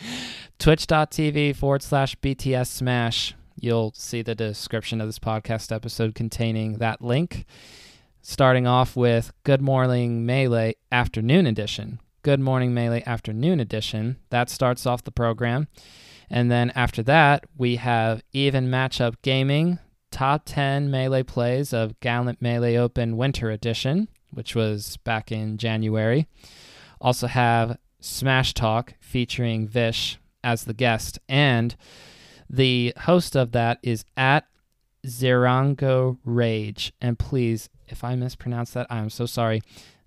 Twitch.tv 0.58 1.54
forward 1.54 1.82
slash 1.82 2.16
BTS 2.16 2.66
Smash. 2.68 3.34
You'll 3.60 3.92
see 3.94 4.22
the 4.22 4.34
description 4.34 5.00
of 5.00 5.08
this 5.08 5.18
podcast 5.18 5.74
episode 5.74 6.14
containing 6.14 6.78
that 6.78 7.02
link. 7.02 7.44
Starting 8.22 8.66
off 8.66 8.96
with 8.96 9.32
Good 9.44 9.62
Morning 9.62 10.26
Melee 10.26 10.74
Afternoon 10.90 11.46
Edition. 11.46 12.00
Good 12.22 12.40
Morning 12.40 12.74
Melee 12.74 13.04
Afternoon 13.06 13.60
Edition. 13.60 14.16
That 14.30 14.50
starts 14.50 14.86
off 14.86 15.04
the 15.04 15.12
program. 15.12 15.68
And 16.28 16.50
then 16.50 16.70
after 16.74 17.02
that, 17.04 17.44
we 17.56 17.76
have 17.76 18.22
Even 18.32 18.68
Matchup 18.68 19.14
Gaming, 19.22 19.78
top 20.10 20.42
10 20.44 20.90
Melee 20.90 21.22
plays 21.22 21.72
of 21.72 21.98
Gallant 22.00 22.42
Melee 22.42 22.76
Open 22.76 23.16
Winter 23.16 23.50
Edition, 23.50 24.08
which 24.32 24.54
was 24.54 24.96
back 24.98 25.30
in 25.30 25.58
January. 25.58 26.26
Also 27.00 27.28
have 27.28 27.78
Smash 28.00 28.52
Talk 28.52 28.94
featuring 29.00 29.68
Vish 29.68 30.18
as 30.42 30.64
the 30.64 30.74
guest. 30.74 31.18
And 31.28 31.76
the 32.50 32.94
host 32.98 33.36
of 33.36 33.52
that 33.52 33.78
is 33.82 34.04
at 34.16 34.44
Zerango 35.06 36.18
Rage. 36.24 36.92
And 37.00 37.18
please, 37.18 37.68
if 37.86 38.02
I 38.04 38.16
mispronounce 38.16 38.72
that, 38.72 38.86
I 38.90 38.98
am 38.98 39.10
so 39.10 39.26
sorry. 39.26 39.62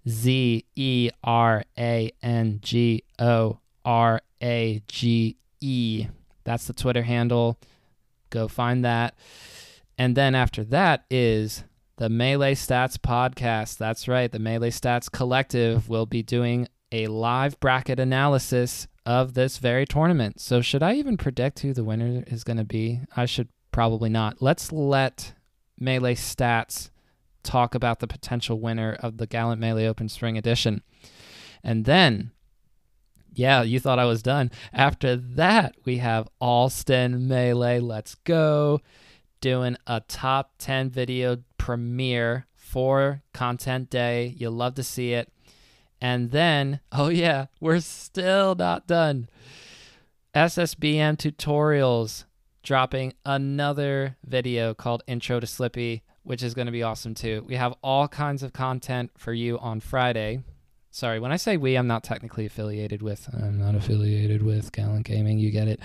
Z 0.07 0.65
E 0.75 1.09
R 1.23 1.63
A 1.77 2.11
N 2.21 2.59
G 2.61 3.03
O 3.19 3.59
R 3.85 4.21
A 4.41 4.81
G 4.87 5.37
E. 5.59 6.07
That's 6.43 6.67
the 6.67 6.73
Twitter 6.73 7.03
handle. 7.03 7.57
Go 8.29 8.47
find 8.47 8.83
that. 8.83 9.15
And 9.97 10.15
then 10.15 10.33
after 10.35 10.63
that 10.65 11.05
is 11.09 11.63
the 11.97 12.09
Melee 12.09 12.55
Stats 12.55 12.97
podcast. 12.97 13.77
That's 13.77 14.07
right. 14.07 14.31
The 14.31 14.39
Melee 14.39 14.71
Stats 14.71 15.11
Collective 15.11 15.87
will 15.87 16.07
be 16.07 16.23
doing 16.23 16.67
a 16.91 17.07
live 17.07 17.59
bracket 17.59 17.99
analysis 17.99 18.87
of 19.05 19.33
this 19.33 19.57
very 19.57 19.85
tournament. 19.85 20.39
So, 20.39 20.61
should 20.61 20.83
I 20.83 20.95
even 20.95 21.17
predict 21.17 21.59
who 21.59 21.73
the 21.73 21.83
winner 21.83 22.23
is 22.27 22.43
going 22.43 22.57
to 22.57 22.63
be? 22.63 23.01
I 23.15 23.25
should 23.25 23.49
probably 23.71 24.09
not. 24.09 24.41
Let's 24.41 24.71
let 24.71 25.33
Melee 25.79 26.15
Stats 26.15 26.89
talk 27.43 27.75
about 27.75 27.99
the 27.99 28.07
potential 28.07 28.59
winner 28.59 28.97
of 28.99 29.17
the 29.17 29.27
Gallant 29.27 29.59
Melee 29.59 29.87
Open 29.87 30.09
Spring 30.09 30.37
Edition. 30.37 30.83
And 31.63 31.85
then, 31.85 32.31
yeah, 33.33 33.61
you 33.61 33.79
thought 33.79 33.99
I 33.99 34.05
was 34.05 34.21
done. 34.21 34.51
After 34.73 35.15
that, 35.15 35.75
we 35.85 35.97
have 35.97 36.27
Alston 36.39 37.27
Melee. 37.27 37.79
Let's 37.79 38.15
go. 38.15 38.81
Doing 39.39 39.77
a 39.87 40.01
top 40.01 40.53
10 40.59 40.89
video 40.89 41.37
premiere 41.57 42.47
for 42.55 43.23
Content 43.33 43.89
Day. 43.89 44.35
You'll 44.37 44.51
love 44.51 44.75
to 44.75 44.83
see 44.83 45.13
it. 45.13 45.31
And 45.99 46.31
then, 46.31 46.79
oh 46.91 47.09
yeah, 47.09 47.47
we're 47.59 47.79
still 47.79 48.55
not 48.55 48.87
done. 48.87 49.29
SSBM 50.33 51.17
tutorials 51.17 52.25
dropping 52.63 53.13
another 53.25 54.17
video 54.25 54.73
called 54.73 55.03
Intro 55.07 55.39
to 55.39 55.47
Slippi, 55.47 56.01
which 56.23 56.43
is 56.43 56.53
going 56.53 56.67
to 56.67 56.71
be 56.71 56.83
awesome 56.83 57.15
too. 57.15 57.43
We 57.47 57.55
have 57.55 57.73
all 57.83 58.07
kinds 58.07 58.43
of 58.43 58.53
content 58.53 59.11
for 59.17 59.33
you 59.33 59.57
on 59.59 59.79
Friday. 59.79 60.43
Sorry, 60.91 61.19
when 61.19 61.31
I 61.31 61.37
say 61.37 61.57
we, 61.57 61.75
I'm 61.75 61.87
not 61.87 62.03
technically 62.03 62.45
affiliated 62.45 63.01
with. 63.01 63.29
I'm 63.33 63.57
not 63.57 63.75
affiliated 63.75 64.43
with 64.43 64.71
Gallant 64.71 65.05
Gaming. 65.05 65.39
You 65.39 65.49
get 65.49 65.67
it. 65.67 65.79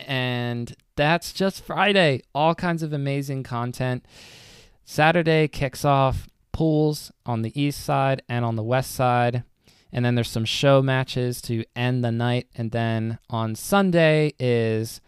And 0.00 0.74
that's 0.96 1.32
just 1.32 1.64
Friday. 1.64 2.22
All 2.34 2.54
kinds 2.54 2.82
of 2.82 2.92
amazing 2.92 3.42
content. 3.42 4.06
Saturday 4.84 5.46
kicks 5.48 5.84
off 5.84 6.26
pools 6.52 7.12
on 7.26 7.42
the 7.42 7.60
east 7.60 7.84
side 7.84 8.22
and 8.28 8.44
on 8.44 8.56
the 8.56 8.62
west 8.62 8.92
side. 8.92 9.44
And 9.92 10.04
then 10.04 10.14
there's 10.14 10.30
some 10.30 10.44
show 10.44 10.82
matches 10.82 11.42
to 11.42 11.64
end 11.74 12.02
the 12.02 12.12
night. 12.12 12.48
And 12.54 12.70
then 12.70 13.18
on 13.28 13.54
Sunday 13.54 14.32
is 14.38 15.00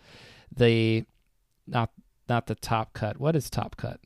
the 0.55 1.05
not 1.67 1.91
not 2.29 2.47
the 2.47 2.55
top 2.55 2.93
cut. 2.93 3.19
What 3.19 3.35
is 3.35 3.49
top 3.49 3.77
cut? 3.77 4.01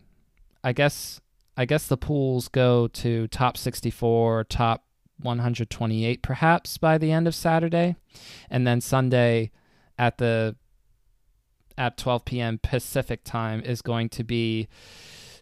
I 0.65 0.73
guess 0.73 1.21
I 1.57 1.65
guess 1.65 1.87
the 1.87 1.97
pools 1.97 2.49
go 2.49 2.89
to 2.89 3.29
top 3.29 3.57
64, 3.57 4.45
top 4.45 4.85
128 5.21 6.23
perhaps 6.23 6.79
by 6.79 6.99
the 6.99 7.13
end 7.13 7.29
of 7.29 7.35
Saturday. 7.35 7.97
And 8.51 8.67
then 8.67 8.81
Sunday 8.81 9.51
at 9.99 10.19
the 10.19 10.57
at 11.79 11.97
12 11.97 12.25
p.m. 12.25 12.61
Pacific 12.63 13.25
time 13.25 13.63
is 13.63 13.83
going 13.83 14.09
to 14.11 14.25
be 14.25 14.69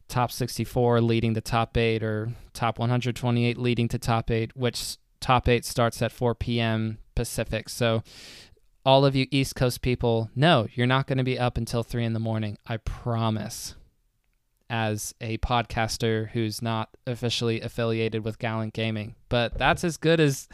top 0.09 0.31
64 0.31 1.01
leading 1.01 1.35
to 1.35 1.41
top 1.41 1.77
8 1.77 2.03
or 2.03 2.31
top 2.53 2.79
128 2.79 3.59
leading 3.59 3.89
to 3.89 3.99
top 3.99 4.31
8, 4.31 4.57
which 4.57 4.97
top 5.21 5.49
8 5.49 5.65
starts 5.65 6.03
at 6.03 6.13
4 6.13 6.35
p.m. 6.35 6.99
Pacific. 7.15 7.69
So 7.69 8.03
all 8.85 9.05
of 9.05 9.15
you 9.15 9.27
East 9.31 9.55
Coast 9.55 9.83
people, 9.83 10.31
no, 10.35 10.67
you're 10.75 10.87
not 10.87 11.07
going 11.07 11.19
to 11.19 11.25
be 11.25 11.39
up 11.39 11.57
until 11.57 11.83
3 11.83 12.05
in 12.05 12.13
the 12.13 12.21
morning. 12.21 12.59
I 12.67 12.79
promise. 12.79 13.75
As 14.71 15.13
a 15.21 15.37
podcaster 15.39 16.31
who's 16.31 16.63
not 16.63 16.97
officially 17.07 17.61
affiliated 17.61 18.25
with 18.25 18.39
Gallant 18.39 18.73
Gaming. 18.73 19.17
But 19.29 19.59
that's 19.59 19.83
as 19.83 19.97
good 19.97 20.21
as 20.21 20.49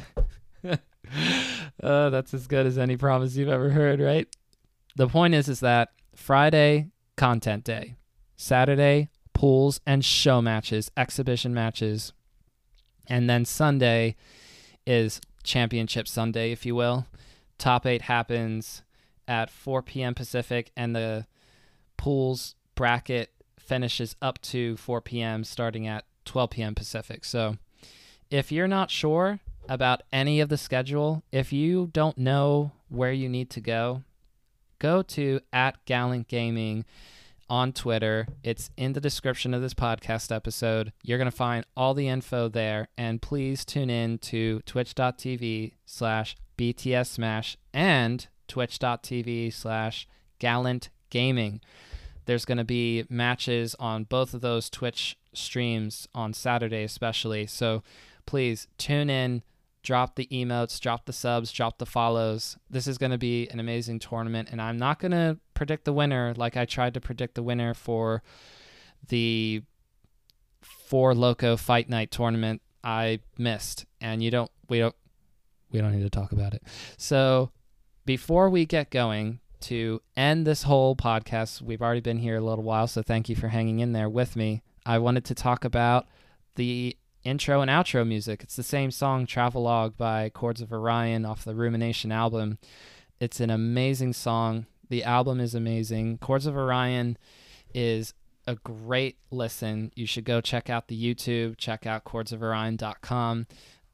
uh, 0.64 2.10
that's 2.10 2.32
as 2.32 2.46
good 2.46 2.66
as 2.66 2.78
any 2.78 2.96
promise 2.96 3.36
you've 3.36 3.50
ever 3.50 3.70
heard, 3.70 4.00
right? 4.00 4.26
The 4.96 5.06
point 5.06 5.34
is 5.34 5.48
is 5.48 5.60
that 5.60 5.90
Friday 6.14 6.88
content 7.16 7.62
day, 7.62 7.96
Saturday 8.36 9.10
pools 9.34 9.80
and 9.86 10.02
show 10.02 10.40
matches, 10.40 10.90
exhibition 10.96 11.52
matches, 11.52 12.14
and 13.06 13.28
then 13.28 13.44
Sunday 13.44 14.16
is 14.86 15.20
championship 15.44 16.08
Sunday, 16.08 16.52
if 16.52 16.64
you 16.64 16.74
will. 16.74 17.06
Top 17.58 17.84
8 17.84 18.02
happens 18.02 18.82
at 19.28 19.50
4 19.50 19.82
p.m. 19.82 20.14
Pacific 20.14 20.72
and 20.74 20.96
the 20.96 21.26
pools 21.98 22.54
bracket 22.74 23.30
finishes 23.66 24.16
up 24.22 24.40
to 24.42 24.76
4 24.76 25.00
p.m. 25.00 25.44
starting 25.44 25.86
at 25.86 26.04
12 26.24 26.50
p.m. 26.50 26.74
Pacific. 26.74 27.24
So 27.24 27.56
if 28.30 28.50
you're 28.50 28.68
not 28.68 28.90
sure 28.90 29.40
about 29.68 30.02
any 30.12 30.40
of 30.40 30.48
the 30.48 30.56
schedule, 30.56 31.22
if 31.32 31.52
you 31.52 31.90
don't 31.92 32.18
know 32.18 32.72
where 32.88 33.12
you 33.12 33.28
need 33.28 33.50
to 33.50 33.60
go, 33.60 34.02
go 34.78 35.02
to 35.02 35.40
at 35.52 35.84
Gallant 35.84 36.28
Gaming 36.28 36.84
on 37.48 37.72
Twitter. 37.72 38.26
It's 38.42 38.70
in 38.76 38.92
the 38.92 39.00
description 39.00 39.54
of 39.54 39.62
this 39.62 39.74
podcast 39.74 40.34
episode. 40.34 40.92
You're 41.02 41.18
going 41.18 41.30
to 41.30 41.36
find 41.36 41.64
all 41.76 41.94
the 41.94 42.08
info 42.08 42.48
there. 42.48 42.88
And 42.96 43.22
please 43.22 43.64
tune 43.64 43.90
in 43.90 44.18
to 44.18 44.60
twitch.tv 44.66 45.72
slash 45.84 46.36
BTS 46.58 47.06
Smash 47.06 47.56
and 47.72 48.26
twitch.tv 48.48 49.52
slash 49.52 50.08
Gallant 50.38 50.90
Gaming. 51.10 51.60
There's 52.26 52.44
going 52.44 52.58
to 52.58 52.64
be 52.64 53.04
matches 53.08 53.74
on 53.80 54.04
both 54.04 54.34
of 54.34 54.40
those 54.40 54.68
Twitch 54.68 55.16
streams 55.32 56.06
on 56.14 56.32
Saturday, 56.32 56.82
especially. 56.82 57.46
So 57.46 57.82
please 58.26 58.66
tune 58.78 59.08
in, 59.08 59.42
drop 59.82 60.16
the 60.16 60.26
emotes, 60.26 60.80
drop 60.80 61.06
the 61.06 61.12
subs, 61.12 61.52
drop 61.52 61.78
the 61.78 61.86
follows. 61.86 62.58
This 62.68 62.86
is 62.86 62.98
going 62.98 63.12
to 63.12 63.18
be 63.18 63.48
an 63.48 63.60
amazing 63.60 64.00
tournament, 64.00 64.48
and 64.50 64.60
I'm 64.60 64.76
not 64.76 64.98
going 64.98 65.12
to 65.12 65.38
predict 65.54 65.84
the 65.84 65.92
winner 65.92 66.34
like 66.36 66.56
I 66.56 66.64
tried 66.64 66.94
to 66.94 67.00
predict 67.00 67.36
the 67.36 67.42
winner 67.42 67.72
for 67.72 68.22
the 69.08 69.62
Four 70.60 71.14
Loco 71.14 71.56
Fight 71.56 71.88
Night 71.88 72.10
tournament. 72.10 72.60
I 72.82 73.20
missed, 73.38 73.86
and 74.00 74.22
you 74.22 74.30
don't, 74.30 74.50
we 74.68 74.80
don't, 74.80 74.94
we 75.70 75.80
don't 75.80 75.92
need 75.92 76.02
to 76.02 76.10
talk 76.10 76.32
about 76.32 76.54
it. 76.54 76.62
So 76.96 77.50
before 78.04 78.50
we 78.50 78.66
get 78.66 78.90
going, 78.90 79.40
to 79.62 80.00
end 80.16 80.46
this 80.46 80.64
whole 80.64 80.96
podcast, 80.96 81.62
we've 81.62 81.82
already 81.82 82.00
been 82.00 82.18
here 82.18 82.36
a 82.36 82.40
little 82.40 82.64
while, 82.64 82.86
so 82.86 83.02
thank 83.02 83.28
you 83.28 83.36
for 83.36 83.48
hanging 83.48 83.80
in 83.80 83.92
there 83.92 84.08
with 84.08 84.36
me. 84.36 84.62
I 84.84 84.98
wanted 84.98 85.24
to 85.26 85.34
talk 85.34 85.64
about 85.64 86.06
the 86.54 86.96
intro 87.24 87.60
and 87.60 87.70
outro 87.70 88.06
music. 88.06 88.42
It's 88.42 88.56
the 88.56 88.62
same 88.62 88.90
song, 88.90 89.26
Travelogue 89.26 89.96
by 89.96 90.30
Chords 90.30 90.60
of 90.60 90.72
Orion 90.72 91.24
off 91.24 91.44
the 91.44 91.54
Rumination 91.54 92.12
album. 92.12 92.58
It's 93.20 93.40
an 93.40 93.50
amazing 93.50 94.12
song. 94.12 94.66
The 94.88 95.02
album 95.02 95.40
is 95.40 95.54
amazing. 95.54 96.18
Chords 96.18 96.46
of 96.46 96.56
Orion 96.56 97.18
is 97.74 98.14
a 98.46 98.54
great 98.54 99.18
listen. 99.30 99.90
You 99.96 100.06
should 100.06 100.24
go 100.24 100.40
check 100.40 100.70
out 100.70 100.88
the 100.88 101.14
YouTube, 101.14 101.56
check 101.56 101.86
out 101.86 102.04
chordsoforion.com. 102.04 103.46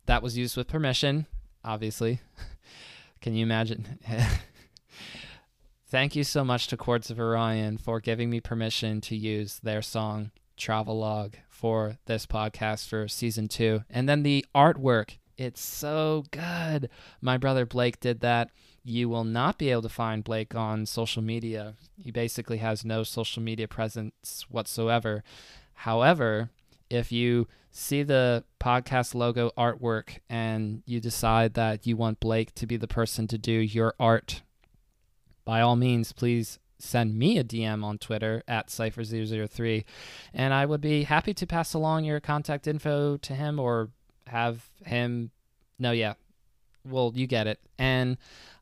That 0.06 0.22
was 0.22 0.36
used 0.36 0.56
with 0.56 0.68
permission, 0.68 1.26
obviously. 1.64 2.20
Can 3.20 3.34
you 3.34 3.42
imagine? 3.44 3.98
Thank 5.92 6.16
you 6.16 6.24
so 6.24 6.42
much 6.42 6.68
to 6.68 6.78
Chords 6.78 7.10
of 7.10 7.20
Orion 7.20 7.76
for 7.76 8.00
giving 8.00 8.30
me 8.30 8.40
permission 8.40 9.02
to 9.02 9.14
use 9.14 9.60
their 9.62 9.82
song 9.82 10.30
Travelogue 10.56 11.34
for 11.50 11.98
this 12.06 12.24
podcast 12.24 12.88
for 12.88 13.06
season 13.08 13.46
two. 13.46 13.82
And 13.90 14.08
then 14.08 14.22
the 14.22 14.46
artwork, 14.54 15.18
it's 15.36 15.60
so 15.60 16.24
good. 16.30 16.88
My 17.20 17.36
brother 17.36 17.66
Blake 17.66 18.00
did 18.00 18.20
that. 18.20 18.48
You 18.82 19.10
will 19.10 19.24
not 19.24 19.58
be 19.58 19.68
able 19.68 19.82
to 19.82 19.90
find 19.90 20.24
Blake 20.24 20.54
on 20.54 20.86
social 20.86 21.20
media. 21.20 21.74
He 22.02 22.10
basically 22.10 22.56
has 22.56 22.86
no 22.86 23.02
social 23.02 23.42
media 23.42 23.68
presence 23.68 24.46
whatsoever. 24.48 25.22
However, 25.74 26.48
if 26.88 27.12
you 27.12 27.48
see 27.70 28.02
the 28.02 28.44
podcast 28.58 29.14
logo 29.14 29.50
artwork 29.58 30.20
and 30.30 30.82
you 30.86 31.00
decide 31.00 31.52
that 31.52 31.86
you 31.86 31.98
want 31.98 32.18
Blake 32.18 32.54
to 32.54 32.66
be 32.66 32.78
the 32.78 32.88
person 32.88 33.26
to 33.26 33.36
do 33.36 33.52
your 33.52 33.94
art 34.00 34.40
by 35.44 35.60
all 35.60 35.76
means, 35.76 36.12
please 36.12 36.58
send 36.78 37.16
me 37.16 37.38
a 37.38 37.44
DM 37.44 37.84
on 37.84 37.98
Twitter 37.98 38.42
at 38.48 38.68
Cypher003, 38.68 39.84
and 40.34 40.52
I 40.52 40.66
would 40.66 40.80
be 40.80 41.04
happy 41.04 41.32
to 41.34 41.46
pass 41.46 41.74
along 41.74 42.04
your 42.04 42.20
contact 42.20 42.66
info 42.66 43.16
to 43.18 43.34
him 43.34 43.58
or 43.58 43.90
have 44.26 44.68
him. 44.84 45.30
No, 45.78 45.92
yeah. 45.92 46.14
Well, 46.84 47.12
you 47.14 47.26
get 47.26 47.46
it. 47.46 47.60
And 47.78 48.16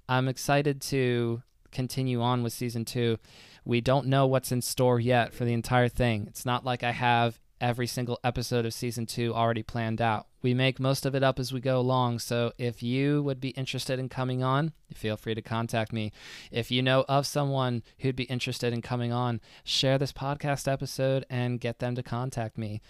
I'm 0.08 0.28
excited 0.28 0.80
to 0.82 1.42
continue 1.72 2.20
on 2.20 2.42
with 2.42 2.52
season 2.52 2.84
two. 2.84 3.18
We 3.64 3.80
don't 3.80 4.06
know 4.06 4.26
what's 4.26 4.52
in 4.52 4.62
store 4.62 5.00
yet 5.00 5.32
for 5.32 5.44
the 5.44 5.52
entire 5.52 5.88
thing. 5.88 6.26
It's 6.26 6.44
not 6.44 6.64
like 6.64 6.82
I 6.82 6.92
have 6.92 7.38
every 7.60 7.86
single 7.86 8.18
episode 8.24 8.64
of 8.64 8.72
season 8.72 9.06
two 9.06 9.34
already 9.34 9.62
planned 9.62 10.00
out. 10.00 10.26
We 10.42 10.54
make 10.54 10.80
most 10.80 11.04
of 11.04 11.14
it 11.14 11.22
up 11.22 11.38
as 11.38 11.52
we 11.52 11.60
go 11.60 11.78
along. 11.78 12.20
So 12.20 12.52
if 12.58 12.82
you 12.82 13.22
would 13.22 13.40
be 13.40 13.50
interested 13.50 13.98
in 13.98 14.08
coming 14.08 14.42
on, 14.42 14.72
feel 14.94 15.16
free 15.16 15.34
to 15.34 15.42
contact 15.42 15.92
me. 15.92 16.12
If 16.50 16.70
you 16.70 16.82
know 16.82 17.04
of 17.08 17.26
someone 17.26 17.82
who'd 17.98 18.16
be 18.16 18.24
interested 18.24 18.72
in 18.72 18.82
coming 18.82 19.12
on, 19.12 19.40
share 19.64 19.98
this 19.98 20.12
podcast 20.12 20.70
episode 20.70 21.26
and 21.28 21.60
get 21.60 21.78
them 21.78 21.94
to 21.94 22.02
contact 22.02 22.56
me. 22.56 22.80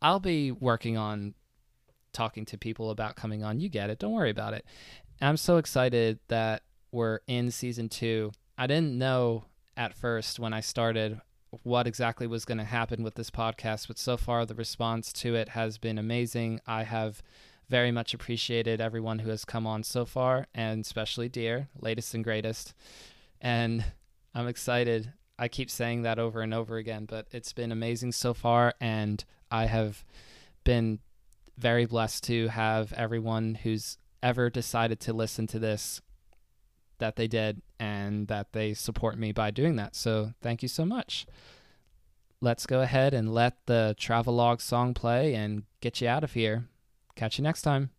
I'll 0.00 0.20
be 0.20 0.50
working 0.50 0.96
on 0.96 1.34
talking 2.12 2.44
to 2.46 2.58
people 2.58 2.90
about 2.90 3.16
coming 3.16 3.44
on. 3.44 3.60
You 3.60 3.68
get 3.68 3.90
it. 3.90 3.98
Don't 3.98 4.12
worry 4.12 4.30
about 4.30 4.54
it. 4.54 4.64
I'm 5.20 5.36
so 5.36 5.58
excited 5.58 6.18
that 6.28 6.62
we're 6.90 7.20
in 7.26 7.50
season 7.50 7.88
two. 7.88 8.32
I 8.58 8.66
didn't 8.66 8.98
know 8.98 9.44
at 9.76 9.94
first 9.94 10.38
when 10.38 10.52
I 10.52 10.60
started 10.60 11.20
what 11.62 11.86
exactly 11.86 12.26
was 12.26 12.44
going 12.44 12.58
to 12.58 12.64
happen 12.64 13.02
with 13.02 13.14
this 13.14 13.30
podcast, 13.30 13.88
but 13.88 13.98
so 13.98 14.16
far 14.16 14.46
the 14.46 14.54
response 14.54 15.12
to 15.12 15.34
it 15.34 15.50
has 15.50 15.78
been 15.78 15.98
amazing. 15.98 16.60
I 16.66 16.84
have 16.84 17.22
very 17.68 17.92
much 17.92 18.14
appreciated 18.14 18.80
everyone 18.80 19.20
who 19.20 19.30
has 19.30 19.44
come 19.44 19.66
on 19.66 19.82
so 19.82 20.04
far, 20.04 20.46
and 20.54 20.80
especially 20.84 21.28
Deer, 21.28 21.68
latest 21.78 22.14
and 22.14 22.24
greatest. 22.24 22.74
And 23.40 23.84
I'm 24.34 24.48
excited. 24.48 25.12
I 25.38 25.48
keep 25.48 25.70
saying 25.70 26.02
that 26.02 26.18
over 26.18 26.40
and 26.40 26.54
over 26.54 26.76
again, 26.76 27.06
but 27.06 27.26
it's 27.30 27.52
been 27.52 27.72
amazing 27.72 28.12
so 28.12 28.34
far, 28.34 28.74
and 28.80 29.24
I 29.50 29.66
have 29.66 30.04
been 30.64 31.00
very 31.58 31.84
blessed 31.84 32.24
to 32.24 32.48
have 32.48 32.92
everyone 32.94 33.56
who's 33.56 33.98
ever 34.22 34.48
decided 34.48 35.00
to 35.00 35.12
listen 35.12 35.46
to 35.48 35.58
this 35.58 36.00
that 36.98 37.16
they 37.16 37.26
did 37.26 37.60
and 37.82 38.28
that 38.28 38.52
they 38.52 38.72
support 38.74 39.18
me 39.18 39.32
by 39.32 39.50
doing 39.50 39.74
that. 39.74 39.96
So 39.96 40.34
thank 40.40 40.62
you 40.62 40.68
so 40.68 40.84
much. 40.86 41.26
Let's 42.40 42.64
go 42.64 42.80
ahead 42.80 43.12
and 43.12 43.34
let 43.34 43.66
the 43.66 43.96
Travelogue 43.98 44.60
song 44.60 44.94
play 44.94 45.34
and 45.34 45.64
get 45.80 46.00
you 46.00 46.06
out 46.06 46.22
of 46.22 46.34
here. 46.34 46.68
Catch 47.16 47.38
you 47.38 47.42
next 47.42 47.62
time. 47.62 47.90